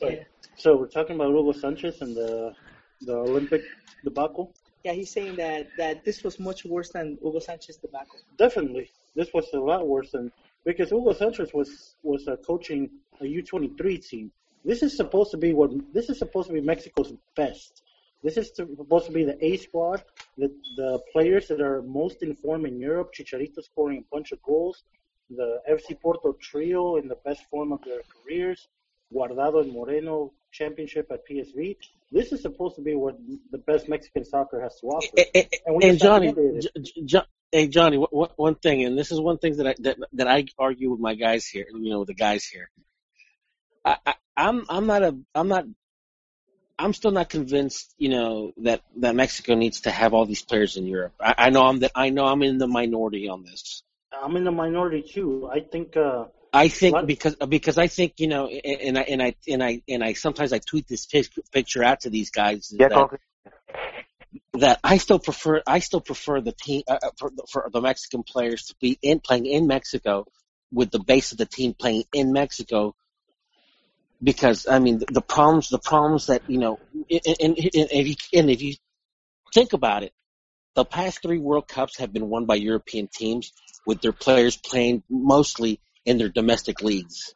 Right. 0.00 0.26
So 0.56 0.76
we're 0.76 0.88
talking 0.88 1.16
about 1.16 1.30
Hugo 1.30 1.52
Sanchez 1.52 2.00
and 2.02 2.16
the 2.16 2.54
the 3.00 3.16
Olympic 3.16 3.62
debacle. 4.04 4.54
Yeah, 4.84 4.92
he's 4.92 5.10
saying 5.10 5.36
that 5.36 5.68
that 5.76 6.04
this 6.04 6.22
was 6.22 6.38
much 6.38 6.64
worse 6.64 6.90
than 6.90 7.18
Hugo 7.22 7.40
Sanchez 7.40 7.76
debacle. 7.76 8.18
Definitely, 8.36 8.90
this 9.14 9.32
was 9.32 9.46
a 9.54 9.58
lot 9.58 9.86
worse 9.86 10.12
than 10.12 10.30
because 10.64 10.90
Hugo 10.90 11.12
Sanchez 11.12 11.52
was 11.52 11.96
was 12.02 12.26
uh, 12.28 12.36
coaching 12.46 12.90
a 13.20 13.24
U23 13.24 14.08
team. 14.08 14.30
This 14.64 14.82
is 14.82 14.96
supposed 14.96 15.30
to 15.30 15.36
be 15.36 15.52
what 15.52 15.70
this 15.92 16.08
is 16.10 16.18
supposed 16.18 16.48
to 16.48 16.54
be 16.54 16.60
Mexico's 16.60 17.12
best. 17.36 17.82
This 18.22 18.36
is 18.36 18.50
to, 18.52 18.68
supposed 18.76 19.06
to 19.06 19.12
be 19.12 19.24
the 19.24 19.42
A 19.44 19.56
squad, 19.56 20.02
the 20.36 20.48
the 20.76 21.00
players 21.12 21.48
that 21.48 21.60
are 21.60 21.82
most 21.82 22.22
informed 22.22 22.66
in 22.66 22.78
Europe. 22.78 23.14
Chicharito 23.14 23.62
scoring 23.62 23.98
a 23.98 24.14
bunch 24.14 24.32
of 24.32 24.42
goals, 24.42 24.82
the 25.30 25.60
FC 25.70 26.00
Porto 26.00 26.32
trio 26.40 26.96
in 26.96 27.08
the 27.08 27.16
best 27.24 27.44
form 27.50 27.72
of 27.72 27.82
their 27.84 28.02
careers, 28.12 28.68
Guardado 29.14 29.62
and 29.62 29.72
Moreno 29.72 30.32
championship 30.50 31.10
at 31.12 31.26
PSV. 31.28 31.76
This 32.10 32.32
is 32.32 32.42
supposed 32.42 32.76
to 32.76 32.82
be 32.82 32.94
what 32.94 33.16
the 33.50 33.58
best 33.58 33.88
Mexican 33.88 34.24
soccer 34.24 34.60
has 34.60 34.80
to 34.80 34.86
offer. 34.86 35.08
And, 35.16 35.26
and, 35.34 35.46
And 35.66 35.76
we 35.76 35.84
and 35.84 35.98
just 35.98 36.12
haven't 36.12 36.34
Johnny. 36.34 36.60
J- 36.60 37.02
J- 37.04 37.26
hey 37.52 37.68
Johnny, 37.68 37.98
what, 37.98 38.14
what, 38.14 38.32
one 38.36 38.54
thing, 38.54 38.84
and 38.84 38.98
this 38.98 39.12
is 39.12 39.20
one 39.20 39.38
thing 39.38 39.56
that 39.58 39.66
I 39.66 39.74
that, 39.80 39.98
that 40.14 40.28
I 40.28 40.46
argue 40.58 40.90
with 40.90 41.00
my 41.00 41.14
guys 41.14 41.46
here, 41.46 41.66
you 41.70 41.90
know, 41.90 42.04
the 42.04 42.14
guys 42.14 42.44
here. 42.44 42.70
I, 43.84 43.96
I, 44.04 44.14
I'm 44.38 44.64
I'm 44.68 44.86
not 44.86 45.02
a 45.02 45.16
I'm 45.34 45.48
not 45.48 45.64
I'm 46.78 46.94
still 46.94 47.10
not 47.10 47.28
convinced, 47.28 47.92
you 47.98 48.08
know, 48.08 48.52
that 48.58 48.82
that 48.98 49.16
Mexico 49.16 49.56
needs 49.56 49.80
to 49.80 49.90
have 49.90 50.14
all 50.14 50.26
these 50.26 50.42
players 50.42 50.76
in 50.76 50.86
Europe. 50.86 51.14
I, 51.20 51.34
I 51.38 51.50
know 51.50 51.62
I'm 51.62 51.80
that 51.80 51.90
I 51.94 52.10
know 52.10 52.24
I'm 52.24 52.42
in 52.42 52.58
the 52.58 52.68
minority 52.68 53.28
on 53.28 53.42
this. 53.42 53.82
I'm 54.12 54.36
in 54.36 54.44
the 54.44 54.52
minority 54.52 55.02
too. 55.02 55.50
I 55.52 55.60
think 55.60 55.96
uh, 55.96 56.26
I 56.52 56.68
think 56.68 56.94
What? 56.94 57.06
because 57.06 57.34
because 57.48 57.78
I 57.78 57.88
think 57.88 58.20
you 58.20 58.28
know, 58.28 58.46
and, 58.46 58.96
and 58.96 58.98
I 58.98 59.02
and 59.02 59.22
I 59.22 59.34
and 59.48 59.62
I 59.62 59.82
and 59.88 60.04
I 60.04 60.12
sometimes 60.12 60.52
I 60.52 60.60
tweet 60.60 60.86
this 60.86 61.06
pic- 61.06 61.38
picture 61.52 61.82
out 61.82 62.02
to 62.02 62.10
these 62.10 62.30
guys 62.30 62.72
Yeah, 62.78 62.88
that, 62.88 63.10
that 64.54 64.80
I 64.84 64.98
still 64.98 65.18
prefer 65.18 65.62
I 65.66 65.80
still 65.80 66.00
prefer 66.00 66.40
the 66.40 66.52
team 66.52 66.82
uh, 66.86 66.98
uh, 67.02 67.10
for, 67.18 67.32
for 67.50 67.70
the 67.72 67.80
Mexican 67.80 68.22
players 68.22 68.66
to 68.66 68.76
be 68.80 68.98
in 69.02 69.18
playing 69.18 69.46
in 69.46 69.66
Mexico 69.66 70.26
with 70.72 70.92
the 70.92 71.00
base 71.00 71.32
of 71.32 71.38
the 71.38 71.46
team 71.46 71.74
playing 71.74 72.04
in 72.12 72.32
Mexico 72.32 72.94
because 74.22 74.66
I 74.68 74.78
mean 74.78 74.98
the, 74.98 75.06
the 75.06 75.20
problems 75.20 75.68
the 75.68 75.78
problems 75.78 76.26
that 76.26 76.42
you 76.48 76.58
know 76.58 76.78
and, 77.10 77.20
and, 77.26 77.58
and 77.58 77.58
if 77.58 78.06
you 78.08 78.14
and 78.34 78.50
if 78.50 78.62
you 78.62 78.74
think 79.54 79.72
about 79.72 80.02
it 80.02 80.12
the 80.74 80.84
past 80.84 81.22
three 81.22 81.38
World 81.38 81.68
Cups 81.68 81.98
have 81.98 82.12
been 82.12 82.28
won 82.28 82.46
by 82.46 82.56
European 82.56 83.08
teams 83.12 83.52
with 83.86 84.00
their 84.00 84.12
players 84.12 84.56
playing 84.56 85.02
mostly 85.08 85.80
in 86.04 86.18
their 86.18 86.28
domestic 86.28 86.82
leagues 86.82 87.34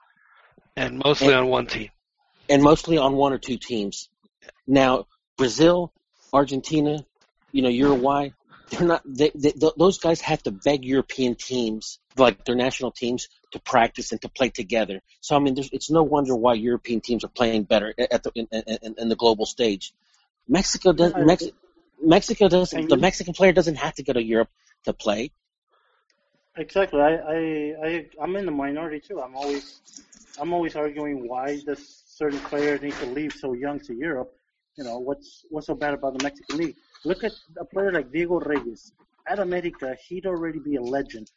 And 0.76 1.00
mostly 1.04 1.34
on 1.34 1.46
one 1.48 1.66
team. 1.66 1.90
and 2.48 2.62
mostly 2.62 2.98
on 2.98 3.14
one 3.14 3.32
or 3.32 3.38
two 3.38 3.56
teams. 3.58 4.08
Now, 4.66 5.06
Brazil, 5.36 5.92
Argentina, 6.32 7.04
you 7.52 7.62
know, 7.62 7.68
Uruguay, 7.68 8.30
they're 8.72 8.88
not. 8.88 9.02
They, 9.04 9.30
they, 9.34 9.52
those 9.76 9.98
guys 9.98 10.20
have 10.22 10.42
to 10.44 10.50
beg 10.50 10.84
European 10.84 11.34
teams, 11.34 11.98
like 12.16 12.44
their 12.44 12.56
national 12.56 12.90
teams, 12.90 13.28
to 13.52 13.58
practice 13.60 14.12
and 14.12 14.20
to 14.22 14.28
play 14.28 14.48
together. 14.48 15.00
So 15.20 15.36
I 15.36 15.38
mean, 15.38 15.54
there's, 15.54 15.70
it's 15.72 15.90
no 15.90 16.02
wonder 16.02 16.34
why 16.34 16.54
European 16.54 17.00
teams 17.00 17.24
are 17.24 17.28
playing 17.28 17.64
better 17.64 17.94
at 17.98 18.22
the 18.22 18.32
in, 18.34 18.48
in, 18.50 18.94
in 18.98 19.08
the 19.08 19.16
global 19.16 19.46
stage. 19.46 19.92
Mexico 20.48 20.92
does. 20.92 21.12
Mex- 21.14 21.50
Mexico 22.02 22.48
doesn't. 22.48 22.88
The 22.88 22.96
Mexican 22.96 23.34
player 23.34 23.52
doesn't 23.52 23.76
have 23.76 23.94
to 23.94 24.02
go 24.02 24.12
to 24.12 24.22
Europe 24.22 24.50
to 24.84 24.92
play. 24.92 25.30
Exactly. 26.56 27.00
I, 27.00 27.14
I, 27.14 27.74
I, 27.86 28.06
I'm 28.20 28.36
in 28.36 28.44
the 28.44 28.52
minority 28.52 29.00
too. 29.00 29.20
I'm 29.20 29.34
always, 29.34 29.80
I'm 30.38 30.52
always 30.52 30.76
arguing 30.76 31.26
why 31.26 31.60
does 31.64 32.02
certain 32.06 32.40
player 32.40 32.78
need 32.78 32.92
to 32.94 33.06
leave 33.06 33.32
so 33.32 33.54
young 33.54 33.80
to 33.80 33.94
Europe. 33.94 34.36
You 34.76 34.84
know, 34.84 34.98
what's, 34.98 35.46
what's 35.48 35.66
so 35.66 35.74
bad 35.74 35.94
about 35.94 36.18
the 36.18 36.22
Mexican 36.22 36.58
league? 36.58 36.76
Look 37.04 37.24
at 37.24 37.32
a 37.58 37.64
player 37.64 37.92
like 37.92 38.12
Diego 38.12 38.38
Reyes. 38.40 38.92
At 39.26 39.38
America, 39.38 39.96
he'd 40.06 40.26
already 40.26 40.58
be 40.58 40.76
a 40.76 40.82
legend. 40.82 41.30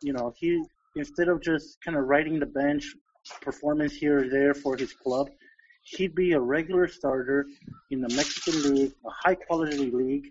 You 0.00 0.12
know, 0.12 0.32
he, 0.36 0.62
instead 0.96 1.28
of 1.28 1.42
just 1.42 1.78
kind 1.84 1.96
of 1.96 2.04
riding 2.04 2.38
the 2.38 2.46
bench, 2.46 2.94
performance 3.40 3.94
here 3.94 4.24
or 4.24 4.28
there 4.28 4.54
for 4.54 4.76
his 4.76 4.92
club, 4.92 5.28
he'd 5.82 6.14
be 6.14 6.32
a 6.32 6.40
regular 6.40 6.88
starter 6.88 7.46
in 7.90 8.00
the 8.00 8.08
Mexican 8.14 8.74
league, 8.74 8.92
a 9.04 9.10
high 9.10 9.34
quality 9.34 9.90
league, 9.90 10.30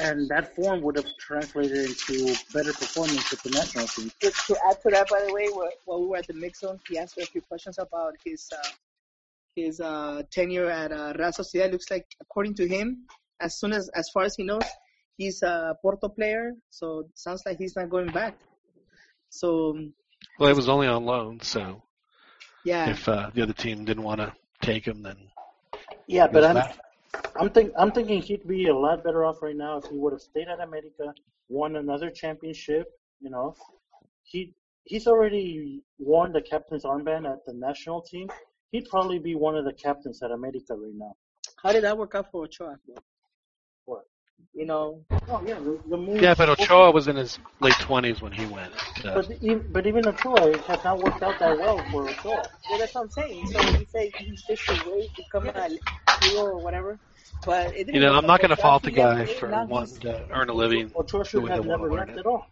and 0.00 0.28
that 0.28 0.54
form 0.54 0.80
would 0.82 0.96
have 0.96 1.06
translated 1.18 1.88
into 1.88 2.34
better 2.52 2.72
performance 2.72 3.30
with 3.30 3.42
the 3.42 3.50
national 3.50 3.86
team. 3.86 4.10
To, 4.20 4.30
to 4.30 4.56
add 4.68 4.80
to 4.82 4.90
that, 4.90 5.08
by 5.08 5.24
the 5.26 5.32
way, 5.32 5.48
while 5.84 6.00
we 6.00 6.06
were 6.08 6.16
at 6.18 6.26
the 6.26 6.34
mix 6.34 6.60
zone, 6.60 6.78
he 6.88 6.98
answered 6.98 7.24
a 7.24 7.26
few 7.26 7.40
questions 7.40 7.78
about 7.78 8.14
his 8.24 8.50
uh, 8.52 8.68
his 9.56 9.80
uh, 9.80 10.22
tenure 10.32 10.68
at 10.68 10.90
uh, 10.90 11.12
Real 11.16 11.30
Sociedad. 11.30 11.70
Looks 11.70 11.88
like, 11.88 12.06
according 12.20 12.54
to 12.54 12.66
him, 12.66 13.06
as 13.40 13.58
soon 13.58 13.72
as 13.72 13.88
as 13.94 14.08
far 14.10 14.24
as 14.24 14.34
he 14.36 14.42
knows, 14.42 14.64
he's 15.16 15.42
a 15.42 15.76
Porto 15.82 16.08
player. 16.08 16.52
So 16.70 17.08
sounds 17.14 17.42
like 17.46 17.58
he's 17.58 17.76
not 17.76 17.90
going 17.90 18.10
back. 18.12 18.36
So 19.30 19.76
Well, 20.38 20.50
it 20.50 20.56
was 20.56 20.68
only 20.68 20.86
on 20.86 21.04
loan, 21.04 21.40
so 21.40 21.82
yeah, 22.64 22.90
if 22.90 23.08
uh, 23.08 23.30
the 23.34 23.42
other 23.42 23.52
team 23.52 23.84
didn't 23.84 24.04
want 24.04 24.20
to 24.20 24.32
take 24.62 24.86
him, 24.86 25.02
then 25.02 25.16
Yeah, 26.06 26.26
but 26.26 26.44
I'm 26.44 26.54
back. 26.54 26.78
I'm 27.36 27.50
think 27.50 27.72
I'm 27.78 27.92
thinking 27.92 28.22
he'd 28.22 28.46
be 28.46 28.68
a 28.68 28.76
lot 28.76 29.04
better 29.04 29.24
off 29.24 29.42
right 29.42 29.56
now 29.56 29.78
if 29.78 29.86
he 29.90 29.96
would 29.96 30.12
have 30.12 30.22
stayed 30.22 30.48
at 30.48 30.60
America, 30.60 31.12
won 31.48 31.76
another 31.76 32.10
championship. 32.10 32.86
You 33.20 33.30
know, 33.30 33.54
he 34.22 34.54
he's 34.84 35.06
already 35.06 35.82
worn 35.98 36.32
the 36.32 36.42
captain's 36.42 36.84
armband 36.84 37.30
at 37.30 37.44
the 37.46 37.54
national 37.54 38.02
team. 38.02 38.28
He'd 38.70 38.86
probably 38.88 39.18
be 39.18 39.34
one 39.34 39.56
of 39.56 39.64
the 39.64 39.72
captains 39.72 40.22
at 40.22 40.30
America 40.30 40.74
right 40.74 40.94
now. 40.94 41.14
how 41.62 41.72
did 41.72 41.84
that 41.84 41.96
work 41.96 42.14
out 42.14 42.30
for 42.30 42.44
Ochoa? 42.44 42.76
What? 43.86 44.04
You 44.52 44.66
know, 44.66 45.04
Oh 45.28 45.42
yeah, 45.46 45.54
the, 45.54 45.80
the 45.88 45.96
move. 45.96 46.20
yeah. 46.20 46.34
But 46.34 46.48
Ochoa 46.50 46.90
was 46.90 47.08
in 47.08 47.16
his 47.16 47.38
late 47.60 47.74
twenties 47.74 48.22
when 48.22 48.32
he 48.32 48.46
went. 48.46 48.72
Uh, 49.04 49.14
But 49.14 49.30
even, 49.40 49.64
but 49.72 49.86
even 49.86 50.06
Ochoa 50.06 50.50
it 50.50 50.60
has 50.62 50.84
not 50.84 50.98
worked 50.98 51.22
out 51.22 51.38
that 51.40 51.58
well 51.58 51.78
for 51.90 52.08
Ochoa. 52.08 52.48
well, 52.68 52.78
that's 52.78 52.94
what 52.94 53.02
I'm 53.02 53.10
saying. 53.10 53.46
So 53.46 53.60
he 53.62 53.84
said 53.86 54.12
he 54.18 54.36
just 54.46 54.62
should 54.62 54.80
wait, 54.86 55.10
become 55.16 55.48
a 55.48 55.68
hero 56.20 56.44
or 56.44 56.62
whatever. 56.62 56.98
But 57.44 57.68
it 57.68 57.84
didn't 57.86 57.94
you 57.94 58.00
know, 58.00 58.12
I'm 58.14 58.26
not 58.26 58.40
going 58.40 58.50
to 58.50 58.56
fault 58.56 58.82
the 58.82 58.90
guy 58.90 59.26
for 59.26 59.50
wanting 59.66 59.98
to 60.00 60.26
earn 60.30 60.48
a 60.50 60.54
living 60.54 60.90
Ochoa 60.94 61.24
should 61.24 61.48
have 61.48 61.64
never 61.64 61.88
one 61.88 61.98
left 61.98 62.10
it. 62.10 62.18
at 62.18 62.26
all. 62.26 62.46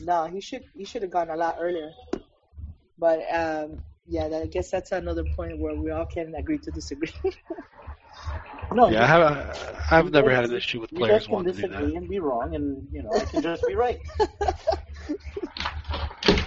No, 0.00 0.24
he 0.26 0.40
should 0.40 0.64
he 0.76 0.84
should 0.84 1.02
have 1.02 1.10
gone 1.10 1.30
a 1.30 1.36
lot 1.36 1.56
earlier. 1.60 1.92
But 2.98 3.20
um, 3.32 3.82
yeah, 4.06 4.28
that, 4.28 4.42
I 4.42 4.46
guess 4.46 4.70
that's 4.70 4.92
another 4.92 5.24
point 5.24 5.58
where 5.58 5.74
we 5.74 5.90
all 5.90 6.06
can 6.06 6.34
agree 6.34 6.58
to 6.58 6.70
disagree. 6.70 7.14
No, 8.72 8.90
Yeah, 8.90 9.04
I 9.04 9.06
have, 9.06 9.76
I've 9.90 10.12
never 10.12 10.30
guys- 10.30 10.36
had 10.36 10.50
an 10.50 10.56
issue 10.56 10.80
with 10.80 10.90
players 10.94 11.22
guys 11.22 11.26
can 11.26 11.34
wanting 11.34 11.54
to 11.54 11.62
do 11.62 11.68
disagree 11.68 11.96
and 11.96 12.08
be 12.08 12.18
wrong, 12.18 12.54
and 12.54 12.88
you 12.92 13.02
know 13.02 13.10
I 13.20 13.24
can 13.24 13.40
just 13.42 13.66
be 13.66 13.74
right. 13.74 13.98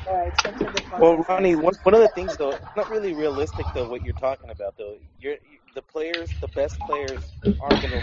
all 0.06 0.16
right, 0.18 0.38
so 0.38 0.52
to 0.52 0.70
the 0.70 0.84
Well, 1.00 1.18
Ronnie, 1.30 1.56
one, 1.56 1.76
one 1.84 1.94
of 1.96 2.02
the 2.02 2.08
things 2.10 2.36
though, 2.38 2.52
it's 2.52 2.76
not 2.76 2.90
really 2.90 3.14
realistic 3.14 3.68
though. 3.74 3.86
What 3.86 4.04
you're 4.04 4.14
talking 4.14 4.50
about 4.50 4.78
though, 4.78 4.98
you're 5.20 5.36
the 5.76 5.82
players, 5.82 6.34
the 6.42 6.48
best 6.50 6.80
players 6.82 7.34
aren't 7.60 7.82
gonna. 7.82 8.02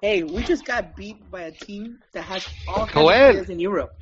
hey, 0.00 0.22
we 0.22 0.42
just 0.44 0.64
got 0.64 0.96
beat 0.96 1.30
by 1.30 1.42
a 1.42 1.52
team 1.52 1.98
that 2.12 2.22
has 2.24 2.48
all 2.68 2.86
kinds 2.86 3.10
Joel. 3.10 3.12
of 3.12 3.24
players 3.24 3.48
in 3.50 3.58
Europe. 3.58 3.92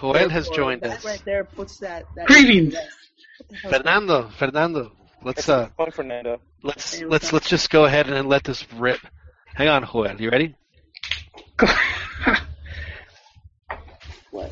Joel 0.00 0.28
has 0.28 0.48
joined 0.50 0.82
that 0.82 0.98
us. 0.98 1.04
right 1.04 1.22
there 1.24 1.44
puts 1.44 1.78
that. 1.78 2.04
that 2.16 2.26
Greetings. 2.26 2.74
What 2.74 3.72
Fernando, 3.72 4.28
Fernando, 4.38 4.92
let's 5.22 5.48
uh, 5.48 5.68
Point, 5.76 5.94
Fernando. 5.94 6.40
let's 6.62 7.00
let's 7.02 7.32
let's 7.32 7.48
just 7.48 7.70
go 7.70 7.84
ahead 7.84 8.08
and 8.10 8.28
let 8.28 8.44
this 8.44 8.64
rip. 8.74 9.00
Hang 9.54 9.68
on, 9.68 9.86
Joel, 9.86 10.20
you 10.20 10.30
ready? 10.30 10.54
What? 14.30 14.50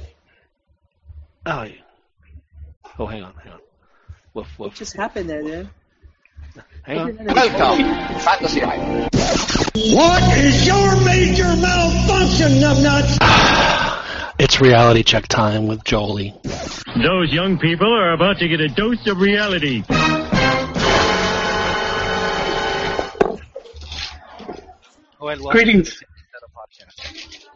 Oh, 1.44 1.62
yeah. 1.64 1.72
oh, 2.98 3.04
hang 3.06 3.22
on, 3.22 3.34
hang 3.42 3.52
on. 3.52 3.60
Woof 4.32 4.48
What 4.58 4.70
woof. 4.70 4.78
just 4.78 4.96
happened 4.96 5.28
there, 5.28 5.42
dude? 5.42 5.68
Hang 6.84 6.98
on. 6.98 7.16
Welcome, 7.26 8.18
Fantasy 8.20 8.62
Island. 8.62 9.10
What 9.12 10.38
is 10.38 10.66
your 10.66 10.96
major 11.04 11.54
malfunction, 11.56 12.52
numbnuts? 12.62 13.63
It's 14.36 14.60
reality 14.60 15.04
check 15.04 15.28
time 15.28 15.68
with 15.68 15.84
Jolie. 15.84 16.34
Those 16.96 17.32
young 17.32 17.56
people 17.56 17.92
are 17.92 18.12
about 18.12 18.38
to 18.38 18.48
get 18.48 18.60
a 18.60 18.68
dose 18.68 19.06
of 19.06 19.20
reality. 19.20 19.84
Oh, 25.20 25.34
Joel, 25.34 25.50
Greetings. 25.52 25.90
to 25.90 26.00
the 26.00 26.06
Seven 26.32 26.32
Zero 26.32 26.50
podcast. 26.52 27.46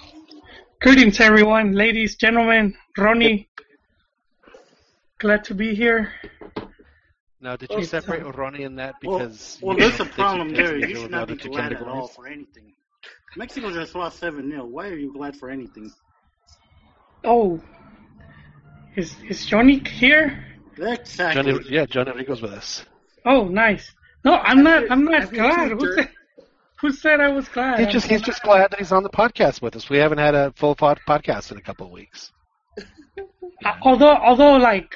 Greetings, 0.80 1.20
everyone, 1.20 1.72
ladies, 1.72 2.14
gentlemen, 2.14 2.76
Ronnie. 2.96 3.48
Glad 5.18 5.42
to 5.44 5.54
be 5.54 5.74
here. 5.74 6.12
Now, 7.40 7.56
did 7.56 7.70
you 7.70 7.78
oh, 7.78 7.82
separate 7.82 8.36
Ronnie 8.36 8.62
in 8.62 8.76
that 8.76 8.94
because? 9.00 9.58
well 9.60 9.76
you 9.76 9.82
there's 9.82 9.98
a 9.98 10.04
problem 10.04 10.54
there. 10.54 10.76
You 10.76 10.94
should 10.94 11.10
not 11.10 11.26
be 11.26 11.34
other 11.34 11.48
glad 11.48 11.72
at 11.72 11.82
all 11.82 12.06
for 12.06 12.28
anything. 12.28 12.72
Mexico 13.36 13.72
just 13.72 13.96
lost 13.96 14.20
7 14.20 14.48
0. 14.48 14.64
Why 14.64 14.86
are 14.88 14.96
you 14.96 15.12
glad 15.12 15.36
for 15.36 15.50
anything? 15.50 15.92
Oh, 17.24 17.60
is 18.96 19.16
is 19.28 19.44
Johnny 19.46 19.80
here? 19.80 20.44
Exactly. 20.76 21.52
Johnny, 21.52 21.64
yeah, 21.68 21.86
Johnny 21.86 22.12
Rico's 22.12 22.40
with 22.40 22.52
us. 22.52 22.84
Oh, 23.24 23.48
nice. 23.48 23.92
No, 24.24 24.34
I'm 24.34 24.62
not. 24.62 24.84
I'm 24.90 25.04
not 25.04 25.32
glad. 25.32 25.70
Who 25.72 25.94
said, 25.96 26.08
who 26.80 26.92
said 26.92 27.20
I 27.20 27.28
was 27.28 27.48
glad? 27.48 27.80
He's 27.80 27.88
just 27.88 28.06
he's 28.06 28.22
just 28.22 28.42
glad 28.42 28.70
that 28.70 28.78
he's 28.78 28.92
on 28.92 29.02
the 29.02 29.10
podcast 29.10 29.60
with 29.62 29.76
us. 29.76 29.90
We 29.90 29.98
haven't 29.98 30.18
had 30.18 30.34
a 30.34 30.52
full 30.52 30.74
pod- 30.74 31.00
podcast 31.08 31.50
in 31.52 31.58
a 31.58 31.60
couple 31.60 31.86
of 31.86 31.92
weeks. 31.92 32.32
Uh, 33.64 33.72
although, 33.82 34.14
although, 34.14 34.56
like, 34.56 34.94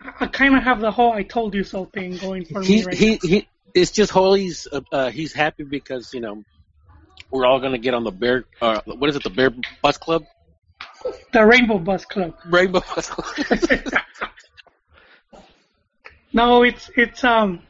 I, 0.00 0.24
I 0.24 0.26
kind 0.26 0.56
of 0.56 0.62
have 0.62 0.80
the 0.80 0.90
whole 0.90 1.12
"I 1.12 1.22
told 1.22 1.54
you 1.54 1.64
so" 1.64 1.84
thing 1.84 2.16
going 2.16 2.44
for 2.46 2.62
He 2.62 2.76
me 2.76 2.84
right 2.84 2.94
he 2.94 3.18
he. 3.22 3.48
It's 3.74 3.90
just 3.90 4.10
Holy's. 4.10 4.66
Uh, 4.70 4.80
uh, 4.90 5.10
he's 5.10 5.32
happy 5.32 5.64
because 5.64 6.12
you 6.12 6.20
know 6.20 6.42
we're 7.30 7.46
all 7.46 7.60
gonna 7.60 7.78
get 7.78 7.94
on 7.94 8.04
the 8.04 8.10
bear. 8.10 8.44
Uh, 8.60 8.80
what 8.86 9.08
is 9.10 9.16
it? 9.16 9.22
The 9.22 9.30
Bear 9.30 9.50
Bus 9.82 9.98
Club. 9.98 10.24
Now. 11.04 11.12
The 11.32 11.46
Rainbow 11.46 11.78
Bus 11.78 12.04
Club. 12.04 12.34
Rainbow 12.46 12.82
Bus 12.94 13.10
Club. 13.10 14.02
No, 16.32 16.62
it's 16.62 16.90
it's 16.96 17.24
um, 17.24 17.62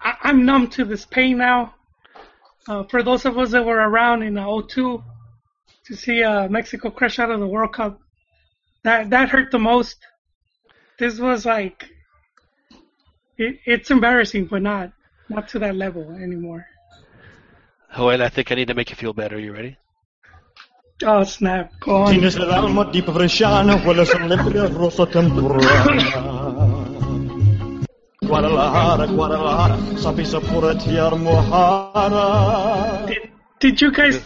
I, 0.00 0.16
I'm 0.22 0.44
numb 0.44 0.68
to 0.70 0.84
this 0.84 1.06
pain 1.06 1.38
now. 1.38 1.74
Uh, 2.66 2.82
for 2.84 3.02
those 3.02 3.24
of 3.24 3.38
us 3.38 3.50
that 3.52 3.64
were 3.64 3.76
around 3.76 4.22
in 4.22 4.38
uh, 4.38 4.62
02 4.62 5.02
to 5.86 5.94
see 5.94 6.22
uh, 6.22 6.48
Mexico 6.48 6.90
crash 6.90 7.18
out 7.18 7.30
of 7.30 7.38
the 7.38 7.46
World 7.46 7.74
Cup, 7.74 8.00
that 8.82 9.10
that 9.10 9.28
hurt 9.28 9.50
the 9.52 9.58
most. 9.58 9.98
This 10.98 11.18
was 11.18 11.44
like, 11.44 11.90
it, 13.36 13.58
it's 13.64 13.90
embarrassing, 13.90 14.46
but 14.46 14.62
not 14.62 14.92
not 15.28 15.48
to 15.48 15.58
that 15.60 15.76
level 15.76 16.10
anymore. 16.12 16.66
Joel, 17.94 18.22
I 18.22 18.28
think 18.28 18.50
I 18.50 18.56
need 18.56 18.68
to 18.68 18.74
make 18.74 18.90
you 18.90 18.96
feel 18.96 19.12
better. 19.12 19.38
You 19.38 19.52
ready? 19.52 19.76
Oh 21.02 21.24
snap! 21.24 21.72
Go 21.80 22.04
on. 22.04 22.12
Tienes 22.12 22.36
el 22.36 22.52
alma 22.52 22.90
tipo 22.90 23.12
bresciana, 23.12 23.74
hueles 23.82 24.14
a 24.14 24.18
limpia 24.18 24.68
rosa 24.68 25.06
temprana. 25.06 25.64
Guadalajara, 28.22 29.06
Guadalajara, 29.06 29.76
sabi 29.98 30.24
sa 30.24 30.40
pura 30.40 30.74
Mojara. 31.16 33.06
Did, 33.06 33.30
did 33.60 33.80
you 33.80 33.90
guys? 33.92 34.20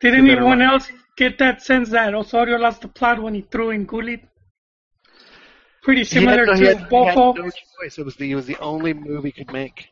Did 0.00 0.14
anyone 0.14 0.62
else 0.62 0.90
get 1.16 1.38
that 1.38 1.62
sense 1.62 1.90
that 1.90 2.14
Osorio 2.14 2.56
lost 2.58 2.80
the 2.82 2.88
plot 2.88 3.22
when 3.22 3.34
he 3.34 3.42
threw 3.42 3.70
in 3.70 3.84
Gullit? 3.84 4.20
Pretty 5.82 6.04
similar 6.04 6.32
he 6.32 6.38
had, 6.40 6.46
no- 6.46 6.54
to 6.54 6.58
he 6.58 6.66
had, 6.66 6.76
he 6.76 6.82
had 6.82 6.90
Bofo. 6.90 7.34
no 7.36 7.42
choice. 7.44 7.98
It 7.98 8.04
was 8.04 8.16
the 8.16 8.30
it 8.30 8.34
was 8.34 8.46
the 8.46 8.58
only 8.60 8.94
move 8.94 9.24
he 9.24 9.32
could 9.32 9.52
make. 9.52 9.88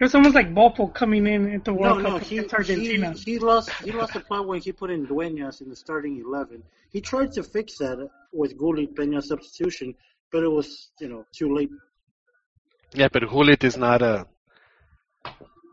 It 0.00 0.04
was 0.04 0.14
almost 0.14 0.34
like 0.34 0.54
Bofo 0.54 0.92
coming 0.94 1.26
in 1.26 1.52
at 1.52 1.66
the 1.66 1.74
World 1.74 2.02
no, 2.02 2.12
Cup 2.12 2.22
he, 2.22 2.38
against 2.38 2.54
Argentina. 2.54 3.12
he 3.12 3.32
he 3.32 3.38
lost 3.38 3.70
he 3.84 3.92
lost 3.92 4.14
the 4.14 4.20
plot 4.20 4.46
when 4.46 4.58
he 4.62 4.72
put 4.72 4.90
in 4.90 5.06
Dueñas 5.06 5.60
in 5.60 5.68
the 5.68 5.76
starting 5.76 6.18
eleven. 6.18 6.62
He 6.90 7.02
tried 7.02 7.32
to 7.32 7.42
fix 7.42 7.76
that 7.78 8.08
with 8.32 8.56
Gullit 8.56 8.94
Peña 8.96 9.22
substitution, 9.22 9.94
but 10.32 10.42
it 10.42 10.48
was 10.48 10.88
you 11.00 11.08
know 11.10 11.26
too 11.32 11.54
late. 11.54 11.68
Yeah, 12.94 13.08
but 13.12 13.28
Juliet 13.28 13.62
is 13.62 13.76
not 13.76 14.00
a 14.00 14.26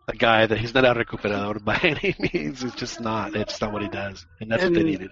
a 0.10 0.16
guy 0.18 0.46
that 0.46 0.58
he's 0.58 0.74
not 0.74 0.84
a 0.84 0.94
recuperador 0.94 1.64
by 1.72 1.80
any 1.82 2.14
means. 2.20 2.64
It's 2.66 2.76
just 2.76 3.00
not. 3.00 3.34
It's 3.34 3.62
not 3.62 3.72
what 3.72 3.82
he 3.82 3.88
does, 3.88 4.26
and 4.42 4.52
that's 4.52 4.62
what 4.62 4.74
they 4.74 4.84
needed. 4.84 5.12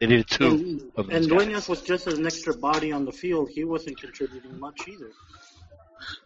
They 0.00 0.06
needed 0.06 0.28
two 0.28 0.44
And, 0.44 0.92
of 0.96 1.06
those 1.06 1.16
and 1.16 1.30
guys. 1.30 1.46
Dueñas 1.48 1.68
was 1.68 1.80
just 1.80 2.06
an 2.08 2.26
extra 2.26 2.54
body 2.54 2.92
on 2.92 3.06
the 3.06 3.12
field. 3.12 3.48
He 3.48 3.64
wasn't 3.64 3.98
contributing 3.98 4.60
much 4.60 4.86
either. 4.86 5.12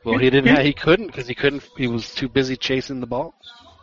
Well, 0.05 0.19
he 0.19 0.31
didn't. 0.31 0.55
Have, 0.55 0.65
he 0.65 0.73
couldn't 0.73 1.07
because 1.09 1.27
he 1.27 1.35
couldn't. 1.35 1.63
He 1.77 1.87
was 1.87 2.15
too 2.15 2.29
busy 2.29 2.57
chasing 2.57 3.01
the 3.01 3.07
ball. 3.07 3.35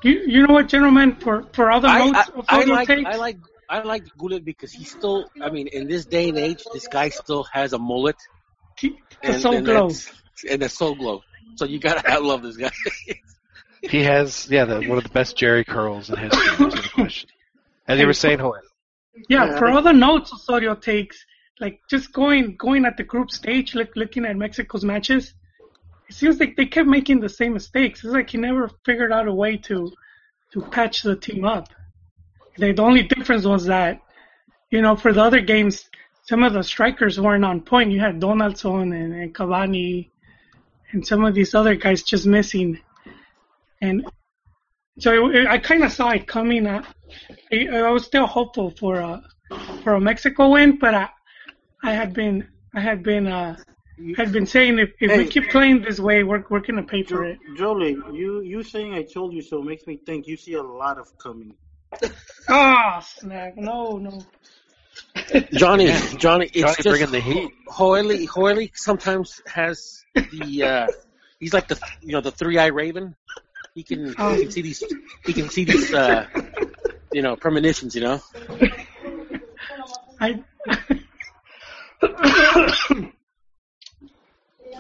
You 0.03 0.23
you 0.25 0.47
know 0.47 0.53
what, 0.53 0.67
gentlemen? 0.67 1.15
For 1.15 1.43
for 1.53 1.71
other 1.71 1.87
I, 1.87 2.05
notes, 2.09 2.29
I, 2.47 2.57
I 2.57 2.59
Osorio 2.59 2.73
like 2.75 2.87
takes, 2.87 3.09
I 3.09 3.15
like 3.17 3.37
I 3.69 3.81
like 3.83 4.03
Gullit 4.17 4.45
because 4.45 4.71
he 4.71 4.83
still. 4.83 5.29
I 5.41 5.49
mean, 5.49 5.67
in 5.67 5.87
this 5.87 6.05
day 6.05 6.29
and 6.29 6.37
age, 6.37 6.63
this 6.73 6.87
guy 6.87 7.09
still 7.09 7.43
has 7.51 7.73
a 7.73 7.79
mullet. 7.79 8.17
the 8.81 8.95
and, 9.21 9.41
soul 9.41 9.55
and 9.55 9.65
glow. 9.65 9.89
And 10.49 10.63
a 10.63 10.69
soul 10.69 10.95
glow. 10.95 11.21
So 11.55 11.65
you 11.65 11.79
gotta 11.79 12.09
I 12.11 12.17
love 12.17 12.41
this 12.41 12.57
guy. 12.57 12.71
He 13.81 14.03
has, 14.03 14.47
yeah, 14.49 14.65
the, 14.65 14.87
one 14.87 14.99
of 14.99 15.03
the 15.03 15.09
best 15.09 15.35
Jerry 15.35 15.65
curls 15.65 16.09
in 16.11 16.15
history. 16.17 16.55
There's 16.57 16.75
no 16.75 16.81
question. 16.93 17.29
As 17.87 17.99
you 17.99 18.05
were 18.05 18.13
saying, 18.13 18.37
Joel. 18.37 18.59
Yeah, 19.27 19.45
Yeah, 19.45 19.57
for 19.57 19.69
I- 19.69 19.75
other 19.75 19.93
notes 19.93 20.31
Osorio 20.31 20.75
takes, 20.75 21.25
like 21.59 21.79
just 21.89 22.13
going 22.13 22.55
going 22.57 22.85
at 22.85 22.97
the 22.97 23.03
group 23.03 23.31
stage, 23.31 23.73
look, 23.73 23.89
looking 23.95 24.25
at 24.25 24.35
Mexico's 24.35 24.85
matches, 24.85 25.33
it 26.11 26.15
seems 26.15 26.41
like 26.41 26.57
they 26.57 26.65
kept 26.65 26.89
making 26.89 27.21
the 27.21 27.29
same 27.29 27.53
mistakes. 27.53 28.03
It's 28.03 28.13
like 28.13 28.29
he 28.31 28.37
never 28.37 28.69
figured 28.85 29.13
out 29.13 29.29
a 29.29 29.33
way 29.33 29.55
to 29.69 29.93
to 30.51 30.61
patch 30.61 31.03
the 31.03 31.15
team 31.15 31.45
up. 31.45 31.69
The, 32.57 32.73
the 32.73 32.81
only 32.81 33.03
difference 33.03 33.45
was 33.45 33.63
that, 33.67 34.01
you 34.71 34.81
know, 34.81 34.97
for 34.97 35.13
the 35.13 35.23
other 35.23 35.39
games, 35.39 35.89
some 36.23 36.43
of 36.43 36.51
the 36.51 36.63
strikers 36.63 37.17
weren't 37.17 37.45
on 37.45 37.61
point. 37.61 37.91
You 37.91 38.01
had 38.01 38.19
Donaldson 38.19 38.91
and, 38.91 39.13
and 39.13 39.33
Cavani 39.33 40.09
and 40.91 41.07
some 41.07 41.23
of 41.23 41.33
these 41.33 41.55
other 41.55 41.75
guys 41.75 42.03
just 42.03 42.25
missing. 42.25 42.77
And 43.79 44.05
so 44.99 45.29
it, 45.29 45.47
I 45.47 45.59
kind 45.59 45.81
of 45.85 45.93
saw 45.93 46.09
it 46.09 46.27
coming. 46.27 46.67
Uh, 46.67 46.83
I, 47.53 47.67
I 47.67 47.89
was 47.89 48.03
still 48.03 48.27
hopeful 48.27 48.71
for 48.71 48.99
a 48.99 49.23
for 49.81 49.93
a 49.93 50.01
Mexico 50.01 50.49
win, 50.49 50.77
but 50.77 50.93
I 50.93 51.07
I 51.81 51.93
had 51.93 52.13
been 52.13 52.49
I 52.75 52.81
had 52.81 53.01
been 53.01 53.27
uh 53.27 53.55
had 54.17 54.31
been 54.31 54.45
saying 54.45 54.79
if, 54.79 54.89
if 54.99 55.17
we 55.17 55.27
keep 55.27 55.49
playing 55.49 55.81
this 55.81 55.99
way, 55.99 56.23
we're 56.23 56.43
we're 56.49 56.59
gonna 56.59 56.83
pay 56.83 57.03
for 57.03 57.23
it. 57.25 57.39
Jolie, 57.57 57.97
you 58.11 58.41
you 58.41 58.63
saying 58.63 58.93
I 58.93 59.03
told 59.03 59.33
you 59.33 59.41
so 59.41 59.61
makes 59.61 59.85
me 59.87 59.97
think 59.97 60.27
you 60.27 60.37
see 60.37 60.53
a 60.53 60.63
lot 60.63 60.97
of 60.97 61.17
coming. 61.17 61.55
Oh 62.49 62.99
snap! 63.01 63.53
No, 63.55 63.97
no. 63.97 64.23
Johnny, 65.53 65.91
Johnny, 66.17 66.45
it's 66.47 66.61
Johnny 66.61 66.75
just 66.75 66.83
bringing 66.83 67.11
the 67.11 67.19
heat. 67.19 67.51
Hoyley, 67.67 68.25
Hoyley 68.25 68.71
sometimes 68.73 69.41
has 69.45 70.03
the. 70.15 70.63
uh 70.63 70.87
He's 71.39 71.53
like 71.53 71.67
the 71.67 71.79
you 72.01 72.13
know 72.13 72.21
the 72.21 72.31
three 72.31 72.57
eye 72.57 72.67
raven. 72.67 73.15
He 73.73 73.83
can 73.83 74.15
Oh. 74.17 74.33
he 74.33 74.43
can 74.43 74.51
see 74.51 74.61
these 74.61 74.83
he 75.25 75.33
can 75.33 75.49
see 75.49 75.65
these 75.65 75.93
uh 75.93 76.25
you 77.11 77.21
know 77.21 77.35
premonitions. 77.35 77.95
You 77.95 78.01
know. 78.01 78.21
I. 80.19 80.43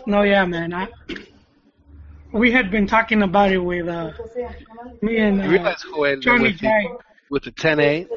no, 0.05 0.21
yeah, 0.23 0.45
man. 0.45 0.73
I, 0.73 0.87
we 2.31 2.51
had 2.51 2.71
been 2.71 2.87
talking 2.87 3.21
about 3.23 3.51
it 3.51 3.59
with 3.59 3.87
uh, 3.87 4.11
me 5.01 5.17
and 5.17 5.37
You 5.37 5.43
uh, 5.43 5.51
realize, 5.51 5.83
Joel, 5.83 6.19
Johnny 6.19 6.43
with 6.43 6.59
the, 6.59 6.97
with 7.29 7.43
the 7.43 7.51
10A, 7.51 8.07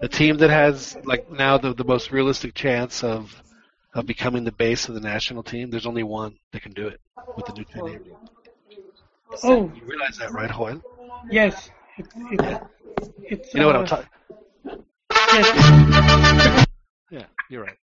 the 0.00 0.08
team 0.08 0.38
that 0.38 0.50
has 0.50 0.96
like 1.04 1.30
now 1.30 1.58
the, 1.58 1.74
the 1.74 1.84
most 1.84 2.10
realistic 2.12 2.54
chance 2.54 3.02
of 3.02 3.42
of 3.94 4.06
becoming 4.06 4.44
the 4.44 4.52
base 4.52 4.88
of 4.88 4.94
the 4.94 5.00
national 5.00 5.42
team, 5.42 5.70
there's 5.70 5.86
only 5.86 6.04
one 6.04 6.36
that 6.52 6.62
can 6.62 6.72
do 6.72 6.86
it 6.86 7.00
with 7.36 7.46
the 7.46 7.52
new 7.52 7.64
10A. 7.64 8.00
Oh, 9.42 9.72
You 9.74 9.82
realize 9.84 10.16
that, 10.18 10.32
right, 10.32 10.50
Joel? 10.50 10.80
yes. 11.30 11.70
It, 11.98 12.06
it, 12.30 12.62
it's, 13.22 13.54
You 13.54 13.60
know 13.60 13.66
what 13.66 13.76
uh, 13.76 13.80
I'm 13.80 13.86
talking? 13.86 14.08
Yes. 15.32 16.86
Yeah, 17.10 17.24
you're 17.48 17.62
right. 17.62 17.76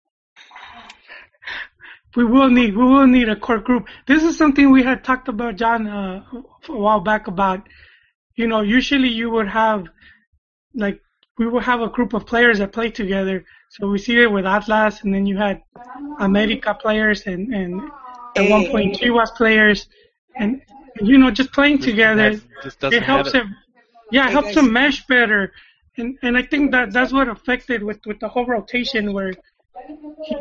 We 2.17 2.25
will 2.25 2.49
need 2.49 2.75
we 2.75 2.83
will 2.83 3.05
need 3.05 3.29
a 3.29 3.35
core 3.35 3.59
group. 3.59 3.87
This 4.07 4.23
is 4.23 4.35
something 4.35 4.71
we 4.71 4.81
had 4.81 5.03
talked 5.03 5.27
about, 5.27 5.55
John, 5.55 5.85
uh, 5.85 6.23
a 6.67 6.77
while 6.85 6.99
back 6.99 7.27
about. 7.27 7.69
You 8.35 8.47
know, 8.47 8.61
usually 8.61 9.09
you 9.09 9.29
would 9.29 9.47
have 9.47 9.85
like 10.73 10.99
we 11.37 11.47
would 11.47 11.61
have 11.61 11.81
a 11.81 11.89
group 11.89 12.13
of 12.13 12.25
players 12.25 12.57
that 12.57 12.71
play 12.71 12.89
together. 12.89 13.45
So 13.69 13.87
we 13.87 13.99
see 13.99 14.19
it 14.19 14.31
with 14.31 14.47
Atlas, 14.47 15.03
and 15.03 15.13
then 15.13 15.27
you 15.27 15.37
had 15.37 15.61
America 16.19 16.73
players 16.73 17.21
and 17.27 17.53
and 17.53 17.81
at 18.35 18.49
one 18.49 18.65
point 18.71 18.97
Chivas 18.97 19.35
players, 19.35 19.87
and, 20.35 20.59
and 20.99 21.07
you 21.07 21.19
know 21.19 21.29
just 21.29 21.53
playing 21.53 21.77
together. 21.77 22.31
Has- 22.31 22.43
just 22.63 22.83
it 22.83 23.03
helps 23.03 23.29
it. 23.29 23.33
them. 23.33 23.55
Yeah, 24.11 24.27
it 24.27 24.31
helps 24.31 24.55
them 24.55 24.73
mesh 24.73 25.05
better, 25.05 25.51
and 25.97 26.17
and 26.23 26.35
I 26.35 26.41
think 26.41 26.71
that 26.71 26.93
that's 26.93 27.13
what 27.13 27.27
affected 27.27 27.83
with 27.83 27.99
with 28.07 28.19
the 28.19 28.27
whole 28.27 28.47
rotation 28.47 29.13
where 29.13 29.33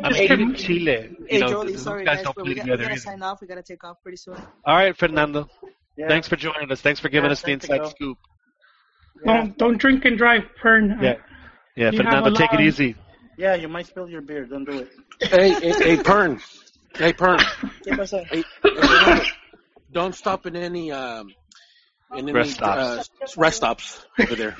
I'm 0.03 0.13
Hey, 0.13 0.27
hating 0.27 0.55
Chile. 0.55 1.09
You 1.19 1.27
Hey, 1.29 1.39
know, 1.39 1.49
Jolie, 1.49 1.77
sorry 1.77 2.05
guys 2.05 2.17
guys, 2.17 2.25
don't 2.25 2.35
but 2.35 2.45
we, 2.45 2.55
got, 2.55 2.65
we 2.65 2.71
gotta 2.71 2.91
either. 2.91 2.99
sign 2.99 3.21
off. 3.21 3.41
We 3.41 3.47
gotta 3.47 3.63
take 3.63 3.83
off 3.83 3.97
pretty 4.01 4.17
soon. 4.17 4.35
All 4.65 4.75
right, 4.75 4.95
Fernando. 4.95 5.47
Yeah. 5.95 6.07
Thanks 6.07 6.27
for 6.27 6.35
joining 6.35 6.71
us. 6.71 6.81
Thanks 6.81 6.99
for 6.99 7.09
giving 7.09 7.27
Yeah, 7.27 7.31
us 7.33 7.41
the 7.41 7.51
inside 7.51 7.71
Miguel. 7.73 7.89
scoop. 7.91 8.17
Don't 9.25 9.57
don't 9.57 9.77
drink 9.77 10.05
and 10.05 10.17
drive, 10.17 10.43
Pern. 10.61 11.01
Yeah. 11.01 11.15
Yeah, 11.75 11.91
You 11.91 11.97
Fernando, 11.97 12.31
take 12.31 12.53
it 12.53 12.61
easy. 12.61 12.95
Yeah, 13.37 13.53
you 13.55 13.67
might 13.67 13.85
spill 13.85 14.09
your 14.09 14.21
beer. 14.21 14.45
Don't 14.45 14.65
do 14.65 14.79
it. 14.79 14.89
Hey, 15.19 15.51
hey, 15.53 15.71
hey, 15.71 15.97
Pern. 15.97 16.41
Hey, 16.95 17.13
Pern. 17.13 17.39
Hey, 18.31 18.43
hey, 18.63 19.23
don't 19.91 20.15
stop 20.15 20.47
in 20.47 20.55
any 20.55 20.91
um, 20.91 21.31
in 22.15 22.29
any 22.29 22.33
Rest 22.33 22.51
stops. 22.53 23.09
Uh, 23.21 23.39
rest 23.41 23.57
stops 23.57 24.05
over 24.19 24.35
there. 24.35 24.55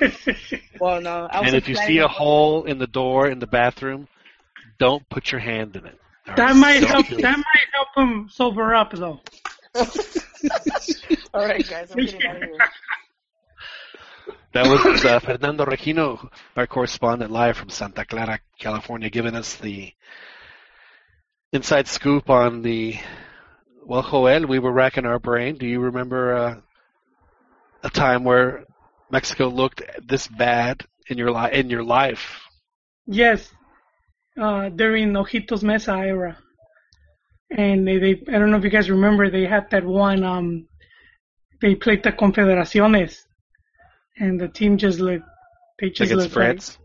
Well, 0.80 1.00
no. 1.00 1.28
I 1.30 1.40
was 1.40 1.48
And 1.48 1.56
if 1.56 1.68
you 1.68 1.74
see 1.74 1.98
a 1.98 2.08
hole 2.08 2.64
in 2.64 2.78
the 2.78 2.86
door 2.86 3.28
in 3.28 3.40
the 3.40 3.48
bathroom, 3.48 4.06
don't 4.78 5.08
put 5.08 5.30
your 5.32 5.40
hand 5.40 5.76
in 5.76 5.86
it. 5.86 5.98
All 6.28 6.34
That 6.36 6.46
right? 6.46 6.56
might 6.56 6.80
Don't 6.80 6.90
help. 6.90 7.06
do 7.08 7.16
it. 7.16 7.22
That 7.22 7.36
might 7.38 7.66
help 7.72 7.88
him 7.96 8.28
sober 8.30 8.74
up, 8.74 8.92
though. 8.92 9.20
All 11.34 11.44
right, 11.46 11.66
guys, 11.68 11.90
I'm 11.90 11.98
getting 11.98 12.24
out 12.24 12.36
of 12.36 12.42
here. 12.42 12.58
That 14.54 14.66
was 14.66 15.04
uh, 15.04 15.20
Fernando 15.20 15.66
Regino, 15.66 16.26
our 16.56 16.66
correspondent 16.66 17.30
live 17.30 17.56
from 17.58 17.68
Santa 17.68 18.04
Clara, 18.06 18.40
California, 18.58 19.10
giving 19.10 19.34
us 19.34 19.56
the 19.56 19.92
inside 21.52 21.86
scoop 21.86 22.30
on 22.30 22.62
the. 22.62 22.96
Well, 23.84 24.02
Joel, 24.02 24.46
we 24.46 24.58
were 24.58 24.72
racking 24.72 25.04
our 25.04 25.18
brain. 25.18 25.56
Do 25.56 25.66
you 25.66 25.80
remember 25.80 26.34
uh, 26.34 26.60
a 27.82 27.90
time 27.90 28.24
where 28.24 28.64
Mexico 29.10 29.48
looked 29.48 29.82
this 30.06 30.26
bad 30.26 30.84
in 31.08 31.18
your 31.18 31.30
li- 31.30 31.52
in 31.52 31.68
your 31.68 31.84
life? 31.84 32.40
Yes, 33.06 33.50
uh, 34.38 34.68
during 34.68 35.12
Ojitos 35.12 35.62
Meza 35.62 35.98
era, 36.06 36.38
and 37.50 37.86
they, 37.86 37.98
they 37.98 38.22
I 38.28 38.38
don't 38.38 38.50
know 38.50 38.58
if 38.58 38.64
you 38.64 38.70
guys 38.70 38.90
remember 38.90 39.30
they 39.30 39.46
had 39.46 39.70
that 39.70 39.84
one 39.84 40.24
um 40.24 40.68
they 41.60 41.74
played 41.74 42.02
the 42.02 42.12
Confederaciones, 42.12 43.20
and 44.18 44.40
the 44.40 44.48
team 44.48 44.78
just 44.78 45.00
looked 45.00 45.24
they 45.80 45.90
just 45.90 46.10
against 46.10 46.22
looked 46.24 46.34
France. 46.34 46.78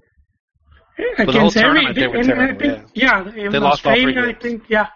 like 1.17 1.27
For 1.27 1.31
the 1.31 1.39
against 1.39 1.57
every 1.57 1.81
tournament, 1.81 1.95
they 1.95 2.07
were 2.07 2.15
and 2.17 2.25
terrible, 2.25 2.59
think, 2.59 2.89
yeah, 2.93 3.23
They 3.23 3.43
even 3.43 3.63
lost 3.63 3.85
all 3.85 3.93
three 3.95 4.17
I 4.17 4.34
think 4.34 4.63
yeah, 4.69 4.88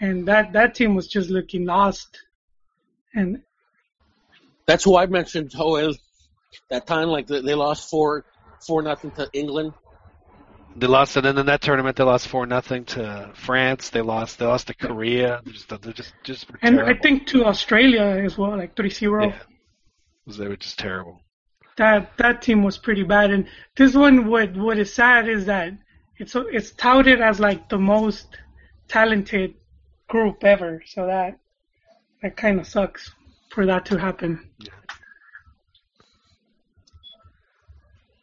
and 0.00 0.26
that 0.28 0.52
that 0.52 0.74
team 0.74 0.94
was 0.94 1.06
just 1.08 1.30
looking 1.30 1.64
lost, 1.66 2.18
and 3.14 3.42
That's 4.66 4.84
who 4.84 4.96
I 4.96 5.06
mentioned. 5.06 5.50
Joel, 5.50 5.94
that 6.68 6.86
time, 6.86 7.08
like 7.08 7.26
they 7.26 7.40
they 7.40 7.54
lost 7.54 7.88
four 7.90 8.24
four 8.66 8.82
nothing 8.82 9.10
to 9.12 9.28
England. 9.32 9.72
They 10.76 10.86
lost, 10.86 11.16
and 11.16 11.26
then 11.26 11.36
in 11.36 11.46
that 11.46 11.60
tournament, 11.62 11.96
they 11.96 12.04
lost 12.04 12.28
four 12.28 12.46
nothing 12.46 12.84
to 12.86 13.30
France. 13.34 13.90
They 13.90 14.02
lost. 14.02 14.38
They 14.38 14.46
lost 14.46 14.68
to 14.68 14.74
Korea. 14.74 15.40
They 15.44 15.52
just, 15.52 15.68
they 15.68 15.92
just, 15.92 16.14
just 16.22 16.46
and 16.62 16.76
terrible. 16.76 16.94
I 16.94 16.98
think 16.98 17.26
to 17.28 17.44
Australia 17.44 18.02
as 18.02 18.38
well, 18.38 18.56
like 18.56 18.76
3-0. 18.76 19.30
Yeah. 19.30 20.36
they 20.38 20.48
were 20.48 20.56
just 20.56 20.78
terrible. 20.78 21.20
that 21.76 22.16
that 22.18 22.42
team 22.42 22.62
was 22.62 22.78
pretty 22.78 23.02
bad. 23.02 23.30
And 23.30 23.46
this 23.76 23.94
one, 23.94 24.26
what 24.26 24.56
what 24.56 24.78
is 24.78 24.92
sad 24.94 25.28
is 25.28 25.46
that 25.46 25.72
it's 26.18 26.36
it's 26.36 26.70
touted 26.72 27.20
as 27.20 27.40
like 27.40 27.68
the 27.68 27.78
most 27.78 28.36
talented 28.86 29.54
group 30.08 30.44
ever. 30.44 30.82
So 30.86 31.06
that 31.06 31.38
that 32.22 32.36
kind 32.36 32.60
of 32.60 32.66
sucks 32.66 33.10
for 33.50 33.66
that 33.66 33.86
to 33.86 33.98
happen. 33.98 34.48
Yeah. 34.58 34.72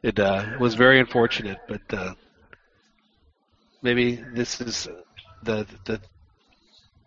It 0.03 0.19
uh, 0.19 0.45
was 0.59 0.75
very 0.75 0.99
unfortunate, 0.99 1.57
but 1.67 1.81
uh, 1.91 2.13
maybe 3.88 4.22
this 4.34 4.59
is 4.61 4.88
the 5.43 5.65
the 5.85 5.99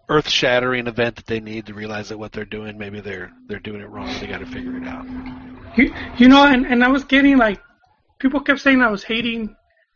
earth-shattering 0.09 0.87
event 0.87 1.15
that 1.17 1.27
they 1.27 1.39
need 1.39 1.67
to 1.67 1.75
realize 1.75 2.09
that 2.09 2.19
what 2.19 2.33
they're 2.33 2.45
doing, 2.45 2.77
maybe 2.79 3.01
they're 3.01 3.31
they're 3.47 3.61
doing 3.61 3.81
it 3.81 3.89
wrong. 3.89 4.09
They 4.19 4.27
got 4.27 4.39
to 4.39 4.47
figure 4.47 4.77
it 4.77 4.87
out. 4.89 5.07
You, 5.77 5.95
you 6.19 6.27
know, 6.27 6.45
and, 6.47 6.67
and 6.67 6.83
I 6.83 6.89
was 6.89 7.05
getting 7.05 7.37
like, 7.39 7.61
people 8.19 8.41
kept 8.41 8.61
saying 8.61 8.81
I 8.83 8.91
was 8.91 9.05
hating 9.05 9.55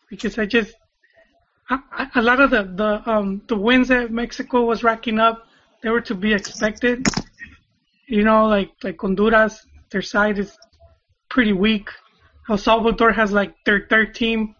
because 0.08 0.38
I 0.38 0.46
just, 0.46 0.72
a 2.14 2.22
lot 2.22 2.38
of 2.40 2.50
the, 2.50 2.62
the, 2.62 3.10
um, 3.10 3.42
the 3.48 3.56
wins 3.56 3.88
that 3.88 4.12
Mexico 4.12 4.64
was 4.66 4.84
racking 4.84 5.18
up, 5.18 5.46
they 5.82 5.90
were 5.90 6.02
to 6.02 6.14
be 6.14 6.32
expected. 6.32 7.04
You 8.06 8.22
know, 8.22 8.46
like, 8.46 8.70
like 8.84 9.00
Honduras, 9.00 9.66
their 9.90 10.02
side 10.02 10.38
is 10.38 10.56
pretty 11.28 11.52
weak. 11.52 11.88
El 12.48 12.58
Salvador 12.58 13.10
has 13.10 13.32
like 13.32 13.52
their 13.64 13.86
third 13.90 14.14
team 14.14 14.54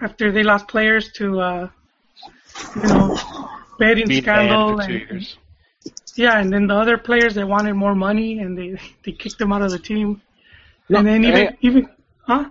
after 0.00 0.30
they 0.32 0.42
lost 0.42 0.68
players 0.68 1.12
to, 1.12 1.40
uh, 1.40 1.68
you 2.76 2.82
know, 2.82 3.16
betting 3.78 4.08
Being 4.08 4.22
scandal. 4.22 4.76
banned 4.76 5.02
for 5.02 5.08
two 5.08 5.14
and- 5.14 5.36
yeah, 6.16 6.38
and 6.40 6.52
then 6.52 6.66
the 6.66 6.74
other 6.74 6.98
players 6.98 7.34
they 7.34 7.44
wanted 7.44 7.74
more 7.74 7.94
money 7.94 8.40
and 8.40 8.58
they 8.58 8.76
they 9.04 9.12
kicked 9.12 9.38
them 9.38 9.52
out 9.52 9.62
of 9.62 9.70
the 9.70 9.78
team. 9.78 10.20
No, 10.88 10.98
and 10.98 11.06
then 11.06 11.24
even 11.24 11.46
hey- 11.46 11.56
even 11.60 11.88
huh? 12.26 12.50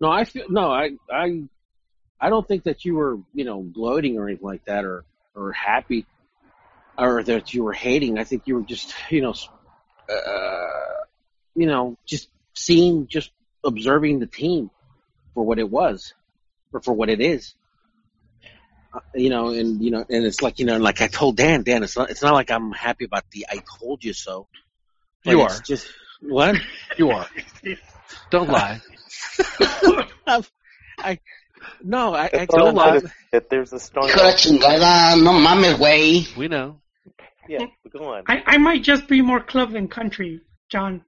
No, 0.00 0.10
I 0.10 0.24
feel 0.24 0.46
no, 0.48 0.70
I 0.72 0.90
I 1.10 1.44
I 2.20 2.28
don't 2.30 2.46
think 2.46 2.64
that 2.64 2.84
you 2.84 2.96
were 2.96 3.18
you 3.32 3.44
know 3.44 3.62
gloating 3.62 4.18
or 4.18 4.26
anything 4.28 4.44
like 4.46 4.64
that, 4.64 4.84
or 4.84 5.04
or 5.36 5.52
happy, 5.52 6.04
or 6.98 7.22
that 7.22 7.54
you 7.54 7.62
were 7.62 7.72
hating. 7.72 8.18
I 8.18 8.24
think 8.24 8.42
you 8.46 8.56
were 8.56 8.62
just 8.62 8.92
you 9.10 9.20
know, 9.22 9.30
s- 9.30 9.48
uh, 10.10 11.04
you 11.54 11.66
know, 11.66 11.96
just 12.06 12.28
seeing, 12.54 13.06
just 13.06 13.30
observing 13.62 14.18
the 14.18 14.26
team 14.26 14.70
for 15.34 15.44
what 15.44 15.58
it 15.58 15.70
was, 15.70 16.12
or 16.72 16.80
for 16.80 16.92
what 16.92 17.08
it 17.08 17.20
is. 17.20 17.54
Uh, 18.92 19.00
you 19.14 19.30
know, 19.30 19.48
and 19.48 19.82
you 19.82 19.90
know, 19.90 20.04
and 20.08 20.24
it's 20.24 20.42
like 20.42 20.58
you 20.58 20.66
know, 20.66 20.78
like 20.78 21.00
I 21.00 21.08
told 21.08 21.36
Dan, 21.36 21.62
Dan, 21.62 21.82
it's 21.82 21.96
not, 21.96 22.10
it's 22.10 22.22
not 22.22 22.34
like 22.34 22.50
I'm 22.50 22.72
happy 22.72 23.04
about 23.04 23.24
the 23.30 23.46
"I 23.50 23.62
told 23.78 24.04
you 24.04 24.12
so." 24.12 24.46
You 25.24 25.40
are. 25.40 25.60
Just 25.66 25.88
what? 26.20 26.56
You 26.96 27.10
are. 27.10 27.26
Don't 28.30 28.48
lie. 28.48 28.80
I 30.98 31.18
no, 31.82 32.14
I, 32.14 32.24
I 32.24 32.28
That's 32.28 32.54
all 32.54 32.72
told 32.72 32.76
that 32.76 33.12
that 33.32 33.50
there's 33.50 33.72
a 33.72 33.80
strong. 33.80 34.08
Hijo 34.08 34.22
de 34.22 34.36
chingada, 34.36 35.22
no 35.22 35.32
mames, 35.32 35.76
güey. 35.76 36.36
We 36.36 36.48
know. 36.48 36.80
Yeah, 37.48 37.66
but 37.82 37.92
go 37.92 38.14
on. 38.14 38.24
I 38.28 38.42
I 38.46 38.58
might 38.58 38.82
just 38.82 39.08
be 39.08 39.22
more 39.22 39.40
club 39.40 39.72
than 39.72 39.88
country, 39.88 40.40
John. 40.68 41.04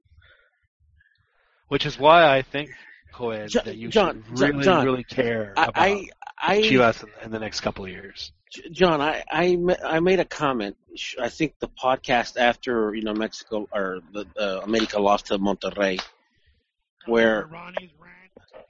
Which 1.67 1.85
is 1.85 1.99
why 1.99 2.35
I 2.35 2.41
think, 2.41 2.71
Joel, 3.17 3.47
Jo- 3.47 3.61
that 3.65 3.75
you 3.75 3.89
John, 3.89 4.23
should 4.27 4.39
really, 4.39 4.63
John, 4.63 4.85
really 4.85 5.03
care 5.03 5.51
about 5.53 5.73
I- 5.75 6.09
I- 6.37 6.61
Chivas 6.61 7.03
in, 7.03 7.25
in 7.25 7.31
the 7.31 7.39
next 7.39 7.61
couple 7.61 7.85
of 7.85 7.91
years. 7.91 8.31
John, 8.71 8.99
I, 8.99 9.23
I 9.29 9.57
I 9.85 9.99
made 9.99 10.19
a 10.19 10.25
comment. 10.25 10.75
I 11.21 11.29
think 11.29 11.59
the 11.59 11.67
podcast 11.67 12.35
after 12.37 12.95
you 12.95 13.03
know 13.03 13.13
Mexico 13.13 13.67
or 13.71 13.99
the 14.11 14.25
uh, 14.39 14.61
America 14.63 14.99
lost 14.99 15.27
to 15.27 15.37
Monterrey, 15.37 16.01
where 17.05 17.47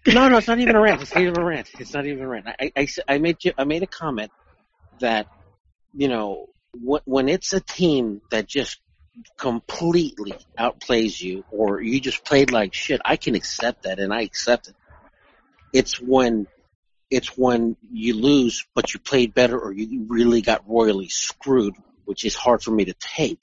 no, 0.08 0.28
no, 0.28 0.38
it's 0.38 0.48
not 0.48 0.60
even 0.60 0.76
a 0.76 0.82
rant. 0.82 1.02
It's 1.02 1.14
not 1.14 1.22
even 1.24 1.40
a 1.40 1.46
rant. 1.46 1.70
It's 1.80 1.94
not 1.94 2.06
even 2.06 2.24
a 2.24 2.28
rant. 2.28 2.48
I 2.60 2.88
I 3.08 3.18
made 3.20 3.38
I 3.58 3.64
made 3.64 3.84
a 3.84 3.88
comment 3.88 4.32
that 5.00 5.28
you 5.94 6.08
know 6.10 6.48
when, 6.74 7.02
when 7.06 7.30
it's 7.30 7.54
a 7.54 7.62
team 7.62 8.22
that 8.32 8.48
just 8.48 8.80
completely 9.38 10.34
outplays 10.58 11.22
you, 11.22 11.44
or 11.52 11.82
you 11.82 12.00
just 12.00 12.24
played 12.26 12.52
like 12.52 12.74
shit, 12.74 13.02
I 13.04 13.16
can 13.16 13.36
accept 13.36 13.84
that, 13.84 14.00
and 14.00 14.14
I 14.14 14.22
accept 14.22 14.68
it. 14.68 14.76
It's 15.74 16.00
when 16.02 16.48
it's 17.10 17.38
when 17.38 17.76
you 17.92 18.16
lose, 18.16 18.66
but 18.76 18.94
you 18.94 19.00
played 19.00 19.34
better, 19.34 19.60
or 19.60 19.72
you 19.72 20.06
really 20.08 20.42
got 20.42 20.68
royally 20.68 21.10
screwed, 21.10 21.76
which 22.06 22.26
is 22.26 22.36
hard 22.36 22.62
for 22.64 22.72
me 22.72 22.86
to 22.86 22.94
take. 22.94 23.42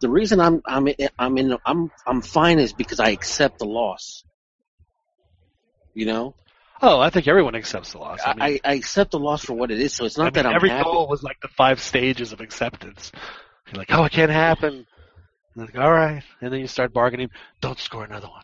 The 0.00 0.08
reason 0.08 0.40
I'm 0.40 0.62
I'm 0.66 0.88
I'm 1.18 1.38
in 1.38 1.56
I'm 1.64 1.90
I'm 2.06 2.22
fine 2.22 2.58
is 2.58 2.72
because 2.72 3.00
I 3.00 3.10
accept 3.10 3.58
the 3.58 3.66
loss. 3.66 4.24
You 5.94 6.06
know, 6.06 6.34
Oh, 6.84 6.98
I 6.98 7.10
think 7.10 7.28
everyone 7.28 7.54
accepts 7.54 7.92
the 7.92 7.98
loss. 7.98 8.18
I 8.26 8.34
mean, 8.34 8.42
I, 8.42 8.60
I 8.64 8.74
accept 8.74 9.12
the 9.12 9.18
loss 9.20 9.44
for 9.44 9.52
what 9.54 9.70
it 9.70 9.80
is. 9.80 9.94
So 9.94 10.04
it's 10.04 10.18
I 10.18 10.24
not 10.24 10.34
mean, 10.34 10.42
that 10.42 10.46
I'm 10.46 10.56
every 10.56 10.70
happy. 10.70 10.82
goal 10.82 11.06
was 11.06 11.22
like 11.22 11.40
the 11.40 11.46
five 11.46 11.80
stages 11.80 12.32
of 12.32 12.40
acceptance. 12.40 13.12
You're 13.72 13.78
like, 13.78 13.92
oh, 13.92 14.04
it 14.04 14.12
can't 14.12 14.30
happen. 14.30 14.86
And 15.54 15.66
like, 15.66 15.78
all 15.78 15.90
right, 15.90 16.22
and 16.40 16.52
then 16.52 16.60
you 16.60 16.66
start 16.66 16.92
bargaining. 16.92 17.30
Don't 17.60 17.78
score 17.78 18.04
another 18.04 18.28
one. 18.28 18.42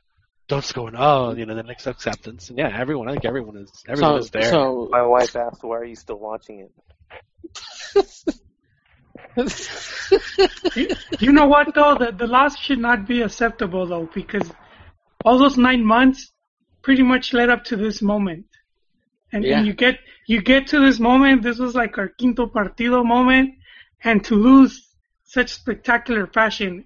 Don't 0.49 0.65
score. 0.65 0.89
An- 0.89 0.97
oh, 0.97 1.35
you 1.35 1.45
know, 1.45 1.55
the 1.55 1.63
next 1.63 1.87
acceptance. 1.87 2.49
And 2.49 2.59
yeah, 2.59 2.71
everyone. 2.75 3.09
I 3.09 3.13
think 3.13 3.27
everyone 3.27 3.57
is. 3.57 3.71
Everyone 3.87 4.19
is 4.19 4.31
there. 4.31 4.43
So 4.43 4.89
my 4.91 5.03
wife 5.03 5.37
asked, 5.37 5.63
"Why 5.63 5.77
are 5.77 5.85
you 5.85 5.97
still 5.97 6.19
watching 6.19 6.61
it?" 6.61 6.73
you, 10.77 10.89
you 11.21 11.33
know 11.33 11.47
what 11.47 11.75
though? 11.75 11.97
The 11.99 12.13
the 12.13 12.27
loss 12.27 12.59
should 12.59 12.79
not 12.79 13.07
be 13.07 13.23
acceptable 13.23 13.87
though 13.87 14.09
because 14.15 14.51
all 15.25 15.39
those 15.39 15.59
nine 15.59 15.85
months 15.85 16.33
pretty 16.83 17.03
much 17.03 17.33
led 17.35 17.51
up 17.51 17.65
to 17.65 17.77
this 17.77 18.01
moment. 18.01 18.47
And, 19.33 19.45
Yeah. 19.45 19.59
and 19.59 19.67
you 19.67 19.75
get 19.75 19.99
you 20.27 20.41
get 20.41 20.69
to 20.69 20.81
this 20.81 20.99
moment. 20.99 21.43
This 21.43 21.59
was 21.59 21.75
like 21.75 21.99
our 21.99 22.09
quinto 22.09 22.47
partido 22.47 23.05
moment, 23.05 23.55
and 24.03 24.25
to 24.25 24.35
lose 24.35 24.88
such 25.29 25.51
spectacular 25.53 26.27
fashion, 26.27 26.85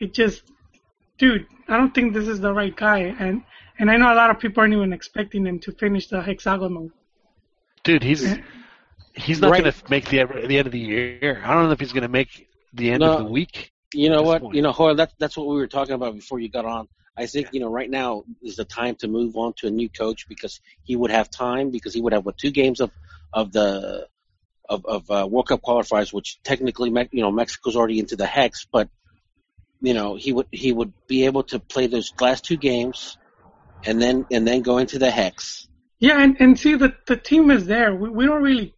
it 0.00 0.12
just, 0.14 0.42
dude, 1.18 1.46
I 1.68 1.76
don't 1.78 1.94
think 1.94 2.14
this 2.14 2.28
is 2.28 2.40
the 2.40 2.52
right 2.52 2.76
guy. 2.76 3.00
And 3.18 3.42
and 3.78 3.90
I 3.90 3.96
know 3.96 4.12
a 4.12 4.18
lot 4.22 4.30
of 4.30 4.38
people 4.40 4.60
aren't 4.60 4.74
even 4.74 4.92
expecting 4.92 5.46
him 5.46 5.58
to 5.60 5.72
finish 5.72 6.08
the 6.08 6.20
hexagonal. 6.22 6.90
Dude, 7.84 8.02
he's 8.02 8.24
eh. 8.24 8.36
He's 9.14 9.40
not 9.40 9.52
Right. 9.52 9.62
going 9.62 9.72
to 9.72 9.90
make 9.90 10.04
the 10.10 10.24
the 10.46 10.58
end 10.58 10.66
of 10.66 10.72
the 10.72 10.78
year. 10.78 11.42
I 11.44 11.54
don't 11.54 11.66
know 11.66 11.72
if 11.72 11.80
he's 11.80 11.92
going 11.92 12.02
to 12.02 12.16
make 12.20 12.48
the 12.74 12.90
end 12.90 13.02
No. 13.02 13.12
of 13.12 13.18
the 13.26 13.32
week. 13.32 13.72
You 13.94 14.10
know 14.10 14.22
what? 14.22 14.42
point. 14.42 14.56
You 14.56 14.62
know, 14.62 14.72
Hoyle, 14.72 14.94
that's 14.94 15.14
that's 15.18 15.36
what 15.38 15.46
we 15.46 15.56
were 15.56 15.66
talking 15.66 15.94
about 15.94 16.14
before 16.14 16.38
you 16.40 16.48
got 16.50 16.66
on. 16.66 16.88
I 17.16 17.26
think 17.26 17.48
you 17.54 17.60
know 17.60 17.70
right 17.70 17.88
now 17.88 18.24
is 18.42 18.56
the 18.56 18.64
time 18.64 18.94
to 18.96 19.08
move 19.08 19.36
on 19.36 19.54
to 19.58 19.68
a 19.68 19.70
new 19.70 19.88
coach 19.88 20.28
because 20.28 20.60
he 20.84 20.96
would 20.96 21.10
have 21.10 21.30
time 21.30 21.70
because 21.70 21.94
he 21.94 22.00
would 22.02 22.12
have 22.12 22.26
what 22.26 22.36
two 22.36 22.50
games 22.50 22.80
of 22.80 22.90
of 23.32 23.52
the 23.52 24.06
of 24.68 24.84
of 24.86 25.10
uh, 25.10 25.26
World 25.30 25.48
Cup 25.48 25.62
qualifiers, 25.62 26.12
which 26.12 26.40
technically 26.42 26.90
Me- 26.90 27.08
you 27.12 27.22
know 27.22 27.30
Mexico's 27.32 27.76
already 27.76 27.98
into 27.98 28.16
the 28.16 28.26
hex, 28.26 28.66
but 28.70 28.88
you 29.80 29.94
know 29.94 30.16
he 30.16 30.32
would 30.32 30.46
he 30.50 30.72
would 30.72 30.92
be 31.06 31.26
able 31.26 31.42
to 31.44 31.58
play 31.58 31.86
those 31.86 32.12
last 32.20 32.44
two 32.44 32.56
games 32.56 33.18
and 33.84 34.00
then 34.00 34.26
and 34.30 34.46
then 34.46 34.62
go 34.62 34.78
into 34.78 34.98
the 34.98 35.10
hex. 35.10 35.68
Yeah, 35.98 36.20
and, 36.22 36.36
and 36.40 36.58
see 36.58 36.74
the 36.76 36.94
the 37.06 37.16
team 37.16 37.50
is 37.50 37.66
there. 37.66 37.94
We 37.94 38.08
we 38.10 38.26
don't 38.26 38.42
really 38.42 38.74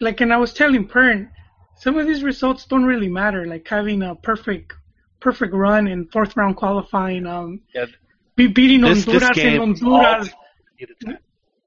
like, 0.00 0.20
and 0.20 0.32
I 0.32 0.36
was 0.36 0.52
telling 0.52 0.86
Pern, 0.88 1.30
some 1.76 1.96
of 1.96 2.06
these 2.06 2.22
results 2.22 2.66
don't 2.66 2.84
really 2.84 3.08
matter. 3.08 3.46
Like 3.46 3.66
having 3.68 4.02
a 4.02 4.14
perfect 4.14 4.72
perfect 5.20 5.54
run 5.54 5.86
in 5.88 6.06
fourth 6.08 6.36
round 6.36 6.56
qualifying, 6.56 7.26
um, 7.26 7.60
Yeah. 7.74 7.86
be 8.36 8.46
beating 8.48 8.82
This- 8.82 9.04
this 9.06 9.22
Honduras 9.22 9.38
in 9.38 9.44
game- 9.44 9.60
Honduras, 9.82 10.30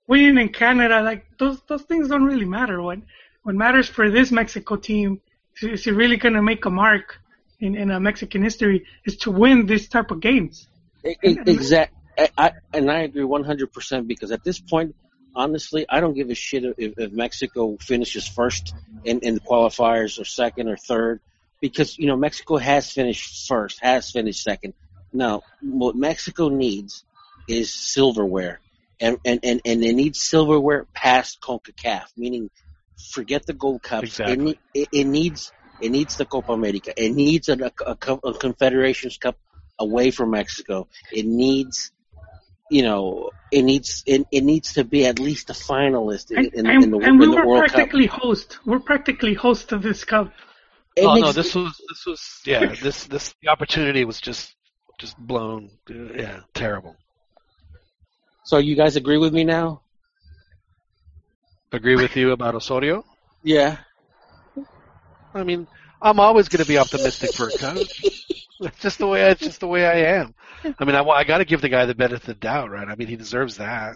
winning 0.08 0.38
in 0.38 0.50
Canada. 0.50 1.02
Like 1.02 1.26
those 1.38 1.62
those 1.68 1.84
things 1.84 2.10
don't 2.10 2.24
really 2.26 2.46
matter. 2.46 2.82
What 2.82 3.00
what 3.48 3.56
matters 3.56 3.88
for 3.88 4.12
this 4.12 4.30
Mexico 4.30 4.76
team 4.76 5.22
is, 5.62 5.88
it 5.88 5.92
really 5.92 6.18
going 6.18 6.34
to 6.34 6.42
make 6.42 6.66
a 6.66 6.70
mark 6.70 7.22
in 7.62 7.78
in 7.78 7.92
a 7.92 7.98
Mexican 7.98 8.44
history 8.44 8.86
is 9.06 9.16
to 9.16 9.32
win 9.32 9.66
this 9.66 9.88
type 9.88 10.12
of 10.12 10.20
games. 10.20 10.68
Exact. 11.02 11.94
I, 12.18 12.30
I, 12.38 12.52
and 12.74 12.92
I 12.92 13.04
agree 13.04 13.22
100% 13.22 14.06
because 14.06 14.34
at 14.34 14.44
this 14.44 14.60
point, 14.60 14.98
honestly, 15.34 15.86
I 15.88 16.02
don't 16.02 16.14
give 16.14 16.30
a 16.30 16.36
shit 16.36 16.66
if, 16.78 17.00
if 17.00 17.12
Mexico 17.14 17.78
finishes 17.80 18.28
first 18.28 18.74
in, 19.06 19.22
in 19.22 19.36
the 19.36 19.40
qualifiers 19.40 20.20
or 20.20 20.26
second 20.26 20.68
or 20.68 20.76
third 20.76 21.22
because, 21.62 21.98
you 21.98 22.08
know, 22.08 22.18
Mexico 22.18 22.58
has 22.58 22.92
finished 22.92 23.48
first, 23.48 23.80
has 23.82 24.12
finished 24.12 24.44
second. 24.44 24.74
Now, 25.14 25.44
what 25.62 25.96
Mexico 25.96 26.50
needs 26.50 27.06
is 27.48 27.74
silverware. 27.74 28.60
And, 29.00 29.20
and, 29.24 29.40
and, 29.44 29.62
and 29.64 29.82
they 29.82 29.94
need 29.94 30.18
silverware 30.18 30.86
past 30.94 31.40
CONCACAF, 31.40 32.08
meaning 32.18 32.50
forget 32.98 33.46
the 33.46 33.54
Gold 33.54 33.84
Cups. 33.84 34.04
Exactly. 34.04 34.60
It, 34.74 34.82
it, 34.82 34.90
it 34.92 35.04
needs 35.06 35.52
it 35.82 35.90
needs 35.90 36.18
the 36.18 36.26
Copa 36.26 36.54
America. 36.54 36.94
It 36.96 37.14
needs 37.14 37.50
a, 37.50 37.54
a, 37.54 37.72
a, 37.86 38.14
a 38.24 38.34
Confederations 38.34 39.18
Cup 39.18 39.38
away 39.80 40.12
from 40.12 40.32
Mexico. 40.32 40.88
It 41.12 41.26
needs, 41.26 41.92
you 42.72 42.82
know, 42.82 43.30
it 43.52 43.62
needs 43.62 44.04
it, 44.06 44.26
it 44.32 44.44
needs 44.44 44.74
to 44.74 44.84
be 44.84 45.06
at 45.06 45.20
least 45.20 45.50
a 45.50 45.54
finalist 45.54 46.32
in, 46.32 46.50
in, 46.54 46.66
and, 46.66 46.84
in 46.84 46.92
the, 46.92 46.98
and 46.98 47.08
in 47.08 47.18
we 47.20 47.26
the 47.28 47.32
were 47.32 47.48
World 47.48 47.66
Cup. 47.66 47.76
practically 47.76 48.08
host. 48.08 48.60
We're 48.66 48.80
practically 48.80 49.34
host 49.34 49.72
of 49.72 49.84
this 49.84 50.04
cup. 50.04 50.32
It 50.96 51.06
oh 51.06 51.14
no, 51.14 51.32
this 51.32 51.54
was 51.54 51.80
this 51.90 52.06
was 52.08 52.42
yeah 52.44 52.74
this 52.82 53.06
this 53.06 53.36
the 53.42 53.50
opportunity 53.50 54.04
was 54.04 54.20
just 54.20 54.56
just 54.98 55.16
blown 55.18 55.70
yeah 55.88 56.40
terrible. 56.56 56.96
So 58.46 58.58
you 58.58 58.76
guys 58.76 58.96
agree 58.96 59.18
with 59.18 59.34
me 59.34 59.44
now? 59.44 59.82
Agree 61.72 61.96
with 61.96 62.16
you 62.16 62.32
about 62.32 62.56
Osorio? 62.56 63.04
Yeah. 63.44 63.78
I 65.34 65.44
mean, 65.44 65.68
I'm 66.02 66.20
always 66.20 66.48
going 66.50 66.64
to 66.64 66.68
be 66.68 66.78
optimistic 66.78 67.32
for 67.34 67.48
a 67.48 67.52
coach. 67.52 68.04
It's 68.60 68.80
just 68.80 68.98
the 68.98 69.08
way 69.08 69.30
it's 69.30 69.44
just 69.44 69.60
the 69.60 69.68
way 69.68 69.86
I 69.86 70.20
am. 70.20 70.34
I 70.80 70.86
mean, 70.86 70.96
I, 70.96 71.02
wa- 71.02 71.14
I 71.14 71.24
got 71.24 71.40
to 71.40 71.46
give 71.46 71.62
the 71.62 71.70
guy 71.70 71.86
the 71.86 71.94
benefit 71.94 72.22
of 72.22 72.26
the 72.26 72.34
doubt, 72.34 72.72
right? 72.72 72.88
I 72.88 72.96
mean, 72.96 73.08
he 73.08 73.16
deserves 73.16 73.58
that, 73.58 73.96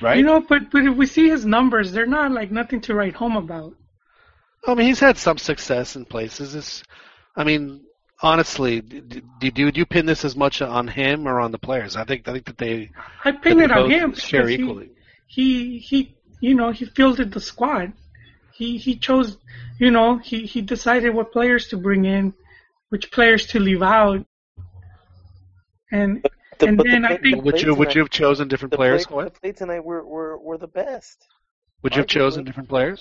right? 0.00 0.16
You 0.16 0.24
know, 0.24 0.40
but 0.40 0.70
but 0.70 0.84
if 0.84 0.96
we 0.96 1.06
see 1.06 1.28
his 1.28 1.44
numbers, 1.44 1.92
they're 1.92 2.06
not 2.06 2.32
like 2.32 2.50
nothing 2.50 2.80
to 2.82 2.94
write 2.94 3.14
home 3.14 3.36
about. 3.36 3.74
I 4.66 4.74
mean, 4.74 4.86
he's 4.86 5.00
had 5.00 5.18
some 5.18 5.38
success 5.38 5.96
in 5.96 6.04
places. 6.06 6.54
It's, 6.54 6.82
I 7.36 7.44
mean, 7.44 7.84
honestly, 8.22 8.80
d- 8.80 9.22
d- 9.40 9.50
do 9.50 9.70
you 9.74 9.84
pin 9.84 10.06
this 10.06 10.24
as 10.24 10.36
much 10.36 10.62
on 10.62 10.88
him 10.88 11.26
or 11.26 11.40
on 11.40 11.50
the 11.52 11.58
players? 11.58 11.96
I 11.96 12.04
think 12.04 12.26
I 12.28 12.32
think 12.32 12.46
that 12.46 12.58
they 12.58 12.90
I 13.24 13.32
pin 13.32 13.60
it 13.60 13.70
on 13.70 13.90
him 13.90 14.14
share 14.14 14.46
because 14.46 14.48
he- 14.48 14.62
equally. 14.62 14.90
He 15.36 15.78
he 15.88 15.98
you 16.46 16.54
know 16.58 16.70
he 16.78 16.84
fielded 16.84 17.28
the 17.32 17.40
squad. 17.40 17.92
He 18.58 18.68
he 18.84 18.92
chose 19.06 19.28
you 19.78 19.90
know 19.96 20.08
he 20.28 20.38
he 20.52 20.60
decided 20.74 21.10
what 21.16 21.32
players 21.36 21.64
to 21.70 21.76
bring 21.86 22.02
in, 22.16 22.24
which 22.90 23.10
players 23.16 23.42
to 23.52 23.58
leave 23.68 23.82
out, 23.82 24.20
and 25.90 26.10
The- 26.58 26.66
and 26.68 26.76
but 26.78 26.84
the 26.86 26.92
then 26.92 27.04
I 27.04 27.16
think 27.16 27.36
the 27.36 27.42
Would 27.46 27.54
play 27.54 27.62
you 27.66 27.74
would 27.80 27.94
you 27.94 28.00
have 28.04 28.10
chosen 28.10 28.44
different 28.48 28.70
the 28.72 28.76
players? 28.82 29.06
play, 29.06 29.24
the 29.24 29.30
play 29.40 29.52
tonight 29.52 29.84
were, 29.90 30.04
were 30.14 30.32
were 30.46 30.58
the 30.66 30.72
best. 30.82 31.16
Would 31.82 31.94
you 31.94 32.00
have 32.02 32.06
arguably. 32.06 32.20
chosen 32.20 32.44
different 32.44 32.68
players? 32.68 33.00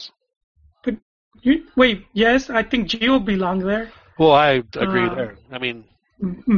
you, 1.47 1.53
wait 1.81 1.97
yes 2.13 2.49
I 2.49 2.63
think 2.69 2.81
Gio 2.91 3.13
belonged 3.33 3.63
there. 3.73 3.85
Well, 4.19 4.33
I 4.47 4.49
agree 4.85 5.07
Uh, 5.09 5.15
there. 5.19 5.33
I 5.55 5.57
mean, 5.65 5.77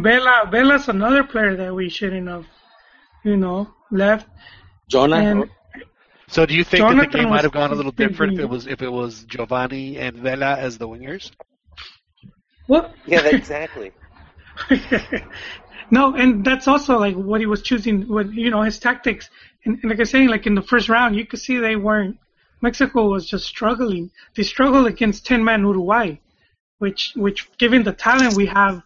Vela 0.05 0.35
Vela's 0.53 0.87
another 0.97 1.23
player 1.23 1.53
that 1.61 1.71
we 1.79 1.89
shouldn't 1.89 2.27
have 2.27 2.45
you 3.23 3.37
know 3.43 3.59
left. 3.91 4.27
Jonah. 4.93 5.17
And 5.29 5.49
so 6.33 6.47
do 6.47 6.55
you 6.55 6.63
think 6.63 6.81
that 6.81 7.11
the 7.11 7.17
game 7.19 7.29
might 7.29 7.43
have 7.43 7.51
gone 7.51 7.71
a 7.71 7.75
little 7.75 7.91
different 7.91 8.33
if 8.33 8.39
it 8.39 8.49
was 8.49 8.65
if 8.65 8.81
it 8.81 8.89
was 8.89 9.23
Giovanni 9.25 9.99
and 9.99 10.17
Vela 10.17 10.55
as 10.57 10.79
the 10.79 10.87
wingers? 10.87 11.31
what 12.65 12.91
Yeah, 13.05 13.21
exactly. 13.25 13.91
no, 15.91 16.15
and 16.15 16.43
that's 16.43 16.67
also 16.67 16.97
like 16.97 17.15
what 17.15 17.39
he 17.39 17.45
was 17.45 17.61
choosing. 17.61 18.07
What 18.07 18.33
you 18.33 18.49
know, 18.49 18.63
his 18.63 18.79
tactics. 18.79 19.29
And, 19.65 19.79
and 19.81 19.91
like 19.91 19.99
I 19.99 20.01
was 20.01 20.09
saying, 20.09 20.29
like 20.29 20.47
in 20.47 20.55
the 20.55 20.63
first 20.63 20.89
round, 20.89 21.15
you 21.15 21.25
could 21.25 21.39
see 21.39 21.59
they 21.59 21.75
weren't. 21.75 22.17
Mexico 22.61 23.09
was 23.09 23.27
just 23.27 23.45
struggling. 23.45 24.09
They 24.35 24.43
struggled 24.43 24.87
against 24.87 25.27
ten 25.27 25.43
man 25.43 25.61
Uruguay, 25.61 26.17
which 26.79 27.13
which 27.15 27.55
given 27.57 27.83
the 27.83 27.93
talent 27.93 28.35
we 28.35 28.47
have, 28.47 28.81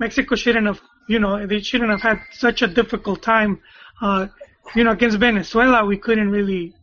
Mexico 0.00 0.34
shouldn't 0.34 0.66
have. 0.66 0.80
You 1.08 1.20
know, 1.20 1.46
they 1.46 1.60
shouldn't 1.60 1.90
have 1.90 2.00
had 2.00 2.18
such 2.32 2.62
a 2.62 2.66
difficult 2.66 3.22
time. 3.22 3.60
Uh, 4.00 4.26
you 4.74 4.84
know, 4.84 4.92
against 4.92 5.18
Venezuela, 5.18 5.84
we 5.84 5.96
couldn't 5.96 6.30
really. 6.30 6.74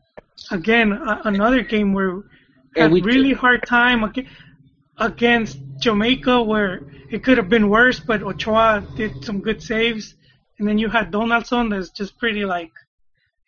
Again, 0.51 0.93
a, 0.93 1.22
another 1.26 1.61
game 1.64 1.93
where 1.93 2.15
we 2.15 2.23
had 2.81 2.91
we- 2.91 3.01
really 3.01 3.34
hard 3.34 3.65
time 3.68 4.03
ag- 4.03 4.27
against 4.97 5.60
Jamaica, 5.80 6.43
where 6.43 6.81
it 7.10 7.23
could 7.23 7.38
have 7.38 7.49
been 7.49 7.69
worse, 7.69 7.99
but 7.99 8.22
Ochoa 8.22 8.84
did 8.95 9.23
some 9.26 9.41
good 9.41 9.61
saves, 9.61 10.15
and 10.57 10.68
then 10.68 10.77
you 10.77 10.89
had 10.89 11.11
Donaldson, 11.11 11.69
that's 11.69 11.89
just 11.89 12.18
pretty 12.18 12.45
like, 12.45 12.72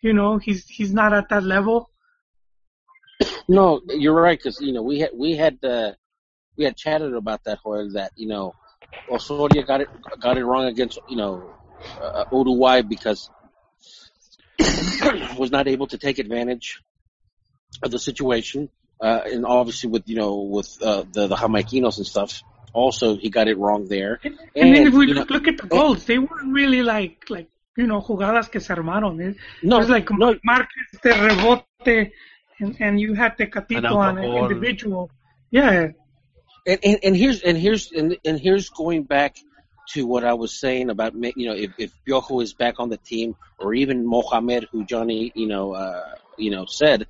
you 0.00 0.12
know, 0.12 0.38
he's 0.38 0.66
he's 0.66 0.92
not 0.92 1.12
at 1.12 1.28
that 1.30 1.44
level. 1.44 1.90
No, 3.48 3.80
you're 3.88 4.14
right 4.14 4.38
because 4.38 4.60
you 4.60 4.72
know 4.72 4.82
we 4.82 5.00
had 5.00 5.10
we 5.14 5.36
had 5.36 5.58
uh, 5.64 5.92
we 6.56 6.64
had 6.64 6.76
chatted 6.76 7.14
about 7.14 7.44
that 7.44 7.58
Hoyle 7.58 7.90
that 7.92 8.12
you 8.16 8.28
know 8.28 8.54
Osorio 9.10 9.62
got 9.62 9.80
it 9.80 9.88
got 10.20 10.38
it 10.38 10.44
wrong 10.44 10.66
against 10.66 10.98
you 11.08 11.16
know 11.16 11.50
uh, 12.00 12.24
Uruguay 12.32 12.82
because 12.82 13.30
was 15.38 15.50
not 15.50 15.68
able 15.68 15.86
to 15.88 15.98
take 15.98 16.18
advantage 16.18 16.82
of 17.82 17.90
the 17.90 17.98
situation 17.98 18.68
uh, 19.02 19.20
and 19.26 19.44
obviously 19.44 19.90
with 19.90 20.08
you 20.08 20.16
know 20.16 20.42
with 20.42 20.78
uh, 20.80 21.04
the 21.12 21.26
the 21.26 21.36
Jamaicanos 21.36 21.98
and 21.98 22.06
stuff. 22.06 22.42
Also, 22.72 23.16
he 23.16 23.28
got 23.28 23.48
it 23.48 23.58
wrong 23.58 23.86
there. 23.86 24.18
And, 24.24 24.38
then 24.54 24.86
if 24.86 24.94
we 24.94 25.08
you 25.08 25.14
know, 25.14 25.20
look, 25.20 25.30
look 25.30 25.48
at 25.48 25.58
the 25.58 25.66
goals, 25.66 26.04
they 26.06 26.18
weren't 26.18 26.54
really 26.54 26.82
like 26.82 27.28
like 27.28 27.48
you 27.76 27.86
know 27.86 28.00
jugadas 28.00 28.50
que 28.50 28.60
se 28.60 28.74
armaron. 28.74 29.20
It, 29.20 29.36
No, 29.62 29.76
it 29.76 29.80
was 29.80 29.88
like 29.90 30.10
no. 30.10 30.38
Marquez 30.42 31.00
de 31.02 31.10
rebote, 31.10 32.12
and, 32.60 32.76
and 32.80 33.00
you 33.00 33.12
had 33.12 33.36
Tecatito 33.36 33.94
on 33.94 34.16
an 34.18 34.24
individual. 34.24 35.10
Yeah, 35.50 35.88
and, 36.66 36.78
and, 36.82 36.98
and 37.02 37.16
here's 37.16 37.42
and 37.42 37.58
here's 37.58 37.92
and, 37.92 38.16
and 38.24 38.40
here's 38.40 38.70
going 38.70 39.02
back 39.02 39.36
to 39.90 40.06
what 40.06 40.24
I 40.24 40.34
was 40.34 40.58
saying 40.58 40.90
about 40.90 41.14
you 41.36 41.46
know 41.46 41.54
if 41.54 41.72
if 41.78 41.92
Piojo 42.06 42.42
is 42.42 42.54
back 42.54 42.78
on 42.78 42.88
the 42.88 42.96
team 42.96 43.36
or 43.58 43.74
even 43.74 44.06
Mohamed 44.06 44.68
who 44.70 44.84
Johnny 44.84 45.32
you 45.34 45.46
know 45.46 45.72
uh, 45.72 46.14
you 46.36 46.50
know 46.50 46.66
said 46.66 47.06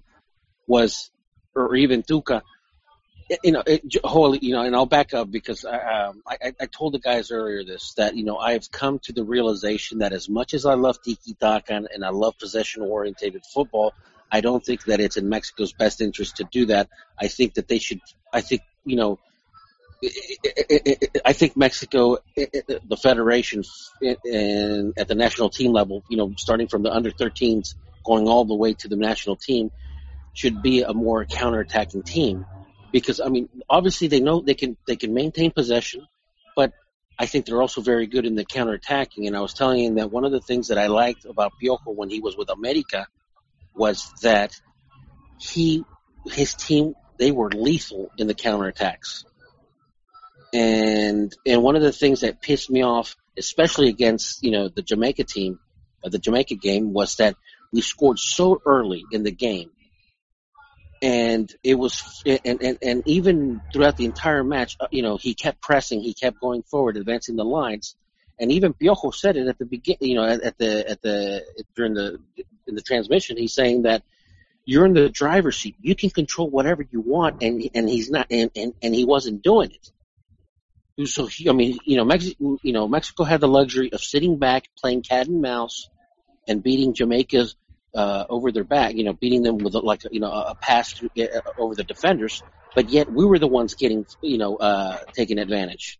was 0.66 1.10
or 1.54 1.74
even 1.76 2.02
Tuca 2.02 2.42
you 3.42 3.52
know 3.52 3.62
it, 3.66 3.82
holy 4.04 4.38
you 4.42 4.54
know 4.54 4.62
and 4.62 4.74
I'll 4.74 4.86
back 4.86 5.14
up 5.14 5.30
because 5.30 5.64
I, 5.64 6.06
um, 6.06 6.22
I 6.26 6.52
I- 6.60 6.66
told 6.66 6.94
the 6.94 6.98
guys 6.98 7.30
earlier 7.30 7.64
this 7.64 7.94
that 7.94 8.16
you 8.16 8.24
know 8.24 8.36
I've 8.38 8.70
come 8.70 8.98
to 9.00 9.12
the 9.12 9.24
realization 9.24 9.98
that 9.98 10.12
as 10.12 10.28
much 10.28 10.54
as 10.54 10.66
I 10.66 10.74
love 10.74 11.00
tiki 11.02 11.34
taka 11.34 11.74
and, 11.74 11.88
and 11.94 12.04
I 12.04 12.10
love 12.10 12.38
possession 12.38 12.82
orientated 12.82 13.44
football 13.44 13.92
I 14.30 14.40
don't 14.40 14.64
think 14.64 14.84
that 14.86 14.98
it's 15.00 15.18
in 15.18 15.28
Mexico's 15.28 15.74
best 15.74 16.00
interest 16.00 16.36
to 16.36 16.44
do 16.50 16.66
that. 16.66 16.88
I 17.20 17.28
think 17.28 17.54
that 17.54 17.68
they 17.68 17.78
should 17.78 18.00
I 18.32 18.40
think 18.40 18.62
you 18.84 18.96
know 18.96 19.18
I 21.24 21.32
think 21.32 21.56
Mexico, 21.56 22.18
eh, 22.36 22.46
eh, 22.52 22.78
the 22.84 22.96
federation, 22.96 23.62
eh, 24.02 24.16
and 24.24 24.94
at 24.96 25.06
the 25.06 25.14
national 25.14 25.50
team 25.50 25.72
level, 25.72 26.02
you 26.08 26.16
know, 26.16 26.34
starting 26.36 26.66
from 26.66 26.82
the 26.82 26.92
under 26.92 27.10
13s, 27.10 27.74
going 28.04 28.26
all 28.26 28.44
the 28.44 28.54
way 28.54 28.74
to 28.74 28.88
the 28.88 28.96
national 28.96 29.36
team, 29.36 29.70
should 30.34 30.60
be 30.62 30.82
a 30.82 30.92
more 30.92 31.24
counterattacking 31.24 32.04
team. 32.04 32.46
Because 32.90 33.20
I 33.20 33.28
mean, 33.28 33.48
obviously 33.70 34.08
they 34.08 34.20
know 34.20 34.40
they 34.40 34.54
can 34.54 34.76
they 34.86 34.96
can 34.96 35.14
maintain 35.14 35.52
possession, 35.52 36.06
but 36.56 36.72
I 37.18 37.26
think 37.26 37.46
they're 37.46 37.62
also 37.62 37.80
very 37.80 38.06
good 38.06 38.26
in 38.26 38.34
the 38.34 38.44
counterattacking. 38.44 39.26
And 39.26 39.36
I 39.36 39.40
was 39.40 39.54
telling 39.54 39.78
you 39.78 39.94
that 39.94 40.10
one 40.10 40.24
of 40.24 40.32
the 40.32 40.40
things 40.40 40.68
that 40.68 40.78
I 40.78 40.88
liked 40.88 41.24
about 41.24 41.52
Piojo 41.62 41.94
when 41.94 42.10
he 42.10 42.20
was 42.20 42.36
with 42.36 42.50
America 42.50 43.06
was 43.74 44.12
that 44.22 44.60
he 45.38 45.84
his 46.26 46.54
team 46.54 46.94
they 47.18 47.30
were 47.30 47.50
lethal 47.50 48.10
in 48.18 48.26
the 48.26 48.34
counterattacks. 48.34 49.24
And 50.52 51.34
and 51.46 51.62
one 51.62 51.76
of 51.76 51.82
the 51.82 51.92
things 51.92 52.20
that 52.20 52.42
pissed 52.42 52.70
me 52.70 52.82
off, 52.82 53.16
especially 53.38 53.88
against 53.88 54.42
you 54.42 54.50
know 54.50 54.68
the 54.68 54.82
Jamaica 54.82 55.24
team, 55.24 55.58
uh, 56.04 56.10
the 56.10 56.18
Jamaica 56.18 56.56
game, 56.56 56.92
was 56.92 57.16
that 57.16 57.36
we 57.72 57.80
scored 57.80 58.18
so 58.18 58.60
early 58.66 59.02
in 59.12 59.22
the 59.22 59.30
game, 59.30 59.70
and 61.00 61.52
it 61.64 61.74
was 61.74 62.22
and 62.26 62.62
and, 62.62 62.78
and 62.82 63.02
even 63.06 63.60
throughout 63.72 63.96
the 63.96 64.04
entire 64.04 64.44
match, 64.44 64.76
uh, 64.78 64.88
you 64.90 65.02
know, 65.02 65.16
he 65.16 65.34
kept 65.34 65.60
pressing, 65.62 66.00
he 66.00 66.14
kept 66.14 66.38
going 66.40 66.62
forward, 66.62 66.96
advancing 66.96 67.36
the 67.36 67.44
lines, 67.44 67.96
and 68.38 68.52
even 68.52 68.74
Piojo 68.74 69.14
said 69.14 69.36
it 69.36 69.48
at 69.48 69.58
the 69.58 69.64
beginning, 69.64 69.98
you 70.02 70.14
know, 70.16 70.24
at, 70.24 70.42
at 70.42 70.58
the 70.58 70.90
at 70.90 71.02
the 71.02 71.44
during 71.74 71.94
the 71.94 72.20
in 72.66 72.74
the 72.74 72.82
transmission, 72.82 73.36
he's 73.36 73.54
saying 73.54 73.82
that 73.82 74.02
you're 74.64 74.86
in 74.86 74.94
the 74.94 75.08
driver's 75.08 75.56
seat. 75.56 75.76
You 75.80 75.94
can 75.94 76.10
control 76.10 76.48
whatever 76.48 76.86
you 76.88 77.00
want, 77.00 77.42
and 77.42 77.68
and 77.74 77.88
he's 77.88 78.10
not, 78.10 78.26
and 78.30 78.50
and, 78.54 78.74
and 78.82 78.94
he 78.94 79.04
wasn't 79.04 79.42
doing 79.42 79.70
it. 79.72 79.90
So 81.06 81.26
he, 81.26 81.48
I 81.48 81.52
mean, 81.52 81.78
you 81.84 81.96
know, 81.96 82.04
Mexico, 82.04 82.58
you 82.62 82.72
know, 82.72 82.86
Mexico 82.86 83.24
had 83.24 83.40
the 83.40 83.48
luxury 83.48 83.92
of 83.92 84.02
sitting 84.02 84.38
back, 84.38 84.64
playing 84.78 85.02
cat 85.02 85.26
and 85.26 85.40
mouse, 85.40 85.88
and 86.46 86.62
beating 86.62 86.92
Jamaica 86.92 87.46
uh, 87.94 88.24
over 88.28 88.52
their 88.52 88.64
back. 88.64 88.94
You 88.94 89.04
know, 89.04 89.14
beating 89.14 89.42
them 89.42 89.58
with 89.58 89.74
a, 89.74 89.80
like 89.80 90.02
you 90.10 90.20
know 90.20 90.30
a 90.30 90.54
pass 90.54 90.92
through, 90.92 91.10
uh, 91.18 91.40
over 91.58 91.74
the 91.74 91.84
defenders. 91.84 92.42
But 92.74 92.90
yet 92.90 93.10
we 93.10 93.24
were 93.24 93.38
the 93.38 93.48
ones 93.48 93.74
getting 93.74 94.04
you 94.20 94.38
know 94.38 94.56
uh, 94.56 94.98
taking 95.14 95.38
advantage 95.38 95.98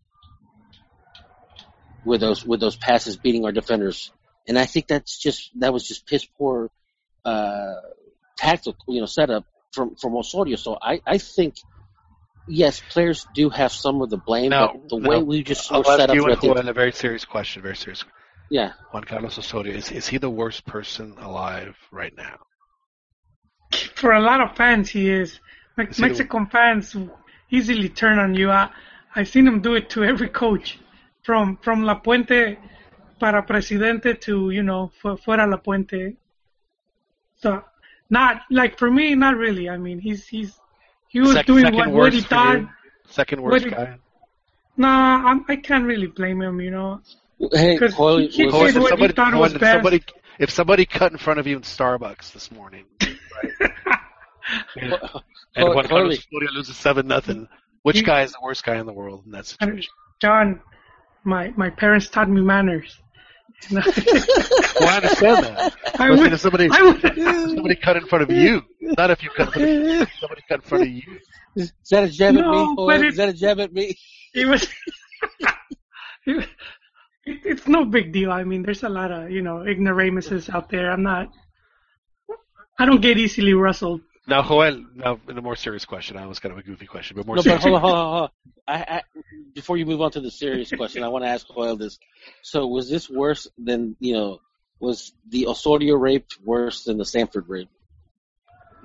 with 2.05 2.21
those 2.21 2.45
with 2.45 2.61
those 2.61 2.77
passes, 2.77 3.17
beating 3.17 3.45
our 3.45 3.53
defenders. 3.53 4.13
And 4.47 4.59
I 4.59 4.67
think 4.67 4.89
that's 4.89 5.19
just 5.19 5.51
that 5.61 5.73
was 5.73 5.87
just 5.87 6.07
piss 6.07 6.25
poor 6.25 6.71
uh, 7.25 7.75
tactical, 8.37 8.77
you 8.89 9.01
know, 9.01 9.07
setup 9.07 9.47
from 9.73 9.95
from 9.97 10.17
Osorio. 10.17 10.57
So 10.57 10.77
I 10.81 11.01
I 11.07 11.19
think 11.19 11.55
yes, 12.49 12.81
players 12.91 13.27
do 13.35 13.49
have 13.51 13.73
some 13.73 14.03
of 14.03 14.11
the 14.11 14.17
blame, 14.19 14.51
Now, 14.51 14.73
but 14.73 14.89
the 14.89 14.99
now, 14.99 15.09
way 15.09 15.23
we 15.23 15.43
just 15.43 15.71
I'll 15.73 15.79
were 15.79 15.85
set 15.85 16.01
ask 16.01 16.09
up 16.11 16.15
you 16.17 16.25
and 16.27 16.41
throughout 16.41 16.65
the- 16.65 16.71
a 16.71 16.73
very 16.73 16.93
serious 16.93 17.25
question. 17.25 17.63
Very 17.63 17.77
serious. 17.77 18.05
Yeah. 18.51 18.73
Juan 18.93 19.05
Carlos 19.05 19.39
Osorio 19.39 19.73
is 19.75 19.91
is 19.91 20.07
he 20.07 20.19
the 20.19 20.29
worst 20.31 20.67
person 20.67 21.15
alive 21.19 21.77
right 21.91 22.15
now? 22.17 22.37
For 23.95 24.13
a 24.13 24.21
lot 24.21 24.41
of 24.41 24.57
fans, 24.57 24.91
he 24.91 25.09
is. 25.11 25.41
Me- 25.77 25.85
Is 25.87 25.97
he 25.97 26.03
the- 26.03 26.09
Mexican 26.09 26.47
fans 26.47 26.97
easily 27.51 27.89
turn 27.89 28.19
on 28.19 28.35
you. 28.35 28.51
I, 28.51 28.69
I've 29.15 29.29
seen 29.29 29.47
him 29.47 29.61
do 29.63 29.75
it 29.75 29.89
to 29.91 30.05
every 30.05 30.29
coach, 30.29 30.79
from 31.23 31.57
from 31.63 31.85
Lapuente 31.85 32.59
para 33.19 33.43
presidente 33.43 34.21
to 34.21 34.51
you 34.51 34.63
know 34.63 34.91
fu- 35.01 35.17
fuera 35.17 35.47
Lapuente. 35.49 36.17
So 37.37 37.63
not 38.11 38.43
like 38.51 38.79
for 38.79 38.91
me, 38.91 39.15
not 39.15 39.37
really. 39.37 39.69
I 39.71 39.79
mean, 39.79 39.99
he's 39.99 40.27
he's 40.27 40.59
he 41.13 41.21
was 41.21 41.33
Sec- 41.33 41.47
doing 41.47 41.65
second 41.65 41.79
what, 41.79 41.89
what 41.89 41.97
worst 41.97 42.17
he 42.17 42.23
for 42.23 42.29
thought. 42.29 42.59
you? 42.61 42.69
Second 43.09 43.43
what 43.43 43.53
worst 43.53 43.65
he- 43.67 43.71
guy. 43.71 43.97
Nah, 44.77 45.29
I'm, 45.29 45.45
I 45.49 45.57
can't 45.57 45.85
really 45.85 46.07
blame 46.07 46.41
him. 46.41 46.61
You 46.61 46.71
know, 46.71 47.01
Hey, 47.53 47.75
because 47.75 47.95
Joel, 47.95 48.19
he, 48.19 48.29
he 48.29 48.47
Juan, 48.47 48.67
did 48.67 48.77
if 48.77 48.83
what 48.83 48.89
somebody, 48.91 49.07
he 49.13 49.13
thought 49.13 49.33
Juan, 49.33 49.41
was 49.41 49.55
if 49.55 49.61
best. 49.61 49.75
somebody 49.75 50.03
if 50.39 50.51
somebody 50.51 50.87
cut 50.87 51.13
in 51.13 51.19
front 51.19 51.39
of 51.41 51.47
you 51.47 51.57
in 51.57 51.63
Starbucks 51.63 52.33
this 52.33 52.51
morning, 52.51 52.85
right? 53.03 53.71
and 54.77 54.95
and 55.57 55.75
Juan 55.75 55.87
Carlos 55.89 56.19
Osorio 56.19 56.51
loses 56.53 56.77
seven 56.77 57.07
nothing. 57.07 57.49
Which 57.83 58.05
guy 58.05 58.23
is 58.23 58.33
the 58.33 58.39
worst 58.43 58.65
guy 58.65 58.77
in 58.79 58.87
the 58.87 58.93
world 58.93 59.25
in 59.27 59.33
that 59.33 59.45
situation? 59.47 59.93
John, 60.21 60.61
my 61.25 61.53
my 61.57 61.69
parents 61.71 62.09
taught 62.09 62.31
me 62.31 62.41
manners. 62.41 62.99
Well, 63.71 63.83
I 64.89 64.97
understand 64.97 65.45
that. 65.45 65.75
I 65.99 66.09
But 66.09 66.19
would- 66.19 66.33
if 66.33 66.41
somebody 66.41 66.69
I 66.73 66.83
would- 66.83 67.01
if 67.05 67.51
somebody 67.51 67.77
cut 67.77 67.97
in 67.97 68.07
front 68.07 68.23
of 68.23 68.31
you, 68.31 68.63
not 68.83 69.11
if 69.11 69.23
you 69.23 69.31
cut 69.31 69.55
in 69.57 69.63
front 69.63 70.03
of 70.03 70.09
somebody 70.21 70.43
cut 70.49 70.55
in 70.57 70.61
front 70.63 70.83
of 70.85 70.89
you. 70.91 71.03
Is 71.57 71.73
that 71.91 72.05
a 72.05 72.09
jab 72.09 72.37
at 72.37 72.45
me? 72.47 72.75
Joel? 72.77 72.87
but 72.87 73.01
it- 73.01 73.07
Is 73.09 73.17
that 73.17 73.29
a 73.29 73.33
jab 73.33 73.61
at 73.61 73.73
me? 73.73 73.97
It 74.35 74.47
was. 74.47 74.67
it, 76.27 76.49
it's 77.25 77.69
no 77.69 77.85
big 77.85 78.13
deal. 78.13 78.33
I 78.33 78.45
mean, 78.45 78.63
there's 78.63 78.83
a 78.83 78.89
lot 78.89 79.11
of 79.13 79.31
you 79.31 79.43
know 79.43 79.63
ignoramuses 79.63 80.49
out 80.51 80.71
there. 80.71 80.91
I'm 80.91 81.03
not. 81.03 81.31
I 82.79 82.87
don't 82.87 83.01
get 83.01 83.19
easily 83.19 83.53
rustled. 83.55 84.01
Now, 84.27 84.43
Joel, 84.43 84.85
now 84.95 85.21
in 85.29 85.37
a 85.37 85.43
more 85.43 85.57
serious 85.57 85.85
question. 85.85 86.17
I 86.17 86.27
was 86.27 86.39
kind 86.39 86.53
of 86.53 86.59
a 86.59 86.63
goofy 86.63 86.87
question, 86.87 87.17
but 87.17 87.27
more 87.27 87.37
No, 87.37 87.43
but 87.43 87.61
serious. 87.61 87.63
hold 87.65 87.75
on, 87.75 87.81
hold 87.81 87.95
on, 87.95 88.13
hold 88.13 88.23
on. 88.23 88.31
I, 88.69 88.97
I, 88.99 89.03
before 89.53 89.77
you 89.77 89.85
move 89.85 90.01
on 90.01 90.13
to 90.13 90.21
the 90.21 90.31
serious 90.31 90.71
question, 90.71 91.03
I 91.03 91.09
want 91.09 91.25
to 91.25 91.29
ask 91.29 91.47
Joel 91.49 91.77
this. 91.77 91.99
So, 92.43 92.67
was 92.69 92.89
this 92.89 93.11
worse 93.11 93.49
than 93.59 93.97
you 94.01 94.15
know? 94.15 94.41
Was 94.81 95.13
the 95.29 95.47
Osorio 95.47 95.95
rape 95.95 96.27
worse 96.45 96.85
than 96.85 96.99
the 96.99 97.05
Stanford 97.05 97.49
rape? 97.49 97.69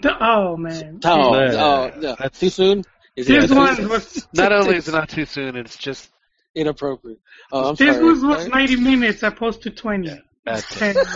The- 0.01 0.17
oh 0.19 0.57
man. 0.57 0.99
Oh, 1.03 1.33
Yeah. 1.39 1.63
oh, 1.63 1.91
no. 1.99 2.15
too 2.29 2.49
soon. 2.49 2.83
Is 3.15 3.27
This 3.27 3.49
it 3.49 3.55
one 3.55 3.89
was 3.89 4.27
Not 4.33 4.51
only 4.51 4.77
is 4.77 4.87
it 4.87 4.91
not 4.91 5.09
too 5.09 5.25
soon, 5.25 5.55
it's 5.55 5.75
just 5.77 6.11
inappropriate. 6.53 7.19
Oh, 7.51 7.69
I'm 7.69 7.75
this 7.75 7.95
sorry. 7.95 8.05
was 8.05 8.23
was 8.23 8.47
90 8.47 8.75
minutes 8.77 9.23
opposed 9.23 9.63
to 9.63 9.71
20. 9.71 10.21
bad. 10.45 10.63
And, 10.81 10.97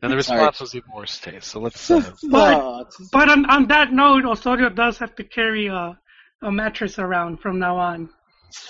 And 0.00 0.12
the 0.12 0.16
response 0.16 0.60
was 0.60 0.74
even 0.74 0.90
worse 0.94 1.18
taste. 1.18 1.48
So 1.48 1.60
let's. 1.60 1.90
Uh, 1.90 2.12
but 2.30 2.92
but 3.10 3.28
on, 3.28 3.50
on 3.50 3.66
that 3.66 3.92
note, 3.92 4.24
Osorio 4.24 4.68
does 4.70 4.98
have 4.98 5.16
to 5.16 5.24
carry 5.24 5.66
a 5.66 5.98
a 6.40 6.52
mattress 6.52 6.98
around 7.00 7.40
from 7.40 7.58
now 7.58 7.76
on. 7.78 8.08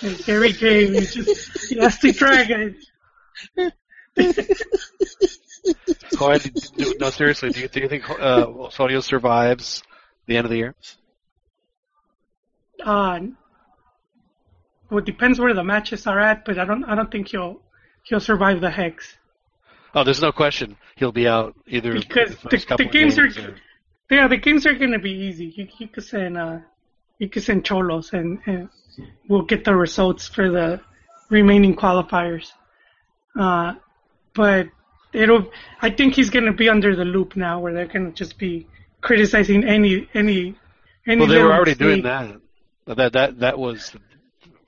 Like 0.01 0.27
every 0.27 0.53
game, 0.53 0.93
he 0.93 1.01
just 1.01 1.69
he 1.69 1.77
has 1.79 1.99
to 1.99 2.11
drag 2.11 2.75
it. 3.55 3.73
Joel, 6.17 6.39
do, 6.39 6.95
no, 6.99 7.09
seriously, 7.09 7.49
do 7.51 7.61
you, 7.61 7.67
do 7.67 7.79
you 7.81 7.89
think 7.89 8.09
uh, 8.09 8.69
survives 9.01 9.83
the 10.25 10.37
end 10.37 10.45
of 10.45 10.51
the 10.51 10.57
year? 10.57 10.75
Uh, 12.83 13.19
well, 14.89 14.99
it 14.99 15.05
depends 15.05 15.39
where 15.39 15.53
the 15.53 15.63
matches 15.63 16.07
are 16.07 16.19
at, 16.19 16.45
but 16.45 16.57
I 16.57 16.65
don't 16.65 16.83
I 16.85 16.95
don't 16.95 17.11
think 17.11 17.29
he'll 17.29 17.61
he'll 18.03 18.19
survive 18.19 18.61
the 18.61 18.69
hex 18.69 19.17
Oh, 19.95 20.03
there's 20.03 20.21
no 20.21 20.31
question 20.31 20.77
he'll 20.95 21.11
be 21.11 21.27
out 21.27 21.55
either 21.67 21.93
because 21.93 22.35
the 22.37 22.49
the, 22.77 22.85
of 22.85 22.91
games 22.91 23.17
are 23.17 23.25
or- 23.25 23.55
yeah 24.09 24.27
the 24.27 24.37
games 24.37 24.65
are 24.65 24.75
gonna 24.75 24.99
be 24.99 25.11
easy. 25.11 25.45
You, 25.55 25.67
you 25.79 25.87
could 25.87 26.03
send 26.03 26.37
uh 26.37 26.59
you 27.17 27.27
could 27.27 27.43
send 27.43 27.65
Cholos 27.65 28.13
and, 28.13 28.39
and 28.45 28.69
we'll 29.27 29.43
get 29.43 29.65
the 29.65 29.75
results 29.75 30.27
for 30.27 30.49
the 30.49 30.79
remaining 31.29 31.75
qualifiers. 31.75 32.51
Uh, 33.37 33.73
but 34.33 34.67
it'll 35.13 35.51
I 35.81 35.89
think 35.89 36.15
he's 36.15 36.29
gonna 36.29 36.53
be 36.53 36.69
under 36.69 36.95
the 36.95 37.05
loop 37.05 37.35
now 37.35 37.59
where 37.59 37.73
they're 37.73 37.87
gonna 37.87 38.11
just 38.11 38.37
be 38.37 38.67
criticizing 39.01 39.63
any 39.63 40.07
any 40.13 40.55
any. 41.07 41.19
Well, 41.19 41.27
they 41.27 41.41
were 41.41 41.53
already 41.53 41.75
doing 41.75 42.03
that. 42.03 42.39
That 42.85 43.13
that 43.13 43.39
that 43.39 43.59
was 43.59 43.95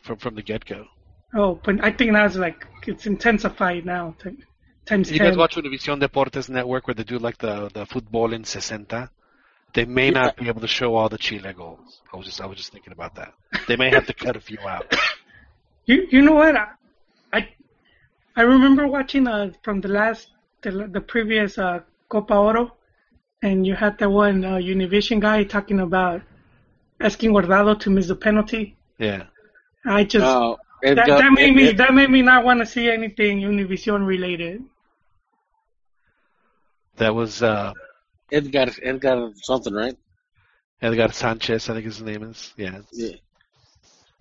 from 0.04 0.18
from 0.18 0.36
the 0.36 0.42
get 0.42 0.66
go. 0.66 0.86
Oh, 1.34 1.60
but 1.64 1.84
I 1.84 1.92
think 1.92 2.14
that's 2.14 2.36
like 2.36 2.66
it's 2.86 3.06
intensified 3.06 3.86
now. 3.86 4.16
To, 4.20 4.36
times 4.86 5.12
You 5.12 5.18
ten. 5.18 5.30
guys 5.30 5.38
watch 5.38 5.56
Univision 5.56 6.02
Deportes 6.02 6.50
Network 6.50 6.88
where 6.88 6.96
they 6.96 7.04
do 7.04 7.18
like 7.18 7.38
the 7.38 7.70
the 7.74 7.86
football 7.86 8.34
in 8.34 8.44
60? 8.44 8.86
They 9.74 9.86
may 9.86 10.12
not 10.12 10.36
be 10.36 10.50
able 10.50 10.60
to 10.62 10.68
show 10.68 10.96
all 10.96 11.08
the 11.08 11.18
Chile 11.18 11.54
goals. 11.54 12.02
I 12.14 12.18
was 12.18 12.26
just 12.26 12.42
I 12.42 12.46
was 12.46 12.58
just 12.58 12.74
thinking 12.74 12.92
about 12.92 13.16
that. 13.16 13.34
They 13.68 13.78
may 13.78 13.90
have 13.92 14.06
to 14.08 14.14
cut 14.14 14.36
a 14.36 14.42
few 14.42 14.60
out. 14.60 14.94
You 15.88 16.08
you 16.12 16.22
know 16.22 16.34
what? 16.34 16.56
I 18.36 18.42
I, 18.42 18.44
I 18.44 18.46
remember 18.46 18.88
watching 18.88 19.28
uh 19.28 19.52
from 19.64 19.82
the 19.82 19.88
last 19.88 20.30
the 20.62 20.88
the 20.92 21.02
previous 21.02 21.58
uh 21.58 21.80
Copa 22.10 22.36
Oro, 22.36 22.76
and 23.42 23.66
you 23.66 23.76
had 23.76 23.98
that 24.00 24.10
one 24.10 24.44
uh, 24.46 24.56
Univision 24.56 25.20
guy 25.22 25.44
talking 25.44 25.80
about 25.80 26.22
asking 27.00 27.32
Guardado 27.32 27.80
to 27.80 27.90
miss 27.90 28.08
the 28.08 28.16
penalty. 28.16 28.76
Yeah. 28.98 29.24
I 29.86 30.04
just 30.04 30.26
Oh, 30.26 30.58
that, 30.82 30.98
Edgar- 31.00 31.18
that 31.18 31.32
made 31.32 31.56
me 31.56 31.68
Ed- 31.70 31.78
that 31.78 31.94
made 31.94 32.10
me 32.10 32.22
not 32.22 32.44
want 32.44 32.60
to 32.60 32.66
see 32.66 32.90
anything 32.90 33.40
Univision 33.42 34.06
related. 34.06 34.64
That 36.98 37.16
was 37.16 37.42
uh 37.42 37.74
Edgar 38.32 38.68
Edgar 38.84 39.32
something, 39.36 39.74
right? 39.74 39.98
Edgar 40.82 41.12
Sanchez, 41.12 41.70
I 41.70 41.74
think 41.74 41.86
his 41.86 42.02
name 42.02 42.24
is. 42.24 42.54
Yeah. 42.58 42.80
Yeah. 42.92 43.16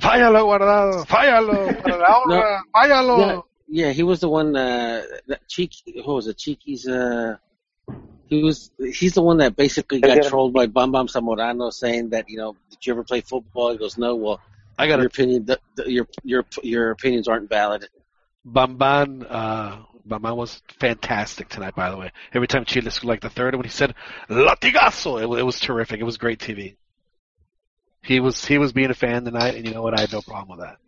Fállalo, 0.00 0.44
guardado. 0.46 1.04
Fállalo. 1.06 1.82
para 1.82 1.98
la 1.98 2.18
honra, 2.18 2.62
Fállalo. 2.74 3.46
Yeah, 3.70 3.86
yeah, 3.86 3.92
he 3.92 4.02
was 4.02 4.20
the 4.20 4.28
one. 4.28 4.56
Uh, 4.56 5.02
that 5.28 5.46
Cheeky, 5.48 6.02
who 6.04 6.14
was 6.14 6.26
it? 6.26 6.36
Cheeky's. 6.36 6.88
Uh, 6.88 7.36
he 8.26 8.42
was. 8.42 8.70
He's 8.78 9.14
the 9.14 9.22
one 9.22 9.38
that 9.38 9.54
basically 9.56 10.00
got 10.00 10.22
trolled 10.24 10.52
by 10.52 10.66
Bam 10.66 10.90
Bam 10.90 11.06
Zamorano, 11.06 11.72
saying 11.72 12.10
that 12.10 12.28
you 12.28 12.36
know, 12.36 12.56
did 12.70 12.84
you 12.84 12.92
ever 12.92 13.04
play 13.04 13.20
football? 13.20 13.70
He 13.72 13.78
goes, 13.78 13.96
no. 13.96 14.16
Well, 14.16 14.40
I 14.76 14.88
got 14.88 14.96
your 14.96 15.04
a- 15.04 15.06
opinion. 15.06 15.44
The, 15.44 15.60
the, 15.76 15.90
your 15.90 16.08
your 16.24 16.44
your 16.62 16.90
opinions 16.90 17.28
aren't 17.28 17.48
valid. 17.48 17.88
Bam 18.44 18.76
Bam, 18.76 19.24
uh, 19.28 19.76
Bam 20.04 20.22
Bam 20.22 20.36
was 20.36 20.62
fantastic 20.80 21.48
tonight, 21.48 21.76
by 21.76 21.90
the 21.90 21.96
way. 21.96 22.10
Every 22.32 22.48
time 22.48 22.64
Chile 22.64 22.90
scored 22.90 23.08
like 23.08 23.20
the 23.20 23.30
third, 23.30 23.54
when 23.54 23.64
he 23.64 23.70
said 23.70 23.94
"latigazo," 24.28 25.18
it, 25.20 25.38
it 25.38 25.42
was 25.44 25.60
terrific. 25.60 26.00
It 26.00 26.04
was 26.04 26.16
great 26.16 26.40
TV. 26.40 26.76
He 28.02 28.18
was 28.18 28.44
he 28.44 28.58
was 28.58 28.72
being 28.72 28.90
a 28.90 28.94
fan 28.94 29.24
tonight, 29.24 29.54
and 29.54 29.64
you 29.64 29.74
know 29.74 29.82
what? 29.82 29.96
I 29.96 30.00
had 30.00 30.12
no 30.12 30.22
problem 30.22 30.58
with 30.58 30.66
that. 30.66 30.78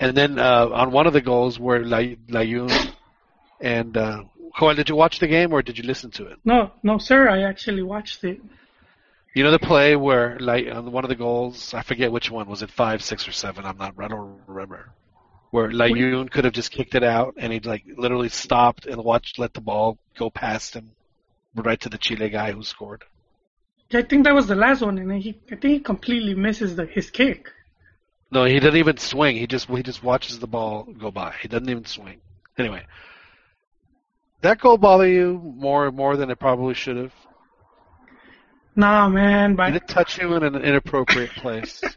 And 0.00 0.16
then 0.16 0.38
uh, 0.38 0.68
on 0.72 0.90
one 0.92 1.06
of 1.06 1.12
the 1.12 1.20
goals 1.20 1.60
where 1.60 1.84
La- 1.84 2.16
Layun 2.28 2.92
and 3.60 3.96
uh, 3.96 4.24
Joel, 4.58 4.74
did 4.74 4.88
you 4.88 4.96
watch 4.96 5.18
the 5.18 5.28
game 5.28 5.52
or 5.52 5.62
did 5.62 5.76
you 5.76 5.84
listen 5.84 6.10
to 6.12 6.26
it? 6.26 6.38
No, 6.44 6.72
no, 6.82 6.98
sir. 6.98 7.28
I 7.28 7.42
actually 7.42 7.82
watched 7.82 8.24
it. 8.24 8.40
You 9.34 9.44
know 9.44 9.52
the 9.52 9.60
play 9.60 9.94
where, 9.94 10.38
like, 10.40 10.66
on 10.66 10.90
one 10.90 11.04
of 11.04 11.08
the 11.08 11.14
goals, 11.14 11.72
I 11.72 11.82
forget 11.82 12.10
which 12.10 12.30
one. 12.30 12.48
Was 12.48 12.62
it 12.62 12.70
five, 12.70 13.00
six, 13.00 13.28
or 13.28 13.32
seven? 13.32 13.64
I'm 13.64 13.76
not. 13.76 13.94
I 13.98 14.08
don't 14.08 14.40
remember. 14.48 14.90
Where 15.52 15.68
Layun 15.68 16.30
could 16.30 16.44
have 16.44 16.52
just 16.52 16.72
kicked 16.72 16.94
it 16.94 17.04
out, 17.04 17.34
and 17.36 17.52
he 17.52 17.60
like 17.60 17.84
literally 17.96 18.28
stopped 18.28 18.86
and 18.86 19.04
watched, 19.04 19.38
let 19.38 19.52
the 19.52 19.60
ball 19.60 19.98
go 20.18 20.30
past 20.30 20.74
him, 20.74 20.92
right 21.54 21.80
to 21.80 21.88
the 21.88 21.98
Chile 21.98 22.28
guy 22.28 22.52
who 22.52 22.62
scored. 22.62 23.04
I 23.92 24.02
think 24.02 24.24
that 24.24 24.34
was 24.34 24.46
the 24.46 24.54
last 24.54 24.80
one, 24.82 24.98
and 24.98 25.12
he, 25.22 25.40
I 25.50 25.56
think 25.56 25.74
he 25.74 25.80
completely 25.80 26.34
misses 26.34 26.76
the, 26.76 26.86
his 26.86 27.10
kick. 27.10 27.48
No, 28.30 28.44
he 28.44 28.60
doesn't 28.60 28.76
even 28.76 28.96
swing. 28.96 29.36
He 29.36 29.46
just 29.46 29.68
he 29.68 29.82
just 29.82 30.02
watches 30.02 30.38
the 30.38 30.46
ball 30.46 30.84
go 30.84 31.10
by. 31.10 31.34
He 31.40 31.48
doesn't 31.48 31.68
even 31.68 31.84
swing. 31.84 32.20
Anyway, 32.56 32.84
that 34.42 34.60
goal 34.60 34.78
bother 34.78 35.08
you 35.08 35.40
more 35.56 35.90
more 35.90 36.16
than 36.16 36.30
it 36.30 36.38
probably 36.38 36.74
should 36.74 36.96
have. 36.96 37.12
Nah, 38.76 39.08
man. 39.08 39.56
But 39.56 39.72
Did 39.72 39.82
it 39.82 39.88
touch 39.88 40.18
you 40.18 40.34
in 40.34 40.44
an 40.44 40.54
inappropriate 40.56 41.30
place? 41.30 41.82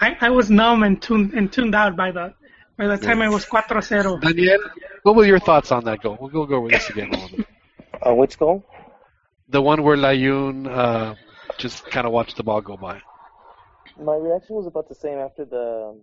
I, 0.00 0.16
I 0.20 0.30
was 0.30 0.50
numb 0.50 0.82
and 0.82 1.00
tuned 1.00 1.32
and 1.32 1.50
tuned 1.52 1.74
out 1.74 1.96
by 1.96 2.10
the 2.10 2.34
by 2.76 2.86
the 2.88 2.98
time 2.98 3.22
I 3.22 3.28
was 3.28 3.46
4-0. 3.46 4.20
Daniel, 4.20 4.58
what 5.04 5.14
were 5.14 5.24
your 5.24 5.38
thoughts 5.38 5.70
on 5.70 5.84
that 5.84 6.02
goal? 6.02 6.18
We'll 6.20 6.30
go 6.30 6.44
go 6.44 6.56
over 6.56 6.68
this 6.68 6.90
again 6.90 7.08
a 7.08 7.12
little 7.12 7.36
bit. 7.38 7.46
Uh, 8.06 8.14
which 8.14 8.38
goal? 8.38 8.64
The 9.48 9.62
one 9.62 9.82
where 9.82 9.96
Layun 9.96 10.66
uh, 10.68 11.14
just 11.58 11.86
kind 11.86 12.06
of 12.06 12.12
watch 12.12 12.34
the 12.34 12.42
ball 12.42 12.60
go 12.60 12.76
by. 12.76 13.00
My 13.98 14.16
reaction 14.16 14.56
was 14.56 14.66
about 14.66 14.88
the 14.88 14.94
same 14.94 15.18
after 15.18 15.44
the 15.44 16.00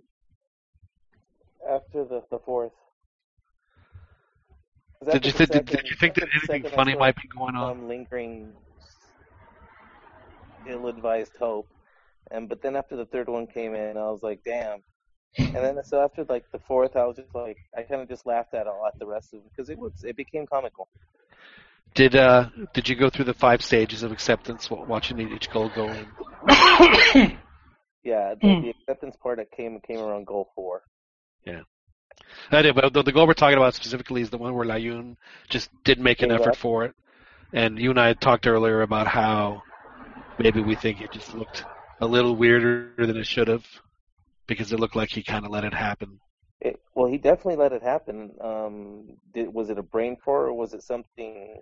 after 1.70 2.04
the 2.06 2.24
the 2.30 2.40
fourth. 2.40 2.72
Did 5.12 5.26
you 5.26 5.32
think 5.32 5.52
second- 5.52 5.66
did 5.66 5.90
you 5.90 5.96
think 5.96 6.16
that 6.16 6.30
anything 6.34 6.70
funny 6.72 6.96
might 6.96 7.16
be 7.16 7.28
going 7.28 7.56
on? 7.56 7.88
Lingering 7.88 8.54
ill-advised 10.68 11.36
hope, 11.38 11.68
and 12.30 12.48
but 12.48 12.62
then 12.62 12.76
after 12.76 12.96
the 12.96 13.06
third 13.06 13.28
one 13.28 13.48
came 13.48 13.74
in, 13.74 13.98
I 13.98 14.12
was 14.12 14.22
like, 14.22 14.42
damn. 14.46 14.84
And 15.38 15.56
then 15.56 15.84
so 15.84 16.04
after 16.04 16.24
like 16.26 16.46
the 16.52 16.60
fourth, 16.60 16.96
I 16.96 17.06
was 17.06 17.16
just 17.16 17.34
like, 17.34 17.58
I 17.76 17.82
kind 17.84 18.02
of 18.02 18.10
just 18.10 18.26
laughed 18.26 18.54
at 18.54 18.68
all 18.68 18.86
at 18.86 19.00
the 19.00 19.08
rest 19.08 19.34
of 19.34 19.40
it 19.40 19.50
because 19.50 19.70
it 19.70 19.80
was 19.80 20.04
it 20.04 20.16
became 20.16 20.46
comical. 20.46 20.88
Did 21.94 22.16
uh 22.16 22.50
did 22.74 22.88
you 22.88 22.96
go 22.96 23.10
through 23.10 23.26
the 23.26 23.34
five 23.34 23.62
stages 23.62 24.04
of 24.04 24.12
acceptance 24.12 24.70
wa- 24.70 24.84
watching 24.86 25.20
each 25.20 25.50
goal 25.52 25.70
go 25.76 25.90
in? 25.90 27.38
Yeah, 28.04 28.34
the, 28.34 28.62
the 28.62 28.70
acceptance 28.70 29.16
part 29.22 29.38
that 29.38 29.52
came 29.52 29.80
came 29.82 30.00
around 30.00 30.26
goal 30.26 30.50
four. 30.56 30.82
Yeah. 31.46 31.62
I 32.52 32.62
did, 32.62 32.76
but 32.76 32.94
the, 32.94 33.04
the 33.04 33.12
goal 33.12 33.28
we're 33.28 33.34
talking 33.34 33.58
about 33.58 33.76
specifically 33.76 34.22
is 34.22 34.30
the 34.30 34.38
one 34.38 34.56
where 34.56 34.66
Layun 34.66 35.18
just 35.50 35.70
didn't 35.84 36.04
make 36.04 36.22
an 36.22 36.30
Gave 36.30 36.42
effort 36.42 36.52
up. 36.52 36.58
for 36.58 36.86
it. 36.86 36.96
And 37.54 37.78
you 37.78 37.90
and 37.90 38.00
I 38.00 38.08
had 38.08 38.22
talked 38.22 38.48
earlier 38.48 38.82
about 38.82 39.08
how 39.08 39.62
maybe 40.40 40.62
we 40.62 40.76
think 40.76 41.02
it 41.02 41.12
just 41.12 41.36
looked 41.36 41.64
a 42.00 42.08
little 42.08 42.36
weirder 42.36 42.92
than 42.98 43.18
it 43.18 43.28
should 43.28 43.48
have 43.48 43.66
because 44.48 44.72
it 44.72 44.80
looked 44.80 44.96
like 44.96 45.10
he 45.10 45.22
kind 45.22 45.46
of 45.46 45.52
let 45.52 45.64
it 45.64 45.74
happen. 45.74 46.20
It, 46.60 46.80
well, 46.96 47.08
he 47.10 47.18
definitely 47.18 47.58
let 47.58 47.74
it 47.74 47.84
happen. 47.84 48.32
Um, 48.40 49.18
did, 49.34 49.54
was 49.54 49.70
it 49.70 49.78
a 49.78 49.84
brain 49.84 50.18
fart 50.24 50.48
or 50.48 50.54
was 50.54 50.74
it 50.74 50.84
something 50.84 51.62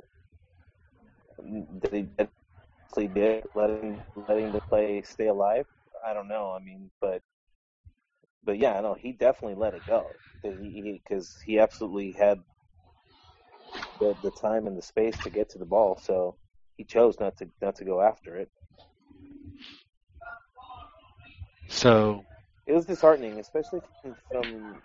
he 1.92 2.08
actually 2.20 3.08
did, 3.08 3.44
letting 3.56 4.04
letting 4.16 4.52
the 4.52 4.62
play 4.62 5.02
stay 5.04 5.28
alive? 5.28 5.66
I 6.06 6.14
don't 6.14 6.28
know. 6.28 6.52
I 6.52 6.60
mean, 6.64 6.92
but 7.02 7.22
but 8.44 8.58
yeah, 8.60 8.80
no, 8.82 8.94
he 8.94 9.12
definitely 9.14 9.56
let 9.56 9.74
it 9.74 9.86
go 9.88 10.20
because 10.42 10.60
he, 10.60 11.02
because 11.04 11.38
he 11.46 11.60
absolutely 11.60 12.12
had 12.14 12.42
the 14.00 14.16
the 14.22 14.32
time 14.32 14.68
and 14.68 14.78
the 14.78 14.82
space 14.82 15.20
to 15.22 15.30
get 15.30 15.50
to 15.50 15.58
the 15.60 15.66
ball, 15.66 15.98
so 15.98 16.38
he 16.78 16.84
chose 16.84 17.20
not 17.20 17.38
to 17.38 17.50
not 17.62 17.76
to 17.76 17.86
go 17.86 18.02
after 18.02 18.38
it. 18.38 18.50
So, 21.68 22.26
It 22.68 22.74
was 22.74 22.86
disheartening, 22.86 23.40
especially 23.40 23.82
from, 24.02 24.16
from 24.32 24.76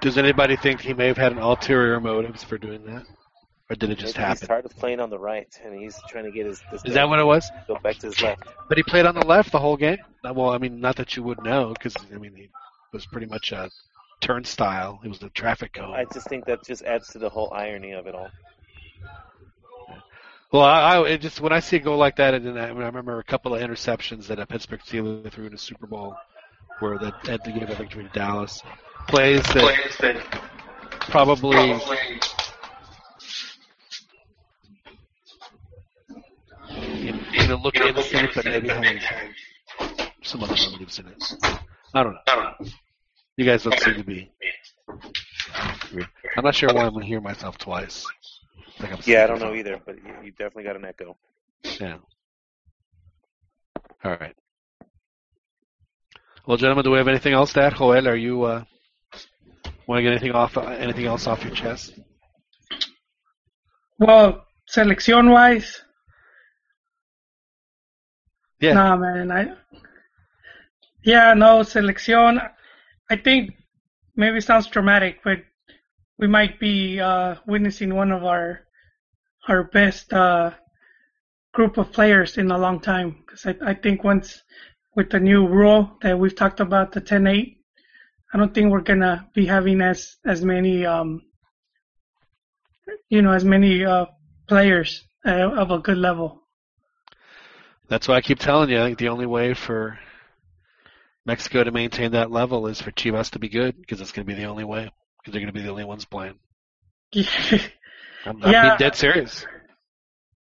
does 0.00 0.18
anybody 0.18 0.56
think 0.56 0.80
he 0.80 0.94
may 0.94 1.06
have 1.08 1.16
had 1.18 1.32
an 1.32 1.38
ulterior 1.38 2.00
motives 2.00 2.42
for 2.42 2.58
doing 2.58 2.84
that? 2.86 3.06
Or 3.70 3.76
did 3.76 3.90
it 3.90 3.98
just 3.98 4.16
maybe 4.16 4.28
he's 4.28 4.40
happen? 4.40 4.48
tired 4.48 4.64
of 4.64 4.76
playing 4.76 4.98
on 4.98 5.10
the 5.10 5.18
right 5.18 5.48
and 5.64 5.78
he's 5.78 5.96
trying 6.08 6.24
to 6.24 6.32
get 6.32 6.44
his. 6.44 6.60
his 6.72 6.84
Is 6.84 6.94
that 6.94 7.08
what 7.08 7.20
it 7.20 7.24
was? 7.24 7.48
Go 7.68 7.78
back 7.78 7.98
to 7.98 8.08
his 8.08 8.20
left. 8.20 8.42
But 8.68 8.76
he 8.76 8.82
played 8.82 9.06
on 9.06 9.14
the 9.14 9.24
left 9.24 9.52
the 9.52 9.60
whole 9.60 9.76
game. 9.76 9.98
Uh, 10.24 10.34
Well, 10.34 10.50
I 10.50 10.58
mean, 10.58 10.80
not 10.80 10.96
that 10.96 11.16
you 11.16 11.22
would 11.22 11.42
know, 11.44 11.72
because 11.72 11.94
I 12.12 12.18
mean, 12.18 12.34
he 12.34 12.48
was 12.92 13.06
pretty 13.06 13.28
much 13.28 13.52
a 13.52 13.70
turnstile. 14.20 14.98
He 15.02 15.08
was 15.08 15.20
the 15.20 15.30
traffic 15.30 15.74
cone. 15.74 15.94
I 15.94 16.04
just 16.12 16.28
think 16.28 16.46
that 16.46 16.64
just 16.64 16.82
adds 16.82 17.08
to 17.10 17.18
the 17.18 17.28
whole 17.30 17.52
irony 17.54 17.92
of 17.92 18.08
it 18.08 18.14
all. 18.14 18.28
Well, 20.52 20.62
I, 20.62 20.96
I 20.96 21.08
it 21.08 21.20
just 21.20 21.40
when 21.40 21.52
I 21.52 21.60
see 21.60 21.76
a 21.76 21.80
goal 21.80 21.96
like 21.96 22.16
that, 22.16 22.34
and 22.34 22.44
then 22.44 22.58
I, 22.58 22.66
I 22.66 22.70
remember 22.72 23.20
a 23.20 23.24
couple 23.24 23.54
of 23.54 23.62
interceptions 23.62 24.26
that 24.26 24.40
a 24.40 24.46
Pittsburgh 24.46 24.80
Steelers 24.80 25.30
threw 25.30 25.46
in 25.46 25.52
the 25.52 25.58
Super 25.58 25.86
Bowl, 25.86 26.16
where 26.80 26.98
that 26.98 27.14
had 27.24 27.44
to 27.44 27.52
give 27.52 27.70
a 27.70 27.74
victory 27.76 28.02
to 28.02 28.10
Dallas. 28.10 28.60
Plays 29.06 29.44
that 29.44 30.40
probably 31.08 31.78
you 37.32 37.48
know, 37.48 37.56
look 37.56 37.76
innocent, 37.76 38.30
but 38.34 38.44
maybe 38.44 38.68
has 38.68 39.02
some 40.22 40.42
other 40.42 40.56
motives 40.70 40.98
in 40.98 41.08
it. 41.08 41.22
I 41.94 42.02
don't 42.02 42.14
know. 42.14 42.66
You 43.36 43.44
guys 43.44 43.62
don't 43.62 43.78
seem 43.80 43.94
to 43.94 44.04
be. 44.04 44.30
I'm 46.36 46.44
not 46.44 46.54
sure 46.54 46.72
why 46.72 46.84
I'm 46.84 46.92
gonna 46.92 47.06
hear 47.06 47.20
myself 47.20 47.58
twice. 47.58 48.06
I 48.78 48.82
think 48.82 48.92
I'm 48.94 49.00
Yeah, 49.06 49.24
I 49.24 49.26
don't 49.26 49.40
know 49.40 49.54
either, 49.54 49.80
but 49.84 49.96
you, 49.96 50.14
you 50.24 50.30
definitely 50.32 50.64
got 50.64 50.76
an 50.76 50.84
echo. 50.84 51.16
Yeah. 51.80 51.98
All 54.04 54.12
right. 54.12 54.34
Well, 56.46 56.56
gentlemen, 56.56 56.84
do 56.84 56.90
we 56.90 56.98
have 56.98 57.08
anything 57.08 57.32
else 57.32 57.52
to 57.54 57.62
add? 57.62 57.76
Joel, 57.76 58.08
are 58.08 58.16
you 58.16 58.42
uh, 58.42 58.64
want 59.86 59.98
to 59.98 60.02
get 60.02 60.12
anything 60.12 60.32
off? 60.32 60.56
Uh, 60.56 60.62
anything 60.62 61.06
else 61.06 61.26
off 61.26 61.44
your 61.44 61.54
chest? 61.54 61.92
Well, 63.98 64.46
selección 64.66 65.30
wise, 65.30 65.82
Yeah. 68.60 68.74
nah, 68.74 68.96
man. 68.96 69.30
I 69.30 69.54
yeah, 71.02 71.34
no 71.34 71.60
selección. 71.60 72.40
I 73.08 73.16
think 73.16 73.52
maybe 74.16 74.40
sounds 74.40 74.66
dramatic, 74.68 75.20
but 75.24 75.38
we 76.18 76.26
might 76.26 76.60
be 76.60 77.00
uh, 77.00 77.36
witnessing 77.46 77.94
one 77.94 78.12
of 78.12 78.24
our 78.24 78.60
our 79.48 79.64
best 79.64 80.12
uh, 80.12 80.52
group 81.52 81.78
of 81.78 81.92
players 81.92 82.36
in 82.36 82.50
a 82.50 82.58
long 82.58 82.80
time. 82.80 83.16
Because 83.26 83.46
I, 83.46 83.70
I 83.70 83.74
think 83.74 84.04
once 84.04 84.42
with 84.94 85.10
the 85.10 85.20
new 85.20 85.46
rule 85.46 85.96
that 86.02 86.18
we've 86.18 86.34
talked 86.34 86.60
about, 86.60 86.92
the 86.92 87.00
10-8, 87.00 87.56
I 88.32 88.38
don't 88.38 88.54
think 88.54 88.70
we're 88.70 88.82
gonna 88.82 89.28
be 89.34 89.46
having 89.46 89.80
as 89.80 90.16
as 90.24 90.44
many 90.44 90.84
um, 90.84 91.22
you 93.08 93.22
know 93.22 93.32
as 93.32 93.44
many 93.44 93.84
uh, 93.84 94.06
players 94.46 95.02
uh, 95.26 95.50
of 95.52 95.70
a 95.70 95.78
good 95.78 95.98
level. 95.98 96.39
That's 97.90 98.06
why 98.06 98.14
I 98.14 98.20
keep 98.20 98.38
telling 98.38 98.70
you. 98.70 98.80
I 98.80 98.86
think 98.86 98.98
the 98.98 99.08
only 99.08 99.26
way 99.26 99.52
for 99.52 99.98
Mexico 101.26 101.64
to 101.64 101.72
maintain 101.72 102.12
that 102.12 102.30
level 102.30 102.68
is 102.68 102.80
for 102.80 102.92
Chivas 102.92 103.32
to 103.32 103.40
be 103.40 103.48
good, 103.48 103.76
because 103.76 104.00
it's 104.00 104.12
going 104.12 104.24
to 104.26 104.32
be 104.32 104.40
the 104.40 104.48
only 104.48 104.62
way. 104.62 104.90
Because 105.18 105.32
they're 105.32 105.42
going 105.42 105.52
to 105.52 105.58
be 105.58 105.62
the 105.62 105.70
only 105.70 105.84
ones 105.84 106.04
playing. 106.04 106.38
I'm, 107.14 108.42
I'm 108.42 108.52
Yeah. 108.52 108.62
being 108.62 108.76
dead 108.78 108.94
serious. 108.94 109.44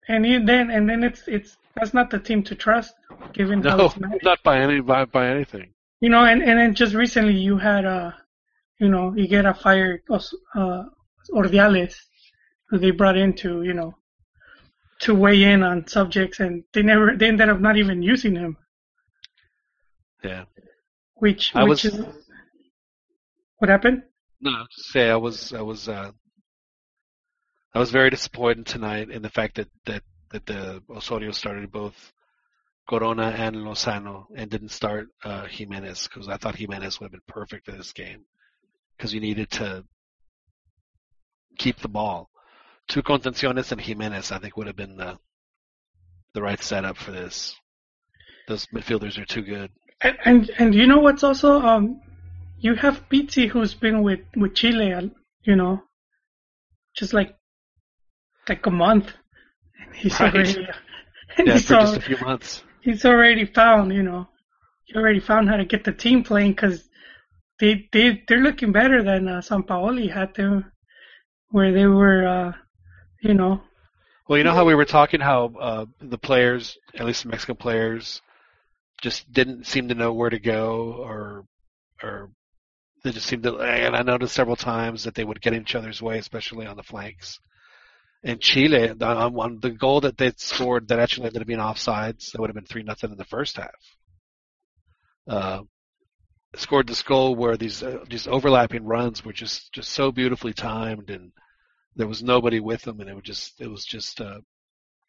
And 0.08 0.26
you, 0.26 0.44
then 0.44 0.70
and 0.70 0.90
then 0.90 1.04
it's 1.04 1.22
it's 1.28 1.56
that's 1.76 1.94
not 1.94 2.10
the 2.10 2.18
team 2.18 2.42
to 2.44 2.56
trust, 2.56 2.94
given 3.32 3.62
how 3.62 3.76
No, 3.76 3.92
not 4.24 4.42
by 4.42 4.58
any 4.58 4.80
by, 4.80 5.04
by 5.04 5.28
anything. 5.28 5.72
You 6.00 6.08
know, 6.08 6.24
and 6.24 6.42
and 6.42 6.58
then 6.58 6.74
just 6.74 6.94
recently 6.94 7.34
you 7.36 7.58
had 7.58 7.84
a, 7.84 8.16
you 8.80 8.88
know, 8.88 9.14
you 9.14 9.28
get 9.28 9.46
a 9.46 9.54
fired 9.54 10.02
uh, 10.10 10.82
Ordiales, 11.32 11.94
who 12.68 12.78
they 12.78 12.90
brought 12.90 13.16
in 13.16 13.34
to 13.34 13.62
you 13.62 13.72
know, 13.74 13.94
to 15.00 15.14
weigh 15.14 15.42
in 15.44 15.62
on 15.62 15.86
subjects, 15.86 16.40
and 16.40 16.64
they 16.72 16.82
never 16.82 17.16
they 17.16 17.28
ended 17.28 17.48
up 17.48 17.60
not 17.60 17.76
even 17.76 18.02
using 18.02 18.36
him, 18.36 18.56
Yeah. 20.22 20.44
which 21.14 21.54
I 21.54 21.64
which 21.64 21.84
was- 21.84 21.94
is 21.94 22.26
what 23.58 23.70
happened. 23.70 24.02
No, 24.40 24.66
say 24.70 25.10
I 25.10 25.16
was 25.16 25.52
I 25.52 25.60
was 25.62 25.88
uh, 25.88 26.12
I 27.74 27.78
was 27.78 27.90
very 27.90 28.10
disappointed 28.10 28.66
tonight 28.66 29.10
in 29.10 29.22
the 29.22 29.30
fact 29.30 29.56
that 29.56 29.68
that 29.86 30.02
that 30.30 30.46
the 30.46 30.82
Osorio 30.88 31.30
started 31.32 31.70
both 31.70 32.12
Corona 32.88 33.28
and 33.36 33.56
Lozano 33.56 34.26
and 34.36 34.50
didn't 34.50 34.70
start 34.70 35.08
uh, 35.24 35.46
Jimenez 35.46 36.08
because 36.08 36.28
I 36.28 36.36
thought 36.38 36.56
Jimenez 36.56 36.98
would 37.00 37.06
have 37.06 37.12
been 37.12 37.20
perfect 37.26 37.68
in 37.68 37.76
this 37.76 37.92
game 37.92 38.24
because 38.96 39.12
you 39.12 39.20
needed 39.20 39.50
to 39.52 39.84
keep 41.58 41.76
the 41.78 41.88
ball. 41.88 42.29
Two 42.90 43.02
contenciones 43.02 43.72
and 43.72 43.80
Jimenez 43.80 44.32
I 44.32 44.38
think 44.38 44.56
would 44.56 44.66
have 44.66 44.76
been 44.76 44.96
the 44.96 45.18
the 46.34 46.42
right 46.42 46.62
setup 46.62 46.96
for 46.96 47.12
this. 47.12 47.56
Those 48.48 48.66
midfielders 48.66 49.16
are 49.18 49.24
too 49.24 49.42
good. 49.42 49.70
And 50.02 50.18
and, 50.24 50.50
and 50.58 50.74
you 50.74 50.86
know 50.86 50.98
what's 50.98 51.22
also 51.22 51.60
um, 51.60 52.00
you 52.58 52.74
have 52.74 53.08
Pizzi 53.08 53.48
who's 53.48 53.74
been 53.74 54.02
with 54.02 54.20
with 54.36 54.54
Chile, 54.56 54.92
uh, 54.92 55.02
you 55.44 55.56
know, 55.56 55.84
just 56.96 57.12
like 57.14 57.36
like 58.48 58.66
a 58.66 58.70
month. 58.70 59.12
And 59.80 59.94
he's 59.94 60.20
Right. 60.20 60.32
already 60.34 60.66
and 61.38 61.46
Yeah, 61.46 61.52
he's 61.52 61.66
for 61.66 61.76
just 61.76 61.96
a 61.96 62.00
few 62.00 62.18
months. 62.18 62.64
he's 62.80 63.04
already 63.04 63.46
found, 63.46 63.92
you 63.92 64.02
know, 64.02 64.28
he 64.84 64.94
already 64.96 65.20
found 65.20 65.48
how 65.48 65.56
to 65.56 65.64
get 65.64 65.84
the 65.84 65.92
team 65.92 66.24
playing 66.24 66.52
because 66.52 66.88
they 67.60 67.88
they 67.92 68.24
they're 68.26 68.40
looking 68.42 68.72
better 68.72 69.02
than 69.02 69.28
uh, 69.28 69.40
Sampaoli 69.40 70.12
had 70.12 70.34
them, 70.34 70.72
where 71.50 71.72
they 71.72 71.86
were, 71.86 72.26
uh, 72.26 72.52
you 73.20 73.34
know, 73.34 73.62
Well, 74.28 74.38
you 74.38 74.44
know 74.44 74.54
how 74.54 74.64
we 74.64 74.74
were 74.74 74.84
talking 74.84 75.20
how 75.20 75.52
uh, 75.60 75.86
the 76.00 76.18
players, 76.18 76.78
at 76.94 77.06
least 77.06 77.24
the 77.24 77.28
Mexican 77.28 77.56
players, 77.56 78.22
just 79.02 79.30
didn't 79.32 79.66
seem 79.66 79.88
to 79.88 79.94
know 79.94 80.12
where 80.12 80.30
to 80.30 80.38
go, 80.38 80.92
or 80.98 81.44
or 82.02 82.30
they 83.02 83.12
just 83.12 83.26
seemed 83.26 83.42
to. 83.44 83.58
And 83.58 83.96
I 83.96 84.02
noticed 84.02 84.34
several 84.34 84.56
times 84.56 85.04
that 85.04 85.14
they 85.14 85.24
would 85.24 85.40
get 85.40 85.52
in 85.54 85.62
each 85.62 85.74
other's 85.74 86.02
way, 86.02 86.18
especially 86.18 86.66
on 86.66 86.76
the 86.76 86.82
flanks. 86.82 87.38
And 88.22 88.40
Chile, 88.40 88.90
on 88.90 89.00
on 89.00 89.58
the 89.60 89.70
goal 89.70 90.02
that 90.02 90.18
they 90.18 90.32
scored 90.36 90.88
that 90.88 90.98
actually 90.98 91.26
ended 91.26 91.42
up 91.42 91.48
being 91.48 91.58
offsides, 91.58 92.32
that 92.32 92.40
would 92.40 92.50
have 92.50 92.54
been 92.54 92.66
three 92.66 92.82
nothing 92.82 93.10
in 93.10 93.16
the 93.16 93.24
first 93.24 93.56
half. 93.56 93.70
Uh, 95.26 95.62
scored 96.56 96.86
this 96.86 97.02
goal 97.02 97.34
where 97.34 97.56
these 97.56 97.82
uh, 97.82 98.04
these 98.08 98.26
overlapping 98.26 98.84
runs 98.84 99.24
were 99.24 99.32
just 99.32 99.72
just 99.72 99.90
so 99.90 100.12
beautifully 100.12 100.52
timed 100.52 101.08
and 101.10 101.32
there 101.96 102.06
was 102.06 102.22
nobody 102.22 102.60
with 102.60 102.82
them, 102.82 103.00
and 103.00 103.08
it 103.08 103.14
was 103.14 103.24
just 103.24 103.60
it 103.60 103.68
was 103.68 103.84
just 103.84 104.20
uh, 104.20 104.40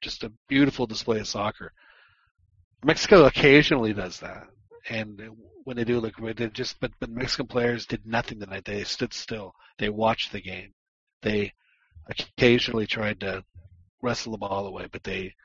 just 0.01 0.23
a 0.23 0.31
beautiful 0.47 0.87
display 0.87 1.19
of 1.19 1.27
soccer. 1.27 1.73
Mexico 2.83 3.25
occasionally 3.25 3.93
does 3.93 4.19
that, 4.19 4.47
and 4.89 5.21
when 5.63 5.77
they 5.77 5.83
do, 5.83 5.99
look, 5.99 6.15
they 6.35 6.47
just 6.49 6.79
but 6.79 6.91
but 6.99 7.09
Mexican 7.09 7.47
players 7.47 7.85
did 7.85 8.05
nothing 8.05 8.39
tonight. 8.39 8.65
They 8.65 8.83
stood 8.83 9.13
still. 9.13 9.53
They 9.77 9.89
watched 9.89 10.31
the 10.31 10.41
game. 10.41 10.73
They 11.21 11.53
occasionally 12.07 12.87
tried 12.87 13.19
to 13.21 13.43
wrestle 14.01 14.31
the 14.31 14.37
ball 14.39 14.65
away, 14.65 14.87
but 14.91 15.03
they 15.03 15.35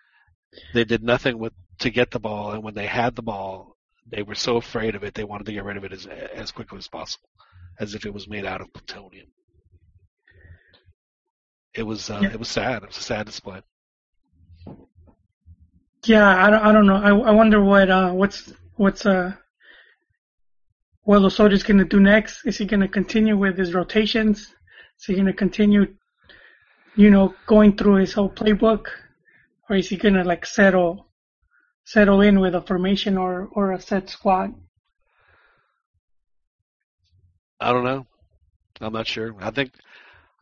they 0.73 0.85
did 0.85 1.03
nothing 1.03 1.39
with 1.39 1.53
to 1.81 1.91
get 1.91 2.11
the 2.11 2.21
ball. 2.21 2.53
And 2.53 2.63
when 2.63 2.75
they 2.75 2.87
had 2.87 3.15
the 3.15 3.23
ball, 3.23 3.77
they 4.11 4.23
were 4.23 4.35
so 4.35 4.57
afraid 4.57 4.95
of 4.95 5.05
it, 5.05 5.15
they 5.15 5.25
wanted 5.25 5.47
to 5.47 5.53
get 5.53 5.65
rid 5.65 5.77
of 5.77 5.85
it 5.85 5.93
as 5.93 6.07
as 6.07 6.53
quickly 6.53 6.79
as 6.79 6.89
possible, 6.89 7.29
as 7.79 7.95
if 7.95 8.07
it 8.07 8.15
was 8.15 8.29
made 8.29 8.47
out 8.47 8.61
of 8.61 8.73
plutonium. 8.73 9.29
It 11.77 11.83
was 11.83 12.11
uh, 12.11 12.21
Yeah. 12.23 12.33
it 12.33 12.39
was 12.39 12.49
sad. 12.49 12.83
It 12.83 12.89
was 12.89 12.97
a 12.99 13.03
sad 13.03 13.27
display. 13.27 13.61
yeah, 16.05 16.45
I 16.45 16.51
don't 16.51 16.63
I 16.63 16.73
don't 16.73 16.87
know. 16.87 16.97
I 16.97 17.11
I 17.31 17.33
wonder 17.33 17.63
what 17.63 17.91
uh 17.91 18.13
what's 18.13 18.53
what's 18.77 19.05
uh 19.07 19.33
what 21.03 21.23
Osorio's 21.23 21.63
gonna 21.63 21.85
do 21.85 22.01
next. 22.01 22.45
Is 22.47 22.59
he 22.59 22.65
gonna 22.65 22.89
continue 22.89 23.37
with 23.37 23.59
his 23.59 23.75
rotations? 23.75 24.39
Is 24.99 25.05
he 25.05 25.15
gonna 25.15 25.33
continue, 25.33 25.95
you 26.97 27.11
know, 27.11 27.35
going 27.47 27.77
through 27.77 27.97
his 27.97 28.13
whole 28.13 28.31
playbook, 28.31 28.87
or 29.69 29.77
is 29.77 29.89
he 29.89 29.97
gonna 29.97 30.25
like 30.25 30.47
settle 30.47 31.09
settle 31.85 32.21
in 32.23 32.41
with 32.41 32.55
a 32.55 32.63
formation 32.63 33.19
or 33.19 33.49
or 33.53 33.73
a 33.73 33.81
set 33.81 34.09
squad? 34.09 34.55
I 37.61 37.73
don't 37.73 37.85
know. 37.85 38.07
I'm 38.81 38.93
not 38.93 39.07
sure. 39.07 39.35
I 39.41 39.51
think, 39.51 39.73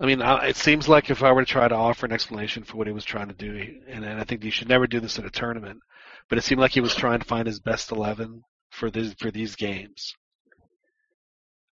I 0.01 0.07
mean, 0.07 0.21
it 0.21 0.57
seems 0.57 0.89
like 0.89 1.09
if 1.09 1.23
I 1.23 1.31
were 1.31 1.45
to 1.45 1.51
try 1.51 1.69
to 1.69 1.75
offer 1.75 2.05
an 2.05 2.13
explanation 2.13 2.65
for 2.65 2.77
what 2.77 2.89
he 2.89 2.93
was 2.93 3.05
trying 3.05 3.29
to 3.29 3.35
do, 3.35 3.57
and, 3.89 4.05
and 4.05 4.21
I 4.21 4.25
think 4.25 4.43
you 4.43 4.51
should 4.51 4.69
never 4.69 4.87
do 4.87 4.99
this 5.01 5.19
in 5.19 5.25
a 5.25 5.31
tournament, 5.31 5.81
but 6.29 6.37
it 6.37 6.43
seemed 6.43 6.61
like 6.61 6.73
he 6.73 6.81
was 6.81 6.95
trying 6.95 7.21
to 7.21 7.25
find 7.27 7.47
his 7.47 7.61
best 7.61 7.93
eleven 7.93 8.43
for 8.71 8.91
this 8.91 9.15
for 9.15 9.31
these 9.31 9.55
games 9.55 10.15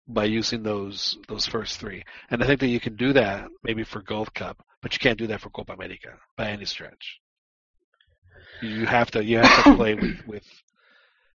by 0.08 0.24
using 0.24 0.62
those 0.62 1.16
those 1.28 1.46
first 1.46 1.78
three. 1.78 2.02
And 2.30 2.42
I 2.42 2.46
think 2.46 2.60
that 2.60 2.68
you 2.68 2.80
can 2.80 2.96
do 2.96 3.12
that 3.12 3.46
maybe 3.62 3.84
for 3.84 4.02
Gold 4.02 4.34
Cup, 4.34 4.64
but 4.82 4.92
you 4.94 4.98
can't 4.98 5.18
do 5.18 5.28
that 5.28 5.40
for 5.40 5.50
Copa 5.50 5.74
America 5.74 6.14
by 6.36 6.48
any 6.48 6.64
stretch. 6.64 7.20
You 8.62 8.86
have 8.86 9.10
to 9.12 9.24
you 9.24 9.38
have 9.38 9.64
to 9.64 9.76
play 9.76 9.94
with 9.94 10.16
with 10.26 10.44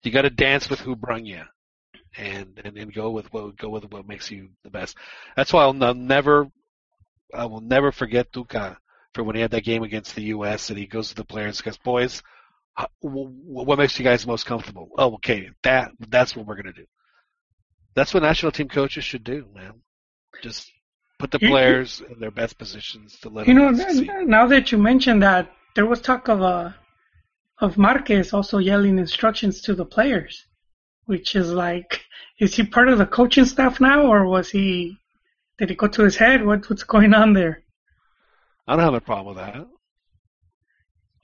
you 0.02 0.12
got 0.12 0.22
to 0.22 0.30
dance 0.30 0.70
with 0.70 0.80
who 0.80 0.96
brung 0.96 1.26
you 1.26 1.42
and, 2.16 2.58
and 2.64 2.78
and 2.78 2.94
go 2.94 3.10
with 3.10 3.30
what 3.34 3.56
go 3.58 3.68
with 3.68 3.84
what 3.92 4.08
makes 4.08 4.30
you 4.30 4.48
the 4.64 4.70
best. 4.70 4.96
That's 5.36 5.52
why 5.52 5.64
I'll, 5.64 5.84
I'll 5.84 5.94
never 5.94 6.48
I 7.34 7.46
will 7.46 7.60
never 7.60 7.92
forget 7.92 8.32
Tuca 8.32 8.76
for 9.14 9.24
when 9.24 9.36
he 9.36 9.42
had 9.42 9.50
that 9.52 9.64
game 9.64 9.82
against 9.82 10.14
the 10.14 10.22
U.S. 10.24 10.70
and 10.70 10.78
he 10.78 10.86
goes 10.86 11.08
to 11.08 11.14
the 11.14 11.24
players 11.24 11.58
and 11.58 11.64
goes, 11.64 11.78
"Boys, 11.78 12.22
how- 12.74 12.88
wh- 13.02 13.28
wh- 13.30 13.66
what 13.66 13.78
makes 13.78 13.98
you 13.98 14.04
guys 14.04 14.26
most 14.26 14.46
comfortable? 14.46 14.88
Oh, 14.96 15.14
okay, 15.14 15.50
that 15.62 15.92
that's 16.08 16.36
what 16.36 16.46
we're 16.46 16.56
gonna 16.56 16.72
do. 16.72 16.86
That's 17.94 18.14
what 18.14 18.22
national 18.22 18.52
team 18.52 18.68
coaches 18.68 19.04
should 19.04 19.24
do, 19.24 19.48
man. 19.54 19.82
Just 20.42 20.70
put 21.18 21.30
the 21.30 21.38
players 21.40 22.00
in 22.00 22.18
their 22.20 22.30
best 22.30 22.56
positions 22.56 23.18
to 23.20 23.28
let 23.28 23.46
You 23.46 23.54
know, 23.54 23.70
now 24.24 24.46
that 24.46 24.72
you 24.72 24.78
mentioned 24.78 25.22
that, 25.22 25.50
there 25.74 25.86
was 25.86 26.00
talk 26.00 26.28
of 26.28 26.40
uh, 26.42 26.70
of 27.60 27.76
Marquez 27.76 28.32
also 28.32 28.58
yelling 28.58 28.98
instructions 28.98 29.60
to 29.62 29.74
the 29.74 29.84
players, 29.84 30.46
which 31.04 31.36
is 31.36 31.50
like, 31.52 32.00
is 32.38 32.56
he 32.56 32.64
part 32.64 32.88
of 32.88 32.98
the 32.98 33.06
coaching 33.06 33.44
staff 33.44 33.80
now, 33.80 34.06
or 34.06 34.26
was 34.26 34.50
he? 34.50 34.96
Did 35.60 35.70
it 35.70 35.76
go 35.76 35.88
to 35.88 36.04
his 36.04 36.16
head? 36.16 36.44
What 36.44 36.68
what's 36.70 36.84
going 36.84 37.12
on 37.12 37.34
there? 37.34 37.62
I 38.66 38.76
don't 38.76 38.84
have 38.84 38.94
a 38.94 39.00
problem 39.00 39.36
with 39.36 39.44
that. 39.44 39.66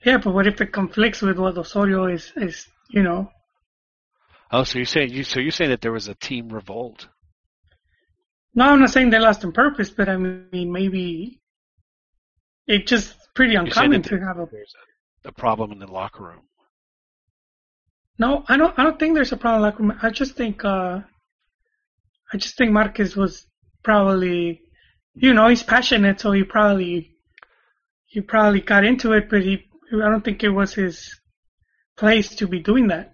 Yeah, 0.05 0.19
but 0.19 0.31
what 0.31 0.45
if 0.45 0.61
it 0.61 0.71
conflicts 0.71 1.23
with 1.23 1.39
what 1.39 1.57
Osorio 1.57 2.05
is 2.05 2.31
is 2.35 2.67
you 2.91 3.01
know? 3.01 3.31
Oh, 4.51 4.63
so 4.63 4.77
you're 4.77 4.85
saying 4.85 5.09
you 5.09 5.23
so 5.23 5.39
you're 5.39 5.49
saying 5.49 5.71
that 5.71 5.81
there 5.81 5.91
was 5.91 6.07
a 6.07 6.13
team 6.13 6.49
revolt? 6.49 7.07
No, 8.53 8.65
I'm 8.65 8.79
not 8.79 8.91
saying 8.91 9.09
they 9.09 9.17
lost 9.17 9.43
on 9.43 9.53
purpose, 9.53 9.89
but 9.89 10.07
I 10.07 10.17
mean 10.17 10.71
maybe 10.71 11.41
it's 12.67 12.87
just 12.87 13.15
pretty 13.33 13.53
You're 13.53 13.63
uncommon 13.63 14.03
to 14.03 14.19
have 14.19 14.37
a 14.37 14.47
there's 14.51 14.75
a, 15.25 15.29
a 15.29 15.31
problem 15.31 15.71
in 15.71 15.79
the 15.79 15.87
locker 15.87 16.25
room. 16.25 16.43
No, 18.19 18.43
I 18.47 18.57
don't. 18.57 18.77
I 18.77 18.83
don't 18.83 18.99
think 18.99 19.15
there's 19.15 19.31
a 19.31 19.37
problem. 19.37 19.89
Like 19.89 20.03
I 20.03 20.11
just 20.11 20.35
think, 20.35 20.63
uh, 20.63 21.01
I 22.31 22.37
just 22.37 22.55
think 22.55 22.71
Marquez 22.71 23.15
was 23.15 23.47
probably, 23.87 24.61
you 25.13 25.33
know, 25.33 25.47
he's 25.47 25.63
passionate, 25.63 26.19
so 26.19 26.33
he 26.33 26.43
probably, 26.43 27.15
he 28.05 28.19
probably 28.19 28.59
got 28.59 28.83
into 28.83 29.13
it, 29.13 29.29
but 29.29 29.41
he, 29.43 29.63
I 29.93 30.09
don't 30.09 30.25
think 30.25 30.43
it 30.43 30.49
was 30.49 30.73
his 30.73 31.17
place 31.95 32.35
to 32.35 32.49
be 32.49 32.59
doing 32.59 32.89
that. 32.89 33.13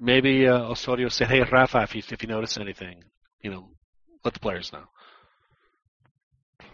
Maybe 0.00 0.48
uh, 0.48 0.70
Osorio 0.70 1.08
said, 1.08 1.28
"Hey, 1.28 1.42
Rafa, 1.42 1.82
if 1.82 1.94
you 1.94 2.02
if 2.10 2.22
you 2.22 2.28
notice 2.28 2.56
anything, 2.58 3.04
you 3.40 3.50
know, 3.50 3.68
let 4.24 4.34
the 4.34 4.40
players 4.40 4.72
know." 4.72 4.84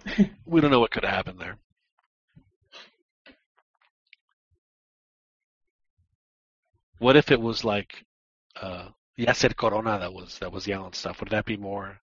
we 0.47 0.61
don't 0.61 0.71
know 0.71 0.81
what 0.81 0.91
could 0.91 1.05
have 1.05 1.15
happened 1.15 1.39
there. 1.39 1.57
What 6.99 7.17
if 7.17 7.31
it 7.31 7.41
was 7.41 7.63
like 7.65 8.05
uh, 8.61 8.89
Yasser 9.21 9.55
Corona 9.55 9.99
that 9.99 10.13
was 10.13 10.39
that 10.39 10.53
was 10.53 10.67
yelling 10.67 10.93
stuff? 10.95 11.21
Would 11.21 11.31
that 11.31 11.45
be 11.45 11.57
more? 11.57 11.99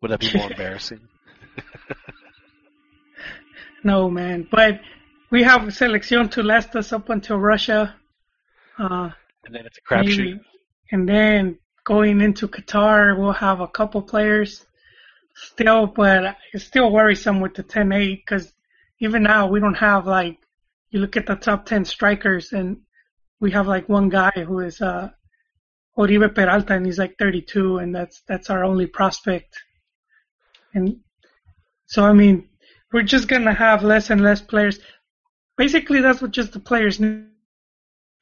Would 0.00 0.10
that 0.10 0.20
be 0.20 0.32
more 0.34 0.50
embarrassing? 0.50 1.00
No, 3.84 4.08
man. 4.08 4.48
But 4.50 4.80
we 5.30 5.42
have 5.42 5.60
selección 5.62 6.30
to 6.32 6.42
last 6.42 6.74
us 6.74 6.92
up 6.92 7.10
until 7.10 7.38
Russia. 7.38 7.94
Uh, 8.78 9.10
And 9.44 9.54
then 9.54 9.66
it's 9.66 9.78
a 9.78 9.82
crapshoot. 9.82 10.40
And 10.90 11.06
then 11.06 11.58
going 11.84 12.22
into 12.22 12.48
Qatar, 12.48 13.18
we'll 13.18 13.32
have 13.32 13.60
a 13.60 13.68
couple 13.68 14.00
players 14.00 14.64
still, 15.34 15.86
but 15.86 16.36
it's 16.54 16.64
still 16.64 16.90
worrisome 16.90 17.40
with 17.40 17.54
the 17.54 17.62
10-8 17.62 18.22
because 18.22 18.54
even 19.00 19.22
now 19.22 19.48
we 19.48 19.60
don't 19.60 19.74
have 19.74 20.06
like, 20.06 20.38
you 20.90 21.00
look 21.00 21.16
at 21.18 21.26
the 21.26 21.34
top 21.34 21.66
10 21.66 21.84
strikers 21.84 22.52
and 22.52 22.78
we 23.38 23.50
have 23.50 23.66
like 23.66 23.86
one 23.88 24.08
guy 24.08 24.30
who 24.34 24.60
is, 24.60 24.80
uh, 24.80 25.10
Oribe 25.96 26.34
Peralta 26.34 26.74
and 26.74 26.86
he's 26.86 26.98
like 26.98 27.16
32 27.18 27.78
and 27.78 27.94
that's, 27.94 28.22
that's 28.26 28.50
our 28.50 28.64
only 28.64 28.86
prospect. 28.86 29.56
And 30.74 31.00
so, 31.86 32.04
I 32.04 32.12
mean, 32.12 32.48
we're 32.92 33.02
just 33.02 33.28
to 33.28 33.52
have 33.52 33.82
less 33.84 34.10
and 34.10 34.20
less 34.20 34.40
players. 34.40 34.80
Basically, 35.56 36.00
that's 36.00 36.20
what 36.20 36.32
just 36.32 36.52
the 36.52 36.60
players 36.60 36.98
need 36.98 37.26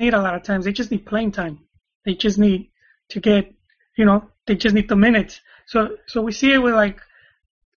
need 0.02 0.14
a 0.14 0.20
lot 0.20 0.34
of 0.34 0.42
times. 0.42 0.64
They 0.64 0.72
just 0.72 0.90
need 0.90 1.06
playing 1.06 1.32
time. 1.32 1.60
They 2.04 2.14
just 2.14 2.38
need 2.38 2.70
to 3.10 3.20
get, 3.20 3.54
you 3.96 4.04
know, 4.04 4.28
they 4.46 4.56
just 4.56 4.74
need 4.74 4.88
the 4.88 4.96
minutes. 4.96 5.40
So, 5.66 5.96
so 6.06 6.20
we 6.20 6.32
see 6.32 6.52
it 6.52 6.58
with 6.58 6.74
like 6.74 7.00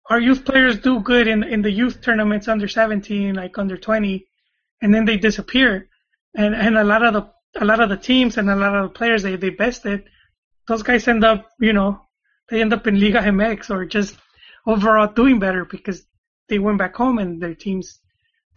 our 0.08 0.20
youth 0.20 0.44
players 0.44 0.78
do 0.78 1.00
good 1.00 1.26
in 1.26 1.42
in 1.42 1.62
the 1.62 1.70
youth 1.70 2.00
tournaments 2.00 2.48
under 2.48 2.68
17, 2.68 3.34
like 3.34 3.58
under 3.58 3.76
20, 3.76 4.26
and 4.80 4.94
then 4.94 5.04
they 5.04 5.16
disappear. 5.16 5.88
And 6.34 6.54
and 6.54 6.78
a 6.78 6.84
lot 6.84 7.02
of 7.04 7.12
the 7.14 7.30
a 7.60 7.64
lot 7.64 7.80
of 7.80 7.88
the 7.88 7.96
teams 7.96 8.38
and 8.38 8.48
a 8.50 8.56
lot 8.56 8.74
of 8.74 8.84
the 8.84 8.98
players 8.98 9.22
they, 9.22 9.36
they 9.36 9.50
bested, 9.50 10.04
those 10.68 10.82
guys 10.82 11.08
end 11.08 11.24
up, 11.24 11.50
you 11.60 11.72
know, 11.72 12.00
they 12.48 12.60
end 12.60 12.72
up 12.72 12.86
in 12.86 13.00
Liga 13.00 13.20
MX 13.20 13.70
or 13.70 13.84
just 13.84 14.16
overall 14.66 15.12
doing 15.12 15.38
better 15.38 15.64
because 15.64 16.06
they 16.48 16.58
went 16.58 16.78
back 16.78 16.94
home 16.96 17.18
and 17.18 17.42
their 17.42 17.54
teams 17.54 17.98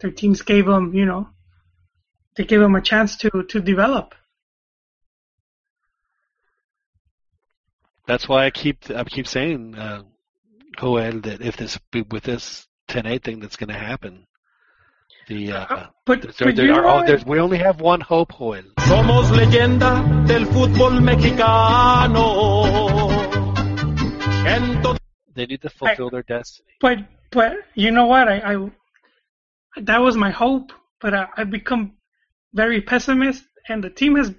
their 0.00 0.10
teams 0.10 0.42
gave 0.42 0.66
them, 0.66 0.94
you 0.94 1.06
know, 1.06 1.28
they 2.36 2.44
gave 2.44 2.60
them 2.60 2.74
a 2.74 2.82
chance 2.82 3.16
to 3.16 3.30
to 3.48 3.60
develop. 3.60 4.14
That's 8.06 8.28
why 8.28 8.46
I 8.46 8.50
keep 8.50 8.90
I 8.90 9.04
keep 9.04 9.26
saying, 9.26 9.74
uh, 9.74 10.02
Joel, 10.78 11.20
that 11.22 11.40
if 11.40 11.56
this 11.56 11.78
with 12.10 12.24
this 12.24 12.66
10-8 12.88 13.24
thing 13.24 13.40
that's 13.40 13.56
going 13.56 13.68
to 13.68 13.78
happen, 13.78 14.26
the 15.26 15.52
uh, 15.52 15.86
but, 16.04 16.22
there, 16.22 16.32
but 16.38 16.56
there 16.56 16.66
you 16.66 16.74
are 16.74 16.82
know 16.82 16.88
all, 16.88 17.04
what? 17.04 17.26
we 17.26 17.40
only 17.40 17.58
have 17.58 17.80
one 17.80 18.00
hope, 18.00 18.32
Joel. 18.38 18.62
Somos 18.78 19.30
leyenda 19.30 20.26
del 20.26 20.46
fútbol 20.46 21.00
mexicano. 21.00 22.86
They 25.34 25.44
need 25.44 25.60
to 25.62 25.70
fulfill 25.70 26.08
their 26.10 26.22
destiny. 26.22 26.68
But 26.80 26.98
but 27.30 27.52
you 27.74 27.90
know 27.90 28.06
what? 28.06 28.26
I, 28.26 28.54
I 28.54 28.70
that 29.82 29.98
was 30.00 30.16
my 30.16 30.30
hope, 30.30 30.72
but 31.00 31.12
I, 31.12 31.28
I've 31.36 31.50
become 31.50 31.92
very 32.54 32.80
pessimist, 32.80 33.44
and 33.68 33.84
the 33.84 33.90
team 33.90 34.16
has 34.16 34.32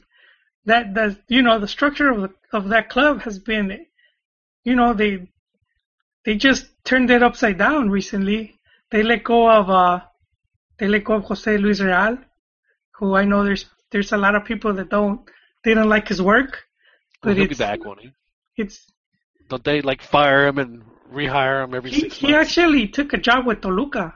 that 0.66 0.96
that 0.96 1.18
you 1.28 1.44
know 1.44 1.60
the 1.60 1.68
structure 1.68 2.10
of 2.10 2.22
the, 2.22 2.34
of 2.52 2.70
that 2.70 2.90
club 2.90 3.22
has 3.22 3.38
been, 3.38 3.86
you 4.64 4.76
know 4.76 4.94
they 4.94 5.30
they 6.26 6.36
just 6.36 6.66
turned 6.84 7.12
it 7.12 7.22
upside 7.22 7.60
down 7.60 7.92
recently. 7.92 8.56
They 8.90 9.04
let 9.04 9.24
go 9.24 9.52
of 9.52 9.70
uh 9.70 10.00
they 10.80 10.88
let 10.88 11.04
go 11.04 11.14
of 11.16 11.24
Jose 11.26 11.58
Luis 11.58 11.80
Real, 11.82 12.18
who 12.98 13.16
I 13.16 13.26
know 13.26 13.44
there's 13.44 13.66
there's 13.92 14.12
a 14.12 14.18
lot 14.18 14.36
of 14.36 14.46
people 14.46 14.74
that 14.74 14.90
don't 14.90 15.22
they 15.64 15.74
don't 15.74 15.90
like 15.90 16.08
his 16.08 16.22
work, 16.22 16.64
Well, 17.24 17.34
but 17.34 17.38
he'll 17.38 17.48
be 17.48 17.56
back, 17.56 17.84
won't 17.84 18.02
he? 18.02 18.12
it's 18.58 18.92
Don't 19.50 19.64
they 19.64 19.82
like 19.82 20.02
fire 20.02 20.48
him 20.48 20.58
and 20.60 20.84
rehire 21.12 21.64
him 21.64 21.74
every 21.74 21.92
he, 21.92 22.02
six 22.02 22.18
he 22.18 22.32
months? 22.32 22.50
actually 22.50 22.88
took 22.88 23.14
a 23.14 23.18
job 23.18 23.46
with 23.46 23.62
Toluca. 23.62 24.14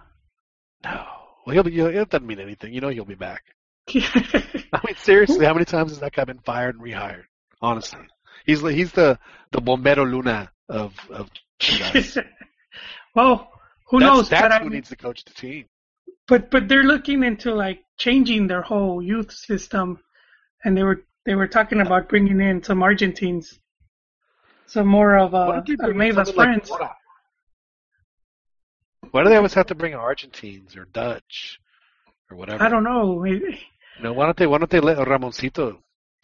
No, 0.84 1.06
well, 1.46 1.54
he'll 1.54 1.64
be. 1.64 1.80
It 1.80 2.10
doesn't 2.10 2.28
mean 2.28 2.40
anything. 2.40 2.74
You 2.74 2.82
know 2.82 2.90
he'll 2.90 3.06
be 3.06 3.16
back. 3.16 3.44
I 3.96 4.80
mean, 4.86 4.96
seriously, 4.98 5.46
how 5.46 5.54
many 5.54 5.66
times 5.66 5.92
has 5.92 6.00
that 6.00 6.14
guy 6.14 6.24
been 6.26 6.40
fired 6.40 6.76
and 6.76 6.84
rehired? 6.84 7.24
Honestly, 7.62 8.00
he's 8.46 8.62
the- 8.62 8.74
he's 8.74 8.92
the 8.92 9.18
the 9.52 9.62
Bombero 9.62 10.06
Luna 10.10 10.52
of 10.70 10.94
of 11.12 11.30
well, 13.16 13.52
who 13.90 14.00
that's, 14.00 14.10
knows? 14.16 14.30
That's 14.30 14.42
but, 14.42 14.52
I 14.52 14.58
who 14.60 14.64
mean- 14.66 14.74
needs 14.74 14.90
to 14.90 14.96
coach 14.96 15.24
the 15.26 15.34
team. 15.34 15.66
But 16.32 16.50
but 16.50 16.70
they're 16.70 16.84
looking 16.84 17.24
into 17.24 17.54
like 17.54 17.84
changing 17.98 18.48
their 18.48 18.62
whole 18.62 19.02
youth 19.02 19.34
system, 19.34 20.00
and 20.64 20.78
they 20.78 20.84
were 20.84 21.04
they 21.26 21.36
were 21.36 21.50
talking 21.50 21.82
about 21.82 22.08
bringing 22.08 22.40
in 22.40 22.64
some 22.64 22.82
Argentines, 22.82 23.60
some 24.66 24.88
more 24.88 25.18
of 25.18 25.34
Why 25.34 25.40
uh, 25.40 25.52
don't 25.52 25.68
they 25.68 25.76
bring 25.76 25.90
in 25.90 26.16
Almeyda's 26.16 26.30
someone 26.30 26.62
like 26.70 26.92
Why 29.12 29.24
do 29.24 29.30
they 29.30 29.36
always 29.36 29.54
have 29.56 29.68
to 29.68 29.76
bring 29.76 29.94
Argentines 29.94 30.78
or 30.78 30.86
Dutch 30.86 31.60
or 32.30 32.38
whatever? 32.38 32.64
I 32.64 32.70
don't 32.70 32.86
know. 32.86 33.26
You 33.26 33.58
know, 34.02 34.14
why 34.14 34.24
don't 34.24 34.38
they 34.38 34.48
why 34.48 34.58
don't 34.58 34.72
they 34.72 34.80
let 34.80 35.00
Ramoncito 35.00 35.80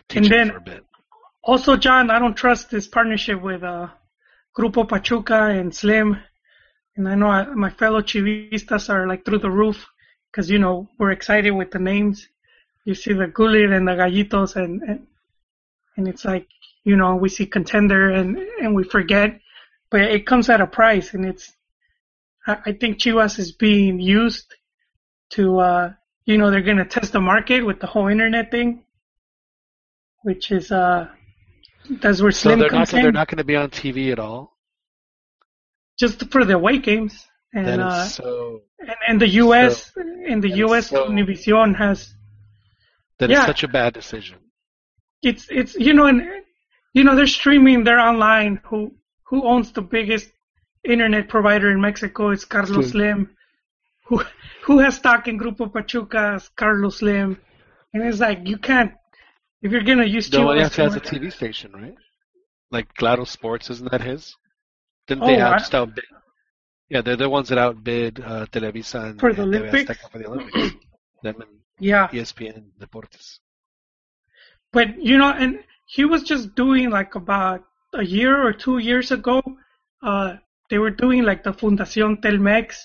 teach 0.08 0.24
And 0.24 0.32
then 0.32 0.52
for 0.52 0.58
a 0.58 0.62
bit? 0.62 0.86
also, 1.44 1.76
John, 1.76 2.10
I 2.12 2.20
don't 2.20 2.38
trust 2.38 2.70
this 2.70 2.88
partnership 2.88 3.42
with 3.42 3.62
uh, 3.62 3.88
Grupo 4.58 4.88
Pachuca 4.88 5.48
and 5.48 5.76
Slim. 5.76 6.16
And 6.96 7.10
I 7.10 7.16
know 7.16 7.28
I, 7.28 7.44
my 7.54 7.72
fellow 7.72 8.00
Chivistas 8.02 8.90
are 8.90 9.06
like 9.06 9.26
through 9.26 9.40
the 9.40 9.52
roof 9.52 9.86
because 10.38 10.52
you 10.52 10.60
know 10.60 10.88
we're 11.00 11.10
excited 11.10 11.50
with 11.50 11.72
the 11.72 11.80
names. 11.80 12.28
You 12.86 12.94
see 12.94 13.12
the 13.14 13.26
Gullit 13.26 13.72
and 13.72 13.88
the 13.88 13.94
Gallitos, 13.94 14.56
and, 14.56 14.84
and 14.84 15.08
and 15.96 16.08
it's 16.08 16.24
like 16.26 16.48
you 16.84 16.96
know 16.96 17.16
we 17.16 17.28
see 17.28 17.48
contender 17.48 18.12
and 18.12 18.38
and 18.62 18.76
we 18.76 18.84
forget, 18.84 19.42
but 19.90 20.02
it 20.02 20.28
comes 20.28 20.48
at 20.52 20.62
a 20.62 20.68
price, 20.68 21.16
and 21.16 21.26
it's 21.26 21.52
I, 22.46 22.58
I 22.68 22.72
think 22.74 23.00
Chivas 23.00 23.40
is 23.40 23.52
being 23.52 24.00
used 24.00 24.54
to 25.32 25.60
uh 25.60 25.94
you 26.26 26.38
know 26.38 26.52
they're 26.52 26.62
gonna 26.62 26.86
test 26.86 27.14
the 27.14 27.20
market 27.20 27.62
with 27.66 27.80
the 27.80 27.88
whole 27.88 28.08
internet 28.08 28.52
thing, 28.52 28.84
which 30.22 30.52
is 30.52 30.72
uh 30.72 31.08
that's 31.90 32.22
where 32.22 32.32
So 32.32 32.50
Slim 32.50 32.60
they're 32.60 32.70
not 32.70 32.78
comes 32.78 32.92
gonna- 32.92 33.00
in 33.00 33.04
they're 33.06 33.12
not 33.22 33.28
going 33.28 33.38
to 33.40 33.44
be 33.44 33.56
on 33.56 33.72
TV 33.72 34.12
at 34.12 34.20
all. 34.20 34.56
just 35.98 36.30
for 36.32 36.46
the 36.46 36.54
away 36.54 36.78
games. 36.78 37.26
And 37.58 37.82
uh, 37.82 38.04
so 38.06 38.62
and, 38.80 38.96
and 39.08 39.22
the 39.22 39.30
U.S. 39.46 39.92
in 40.26 40.42
the 40.42 40.50
U.S. 40.66 40.90
so- 40.90 41.08
Univision 41.08 41.76
has 41.76 42.14
that 43.20 43.30
yeah. 43.30 43.38
it's 43.38 43.46
such 43.48 43.64
a 43.64 43.68
bad 43.68 43.94
decision. 43.94 44.38
it's 45.24 45.48
it's 45.50 45.74
you 45.76 45.94
know 45.94 46.06
and 46.06 46.22
you 46.94 47.04
know 47.04 47.16
they're 47.16 47.36
streaming 47.42 47.84
they're 47.84 48.00
online 48.12 48.62
who 48.68 48.94
who 49.24 49.44
owns 49.44 49.72
the 49.72 49.82
biggest 49.82 50.30
internet 50.84 51.28
provider 51.28 51.72
in 51.72 51.82
Mexico 51.82 52.30
it's 52.30 52.46
Carlos 52.46 52.92
Slim 52.92 53.20
who 54.06 54.24
who 54.66 54.78
has 54.80 54.96
stock 54.98 55.28
in 55.28 55.40
Grupo 55.40 55.66
Pachuca 55.74 56.36
it's 56.36 56.50
Carlos 56.50 56.98
Slim 57.00 57.30
and 57.94 58.04
it's 58.08 58.20
like 58.20 58.40
you 58.46 58.58
can't 58.58 58.94
if 59.64 59.72
you're 59.72 59.84
gonna 59.84 60.06
use 60.06 60.30
Chivas 60.30 60.62
else 60.62 60.76
has 60.76 60.96
a 60.96 61.00
TV 61.00 61.34
station, 61.34 61.72
right? 61.74 61.96
Like 62.70 62.94
Claro 62.94 63.24
Sports, 63.24 63.70
isn't 63.72 63.90
that 63.92 64.02
his? 64.02 64.36
Didn't 65.08 65.26
they 65.26 65.38
Oh, 65.38 65.46
out, 65.46 65.54
I- 65.56 65.58
just 65.58 65.74
outbid? 65.74 66.06
Yeah, 66.90 67.02
they're 67.02 67.18
the 67.18 67.30
ones 67.30 67.50
that 67.50 67.58
outbid 67.58 68.22
uh, 68.22 68.46
Televisa 68.48 69.10
and, 69.10 69.20
For 69.20 69.34
the 69.34 69.44
and 69.44 69.56
Olympics? 69.56 70.08
For 70.08 70.18
the 70.18 70.28
Olympics. 70.28 70.76
Them 71.24 71.42
and 71.42 71.50
Yeah. 71.80 72.08
ESPN 72.10 72.72
Deportes. 72.80 73.40
But 74.72 75.02
you 75.02 75.18
know, 75.18 75.32
and 75.32 75.64
he 75.86 76.06
was 76.06 76.24
just 76.24 76.56
doing 76.56 76.90
like 76.90 77.16
about 77.16 77.64
a 77.94 78.04
year 78.04 78.42
or 78.46 78.54
two 78.54 78.78
years 78.78 79.12
ago. 79.12 79.42
Uh, 80.04 80.36
they 80.70 80.78
were 80.78 80.92
doing 80.92 81.24
like 81.24 81.44
the 81.44 81.52
Fundación 81.52 82.22
Telmex, 82.22 82.76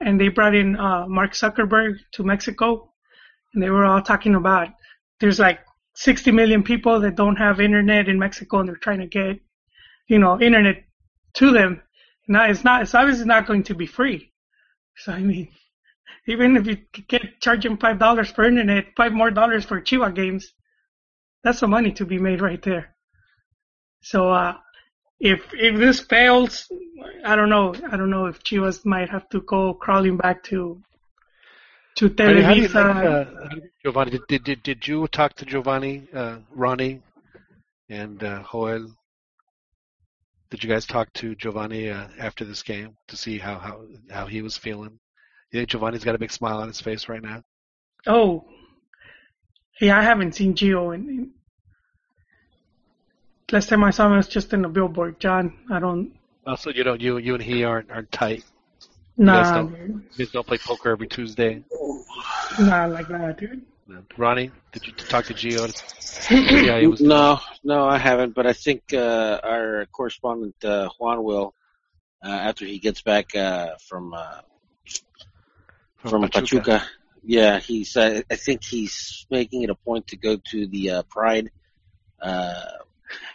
and 0.00 0.20
they 0.20 0.28
brought 0.28 0.54
in 0.54 0.76
uh, 0.76 1.06
Mark 1.08 1.32
Zuckerberg 1.32 1.96
to 2.12 2.22
Mexico, 2.22 2.92
and 3.54 3.62
they 3.62 3.70
were 3.70 3.84
all 3.84 4.02
talking 4.02 4.34
about 4.34 4.68
there's 5.20 5.38
like 5.38 5.60
60 5.94 6.30
million 6.32 6.62
people 6.62 7.00
that 7.00 7.16
don't 7.16 7.36
have 7.36 7.60
internet 7.60 8.08
in 8.08 8.18
Mexico, 8.18 8.60
and 8.60 8.68
they're 8.68 8.76
trying 8.76 9.00
to 9.00 9.06
get, 9.06 9.38
you 10.06 10.18
know, 10.18 10.40
internet 10.40 10.84
to 11.34 11.52
them. 11.52 11.82
Now 12.30 12.44
it's 12.48 12.62
not. 12.62 12.82
It's 12.82 12.94
obviously 12.94 13.26
not 13.26 13.46
going 13.48 13.64
to 13.64 13.74
be 13.74 13.86
free. 13.86 14.30
So 14.96 15.10
I 15.12 15.20
mean, 15.20 15.48
even 16.28 16.56
if 16.56 16.64
you 16.68 16.76
get 17.08 17.40
charging 17.40 17.76
five 17.76 17.98
dollars 17.98 18.30
for 18.30 18.44
internet, 18.44 18.86
five 18.96 19.12
more 19.12 19.32
dollars 19.32 19.64
for 19.64 19.80
Chihuahua 19.80 20.14
games, 20.14 20.52
that's 21.42 21.58
some 21.58 21.70
money 21.70 21.90
to 21.92 22.06
be 22.06 22.18
made 22.18 22.40
right 22.40 22.62
there. 22.62 22.94
So 24.02 24.30
uh, 24.30 24.54
if 25.18 25.40
if 25.52 25.76
this 25.76 25.98
fails, 25.98 26.70
I 27.24 27.34
don't 27.34 27.50
know. 27.50 27.74
I 27.90 27.96
don't 27.96 28.10
know 28.10 28.26
if 28.26 28.44
Chivas 28.44 28.86
might 28.86 29.10
have 29.10 29.28
to 29.30 29.40
go 29.40 29.74
crawling 29.74 30.16
back 30.16 30.44
to 30.44 30.80
to 31.96 32.08
How 32.08 32.32
do 32.32 32.36
you- 32.36 32.42
how 32.44 32.54
do 32.54 32.60
you 32.62 32.68
Televisa. 32.68 32.76
uh, 33.06 33.24
how 33.42 33.48
do 33.48 33.56
you 33.56 33.60
think 33.62 33.72
Giovanni, 33.82 34.10
did, 34.12 34.26
did, 34.28 34.44
did, 34.44 34.62
did 34.62 34.88
you 34.88 35.08
talk 35.08 35.34
to 35.34 35.44
Giovanni, 35.44 36.06
uh, 36.14 36.38
Ronnie, 36.54 37.02
and 37.88 38.22
uh, 38.22 38.44
Joel? 38.52 38.92
Did 40.50 40.64
you 40.64 40.68
guys 40.68 40.84
talk 40.84 41.12
to 41.14 41.34
Giovanni 41.36 41.90
uh, 41.90 42.08
after 42.18 42.44
this 42.44 42.62
game 42.62 42.96
to 43.08 43.16
see 43.16 43.38
how, 43.38 43.58
how, 43.58 43.84
how 44.10 44.26
he 44.26 44.42
was 44.42 44.56
feeling? 44.56 44.98
You 45.52 45.60
think 45.60 45.68
Giovanni's 45.68 46.04
got 46.04 46.14
a 46.14 46.18
big 46.18 46.32
smile 46.32 46.58
on 46.58 46.68
his 46.68 46.80
face 46.80 47.08
right 47.08 47.22
now? 47.22 47.42
oh, 48.06 48.44
yeah, 49.80 49.98
I 49.98 50.02
haven't 50.02 50.34
seen 50.34 50.54
Gio. 50.54 50.94
In, 50.94 51.08
in, 51.08 51.30
last 53.50 53.68
time 53.68 53.82
I 53.82 53.90
saw 53.90 54.06
him 54.06 54.16
was 54.16 54.28
just 54.28 54.52
in 54.52 54.64
a 54.64 54.68
billboard. 54.68 55.18
John, 55.20 55.56
I 55.70 55.78
don't. 55.78 56.12
Also, 56.46 56.70
you 56.70 56.84
know, 56.84 56.94
you 56.94 57.18
you 57.18 57.34
and 57.34 57.42
he 57.42 57.64
aren't 57.64 57.90
aren't 57.90 58.12
tight. 58.12 58.44
You 59.16 59.26
guys 59.26 59.50
Nah, 59.50 59.62
don't, 59.62 59.72
you 59.72 60.02
guys 60.18 60.30
don't 60.32 60.46
play 60.46 60.58
poker 60.58 60.90
every 60.90 61.08
Tuesday. 61.08 61.62
nah, 62.58 62.86
like 62.86 63.08
that, 63.08 63.38
dude. 63.38 63.62
No. 63.90 64.04
Ronnie, 64.16 64.52
did 64.70 64.86
you 64.86 64.92
talk 64.92 65.24
to 65.24 65.34
Gio? 65.34 65.66
to 65.66 66.00
see 66.00 66.68
how 66.68 66.78
he 66.78 66.86
was 66.86 67.00
no, 67.00 67.40
no, 67.64 67.86
I 67.86 67.98
haven't. 67.98 68.36
But 68.36 68.46
I 68.46 68.52
think 68.52 68.94
uh, 68.94 69.40
our 69.42 69.86
correspondent 69.86 70.54
uh, 70.64 70.90
Juan 70.96 71.24
will, 71.24 71.54
uh, 72.24 72.28
after 72.28 72.64
he 72.66 72.78
gets 72.78 73.02
back 73.02 73.34
uh, 73.34 73.70
from 73.88 74.14
uh, 74.14 74.42
From 75.96 76.10
from, 76.10 76.22
Pachuca. 76.22 76.62
Pachuca. 76.62 76.88
Yeah, 77.24 77.58
he's. 77.58 77.96
Uh, 77.96 78.22
I 78.30 78.36
think 78.36 78.62
he's 78.62 79.26
making 79.28 79.62
it 79.62 79.70
a 79.70 79.74
point 79.74 80.06
to 80.08 80.16
go 80.16 80.36
to 80.36 80.66
the 80.68 80.90
uh, 80.90 81.02
Pride. 81.02 81.50
Uh, 82.22 82.62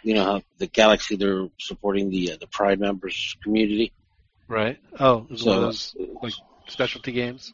you 0.04 0.14
know 0.14 0.24
how 0.24 0.42
the 0.58 0.68
Galaxy 0.68 1.18
they're 1.18 1.50
supporting 1.60 2.10
the 2.10 2.32
uh, 2.32 2.38
the 2.40 2.48
Pride 2.48 2.80
members 2.80 3.36
community. 3.44 3.92
Right. 4.48 4.80
Oh, 4.98 5.26
it 5.30 5.32
was 5.32 5.44
one 5.44 5.58
of 5.58 5.64
those 5.64 5.98
like 6.24 6.34
specialty 6.68 7.12
games. 7.12 7.54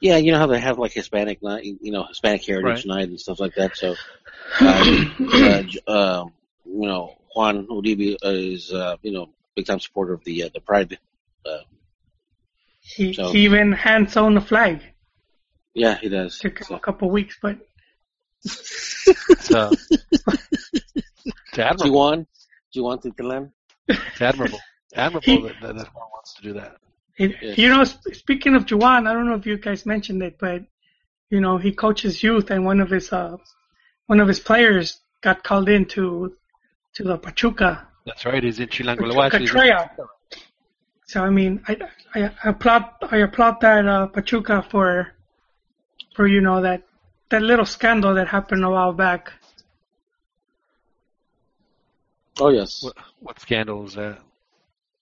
Yeah, 0.00 0.16
you 0.16 0.32
know 0.32 0.38
how 0.38 0.46
they 0.46 0.60
have 0.60 0.78
like 0.78 0.92
Hispanic 0.92 1.42
night, 1.42 1.64
you 1.64 1.92
know, 1.92 2.04
Hispanic 2.04 2.44
Heritage 2.44 2.86
Right. 2.86 2.86
Night 2.86 3.08
and 3.08 3.20
stuff 3.20 3.40
like 3.40 3.54
that. 3.54 3.76
So, 3.76 3.94
uh, 4.60 5.62
uh, 5.86 6.22
um, 6.22 6.32
you 6.64 6.86
know, 6.86 7.16
Juan 7.34 7.66
Uribe 7.66 8.16
is, 8.22 8.72
uh, 8.72 8.96
you 9.02 9.12
know, 9.12 9.30
big 9.54 9.66
time 9.66 9.80
supporter 9.80 10.12
of 10.14 10.24
the 10.24 10.44
uh, 10.44 10.48
the 10.54 10.60
Pride. 10.60 10.98
Uh, 11.46 11.58
He, 12.80 13.12
So- 13.12 13.32
he 13.32 13.44
even 13.44 13.72
hands 13.72 14.16
on 14.16 14.34
the 14.34 14.40
flag. 14.40 14.82
yeah, 15.74 15.96
he 15.96 16.08
does. 16.08 16.38
Took 16.38 16.58
him 16.58 16.76
a 16.76 16.80
couple 16.80 17.10
weeks, 17.10 17.38
but 17.40 17.56
So, 19.40 19.70
it's 21.52 21.58
admirable. 21.58 21.94
Juan, 21.96 22.26
Juan 22.74 22.98
Titilan. 22.98 23.50
It's 23.88 24.20
admirable. 24.20 24.60
Admirable 24.94 25.42
that, 25.42 25.60
that, 25.60 25.76
that 25.76 25.86
Juan 25.94 26.08
wants 26.12 26.34
to 26.34 26.42
do 26.42 26.52
that. 26.54 26.76
It, 27.20 27.36
Yes. 27.42 27.58
You 27.58 27.68
know, 27.68 27.84
speaking 27.84 28.54
of 28.54 28.68
Juan, 28.70 29.06
I 29.06 29.12
don't 29.12 29.26
know 29.26 29.34
if 29.34 29.44
you 29.44 29.58
guys 29.58 29.84
mentioned 29.84 30.22
it, 30.22 30.38
but 30.38 30.62
you 31.28 31.40
know, 31.42 31.58
he 31.58 31.70
coaches 31.70 32.22
youth, 32.22 32.50
and 32.50 32.64
one 32.64 32.80
of 32.80 32.88
his 32.88 33.12
uh, 33.12 33.36
one 34.06 34.20
of 34.20 34.26
his 34.26 34.40
players 34.40 35.00
got 35.20 35.44
called 35.44 35.68
in 35.68 35.84
to 35.94 36.34
to 36.94 37.02
the 37.04 37.18
Pachuca 37.18 37.86
That's 38.06 38.24
right. 38.24 38.42
He's 38.42 38.58
in 38.58 38.68
Chilango. 38.68 39.02
Well, 39.02 39.22
actually, 39.22 39.40
he's 39.40 39.54
in- 39.54 39.60
Pachuca 39.60 40.08
So 41.04 41.22
I 41.22 41.28
mean, 41.28 41.62
I, 41.68 41.76
I 42.14 42.30
I 42.42 42.48
applaud 42.48 42.84
I 43.02 43.18
applaud 43.18 43.60
that 43.60 43.86
uh, 43.86 44.06
Pachuca 44.06 44.66
for 44.70 45.12
for 46.16 46.26
you 46.26 46.40
know 46.40 46.62
that 46.62 46.84
that 47.28 47.42
little 47.42 47.66
scandal 47.66 48.14
that 48.14 48.28
happened 48.28 48.64
a 48.64 48.70
while 48.70 48.94
back. 48.94 49.30
Oh 52.40 52.48
yes, 52.48 52.82
What, 52.82 52.96
what 53.20 53.38
scandal 53.40 53.84
is 53.86 53.94
that? 53.94 54.20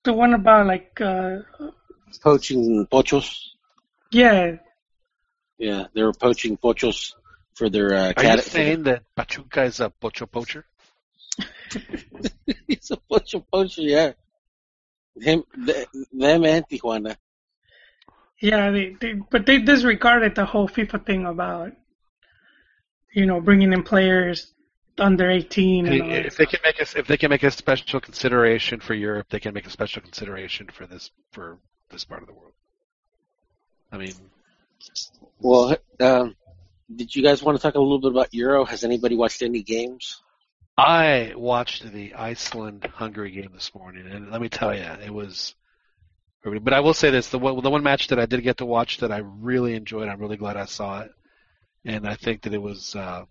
The 0.03 0.13
one 0.13 0.35
about 0.35 0.67
like 0.67 1.01
uh, 1.01 1.39
poaching 2.23 2.87
pochos. 2.87 3.51
yeah 4.11 4.57
Yeah, 5.59 5.87
they 5.93 6.03
were 6.03 6.13
poaching 6.13 6.57
pochos 6.57 7.15
for 7.55 7.69
their 7.69 7.93
uh, 7.95 8.13
Are 8.17 8.25
you 8.25 8.39
saying 8.39 8.85
that 8.85 9.03
Pachuca 9.17 9.65
is 9.65 9.81
a 9.81 9.91
pocho 9.91 10.27
poacher? 10.27 10.65
He's 12.67 12.91
a 12.91 12.97
pocho 12.97 13.45
poacher, 13.53 13.83
yeah. 13.83 14.13
Him, 15.21 15.43
th- 15.67 15.89
them 16.13 16.45
and 16.45 16.65
Tijuana. 16.69 17.17
yeah 18.41 18.71
they, 18.71 18.97
they 19.01 19.15
but 19.15 19.47
they 19.47 19.59
disregarded 19.59 20.35
the 20.37 20.45
whole 20.45 20.69
FIFA 20.69 21.05
thing 21.05 21.27
about 21.27 21.73
you 23.13 23.27
know 23.27 23.41
bringing 23.41 23.73
in 23.73 23.83
players 23.83 24.53
under 24.99 25.31
18 25.31 25.87
and 25.87 26.27
If 26.27 26.37
they 26.37 26.47
can 26.47 26.61
make 26.65 26.79
a, 26.79 26.99
if 26.99 27.07
they 27.07 27.17
can 27.17 27.31
make 27.31 27.43
a 27.43 27.51
special 27.51 28.01
consideration 28.01 28.81
for 28.81 28.95
Europe, 28.95 29.27
they 29.31 29.41
can 29.41 29.55
make 29.55 29.67
a 29.67 29.71
special 29.71 30.03
consideration 30.03 30.69
for 30.73 30.87
this 30.87 31.11
for 31.33 31.59
this 31.91 32.05
part 32.05 32.23
of 32.23 32.29
the 32.29 32.35
world. 32.35 32.53
I 33.91 33.99
mean, 33.99 34.15
Well, 35.41 35.77
um, 36.01 36.37
did 36.95 37.15
you 37.15 37.23
guys 37.23 37.43
want 37.43 37.57
to 37.57 37.63
talk 37.63 37.75
a 37.75 37.81
little 37.81 38.01
bit 38.01 38.11
about 38.11 38.35
Euro? 38.35 38.65
Has 38.65 38.85
anybody 38.85 39.17
watched 39.17 39.43
any 39.43 39.63
games? 39.63 40.23
I 40.77 41.33
watched 41.37 41.91
the 41.91 42.15
Iceland 42.15 42.89
Hungary 42.95 43.33
game 43.33 43.51
this 43.53 43.75
morning, 43.75 44.07
and 44.07 44.31
let 44.31 44.41
me 44.41 44.49
tell 44.49 44.75
you, 44.75 44.83
it 44.83 45.13
was. 45.13 45.55
But 46.45 46.73
I 46.73 46.81
will 46.81 46.95
say 46.95 47.11
this: 47.11 47.29
the 47.29 47.39
one, 47.39 47.61
the 47.63 47.71
one 47.71 47.83
match 47.83 48.09
that 48.09 48.21
I 48.21 48.27
did 48.27 48.43
get 48.43 48.59
to 48.59 48.67
watch 48.67 48.99
that 48.99 49.11
I 49.11 49.19
really 49.19 49.75
enjoyed, 49.75 50.09
I'm 50.09 50.21
really 50.21 50.37
glad 50.37 50.57
I 50.57 50.67
saw 50.67 51.01
it, 51.01 51.11
and 51.85 52.07
I 52.07 52.15
think 52.15 52.43
that 52.43 52.55
it 52.55 52.63
was. 52.63 52.95
Uh, 52.95 53.25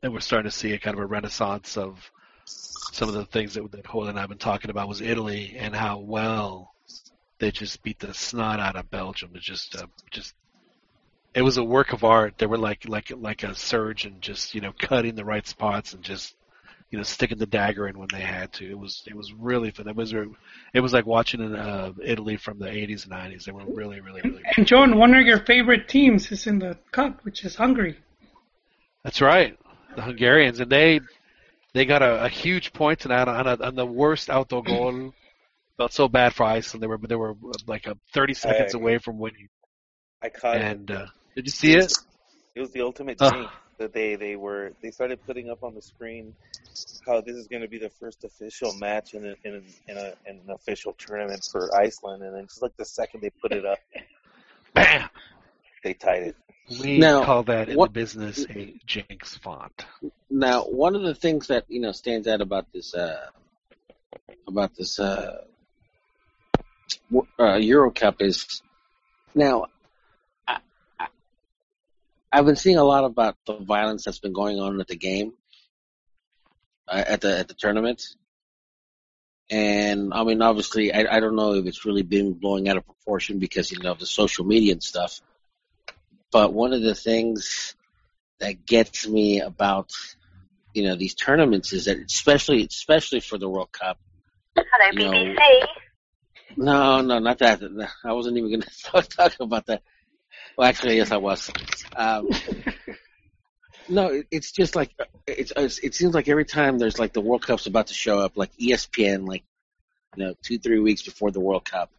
that 0.00 0.12
we're 0.12 0.20
starting 0.20 0.50
to 0.50 0.56
see 0.56 0.72
a 0.72 0.78
kind 0.78 0.96
of 0.96 1.02
a 1.02 1.06
renaissance 1.06 1.76
of 1.76 2.10
some 2.44 3.08
of 3.08 3.14
the 3.14 3.24
things 3.24 3.54
that, 3.54 3.70
that 3.72 3.86
Hoyle 3.86 4.08
and 4.08 4.16
I 4.16 4.20
have 4.20 4.28
been 4.28 4.38
talking 4.38 4.70
about 4.70 4.88
was 4.88 5.00
Italy 5.00 5.56
and 5.58 5.74
how 5.74 5.98
well 5.98 6.74
they 7.38 7.50
just 7.50 7.82
beat 7.82 7.98
the 7.98 8.14
snot 8.14 8.60
out 8.60 8.76
of 8.76 8.90
Belgium. 8.90 9.30
It 9.34 9.42
just, 9.42 9.76
uh, 9.76 9.86
just 10.10 10.34
it 11.36 11.42
was 11.42 11.58
a 11.58 11.64
work 11.64 11.92
of 11.92 12.02
art. 12.02 12.38
They 12.38 12.46
were 12.46 12.56
like 12.56 12.88
like 12.88 13.12
like 13.14 13.42
a 13.42 13.54
surgeon, 13.54 14.16
just 14.20 14.54
you 14.54 14.62
know, 14.62 14.72
cutting 14.72 15.14
the 15.14 15.24
right 15.24 15.46
spots 15.46 15.92
and 15.92 16.02
just 16.02 16.34
you 16.90 16.96
know 16.96 17.04
sticking 17.04 17.36
the 17.36 17.46
dagger 17.46 17.86
in 17.88 17.98
when 17.98 18.08
they 18.10 18.22
had 18.22 18.54
to. 18.54 18.68
It 18.68 18.78
was 18.78 19.02
it 19.06 19.14
was 19.14 19.34
really 19.34 19.70
fun. 19.70 19.86
It 19.86 19.94
was 19.94 20.14
it 20.14 20.80
was 20.80 20.94
like 20.94 21.04
watching 21.04 21.42
in 21.42 21.54
uh, 21.54 21.92
Italy 22.02 22.38
from 22.38 22.58
the 22.58 22.66
80s 22.66 23.04
and 23.04 23.12
90s. 23.12 23.44
They 23.44 23.52
were 23.52 23.64
really 23.66 24.00
really 24.00 24.22
really. 24.22 24.42
Good. 24.42 24.52
And 24.56 24.66
John 24.66 24.96
one 24.96 25.14
of 25.14 25.26
your 25.26 25.40
favorite 25.40 25.88
teams 25.88 26.32
is 26.32 26.46
in 26.46 26.58
the 26.58 26.78
cup 26.92 27.22
which 27.24 27.44
is 27.44 27.56
Hungary 27.56 27.98
That's 29.04 29.20
right, 29.20 29.58
the 29.94 30.02
Hungarians, 30.02 30.60
and 30.60 30.70
they 30.70 31.00
they 31.74 31.84
got 31.84 32.00
a, 32.00 32.24
a 32.24 32.28
huge 32.30 32.72
point 32.72 33.00
tonight 33.00 33.28
on, 33.28 33.46
a, 33.46 33.62
on 33.62 33.74
the 33.74 33.84
worst 33.84 34.30
auto 34.30 34.62
goal. 34.62 35.12
Felt 35.78 35.92
so 35.92 36.08
bad 36.08 36.34
for 36.34 36.44
Iceland. 36.44 36.82
They 36.82 36.86
were 36.86 36.98
they 36.98 37.16
were 37.16 37.34
like 37.66 37.86
a 37.86 37.96
30 38.14 38.34
seconds 38.34 38.74
agree. 38.74 38.80
away 38.82 38.98
from 38.98 39.18
winning. 39.18 39.48
I 40.22 40.30
caught 40.30 40.56
And 40.56 40.90
uh, 40.90 41.06
did 41.34 41.44
you 41.46 41.50
see 41.50 41.74
it? 41.76 41.92
It 42.54 42.60
was 42.60 42.70
the 42.72 42.80
ultimate 42.80 43.18
Ugh. 43.20 43.32
thing 43.32 43.48
that 43.78 43.92
they 43.92 44.16
they 44.16 44.36
were 44.36 44.72
they 44.82 44.90
started 44.90 45.24
putting 45.26 45.50
up 45.50 45.62
on 45.62 45.74
the 45.74 45.82
screen 45.82 46.34
how 47.06 47.20
this 47.20 47.36
is 47.36 47.46
going 47.46 47.62
to 47.62 47.68
be 47.68 47.78
the 47.78 47.90
first 47.90 48.24
official 48.24 48.72
match 48.74 49.14
in 49.14 49.24
a, 49.24 49.34
in, 49.44 49.54
a, 49.54 49.90
in, 49.92 49.96
a, 49.96 50.12
in 50.28 50.36
an 50.46 50.50
official 50.50 50.92
tournament 50.98 51.46
for 51.50 51.74
Iceland, 51.76 52.22
and 52.22 52.34
then 52.34 52.44
just 52.44 52.60
like 52.62 52.76
the 52.76 52.84
second 52.84 53.20
they 53.22 53.30
put 53.30 53.52
it 53.52 53.64
up, 53.64 53.78
Bam! 54.74 55.08
they 55.84 55.94
tied 55.94 56.22
it. 56.24 56.36
We 56.80 56.98
Now, 56.98 57.24
call 57.24 57.44
that 57.44 57.68
in 57.68 57.76
what- 57.76 57.90
the 57.94 58.00
business 58.00 58.44
a 58.50 58.74
jinx 58.86 59.36
font. 59.36 59.86
Now, 60.28 60.64
one 60.64 60.96
of 60.96 61.02
the 61.02 61.14
things 61.14 61.46
that 61.46 61.64
you 61.68 61.80
know 61.80 61.92
stands 61.92 62.26
out 62.26 62.40
about 62.40 62.66
this 62.72 62.92
uh, 62.94 63.26
about 64.48 64.74
this 64.76 64.98
uh, 64.98 65.04
w- 65.14 65.38
uh, 67.38 67.54
Euro 67.56 67.90
Cup 67.90 68.16
is 68.20 68.62
now 69.34 69.66
I, 70.46 70.58
I, 70.98 71.06
I've 72.32 72.46
been 72.46 72.56
seeing 72.56 72.78
a 72.78 72.84
lot 72.84 73.04
about 73.04 73.36
the 73.46 73.56
violence 73.58 74.04
that's 74.04 74.18
been 74.18 74.32
going 74.32 74.58
on 74.60 74.80
at 74.80 74.88
the 74.88 74.96
game 74.96 75.32
uh, 76.88 77.04
at 77.06 77.20
the 77.20 77.38
at 77.38 77.48
the 77.48 77.54
tournament, 77.54 78.02
and 79.50 80.12
I 80.14 80.24
mean 80.24 80.42
obviously 80.42 80.92
I, 80.92 81.16
I 81.16 81.20
don't 81.20 81.36
know 81.36 81.54
if 81.54 81.66
it's 81.66 81.84
really 81.84 82.02
been 82.02 82.34
blowing 82.34 82.68
out 82.68 82.76
of 82.76 82.86
proportion 82.86 83.38
because 83.38 83.70
you 83.70 83.78
know 83.78 83.92
of 83.92 83.98
the 83.98 84.06
social 84.06 84.44
media 84.44 84.72
and 84.72 84.82
stuff, 84.82 85.20
but 86.30 86.52
one 86.52 86.72
of 86.72 86.82
the 86.82 86.94
things 86.94 87.74
that 88.38 88.66
gets 88.66 89.08
me 89.08 89.40
about 89.40 89.90
you 90.74 90.84
know 90.84 90.94
these 90.94 91.14
tournaments 91.14 91.72
is 91.72 91.86
that 91.86 91.98
especially 91.98 92.64
especially 92.64 93.20
for 93.20 93.38
the 93.38 93.48
World 93.48 93.72
Cup. 93.72 93.98
Hello, 94.56 94.90
you 94.92 94.98
know, 94.98 95.34
BBC. 95.34 95.66
No, 96.56 97.00
no, 97.00 97.18
not 97.18 97.38
that. 97.38 97.62
I 98.04 98.12
wasn't 98.12 98.36
even 98.38 98.50
going 98.50 98.62
to 98.62 98.82
talk, 98.82 99.06
talk 99.08 99.36
about 99.40 99.66
that. 99.66 99.82
Well, 100.56 100.68
actually, 100.68 100.96
yes, 100.96 101.10
I 101.10 101.16
was. 101.16 101.50
Um, 101.94 102.28
no, 103.88 104.22
it's 104.30 104.52
just 104.52 104.76
like 104.76 104.94
it's. 105.26 105.52
It 105.56 105.94
seems 105.94 106.14
like 106.14 106.28
every 106.28 106.44
time 106.44 106.78
there's 106.78 106.98
like 106.98 107.12
the 107.12 107.20
World 107.20 107.42
Cup's 107.46 107.66
about 107.66 107.88
to 107.88 107.94
show 107.94 108.18
up, 108.20 108.36
like 108.36 108.52
ESPN, 108.56 109.26
like 109.28 109.44
you 110.16 110.24
know, 110.24 110.34
two 110.42 110.58
three 110.58 110.78
weeks 110.78 111.02
before 111.02 111.30
the 111.30 111.40
World 111.40 111.64
Cup, 111.64 111.90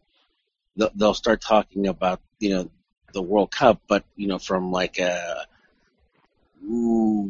they'll, 0.76 0.90
they'll 0.94 1.14
start 1.14 1.40
talking 1.40 1.86
about 1.86 2.20
you 2.38 2.50
know 2.50 2.70
the 3.12 3.22
World 3.22 3.50
Cup, 3.50 3.80
but 3.88 4.04
you 4.16 4.26
know 4.26 4.38
from 4.38 4.72
like 4.72 4.98
a 4.98 5.46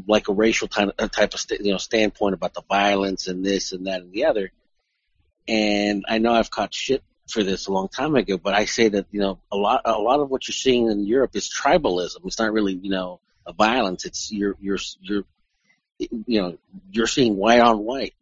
like 0.07 0.28
a 0.28 0.32
racial 0.32 0.69
type 0.69 0.97
type 1.12 1.35
of 1.35 1.40
st- 1.40 1.61
you 1.61 1.73
know 1.73 1.78
standpoint 1.78 2.35
about 2.35 2.55
the 2.55 2.62
violence 2.69 3.28
and 3.28 3.45
this 3.45 3.73
and 3.73 3.86
that 3.86 4.01
and 4.01 4.12
the 4.12 4.24
other. 4.24 4.51
And 5.48 6.04
I 6.06 6.18
know 6.18 6.32
I've 6.32 6.50
caught 6.50 6.74
shit 6.74 7.02
for 7.28 7.42
this 7.42 7.66
a 7.66 7.72
long 7.72 7.88
time 7.88 8.14
ago, 8.14 8.38
but 8.38 8.54
I 8.54 8.66
say 8.66 8.88
that 8.88 9.06
you 9.10 9.20
know 9.20 9.38
a 9.50 9.56
lot 9.56 9.82
a 9.84 9.98
lot 9.98 10.20
of 10.20 10.30
what 10.30 10.46
you're 10.46 10.52
seeing 10.54 10.90
in 10.90 11.06
Europe 11.06 11.34
is 11.34 11.50
tribalism. 11.50 12.24
It's 12.24 12.38
not 12.38 12.52
really 12.52 12.74
you 12.74 12.90
know 12.90 13.20
a 13.46 13.52
violence. 13.52 14.04
It's 14.04 14.30
you're 14.30 14.56
you're 14.60 14.78
you're 15.00 15.24
you 15.98 16.40
know 16.40 16.58
you're 16.90 17.06
seeing 17.06 17.36
white 17.36 17.60
on 17.60 17.78
white, 17.78 18.14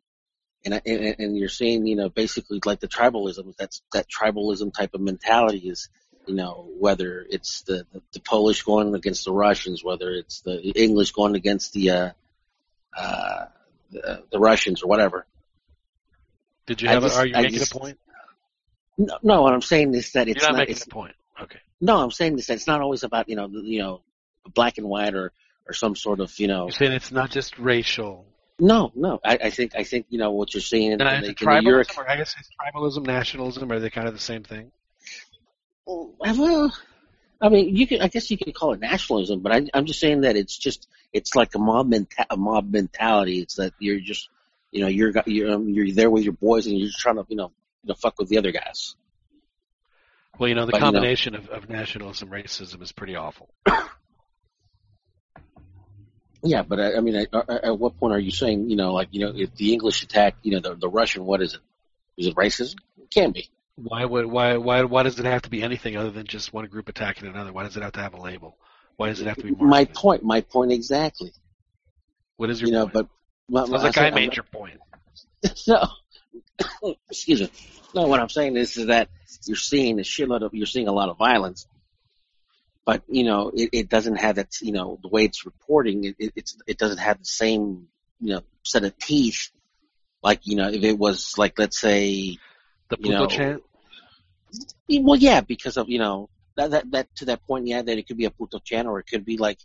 and 0.64 0.80
and, 0.86 1.16
and 1.18 1.38
you're 1.38 1.48
seeing 1.48 1.86
you 1.86 1.96
know 1.96 2.08
basically 2.08 2.60
like 2.64 2.80
the 2.80 2.88
tribalism. 2.88 3.54
That's 3.56 3.82
that 3.92 4.06
tribalism 4.08 4.72
type 4.72 4.94
of 4.94 5.00
mentality 5.00 5.68
is 5.68 5.88
you 6.26 6.34
know 6.34 6.68
whether 6.78 7.26
it's 7.28 7.62
the 7.62 7.86
the, 7.92 8.02
the 8.12 8.20
Polish 8.20 8.62
going 8.62 8.94
against 8.94 9.24
the 9.24 9.32
Russians, 9.32 9.84
whether 9.84 10.10
it's 10.10 10.42
the 10.42 10.60
English 10.60 11.12
going 11.12 11.34
against 11.34 11.72
the 11.72 11.90
uh, 11.90 12.10
uh, 12.96 13.46
the, 13.90 14.24
the 14.30 14.38
Russians 14.38 14.82
or 14.82 14.88
whatever. 14.88 15.26
Did 16.66 16.82
you 16.82 16.88
have? 16.88 17.02
just- 17.02 17.16
a, 17.16 17.20
are 17.20 17.26
you 17.26 17.34
I 17.34 17.42
making 17.42 17.58
just- 17.58 17.72
a 17.74 17.78
point? 17.78 17.98
No, 18.98 19.18
no, 19.22 19.42
what 19.42 19.52
I'm 19.52 19.60
saying 19.62 19.94
is 19.94 20.12
that 20.12 20.26
it's 20.26 20.40
You're 20.42 20.52
not, 20.52 20.58
not. 20.58 20.68
making 20.68 20.82
a 20.86 20.90
point. 20.90 21.14
Okay. 21.40 21.58
no, 21.82 21.98
I'm 22.02 22.10
saying 22.10 22.36
this 22.36 22.46
that 22.46 22.54
it's 22.54 22.66
not 22.66 22.80
always 22.80 23.02
about 23.02 23.28
you 23.28 23.36
know 23.36 23.46
you 23.48 23.78
know 23.80 24.00
black 24.54 24.78
and 24.78 24.88
white 24.88 25.14
or 25.14 25.32
or 25.68 25.74
some 25.74 25.94
sort 25.94 26.20
of 26.20 26.38
you 26.38 26.46
know. 26.48 26.62
You're 26.64 26.70
saying 26.72 26.92
it's 26.92 27.12
not 27.12 27.30
just 27.30 27.58
racial. 27.58 28.24
No, 28.58 28.90
no. 28.94 29.20
I, 29.22 29.38
I 29.44 29.50
think 29.50 29.72
I 29.76 29.84
think 29.84 30.06
you 30.08 30.18
know 30.18 30.30
what 30.30 30.54
you're 30.54 30.62
seeing 30.62 30.92
in, 30.92 31.00
And 31.02 31.08
in, 31.10 31.14
is 31.16 31.20
the, 31.20 31.26
it 31.46 31.58
in 31.58 31.64
the 31.64 31.70
Euro. 31.70 31.84
tribalism, 31.84 31.98
or 31.98 32.08
I 32.10 32.16
guess 32.16 32.34
it's 32.38 32.48
tribalism, 32.58 33.06
nationalism, 33.06 33.70
are 33.70 33.78
they 33.80 33.90
kind 33.90 34.08
of 34.08 34.14
the 34.14 34.20
same 34.20 34.44
thing? 34.44 34.72
Oh, 35.86 36.14
well, 36.18 36.72
I 37.42 37.50
mean, 37.50 37.76
you 37.76 37.86
can. 37.86 38.00
I 38.00 38.08
guess 38.08 38.30
you 38.30 38.38
could 38.38 38.54
call 38.54 38.72
it 38.72 38.80
nationalism, 38.80 39.40
but 39.40 39.52
I, 39.52 39.68
I'm 39.74 39.84
just 39.84 40.00
saying 40.00 40.22
that 40.22 40.36
it's 40.36 40.56
just 40.56 40.88
it's 41.12 41.34
like 41.34 41.54
a 41.54 41.58
mob 41.58 41.90
menta- 41.90 42.24
a 42.30 42.36
mob 42.38 42.70
mentality. 42.72 43.40
It's 43.40 43.56
that 43.56 43.74
you're 43.78 44.00
just 44.00 44.30
you 44.76 44.82
know 44.82 44.88
you're 44.88 45.12
you're 45.26 45.52
um, 45.52 45.68
you're 45.70 45.90
there 45.92 46.10
with 46.10 46.22
your 46.24 46.34
boys 46.34 46.66
and 46.66 46.76
you're 46.78 46.88
just 46.88 46.98
trying 47.00 47.16
to 47.16 47.24
you 47.28 47.36
know 47.36 47.50
you 47.82 47.88
know 47.88 47.94
fuck 47.94 48.18
with 48.18 48.28
the 48.28 48.38
other 48.38 48.52
guys. 48.52 48.94
Well, 50.38 50.48
you 50.50 50.54
know, 50.54 50.66
the 50.66 50.72
But, 50.72 50.78
you 50.78 50.80
know- 50.82 50.92
combination 50.92 51.34
of, 51.34 51.48
of 51.48 51.68
nationalism, 51.70 52.28
racism 52.28 52.82
is 52.82 52.92
pretty 52.92 53.16
awful. 53.16 53.48
Yeah, 56.42 56.62
but 56.62 56.78
I, 56.78 56.96
I 56.96 57.00
mean, 57.00 57.16
at, 57.16 57.34
at 57.34 57.78
what 57.78 57.98
point 57.98 58.12
are 58.14 58.18
you 58.20 58.30
saying 58.30 58.70
you 58.70 58.76
know 58.76 58.92
like 58.92 59.08
you 59.10 59.20
know 59.20 59.32
if 59.34 59.54
the 59.56 59.72
English 59.72 60.02
attack 60.02 60.36
you 60.42 60.52
know 60.52 60.60
the 60.60 60.74
the 60.76 60.88
Russian 60.88 61.24
what 61.24 61.42
is 61.42 61.54
it? 61.54 61.60
Is 62.16 62.26
it 62.28 62.34
racism? 62.36 62.76
It 63.02 63.10
can 63.10 63.32
be. 63.32 63.48
Why 63.74 64.04
would 64.04 64.26
why 64.26 64.56
why 64.58 64.82
why 64.84 65.02
does 65.02 65.18
it 65.18 65.24
have 65.26 65.42
to 65.42 65.50
be 65.50 65.62
anything 65.62 65.96
other 65.96 66.10
than 66.10 66.26
just 66.26 66.52
one 66.52 66.66
group 66.66 66.88
attacking 66.88 67.26
another? 67.28 67.52
Why 67.52 67.64
does 67.64 67.76
it 67.76 67.82
have 67.82 67.92
to 67.92 68.00
have 68.00 68.14
a 68.14 68.20
label? 68.20 68.56
Why 68.96 69.08
does 69.08 69.20
it 69.20 69.26
have 69.26 69.38
to 69.38 69.44
be 69.44 69.50
My 69.52 69.86
point. 69.86 70.22
My 70.22 70.40
point 70.40 70.70
exactly. 70.72 71.32
What 72.36 72.50
is 72.50 72.60
your 72.60 72.68
You 72.68 72.74
know, 72.74 72.82
point? 72.88 72.92
but 72.94 73.08
Sounds 73.52 73.70
like 73.70 73.98
I 73.98 74.04
I'm- 74.06 74.14
made 74.14 74.36
your 74.36 74.44
point. 74.44 74.80
no. 75.66 75.88
Excuse 77.10 77.40
me. 77.42 77.50
No, 77.94 78.06
what 78.06 78.20
I'm 78.20 78.28
saying 78.28 78.56
is, 78.56 78.76
is 78.76 78.86
that 78.86 79.08
you're 79.46 79.56
seeing 79.56 79.98
a 79.98 80.02
shitload 80.02 80.42
of, 80.42 80.54
you're 80.54 80.66
seeing 80.66 80.88
a 80.88 80.92
lot 80.92 81.08
of 81.08 81.16
violence, 81.16 81.66
but 82.84 83.02
you 83.08 83.24
know, 83.24 83.50
it, 83.54 83.70
it 83.72 83.88
doesn't 83.88 84.16
have 84.16 84.36
that, 84.36 84.60
you 84.60 84.72
know, 84.72 84.98
the 85.00 85.08
way 85.08 85.24
it's 85.24 85.46
reporting, 85.46 86.04
it, 86.04 86.16
it, 86.18 86.32
it's, 86.36 86.56
it 86.66 86.78
doesn't 86.78 86.98
have 86.98 87.18
the 87.18 87.24
same, 87.24 87.86
you 88.20 88.34
know, 88.34 88.42
set 88.64 88.84
of 88.84 88.96
teeth 88.98 89.50
like 90.26 90.40
you 90.44 90.56
know 90.56 90.68
if 90.68 90.82
it 90.82 90.98
was 90.98 91.38
like 91.38 91.58
let's 91.58 91.80
say 91.80 92.38
The 92.88 92.96
you 92.98 93.04
puto 93.04 93.18
know, 93.18 93.26
chant. 93.28 93.62
Well, 94.88 95.16
yeah, 95.16 95.40
because 95.40 95.76
of 95.76 95.88
you 95.88 95.98
know 95.98 96.28
that 96.56 96.70
that 96.72 96.90
that 96.90 97.16
to 97.16 97.26
that 97.26 97.46
point, 97.46 97.66
yeah, 97.66 97.82
that 97.82 97.98
it 97.98 98.06
could 98.08 98.16
be 98.16 98.24
a 98.24 98.30
puto 98.30 98.58
chant, 98.58 98.88
or 98.88 98.98
it 98.98 99.06
could 99.06 99.24
be 99.24 99.36
like 99.36 99.58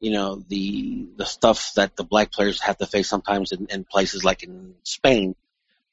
you 0.00 0.10
know 0.12 0.36
the 0.48 1.08
the 1.16 1.26
stuff 1.26 1.72
that 1.76 1.96
the 1.96 2.04
black 2.04 2.32
players 2.32 2.60
have 2.62 2.78
to 2.78 2.86
face 2.86 3.08
sometimes 3.08 3.52
in, 3.52 3.66
in 3.70 3.84
places 3.84 4.24
like 4.24 4.42
in 4.42 4.74
Spain, 4.84 5.34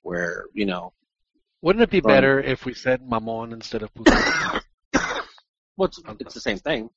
where 0.03 0.45
you 0.53 0.65
know 0.65 0.93
Wouldn't 1.61 1.83
it 1.83 1.91
be 1.91 2.01
Um, 2.03 2.07
better 2.13 2.39
if 2.39 2.65
we 2.65 2.73
said 2.73 3.01
mamon 3.01 3.53
instead 3.53 3.83
of 3.83 3.93
puto? 3.93 4.13
well, 5.77 5.87
it's, 5.89 5.99
it's 6.19 6.33
the 6.33 6.41
same 6.41 6.57
thing. 6.59 6.89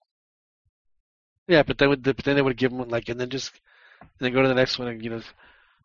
yeah, 1.49 1.62
but 1.62 1.78
then 1.78 1.89
would 1.89 2.03
but 2.03 2.16
then 2.19 2.37
they 2.37 2.43
would 2.43 2.57
give 2.57 2.70
them 2.73 2.89
like 2.89 3.09
and 3.09 3.20
then 3.20 3.31
just 3.31 3.53
and 4.01 4.09
then 4.20 4.32
go 4.32 4.43
to 4.43 4.49
the 4.49 4.55
next 4.55 4.78
one 4.78 4.89
and 4.89 5.03
you 5.05 5.11
know. 5.11 5.23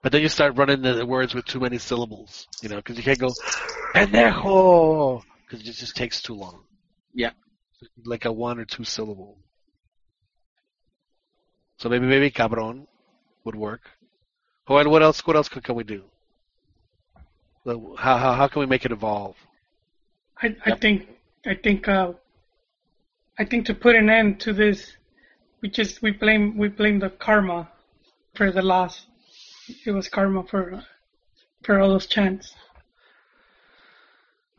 But 0.02 0.12
then 0.12 0.22
you 0.22 0.30
start 0.30 0.58
running 0.58 0.82
the 0.84 1.06
words 1.06 1.34
with 1.34 1.46
too 1.46 1.60
many 1.60 1.80
syllables, 1.80 2.48
you 2.62 2.70
know, 2.70 2.78
because 2.78 2.98
you 2.98 3.04
can't 3.04 3.20
go 3.20 3.30
pendejo 3.96 5.22
because 5.48 5.68
it 5.68 5.74
just 5.74 5.96
takes 5.96 6.22
too 6.22 6.36
long. 6.36 6.64
Yeah. 7.14 7.32
Like 8.06 8.26
a 8.26 8.32
one 8.32 8.60
or 8.60 8.66
two 8.66 8.84
syllable. 8.84 9.40
So 11.78 11.90
maybe 11.90 12.06
maybe 12.06 12.30
cabron 12.30 12.88
would 13.44 13.56
work. 13.56 13.82
Oh, 14.68 14.78
and 14.78 14.90
what 14.90 15.04
else? 15.04 15.26
What 15.28 15.36
else 15.36 15.50
can, 15.50 15.62
can 15.62 15.76
we 15.76 15.84
do? 15.84 16.04
How 17.66 18.18
how 18.18 18.34
how 18.34 18.48
can 18.48 18.60
we 18.60 18.66
make 18.66 18.86
it 18.86 18.92
evolve? 18.92 19.36
I, 20.42 20.56
I 20.66 20.76
think 20.76 21.08
I 21.46 21.56
think 21.56 21.88
uh, 21.88 22.14
I 23.38 23.46
think 23.46 23.66
to 23.68 23.74
put 23.74 23.96
an 23.96 24.10
end 24.10 24.40
to 24.42 24.54
this, 24.54 24.94
we 25.62 25.70
just 25.70 26.02
we 26.02 26.12
blame 26.12 26.58
we 26.58 26.68
blame 26.68 27.00
the 27.00 27.10
karma 27.10 27.70
for 28.36 28.52
the 28.52 28.62
loss. 28.62 29.06
It 29.86 29.92
was 29.92 30.08
karma 30.08 30.44
for 30.44 30.84
for 31.64 31.80
all 31.80 31.90
those 31.90 32.08
chants. 32.08 32.54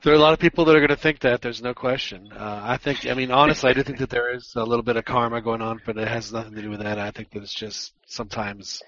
There 0.06 0.14
are 0.14 0.18
a 0.18 0.20
lot 0.20 0.34
of 0.34 0.38
people 0.38 0.64
that 0.66 0.76
are 0.76 0.78
going 0.78 0.90
to 0.90 0.96
think 0.96 1.18
that. 1.22 1.42
There's 1.42 1.60
no 1.60 1.74
question. 1.74 2.30
Uh, 2.32 2.60
I 2.62 2.76
think. 2.76 3.08
I 3.08 3.14
mean, 3.14 3.32
honestly, 3.32 3.70
I 3.70 3.72
do 3.72 3.82
think 3.82 3.98
that 3.98 4.08
there 4.08 4.32
is 4.32 4.52
a 4.54 4.62
little 4.62 4.84
bit 4.84 4.94
of 4.94 5.04
karma 5.04 5.42
going 5.42 5.60
on, 5.60 5.80
but 5.84 5.98
it 5.98 6.06
has 6.06 6.32
nothing 6.32 6.54
to 6.54 6.62
do 6.62 6.70
with 6.70 6.78
that. 6.78 6.96
I 6.96 7.10
think 7.10 7.32
that 7.32 7.42
it's 7.42 7.52
just 7.52 7.92
sometimes 8.06 8.84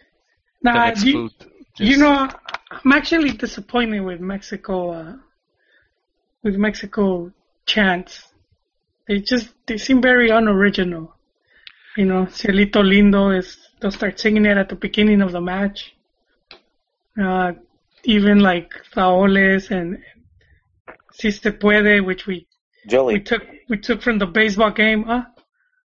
the 0.63 0.73
next 0.73 1.03
you, 1.03 1.13
food. 1.13 1.33
you 1.79 1.97
know, 1.97 2.29
I'm 2.71 2.93
actually 2.93 3.33
disappointed 3.33 3.99
with 4.03 4.21
Mexico. 4.21 4.93
Uh, 4.93 5.17
with 6.45 6.55
Mexico 6.55 7.33
chants, 7.67 8.29
they 9.09 9.19
just 9.19 9.49
they 9.67 9.77
seem 9.77 10.01
very 10.01 10.31
unoriginal. 10.31 11.17
You 11.97 12.05
know, 12.05 12.27
Cielito 12.27 12.81
Lindo 12.81 13.37
is 13.37 13.59
they'll 13.81 13.91
start 13.91 14.21
singing 14.21 14.47
it 14.47 14.57
at 14.57 14.69
the 14.69 14.77
beginning 14.77 15.21
of 15.23 15.33
the 15.33 15.41
match. 15.41 15.97
Uh, 17.21 17.55
even 18.05 18.39
like 18.39 18.71
Taoles 18.95 19.73
and 19.73 20.01
Si 21.19 21.31
Se 21.31 21.51
Puede, 21.51 22.05
which 22.05 22.27
we 22.27 22.47
Jolie, 22.87 23.15
we 23.15 23.21
took 23.21 23.43
we 23.69 23.79
took 23.79 24.03
from 24.03 24.19
the 24.19 24.27
baseball 24.27 24.71
game. 24.71 25.05
Huh? 25.05 25.25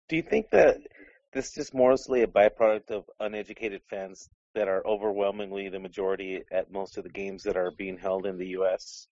do 0.08 0.14
you 0.16 0.22
think 0.22 0.50
that 0.52 0.76
this 1.32 1.58
is 1.58 1.74
mostly 1.74 2.22
a 2.22 2.26
byproduct 2.28 2.90
of 2.90 3.04
uneducated 3.18 3.82
fans 3.90 4.28
that 4.54 4.68
are 4.68 4.86
overwhelmingly 4.86 5.68
the 5.68 5.80
majority 5.80 6.42
at 6.52 6.70
most 6.70 6.96
of 6.96 7.02
the 7.02 7.10
games 7.10 7.42
that 7.42 7.56
are 7.56 7.72
being 7.76 7.98
held 7.98 8.24
in 8.24 8.38
the 8.38 8.46
U.S.? 8.58 9.08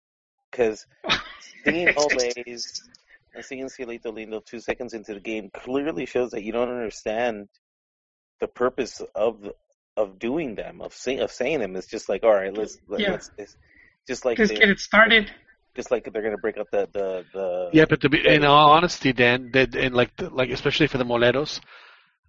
Because 0.51 0.85
seeing 1.65 1.89
Olays 1.89 2.81
and 3.35 3.45
seeing 3.45 3.67
Cielito 3.67 4.07
Lindo 4.07 4.45
two 4.45 4.59
seconds 4.59 4.95
into 4.95 5.15
the 5.15 5.21
game 5.21 5.49
clearly 5.55 6.07
shows 6.07 6.33
that 6.33 6.43
you 6.43 6.51
don't 6.53 6.69
understand 6.69 7.49
the 8.41 8.49
purpose 8.49 9.01
of 9.15 9.49
of 9.97 10.19
doing 10.19 10.57
them 10.57 10.81
of 10.81 10.93
say, 10.93 11.19
of 11.19 11.31
saying 11.31 11.61
them. 11.61 11.77
It's 11.77 11.87
just 11.87 12.09
like 12.09 12.25
all 12.25 12.35
right, 12.35 12.53
let's 12.53 12.79
let, 12.89 13.01
Yeah. 13.01 13.13
let's 13.13 13.31
it's 13.39 13.57
just 14.09 14.25
like 14.25 14.39
Just 14.39 14.53
they- 14.53 14.59
get 14.59 14.71
it 14.71 14.81
started. 14.81 15.31
Just 15.77 15.91
like 15.91 16.09
they're 16.13 16.23
gonna 16.23 16.39
break 16.39 16.59
up 16.59 16.71
the 16.71 16.89
the 16.93 17.25
the 17.33 17.71
Yeah, 17.73 17.85
but 17.89 18.01
to 18.03 18.09
be 18.09 18.27
in 18.27 18.45
all 18.45 18.71
honesty, 18.73 19.13
Dan, 19.13 19.51
that 19.53 19.75
and 19.75 19.95
like 19.95 20.15
the, 20.17 20.31
like 20.31 20.51
especially 20.51 20.87
for 20.89 20.99
the 20.99 21.05
moleros, 21.05 21.61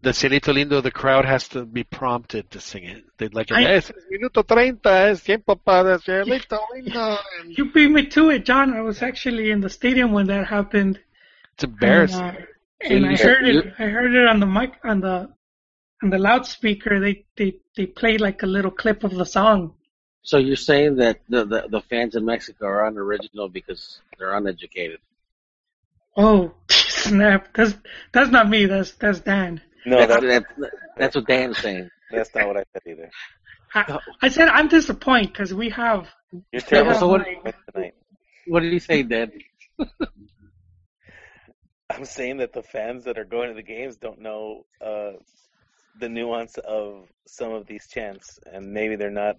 the 0.01 0.11
Cielito 0.11 0.53
Lindo, 0.53 0.81
the 0.81 0.91
crowd 0.91 1.25
has 1.25 1.47
to 1.49 1.65
be 1.65 1.83
prompted 1.83 2.49
to 2.51 2.59
sing 2.59 2.83
it. 2.85 3.03
They'd 3.17 3.33
like, 3.33 3.51
I- 3.51 3.63
es 3.75 3.91
minuto 4.11 4.43
treinta, 4.45 5.09
es 5.09 5.23
tiempo 5.23 5.55
para 5.55 5.97
Cielito 5.99 6.59
Lindo. 6.75 7.17
And 7.41 7.57
You 7.57 7.71
beat 7.71 7.89
me 7.91 8.05
to 8.07 8.29
it, 8.31 8.45
John. 8.45 8.73
I 8.73 8.81
was 8.81 9.01
actually 9.03 9.51
in 9.51 9.61
the 9.61 9.69
stadium 9.69 10.11
when 10.11 10.27
that 10.27 10.47
happened. 10.47 10.99
it's 11.53 11.63
embarrassing. 11.63 12.19
And, 12.19 12.37
uh, 12.37 12.95
and 12.95 13.05
I 13.05 13.15
heard 13.15 13.45
it. 13.47 13.73
I 13.77 13.83
heard 13.85 14.13
it 14.15 14.27
on 14.27 14.39
the 14.39 14.47
mic 14.47 14.71
on 14.83 15.01
the 15.01 15.29
on 16.03 16.09
the 16.09 16.17
loudspeaker. 16.17 16.99
They 16.99 17.25
they 17.37 17.57
they 17.77 17.85
played 17.85 18.21
like 18.21 18.41
a 18.41 18.47
little 18.47 18.71
clip 18.71 19.03
of 19.03 19.11
the 19.11 19.25
song. 19.25 19.75
So 20.23 20.37
you're 20.37 20.55
saying 20.55 20.97
that 20.97 21.19
the, 21.29 21.45
the 21.45 21.67
the 21.69 21.81
fans 21.81 22.15
in 22.15 22.25
Mexico 22.25 22.67
are 22.67 22.85
unoriginal 22.85 23.49
because 23.49 23.99
they're 24.17 24.33
uneducated. 24.33 24.99
Oh 26.15 26.53
snap! 26.69 27.49
That's 27.55 27.73
that's 28.11 28.29
not 28.29 28.47
me. 28.49 28.65
That's 28.67 28.91
that's 28.93 29.19
Dan. 29.21 29.61
no 29.85 30.05
that's, 30.05 30.21
that's 30.21 30.45
that's, 30.57 30.75
that's 30.97 31.15
what 31.15 31.27
Dan's 31.27 31.57
saying. 31.57 31.89
that's 32.11 32.33
not 32.35 32.47
what 32.47 32.57
I 32.57 32.63
said 32.73 32.81
either. 32.87 33.09
I, 33.73 33.99
I 34.21 34.27
said 34.29 34.49
I'm 34.49 34.67
disappointed 34.67 35.29
because 35.31 35.53
we 35.53 35.69
have 35.69 36.07
You're 36.31 36.43
we 36.53 36.59
terrible 36.61 36.91
have 36.91 36.99
so 36.99 37.07
what- 37.07 37.25
tonight. 37.73 37.95
What 38.47 38.61
did 38.61 38.73
he 38.73 38.79
say, 38.79 39.03
Dan? 39.03 39.31
I'm 41.89 42.05
saying 42.05 42.37
that 42.37 42.53
the 42.53 42.63
fans 42.63 43.03
that 43.05 43.17
are 43.17 43.25
going 43.25 43.49
to 43.49 43.53
the 43.55 43.61
games 43.63 43.97
don't 43.97 44.19
know 44.19 44.65
uh, 44.83 45.11
the 45.99 46.09
nuance 46.09 46.57
of 46.57 47.07
some 47.27 47.51
of 47.53 47.67
these 47.67 47.87
chants, 47.87 48.39
and 48.51 48.71
maybe 48.73 48.95
they're 48.95 49.09
not 49.09 49.35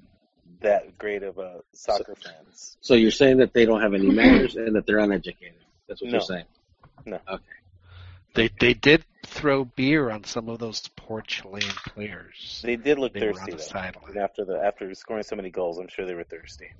that 0.60 0.96
great 0.98 1.22
of 1.22 1.38
uh, 1.38 1.58
soccer 1.72 2.14
fans. 2.14 2.76
So 2.80 2.94
you're 2.94 3.10
saying 3.10 3.38
that 3.38 3.52
they 3.52 3.64
don't 3.64 3.80
have 3.82 3.94
any 3.94 4.10
manners 4.10 4.56
and 4.56 4.74
that 4.76 4.86
they're 4.86 4.98
uneducated. 4.98 5.54
That's 5.88 6.00
what 6.02 6.08
No. 6.10 6.12
you're 6.18 6.20
saying. 6.20 6.44
No. 7.06 7.18
Okay. 7.28 7.42
They 8.34 8.48
they 8.60 8.74
did 8.74 9.04
throw 9.26 9.64
beer 9.64 10.10
on 10.10 10.24
some 10.24 10.48
of 10.48 10.58
those 10.58 10.80
poor 10.96 11.20
Chilean 11.22 11.68
players. 11.88 12.60
They 12.64 12.76
did 12.76 12.98
look 12.98 13.12
They 13.12 13.20
were 13.20 13.28
on 13.30 13.34
thirsty 13.34 13.50
the 13.52 13.56
though. 13.58 13.62
sideline. 13.62 14.04
And 14.08 14.16
after 14.18 14.44
the 14.44 14.58
after 14.64 14.92
scoring 14.94 15.22
so 15.22 15.36
many 15.36 15.50
goals, 15.50 15.78
I'm 15.78 15.88
sure 15.88 16.06
they 16.06 16.14
were 16.14 16.24
thirsty. 16.24 16.70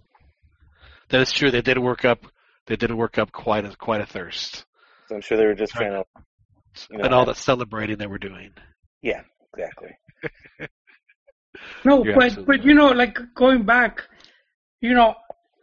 That 1.09 1.21
is 1.21 1.33
true. 1.33 1.51
They 1.51 1.61
did 1.63 1.79
work 1.79 2.05
up. 2.05 2.25
They 2.67 2.77
did 2.77 2.91
work 2.93 3.19
up 3.19 3.33
quite 3.33 3.65
a 3.67 3.77
quite 3.77 4.01
a 4.01 4.07
thirst, 4.07 4.65
So 5.09 5.17
I'm 5.17 5.21
sure 5.21 5.37
they 5.37 5.45
were 5.47 5.55
just 5.55 5.73
trying 5.75 5.93
to, 5.93 6.05
you 6.91 6.99
know, 6.99 7.05
and 7.05 7.13
all 7.15 7.27
have- 7.27 7.35
that 7.37 7.41
celebrating 7.43 7.99
they 7.99 8.07
were 8.07 8.19
doing. 8.19 8.53
yeah, 9.03 9.23
exactly. 9.53 9.91
no, 11.85 12.05
You're 12.05 12.15
but 12.15 12.25
absolutely 12.25 12.57
but 12.57 12.67
you 12.67 12.75
know 12.75 12.89
like 12.89 13.19
going 13.35 13.65
back, 13.65 14.03
you 14.81 14.95
know 14.95 15.15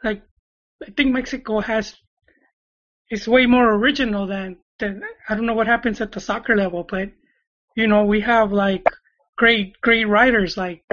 like 0.03 0.23
I 0.85 0.91
think 0.91 1.13
Mexico 1.13 1.59
has 1.59 1.95
is 3.09 3.27
way 3.27 3.45
more 3.45 3.73
original 3.73 4.27
than 4.27 4.57
than 4.79 5.01
I 5.27 5.35
don't 5.35 5.45
know 5.45 5.53
what 5.53 5.67
happens 5.67 6.01
at 6.01 6.11
the 6.11 6.19
soccer 6.19 6.55
level, 6.55 6.85
but 6.89 7.09
you 7.75 7.87
know 7.87 8.03
we 8.05 8.21
have 8.21 8.51
like 8.51 8.85
great 9.37 9.79
great 9.81 10.07
writers 10.07 10.57
like 10.57 10.83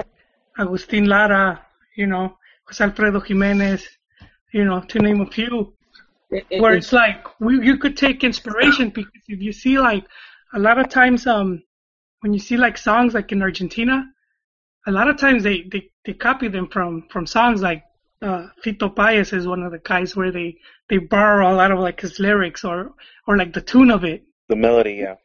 Agustin 0.57 1.05
Lara, 1.05 1.65
you 1.95 2.07
know 2.07 2.37
Jose 2.67 2.83
Alfredo 2.83 3.19
Jimenez, 3.19 3.87
you 4.53 4.65
know 4.65 4.81
to 4.81 4.99
name 4.99 5.21
a 5.21 5.25
few. 5.25 5.73
where 6.59 6.75
it's 6.75 6.91
like 6.91 7.39
we, 7.39 7.65
you 7.65 7.77
could 7.77 7.95
take 7.95 8.23
inspiration 8.23 8.89
because 8.89 9.11
if 9.27 9.41
you 9.41 9.53
see 9.53 9.79
like 9.79 10.05
a 10.53 10.59
lot 10.59 10.77
of 10.77 10.89
times 10.89 11.25
um 11.25 11.63
when 12.19 12.33
you 12.33 12.39
see 12.39 12.57
like 12.57 12.77
songs 12.77 13.13
like 13.13 13.31
in 13.31 13.41
Argentina, 13.41 14.03
a 14.87 14.91
lot 14.91 15.09
of 15.09 15.17
times 15.17 15.43
they 15.43 15.61
they, 15.63 15.89
they 16.05 16.13
copy 16.13 16.47
them 16.47 16.67
from 16.67 17.07
from 17.09 17.27
songs 17.27 17.61
like 17.61 17.83
uh 18.21 18.47
Fito 18.63 18.93
Paez 18.95 19.33
is 19.33 19.45
one 19.45 19.61
of 19.61 19.71
the 19.71 19.79
guys 19.79 20.15
where 20.15 20.31
they 20.31 20.57
they 20.89 20.97
borrow 20.97 21.53
a 21.53 21.55
lot 21.55 21.71
of 21.71 21.79
like 21.79 22.01
his 22.01 22.19
lyrics 22.19 22.63
or 22.63 22.93
or 23.27 23.37
like 23.37 23.53
the 23.53 23.61
tune 23.61 23.91
of 23.91 24.03
it. 24.03 24.23
The 24.47 24.55
melody, 24.55 24.95
yeah. 24.95 25.15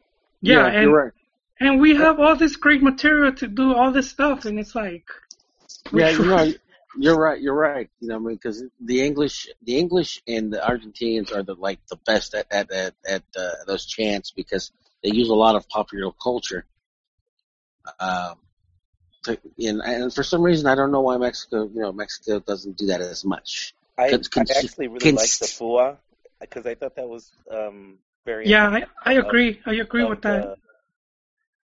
Yeah, 0.41 0.67
and 0.67 0.83
you're 0.83 1.03
right. 1.05 1.13
and 1.59 1.79
we 1.79 1.95
have 1.95 2.19
all 2.19 2.35
this 2.35 2.57
great 2.57 2.83
material 2.83 3.33
to 3.35 3.47
do 3.47 3.73
all 3.73 3.91
this 3.91 4.09
stuff 4.09 4.45
and 4.45 4.59
it's 4.59 4.75
like 4.75 5.05
Yeah, 5.91 6.09
you 6.19 6.25
know, 6.25 6.53
you're 6.99 7.17
right. 7.17 7.41
You're 7.41 7.55
right. 7.55 7.89
You 7.99 8.09
know, 8.09 8.15
I 8.15 8.19
mean, 8.19 8.35
because 8.35 8.63
the 8.79 9.01
English, 9.01 9.47
the 9.63 9.77
English 9.79 10.21
and 10.27 10.53
the 10.53 10.57
Argentinians 10.57 11.35
are 11.35 11.43
the 11.43 11.55
like 11.55 11.79
the 11.89 11.97
best 12.05 12.35
at 12.35 12.47
at 12.51 12.71
at, 12.71 12.93
at 13.07 13.23
uh, 13.35 13.49
those 13.65 13.85
chants 13.85 14.31
because 14.31 14.71
they 15.01 15.09
use 15.09 15.29
a 15.29 15.33
lot 15.33 15.55
of 15.55 15.67
popular 15.69 16.11
culture. 16.21 16.65
Um, 17.99 18.35
to, 18.35 18.42
and, 19.27 19.81
and 19.81 20.13
for 20.13 20.23
some 20.23 20.41
reason, 20.41 20.67
I 20.67 20.75
don't 20.75 20.91
know 20.91 21.01
why 21.01 21.17
Mexico, 21.17 21.69
you 21.73 21.81
know, 21.81 21.91
Mexico 21.91 22.39
doesn't 22.39 22.77
do 22.77 22.87
that 22.87 23.01
as 23.01 23.23
much. 23.25 23.73
I, 23.97 24.09
Cons- 24.09 24.51
I 24.51 24.59
actually 24.59 24.87
really 24.87 24.99
cons- 24.99 25.17
liked 25.17 25.39
the 25.39 25.45
fua 25.45 25.97
because 26.41 26.65
I 26.65 26.75
thought 26.75 26.95
that 26.95 27.07
was 27.07 27.31
um, 27.51 27.99
very 28.25 28.47
yeah, 28.47 28.67
I, 28.69 28.85
I 29.05 29.13
of- 29.13 29.25
agree. 29.25 29.59
I 29.65 29.75
agree 29.75 30.03
of 30.03 30.09
with 30.09 30.21
that. 30.23 30.57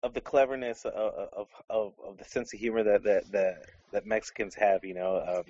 of 0.02 0.14
the 0.14 0.20
cleverness 0.20 0.84
of, 0.84 0.92
of 0.92 1.48
of 1.70 1.92
of 2.02 2.18
the 2.18 2.24
sense 2.24 2.52
of 2.54 2.60
humor 2.60 2.82
that 2.82 3.04
that 3.04 3.30
that, 3.32 3.64
that 3.92 4.06
Mexicans 4.06 4.54
have. 4.54 4.84
You 4.84 4.94
know, 4.94 5.44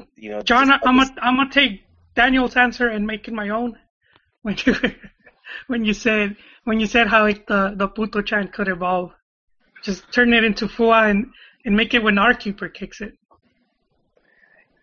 um, 0.00 0.06
you 0.16 0.30
know, 0.30 0.40
John, 0.42 0.68
just- 0.68 0.86
I'm 0.86 0.96
gonna 0.96 1.14
I'm 1.20 1.36
gonna 1.36 1.50
take 1.50 1.84
Daniel's 2.14 2.56
answer 2.56 2.88
and 2.88 3.06
make 3.06 3.28
it 3.28 3.34
my 3.34 3.50
own. 3.50 3.78
When 4.42 4.56
you 4.64 4.74
when 5.66 5.84
you 5.84 5.92
said 5.94 6.36
when 6.64 6.78
you 6.80 6.86
said 6.86 7.08
how 7.08 7.26
it, 7.26 7.46
the 7.46 7.72
the 7.74 7.88
puto 7.88 8.22
chant 8.22 8.52
could 8.52 8.68
evolve, 8.68 9.12
just 9.82 10.10
turn 10.12 10.32
it 10.32 10.44
into 10.44 10.66
fua 10.66 11.10
and 11.10 11.30
and 11.64 11.76
make 11.76 11.94
it 11.94 12.02
when 12.02 12.18
our 12.18 12.34
keeper 12.34 12.68
kicks 12.68 13.00
it. 13.00 13.14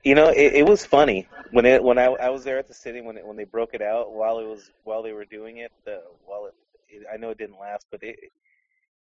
You 0.04 0.14
know, 0.14 0.30
it, 0.30 0.54
it 0.54 0.68
was 0.68 0.86
funny 0.86 1.28
when 1.52 1.66
it 1.66 1.84
when 1.84 1.98
I 1.98 2.06
I 2.06 2.30
was 2.30 2.44
there 2.44 2.60
at 2.60 2.68
the 2.68 2.74
city 2.74 3.02
when 3.02 3.18
it, 3.18 3.26
when 3.26 3.38
they 3.38 3.46
broke 3.46 3.74
it 3.74 3.82
out 3.82 4.14
while 4.14 4.40
it 4.40 4.46
was 4.46 4.72
while 4.84 5.02
they 5.02 5.14
were 5.14 5.26
doing 5.26 5.58
it. 5.58 5.72
The 5.86 6.04
while 6.26 6.46
it, 6.46 6.54
it 6.90 7.08
I 7.12 7.18
know 7.18 7.30
it 7.32 7.38
didn't 7.38 7.60
last, 7.60 7.88
but 7.90 8.04
it 8.04 8.18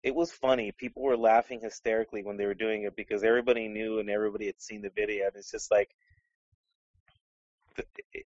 it 0.02 0.14
was 0.14 0.32
funny. 0.32 0.72
People 0.72 1.02
were 1.02 1.16
laughing 1.16 1.60
hysterically 1.62 2.22
when 2.22 2.36
they 2.36 2.46
were 2.46 2.54
doing 2.54 2.84
it 2.84 2.96
because 2.96 3.22
everybody 3.22 3.68
knew 3.68 3.98
and 3.98 4.08
everybody 4.08 4.46
had 4.46 4.60
seen 4.60 4.82
the 4.82 4.90
video. 4.90 5.26
And 5.26 5.36
it's 5.36 5.50
just 5.50 5.70
like 5.70 5.90
it, 8.12 8.26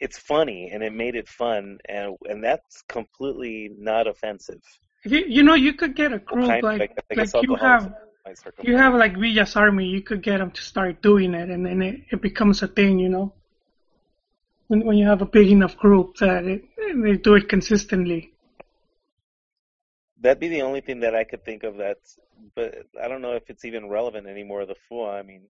it's 0.00 0.18
funny 0.18 0.70
and 0.72 0.82
it 0.82 0.92
made 0.92 1.14
it 1.14 1.28
fun 1.28 1.78
and 1.88 2.16
and 2.28 2.42
that's 2.42 2.82
completely 2.88 3.70
not 3.78 4.06
offensive. 4.06 4.62
You, 5.04 5.24
you 5.26 5.42
know, 5.42 5.54
you 5.54 5.74
could 5.74 5.96
get 5.96 6.12
a 6.12 6.18
group 6.18 6.46
Kind 6.46 6.58
of 6.58 6.62
like 6.64 6.80
like- 6.80 7.04
I 7.10 7.14
like 7.22 7.42
you 7.42 7.56
have 7.56 7.92
you 8.62 8.76
have 8.76 8.94
like 8.94 9.16
Villa's 9.16 9.56
Army. 9.56 9.86
You 9.86 10.00
could 10.02 10.22
get 10.22 10.38
them 10.38 10.52
to 10.52 10.62
start 10.62 11.02
doing 11.02 11.34
it, 11.34 11.50
and 11.50 11.66
then 11.66 11.82
it, 11.82 12.00
it 12.12 12.22
becomes 12.22 12.62
a 12.62 12.68
thing. 12.68 13.00
You 13.00 13.08
know, 13.08 13.34
when 14.68 14.84
when 14.86 14.96
you 14.96 15.06
have 15.06 15.22
a 15.22 15.26
big 15.26 15.48
enough 15.48 15.76
group 15.76 16.16
that 16.18 16.44
it, 16.44 16.62
they 17.02 17.16
do 17.16 17.34
it 17.34 17.48
consistently. 17.48 18.32
That'd 20.20 20.38
be 20.38 20.48
the 20.48 20.62
only 20.62 20.80
thing 20.82 21.00
that 21.00 21.16
I 21.16 21.24
could 21.24 21.44
think 21.44 21.64
of 21.64 21.76
that's 21.78 22.16
but 22.54 22.86
I 23.02 23.08
don't 23.08 23.22
know 23.22 23.32
if 23.32 23.48
it's 23.48 23.64
even 23.64 23.88
relevant 23.88 24.26
anymore 24.26 24.66
the 24.66 24.76
FUA. 24.90 25.18
I 25.18 25.22
mean 25.22 25.42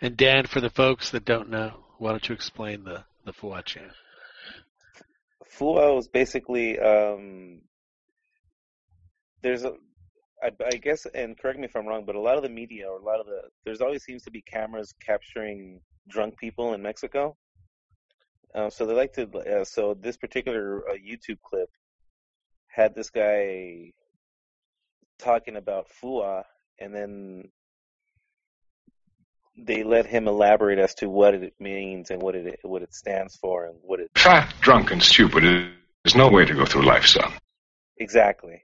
And 0.00 0.16
Dan, 0.16 0.46
for 0.46 0.60
the 0.60 0.70
folks 0.70 1.10
that 1.10 1.24
don't 1.24 1.50
know, 1.50 1.72
why 1.98 2.10
don't 2.10 2.28
you 2.28 2.34
explain 2.34 2.84
the 2.84 3.04
the 3.24 3.32
Fuwa 3.32 3.64
chant? 3.64 3.92
FUA 5.56 5.94
was 5.94 6.08
basically 6.08 6.78
um 6.78 7.60
there's 9.42 9.64
a 9.64 9.74
I, 10.42 10.50
I 10.64 10.76
guess, 10.76 11.06
and 11.14 11.38
correct 11.38 11.58
me 11.58 11.66
if 11.66 11.76
I'm 11.76 11.86
wrong, 11.86 12.04
but 12.06 12.14
a 12.14 12.20
lot 12.20 12.36
of 12.36 12.42
the 12.42 12.48
media 12.48 12.88
or 12.88 12.98
a 12.98 13.04
lot 13.04 13.20
of 13.20 13.26
the 13.26 13.42
there's 13.64 13.80
always 13.80 14.04
seems 14.04 14.22
to 14.24 14.30
be 14.30 14.42
cameras 14.42 14.94
capturing 15.04 15.80
drunk 16.08 16.38
people 16.38 16.74
in 16.74 16.82
Mexico. 16.82 17.36
Uh, 18.54 18.70
so 18.70 18.86
they 18.86 18.94
like 18.94 19.12
to. 19.14 19.28
Uh, 19.38 19.64
so 19.64 19.94
this 19.94 20.16
particular 20.16 20.82
uh, 20.88 20.94
YouTube 20.94 21.40
clip 21.44 21.68
had 22.68 22.94
this 22.94 23.10
guy 23.10 23.92
talking 25.18 25.56
about 25.56 25.88
FUA, 26.02 26.44
and 26.78 26.94
then 26.94 27.44
they 29.56 29.82
let 29.82 30.06
him 30.06 30.26
elaborate 30.26 30.78
as 30.78 30.94
to 30.96 31.08
what 31.08 31.34
it 31.34 31.54
means 31.60 32.10
and 32.10 32.22
what 32.22 32.34
it 32.34 32.58
what 32.62 32.82
it 32.82 32.94
stands 32.94 33.36
for 33.36 33.66
and 33.66 33.76
what 33.82 34.00
it 34.00 34.10
Fat, 34.16 34.52
drunk, 34.60 34.90
and 34.90 35.02
stupid 35.02 35.72
is 36.04 36.16
no 36.16 36.28
way 36.28 36.44
to 36.44 36.54
go 36.54 36.64
through 36.64 36.86
life, 36.86 37.06
son. 37.06 37.32
Exactly. 37.98 38.62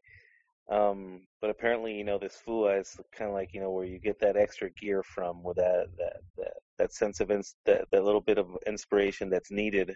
Um, 0.68 1.22
but 1.40 1.50
apparently, 1.50 1.94
you 1.94 2.02
know, 2.02 2.18
this 2.18 2.38
FUA 2.46 2.80
is 2.80 2.96
kind 3.16 3.28
of 3.28 3.34
like, 3.34 3.54
you 3.54 3.60
know, 3.60 3.70
where 3.70 3.84
you 3.84 4.00
get 4.00 4.18
that 4.20 4.36
extra 4.36 4.68
gear 4.70 5.02
from, 5.02 5.42
with 5.44 5.56
that 5.56 5.86
that 5.96 6.16
that, 6.36 6.52
that 6.78 6.92
sense 6.92 7.20
of 7.20 7.30
ins- 7.30 7.54
that 7.66 7.84
that 7.92 8.04
little 8.04 8.20
bit 8.20 8.38
of 8.38 8.48
inspiration 8.66 9.30
that's 9.30 9.50
needed, 9.50 9.94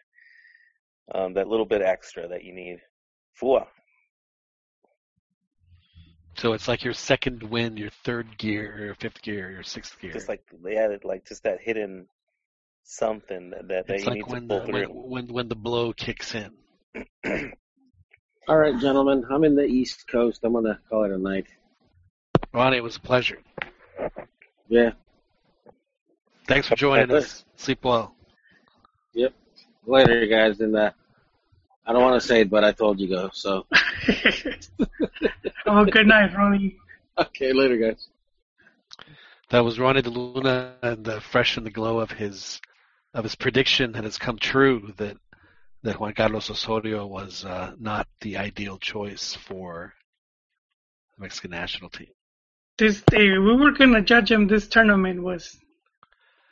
um, 1.13 1.35
that 1.35 1.49
little 1.49 1.67
bit 1.67 1.83
extra 1.83 2.29
that 2.29 2.45
you 2.45 2.55
need. 2.55 2.79
FUA. 3.41 3.67
So 6.37 6.53
it's 6.53 6.69
like 6.69 6.85
your 6.85 6.95
second 6.95 7.43
wind, 7.43 7.79
your 7.79 7.91
third 8.05 8.39
gear, 8.39 8.85
your 8.85 8.95
fifth 8.95 9.21
gear, 9.23 9.51
your 9.51 9.65
sixth 9.65 10.01
gear. 10.01 10.13
Just 10.13 10.29
like 10.29 10.43
they 10.63 10.77
added, 10.77 11.05
like 11.05 11.27
just 11.27 11.43
that 11.43 11.61
hidden 11.61 12.07
something 12.85 13.51
that 13.51 13.69
that, 13.69 13.85
it's 13.89 14.05
you 14.05 14.11
like 14.11 14.17
need 14.17 14.27
when 14.27 14.49
to 14.49 14.61
the, 14.61 14.73
when, 14.73 14.85
when 14.89 15.27
when 15.29 15.49
the 15.49 15.57
blow 15.57 15.93
kicks 15.93 16.35
in. 16.35 16.53
All 18.49 18.57
right, 18.57 18.79
gentlemen, 18.81 19.25
I'm 19.31 19.45
in 19.45 19.55
the 19.55 19.65
East 19.65 20.09
Coast. 20.09 20.41
I'm 20.43 20.55
gonna 20.55 20.79
call 20.89 21.05
it 21.05 21.13
a 21.13 21.19
night. 21.19 21.47
Ronnie, 22.53 22.79
it 22.79 22.83
was 22.83 22.97
a 22.97 23.01
pleasure. 23.01 23.39
Yeah. 24.69 24.93
Thanks 26.47 26.67
for 26.67 26.75
joining 26.75 27.11
us. 27.13 27.45
Sleep 27.57 27.85
well. 27.85 28.15
Yep. 29.15 29.33
Later, 29.87 30.27
guys. 30.27 30.61
And 30.61 30.75
uh, 30.75 30.91
I 31.87 31.93
don't 31.93 32.03
want 32.03 32.21
to 32.21 32.27
say 32.27 32.41
it, 32.41 32.51
but 32.51 32.65
I 32.65 32.73
told 32.73 32.99
you 32.99 33.09
go. 33.09 33.31
So. 33.33 33.67
Oh, 35.67 35.85
good 35.85 36.07
night, 36.07 36.35
Ronnie. 36.37 36.79
Okay, 37.19 37.53
later, 37.53 37.77
guys. 37.77 38.09
That 39.51 39.61
was 39.61 39.79
Ronnie 39.79 40.03
De 40.03 40.11
Luna, 40.11 40.75
and 40.83 41.07
uh, 41.07 41.21
fresh 41.21 41.57
in 41.57 41.65
the 41.65 41.71
glow 41.71 42.01
of 42.01 42.11
his 42.11 42.61
of 43.13 43.25
his 43.25 43.35
prediction 43.35 43.93
that 43.93 44.05
has 44.05 44.19
come 44.19 44.39
true 44.39 44.93
that 44.97 45.17
that 45.83 45.99
Juan 45.99 46.13
Carlos 46.15 46.51
Osorio 46.51 47.07
was 47.07 47.45
uh, 47.45 47.73
not 47.79 48.07
the 48.21 48.37
ideal 48.37 48.79
choice 48.79 49.35
for 49.35 49.95
the 51.17 51.23
Mexican 51.23 51.51
national 51.51 51.91
team. 51.91 52.09
This 52.79 53.03
day, 53.03 53.31
we 53.39 53.57
were 53.57 53.73
gonna 53.73 54.03
judge 54.03 54.31
him. 54.31 54.47
This 54.47 54.69
tournament 54.69 55.23
was 55.23 55.59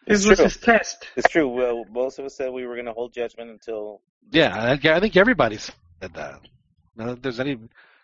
this 0.07 0.21
It's 0.21 0.27
was 0.27 0.39
true. 0.39 0.45
his 0.45 0.57
test. 0.57 1.07
It's 1.17 1.29
true. 1.29 1.49
Well, 1.49 1.85
most 1.91 2.19
of 2.19 2.25
us 2.25 2.35
said 2.35 2.51
we 2.53 2.67
were 2.67 2.75
going 2.75 2.87
to 2.87 2.93
hold 2.93 3.13
judgment 3.13 3.51
until 3.51 4.01
Yeah, 4.31 4.55
I, 4.57 4.97
I 4.97 5.01
think 5.01 5.17
everybody 5.17 5.59
said 5.59 5.75
that. 6.15 6.41
I 6.99 7.05
don't 7.05 7.23
there's 7.23 7.41
any 7.41 7.59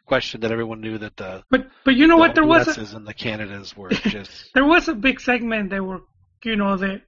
question 0.06 0.40
that 0.42 0.52
everyone 0.52 0.80
knew 0.80 0.98
that 0.98 1.16
the 1.16 1.42
But 1.50 1.68
but 1.84 1.94
you 1.96 2.06
know 2.06 2.16
the 2.16 2.20
what? 2.20 2.34
There 2.34 2.44
was 2.46 2.76
a, 2.76 2.96
and 2.96 3.06
the 3.06 3.14
Canadas 3.14 3.76
were 3.76 3.88
just 4.16 4.52
there 4.54 4.66
was 4.66 4.88
a 4.88 4.94
big 4.94 5.20
segment 5.20 5.70
that 5.70 5.82
were 5.82 6.02
you 6.44 6.56
know 6.56 6.76
that 6.76 7.00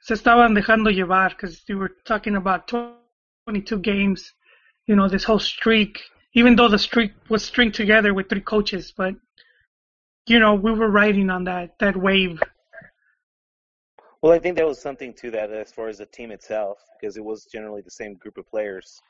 se 0.00 0.14
estaban 0.14 0.54
dejando 0.54 0.90
llevar 0.92 1.30
because 1.30 1.62
you 1.68 1.78
were 1.78 1.92
talking 2.04 2.36
about 2.36 2.66
22 3.46 3.78
games, 3.78 4.32
you 4.86 4.96
know 4.96 5.08
this 5.08 5.22
whole 5.22 5.38
streak. 5.38 6.00
Even 6.34 6.56
though 6.56 6.68
the 6.68 6.78
streak 6.78 7.12
was 7.28 7.44
stringed 7.44 7.74
together 7.74 8.12
with 8.12 8.28
three 8.28 8.40
coaches, 8.40 8.92
but 8.96 9.14
you 10.26 10.40
know 10.40 10.54
we 10.54 10.72
were 10.72 10.90
riding 10.90 11.30
on 11.30 11.44
that 11.44 11.78
that 11.78 11.96
wave. 11.96 12.42
Well, 14.20 14.32
I 14.32 14.40
think 14.40 14.56
there 14.56 14.66
was 14.66 14.80
something 14.80 15.14
to 15.14 15.30
that 15.30 15.52
as 15.52 15.70
far 15.70 15.88
as 15.88 15.98
the 15.98 16.06
team 16.06 16.32
itself, 16.32 16.78
because 16.98 17.16
it 17.16 17.24
was 17.24 17.44
generally 17.44 17.82
the 17.82 17.90
same 17.90 18.14
group 18.14 18.36
of 18.36 18.50
players. 18.50 19.00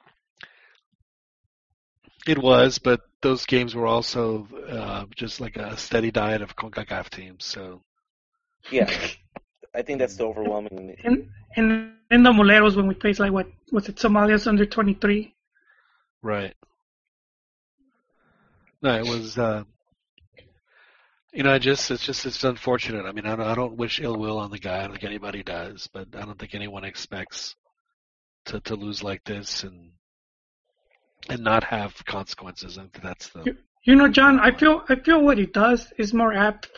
It 2.27 2.37
was, 2.37 2.79
but 2.79 3.01
those 3.23 3.47
games 3.47 3.75
were 3.75 3.87
also 3.87 4.47
uh, 4.69 5.07
just 5.15 5.41
like 5.41 5.57
a 5.57 5.79
steady 5.79 6.11
diet 6.11 6.43
of 6.43 6.57
CONCACAF 6.57 7.09
teams. 7.09 7.47
So 7.47 7.81
Yeah, 8.71 8.91
I 9.75 9.81
think 9.81 10.01
that's 10.01 10.17
the 10.17 10.25
overwhelming. 10.25 10.95
And 11.05 11.31
and 11.57 11.96
in 12.11 12.23
the 12.23 12.31
Moleros 12.31 12.77
when 12.77 12.87
we 12.87 12.95
faced 12.95 13.21
like 13.21 13.33
what 13.33 13.49
was 13.73 13.89
it 13.89 13.97
Somalia's 13.97 14.47
under 14.47 14.67
23. 14.67 15.35
right. 16.23 16.55
No, 18.83 18.95
it 18.95 19.07
was. 19.07 19.39
Uh, 19.39 19.65
you 21.33 21.43
know, 21.43 21.53
I 21.53 21.59
just 21.59 21.91
it's 21.91 22.05
just 22.05 22.25
it's 22.25 22.45
unfortunate. 22.45 23.05
I 23.05 23.13
mean, 23.13 23.27
I 23.27 23.37
don't, 23.37 23.47
I 23.47 23.55
don't 23.55 23.77
wish 23.77 24.01
ill 24.01 24.17
will 24.17 24.39
on 24.39 24.51
the 24.51 24.59
guy. 24.59 24.79
I 24.79 24.83
don't 24.83 24.93
think 24.93 25.05
anybody 25.05 25.43
does, 25.43 25.89
but 25.93 26.09
I 26.15 26.25
don't 26.25 26.39
think 26.39 26.55
anyone 26.55 26.85
expects 26.85 27.57
to 28.47 28.61
to 28.61 28.77
lose 28.77 29.03
like 29.03 29.25
this 29.25 29.65
and 29.65 29.91
and 31.29 31.43
not 31.43 31.65
have 31.65 32.05
consequences. 32.05 32.79
I 32.79 32.83
think 32.83 33.03
that's 33.03 33.29
the 33.31 33.57
You 33.83 33.97
know, 33.97 34.09
John, 34.09 34.41
I 34.41 34.53
feel 34.53 34.85
I 34.89 34.97
feel 34.97 35.23
what 35.23 35.39
he 35.39 35.47
does 35.47 35.93
is 35.99 36.15
more 36.15 36.33
apt 36.33 36.71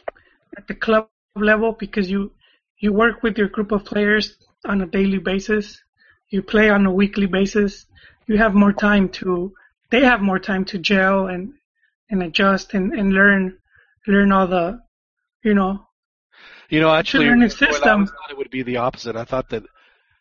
at 0.56 0.66
the 0.66 0.74
club 0.74 1.08
level 1.36 1.72
because 1.72 2.10
you 2.10 2.32
you 2.78 2.92
work 2.92 3.22
with 3.22 3.38
your 3.38 3.48
group 3.48 3.70
of 3.72 3.84
players 3.84 4.36
on 4.64 4.82
a 4.82 4.86
daily 4.86 5.18
basis. 5.18 5.82
You 6.30 6.42
play 6.42 6.70
on 6.70 6.86
a 6.86 6.92
weekly 6.92 7.26
basis. 7.26 7.86
You 8.26 8.38
have 8.38 8.54
more 8.54 8.72
time 8.72 9.08
to 9.20 9.54
they 9.90 10.04
have 10.04 10.20
more 10.20 10.38
time 10.38 10.64
to 10.66 10.78
gel 10.78 11.26
and 11.26 11.54
and 12.10 12.22
adjust 12.22 12.74
and, 12.74 12.92
and 12.92 13.12
learn 13.12 13.58
learn 14.06 14.32
all 14.32 14.46
the 14.46 14.80
you 15.42 15.54
know 15.54 15.86
You 16.70 16.80
know, 16.80 16.90
actually, 16.94 17.26
learn 17.26 17.42
I 17.42 17.48
system. 17.48 18.06
thought 18.06 18.30
it 18.30 18.36
would 18.36 18.50
be 18.50 18.62
the 18.62 18.76
opposite. 18.76 19.16
I 19.16 19.24
thought 19.24 19.48
that, 19.50 19.64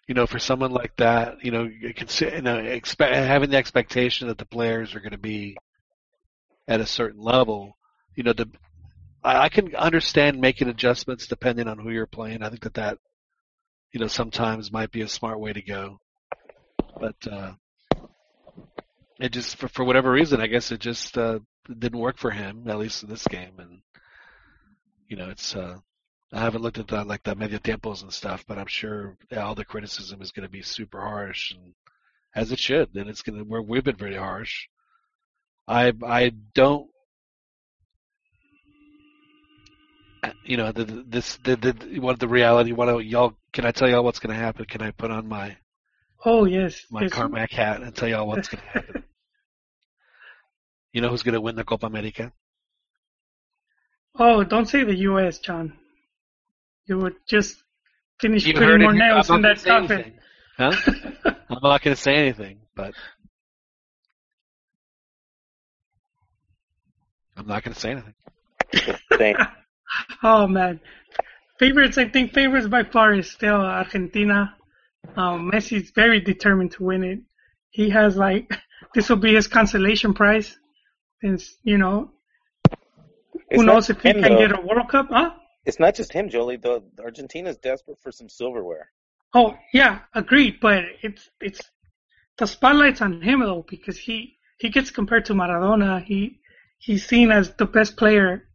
you 0.07 0.15
know, 0.15 0.25
for 0.25 0.39
someone 0.39 0.71
like 0.71 0.95
that, 0.97 1.43
you 1.43 1.51
know, 1.51 1.63
you 1.63 1.93
you 1.93 2.27
uh, 2.27 2.39
know, 2.39 2.57
expect, 2.57 3.13
having 3.13 3.49
the 3.49 3.57
expectation 3.57 4.29
that 4.29 4.37
the 4.37 4.45
players 4.45 4.95
are 4.95 5.01
going 5.01 5.11
to 5.11 5.17
be 5.17 5.57
at 6.67 6.79
a 6.79 6.85
certain 6.85 7.21
level, 7.21 7.75
you 8.15 8.23
know, 8.23 8.33
the, 8.33 8.49
I, 9.23 9.45
I 9.45 9.49
can 9.49 9.75
understand 9.75 10.39
making 10.39 10.69
adjustments 10.69 11.27
depending 11.27 11.67
on 11.67 11.79
who 11.79 11.89
you're 11.89 12.07
playing. 12.07 12.41
I 12.43 12.49
think 12.49 12.63
that 12.63 12.75
that, 12.75 12.97
you 13.91 13.99
know, 13.99 14.07
sometimes 14.07 14.71
might 14.71 14.91
be 14.91 15.01
a 15.01 15.07
smart 15.07 15.39
way 15.39 15.53
to 15.53 15.61
go, 15.61 15.99
but 16.99 17.15
uh, 17.31 17.53
it 19.19 19.31
just 19.31 19.57
for 19.57 19.67
for 19.67 19.83
whatever 19.83 20.11
reason, 20.11 20.41
I 20.41 20.47
guess 20.47 20.71
it 20.71 20.79
just 20.79 21.17
uh, 21.17 21.39
didn't 21.67 21.99
work 21.99 22.17
for 22.17 22.31
him 22.31 22.67
at 22.67 22.77
least 22.77 23.03
in 23.03 23.09
this 23.09 23.27
game, 23.27 23.53
and 23.59 23.81
you 25.07 25.17
know, 25.17 25.29
it's. 25.29 25.55
uh 25.55 25.77
I 26.33 26.39
haven't 26.41 26.61
looked 26.61 26.77
at 26.77 26.89
the, 26.89 27.05
like 27.05 27.23
the 27.23 27.35
media 27.35 27.57
tempos 27.57 28.01
and 28.01 28.11
stuff, 28.11 28.43
but 28.45 28.57
I'm 28.57 28.67
sure 28.67 29.15
all 29.37 29.55
the 29.55 29.63
criticism 29.63 30.21
is 30.21 30.33
going 30.33 30.45
to 30.45 30.51
be 30.51 30.61
super 30.61 30.99
harsh, 30.99 31.51
and 31.51 31.73
as 32.35 32.51
it 32.51 32.59
should. 32.59 32.93
And 32.95 33.09
it's 33.09 33.21
going 33.21 33.39
to. 33.39 33.45
We're, 33.45 33.61
we've 33.61 33.83
been 33.83 33.95
very 33.95 34.17
harsh. 34.17 34.67
I 35.67 35.93
I 36.05 36.33
don't. 36.53 36.89
You 40.43 40.57
know, 40.57 40.71
the, 40.71 40.85
the, 40.85 41.03
this 41.07 41.37
the, 41.37 41.55
the 41.55 41.99
what 41.99 42.19
the 42.19 42.27
reality. 42.27 42.71
What 42.71 42.87
do 42.87 42.99
y'all? 42.99 43.33
Can 43.53 43.65
I 43.65 43.71
tell 43.71 43.89
y'all 43.89 44.03
what's 44.03 44.19
going 44.19 44.35
to 44.35 44.41
happen? 44.41 44.65
Can 44.65 44.81
I 44.81 44.91
put 44.91 45.11
on 45.11 45.27
my 45.27 45.57
oh 46.25 46.45
yes 46.45 46.85
my 46.89 47.03
yes. 47.03 47.11
Carnac 47.11 47.51
hat 47.51 47.81
and 47.81 47.95
tell 47.95 48.09
y'all 48.09 48.27
what's 48.31 48.47
going 48.47 48.61
to 48.61 48.69
happen? 48.69 49.03
You 50.93 51.01
know 51.01 51.09
who's 51.09 51.23
going 51.23 51.33
to 51.33 51.41
win 51.41 51.55
the 51.55 51.63
Copa 51.63 51.85
America? 51.85 52.31
Oh, 54.19 54.43
don't 54.43 54.65
say 54.65 54.83
the 54.83 54.95
U.S., 54.95 55.37
John. 55.37 55.73
You 56.87 56.97
would 56.97 57.15
just 57.27 57.55
finish 58.19 58.45
You 58.45 58.53
putting 58.53 58.81
more 58.81 58.93
nails 58.93 59.29
in 59.29 59.41
that 59.43 59.63
coffin. 59.63 60.13
Huh? 60.57 60.73
I'm 61.49 61.59
not 61.61 61.83
going 61.83 61.95
to 61.95 62.01
say 62.01 62.15
anything, 62.15 62.61
but 62.75 62.93
I'm 67.35 67.45
not 67.45 67.63
going 67.63 67.75
to 67.75 67.79
say 67.79 67.91
anything. 67.91 68.15
Thank- 69.13 69.37
Oh 70.23 70.47
man, 70.47 70.79
favorites. 71.59 71.97
I 71.97 72.09
think 72.09 72.33
favorites 72.33 72.67
by 72.67 72.83
far 72.83 73.13
is 73.13 73.29
still 73.31 73.55
Argentina. 73.61 74.55
Um, 75.15 75.51
Messi's 75.51 75.91
very 75.91 76.19
determined 76.19 76.71
to 76.73 76.83
win 76.83 77.03
it. 77.03 77.19
He 77.69 77.89
has 77.89 78.17
like 78.17 78.51
this 78.93 79.09
will 79.09 79.17
be 79.17 79.35
his 79.35 79.47
consolation 79.47 80.13
prize, 80.13 80.57
since 81.21 81.55
you 81.63 81.77
know 81.77 82.11
It's 83.49 83.61
who 83.61 83.65
knows 83.65 83.89
if 83.89 84.01
he 84.01 84.09
him, 84.09 84.21
can 84.21 84.33
though. 84.33 84.37
get 84.37 84.57
a 84.57 84.61
World 84.61 84.89
Cup, 84.89 85.07
huh? 85.09 85.31
It's 85.65 85.79
not 85.79 85.95
just 85.95 86.13
him, 86.13 86.29
Jolie. 86.29 86.57
The 86.57 86.81
Argentina's 86.99 87.57
desperate 87.57 87.99
for 88.01 88.11
some 88.11 88.29
silverware. 88.29 88.89
Oh 89.33 89.55
yeah, 89.73 89.99
agreed. 90.13 90.59
But 90.61 90.83
it's 91.01 91.29
it's 91.41 91.61
the 92.37 92.47
spotlight's 92.47 93.01
on 93.01 93.21
him 93.21 93.41
though 93.41 93.65
because 93.67 93.97
he 93.97 94.37
he 94.59 94.69
gets 94.69 94.91
compared 94.91 95.25
to 95.25 95.33
Maradona. 95.33 96.03
He 96.03 96.39
he's 96.77 97.05
seen 97.05 97.31
as 97.31 97.53
the 97.55 97.65
best 97.65 97.97
player, 97.97 98.46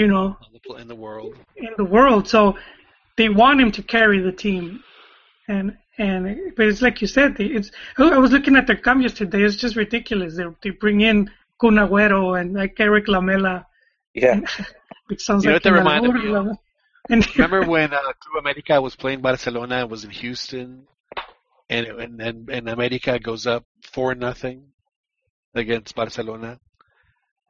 you 0.00 0.06
know, 0.06 0.36
In 0.80 0.86
the 0.88 0.94
world. 0.94 1.34
in 1.56 1.72
the 1.76 1.84
world. 1.84 2.28
So 2.28 2.56
they 3.16 3.28
want 3.28 3.60
him 3.60 3.72
to 3.72 3.82
carry 3.82 4.20
the 4.20 4.30
team, 4.44 4.64
and 5.48 5.76
and 5.98 6.20
but 6.56 6.66
it's 6.66 6.82
like 6.82 7.00
you 7.02 7.08
said, 7.08 7.36
it's. 7.40 7.70
I 7.98 8.18
was 8.18 8.30
looking 8.30 8.54
at 8.56 8.66
their 8.68 8.76
cambios 8.76 9.14
today. 9.16 9.42
It's 9.42 9.56
just 9.56 9.74
ridiculous. 9.74 10.36
They 10.36 10.44
they 10.62 10.70
bring 10.70 11.00
in 11.00 11.30
Kun 11.60 11.74
Agüero 11.84 12.40
and 12.40 12.54
like 12.54 12.78
Erik 12.78 13.08
Lamela, 13.08 13.66
Yeah. 14.14 14.40
it 15.10 15.20
sounds 15.20 15.42
You 15.44 15.50
know 15.50 15.54
like 15.56 15.64
what 15.64 15.70
that 15.72 15.78
reminded 15.82 16.14
me 16.14 16.20
albur, 16.30 16.56
And 17.10 17.26
Remember 17.36 17.62
when 17.68 17.92
uh, 17.92 17.98
Club 18.22 18.36
America 18.44 18.80
was 18.80 18.94
playing 18.94 19.20
Barcelona 19.20 19.76
and 19.82 19.90
was 19.90 20.04
in 20.04 20.10
Houston, 20.10 20.86
and 21.68 21.86
and 21.86 22.20
and, 22.22 22.50
and 22.50 22.68
America 22.68 23.18
goes 23.18 23.48
up 23.48 23.64
four 23.92 24.14
nothing 24.14 24.58
against 25.54 25.96
Barcelona, 25.96 26.60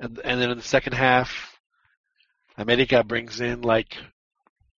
and 0.00 0.18
and 0.24 0.40
then 0.40 0.50
in 0.52 0.56
the 0.56 0.64
second 0.76 0.94
half, 0.94 1.57
America 2.59 3.05
brings 3.05 3.40
in 3.40 3.62
like, 3.62 3.97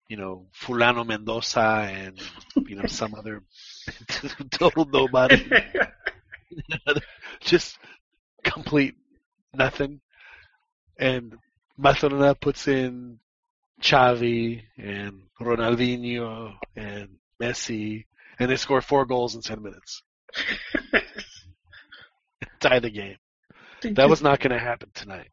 you 0.07 0.17
know, 0.19 0.47
Fulano 0.53 1.07
Mendoza 1.07 1.89
and 1.91 2.21
you 2.69 2.77
know 2.77 2.87
some 2.87 3.15
other 3.15 3.43
total 4.51 4.85
nobody, 4.85 5.51
just 7.41 7.79
complete 8.45 8.97
nothing, 9.55 10.01
and 10.99 11.37
Barcelona 11.79 12.35
puts 12.35 12.69
in 12.69 13.19
Xavi 13.83 14.63
and 14.77 15.23
Ronaldinho 15.41 16.53
and 16.77 17.17
Messi, 17.43 18.05
and 18.39 18.51
they 18.51 18.57
score 18.57 18.83
four 18.83 19.07
goals 19.07 19.35
in 19.35 19.41
ten 19.41 19.63
minutes. 19.63 20.03
Tie 22.61 22.79
the 22.79 22.91
game. 22.91 23.17
That 23.95 24.11
was 24.11 24.21
not 24.21 24.41
going 24.41 24.53
to 24.53 24.59
happen 24.59 24.91
tonight. 24.93 25.31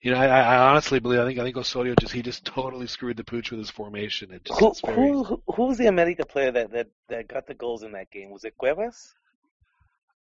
You 0.00 0.12
know, 0.12 0.18
I, 0.18 0.26
I 0.26 0.56
honestly 0.70 1.00
believe 1.00 1.20
I 1.20 1.26
think 1.26 1.38
I 1.40 1.42
think 1.42 1.56
Osorio 1.56 1.94
just 1.98 2.12
he 2.12 2.22
just 2.22 2.44
totally 2.44 2.86
screwed 2.86 3.16
the 3.16 3.24
pooch 3.24 3.50
with 3.50 3.58
his 3.58 3.70
formation. 3.70 4.30
It 4.32 4.44
just 4.44 4.60
Who, 4.60 4.72
very, 4.86 5.08
who, 5.08 5.24
who 5.24 5.42
who 5.54 5.66
was 5.66 5.78
the 5.78 5.86
America 5.86 6.24
player 6.24 6.52
that, 6.52 6.70
that, 6.70 6.86
that 7.08 7.28
got 7.28 7.46
the 7.48 7.54
goals 7.54 7.82
in 7.82 7.92
that 7.92 8.10
game? 8.10 8.30
Was 8.30 8.44
it 8.44 8.56
Cuevas? 8.56 9.14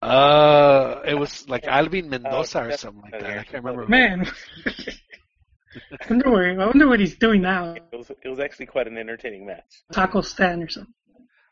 uh, 0.03 1.01
it 1.05 1.15
was 1.15 1.49
like 1.49 1.67
Alvin 1.69 2.07
Oh, 2.07 2.09
Mendoza 2.11 2.65
or 2.67 2.73
something 2.73 3.03
like 3.11 3.21
that. 3.21 3.39
I 3.39 3.45
can't 3.45 3.65
remember. 3.65 3.89
man, 3.89 4.27
I 5.91 6.07
wonder 6.09 6.31
where 6.31 6.61
I 6.61 6.67
wonder 6.67 6.87
what 6.87 7.01
he's 7.01 7.17
doing 7.17 7.43
now. 7.43 7.75
It 7.75 7.83
was 7.93 8.11
it 8.11 8.29
was 8.29 8.39
actually 8.39 8.67
quite 8.67 8.87
an 8.87 8.97
entertaining 8.99 9.47
match. 9.47 9.83
Taco 9.93 10.21
stand 10.21 10.63
or 10.63 10.69
something. 10.69 10.95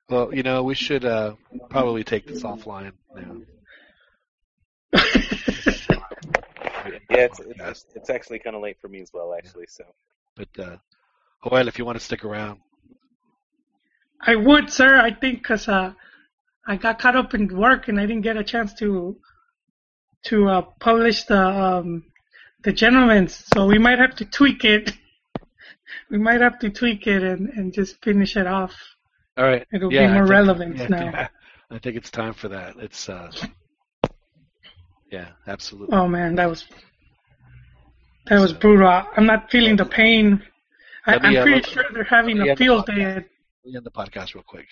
Well, 0.09 0.35
you 0.35 0.43
know, 0.43 0.63
we 0.63 0.75
should 0.75 1.05
uh, 1.05 1.35
probably 1.71 2.05
take 2.05 2.27
this 2.27 2.43
offline 2.43 2.93
now. 3.17 3.41
Yeah, 6.87 6.99
it's 7.11 7.41
it's, 7.41 7.87
it's 7.95 8.11
actually 8.11 8.39
kind 8.39 8.57
of 8.57 8.63
late 8.63 8.79
for 8.81 8.89
me 8.89 9.01
as 9.01 9.11
well, 9.13 9.35
actually. 9.35 9.67
So 9.69 9.85
But 10.37 10.49
uh, 10.59 10.77
Joel, 11.49 11.69
if 11.69 11.79
you 11.79 11.85
want 11.85 11.99
to 11.99 12.05
stick 12.05 12.25
around, 12.25 12.61
I 14.21 14.37
would, 14.37 14.71
sir. 14.71 14.97
I 15.01 15.13
think 15.13 15.43
because 15.43 15.69
uh, 15.69 15.93
I 16.67 16.77
got 16.77 16.99
caught 16.99 17.17
up 17.17 17.35
in 17.35 17.49
work 17.57 17.89
and 17.89 17.99
I 18.01 18.07
didn't 18.07 18.23
get 18.23 18.37
a 18.37 18.45
chance 18.45 18.73
to 18.75 19.17
to 20.27 20.49
uh, 20.49 20.63
publish 20.81 21.25
the 21.25 21.39
um, 21.41 22.05
the 22.63 22.73
gentleman's. 22.73 23.45
So 23.53 23.67
we 23.67 23.79
might 23.79 23.99
have 23.99 24.17
to 24.17 24.25
tweak 24.25 24.65
it. 24.65 24.93
we 26.11 26.19
might 26.19 26.41
have 26.41 26.59
to 26.61 26.71
tweak 26.71 27.07
it 27.07 27.23
and, 27.23 27.49
and 27.51 27.73
just 27.73 28.03
finish 28.03 28.37
it 28.37 28.47
off. 28.47 28.75
all 29.37 29.45
right, 29.45 29.67
It'll 29.73 29.93
yeah, 29.93 30.07
be 30.07 30.13
more 30.15 30.23
think- 30.25 30.31
relevant 30.31 30.77
yeah, 30.79 30.87
now. 30.89 31.29
I 31.71 31.79
think 31.79 31.97
it's 31.97 32.11
time 32.11 32.35
for 32.35 32.49
that. 32.49 32.77
It's 32.79 33.09
uh, 33.09 33.31
yeah, 35.15 35.29
absolutely. 35.47 35.97
Oh 35.97 36.09
man, 36.09 36.35
that 36.35 36.49
was 36.49 36.67
that 38.27 38.41
was 38.41 38.53
brutal. 38.53 38.89
I'm 39.17 39.27
not 39.27 39.51
feeling 39.51 39.77
the 39.77 39.85
pain. 39.85 40.43
I, 41.07 41.17
I'm 41.17 41.37
uh, 41.37 41.43
pretty 41.43 41.71
sure 41.71 41.85
they're 41.93 42.05
having 42.05 42.41
a 42.41 42.57
field 42.57 42.87
day. 42.87 43.25
Me 43.65 43.77
end 43.77 43.85
the 43.85 43.91
podcast 43.91 44.35
real 44.35 44.45
quick. 44.45 44.67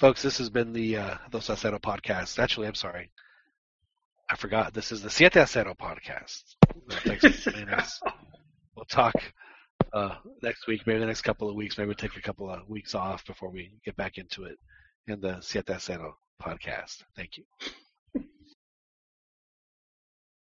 Folks, 0.00 0.22
this 0.22 0.38
has 0.38 0.50
been 0.50 0.72
the 0.72 0.96
uh, 0.96 1.14
Dos 1.30 1.50
a 1.50 1.52
Cero 1.52 1.78
podcast. 1.78 2.38
Actually, 2.38 2.66
I'm 2.66 2.74
sorry. 2.74 3.10
I 4.28 4.36
forgot. 4.36 4.74
This 4.74 4.90
is 4.90 5.02
the 5.02 5.10
Siete 5.10 5.36
a 5.36 5.46
Cero 5.46 5.76
podcast. 5.76 6.42
Uh, 6.68 6.96
thanks 7.04 7.24
for 7.26 7.50
joining 7.50 7.68
us. 7.80 8.00
We'll 8.74 8.86
talk 8.86 9.14
uh, 9.92 10.16
next 10.42 10.66
week, 10.66 10.82
maybe 10.86 10.98
the 10.98 11.06
next 11.06 11.22
couple 11.22 11.48
of 11.48 11.54
weeks. 11.54 11.78
Maybe 11.78 11.86
we'll 11.86 11.94
take 11.94 12.16
a 12.16 12.22
couple 12.22 12.50
of 12.50 12.68
weeks 12.68 12.94
off 12.94 13.24
before 13.24 13.50
we 13.50 13.72
get 13.84 13.96
back 13.96 14.18
into 14.18 14.44
it 14.44 14.58
in 15.06 15.20
the 15.20 15.40
Siete 15.42 15.68
a 15.70 15.74
Cero 15.74 16.14
podcast. 16.42 17.04
Thank 17.14 17.36
you. 17.36 17.44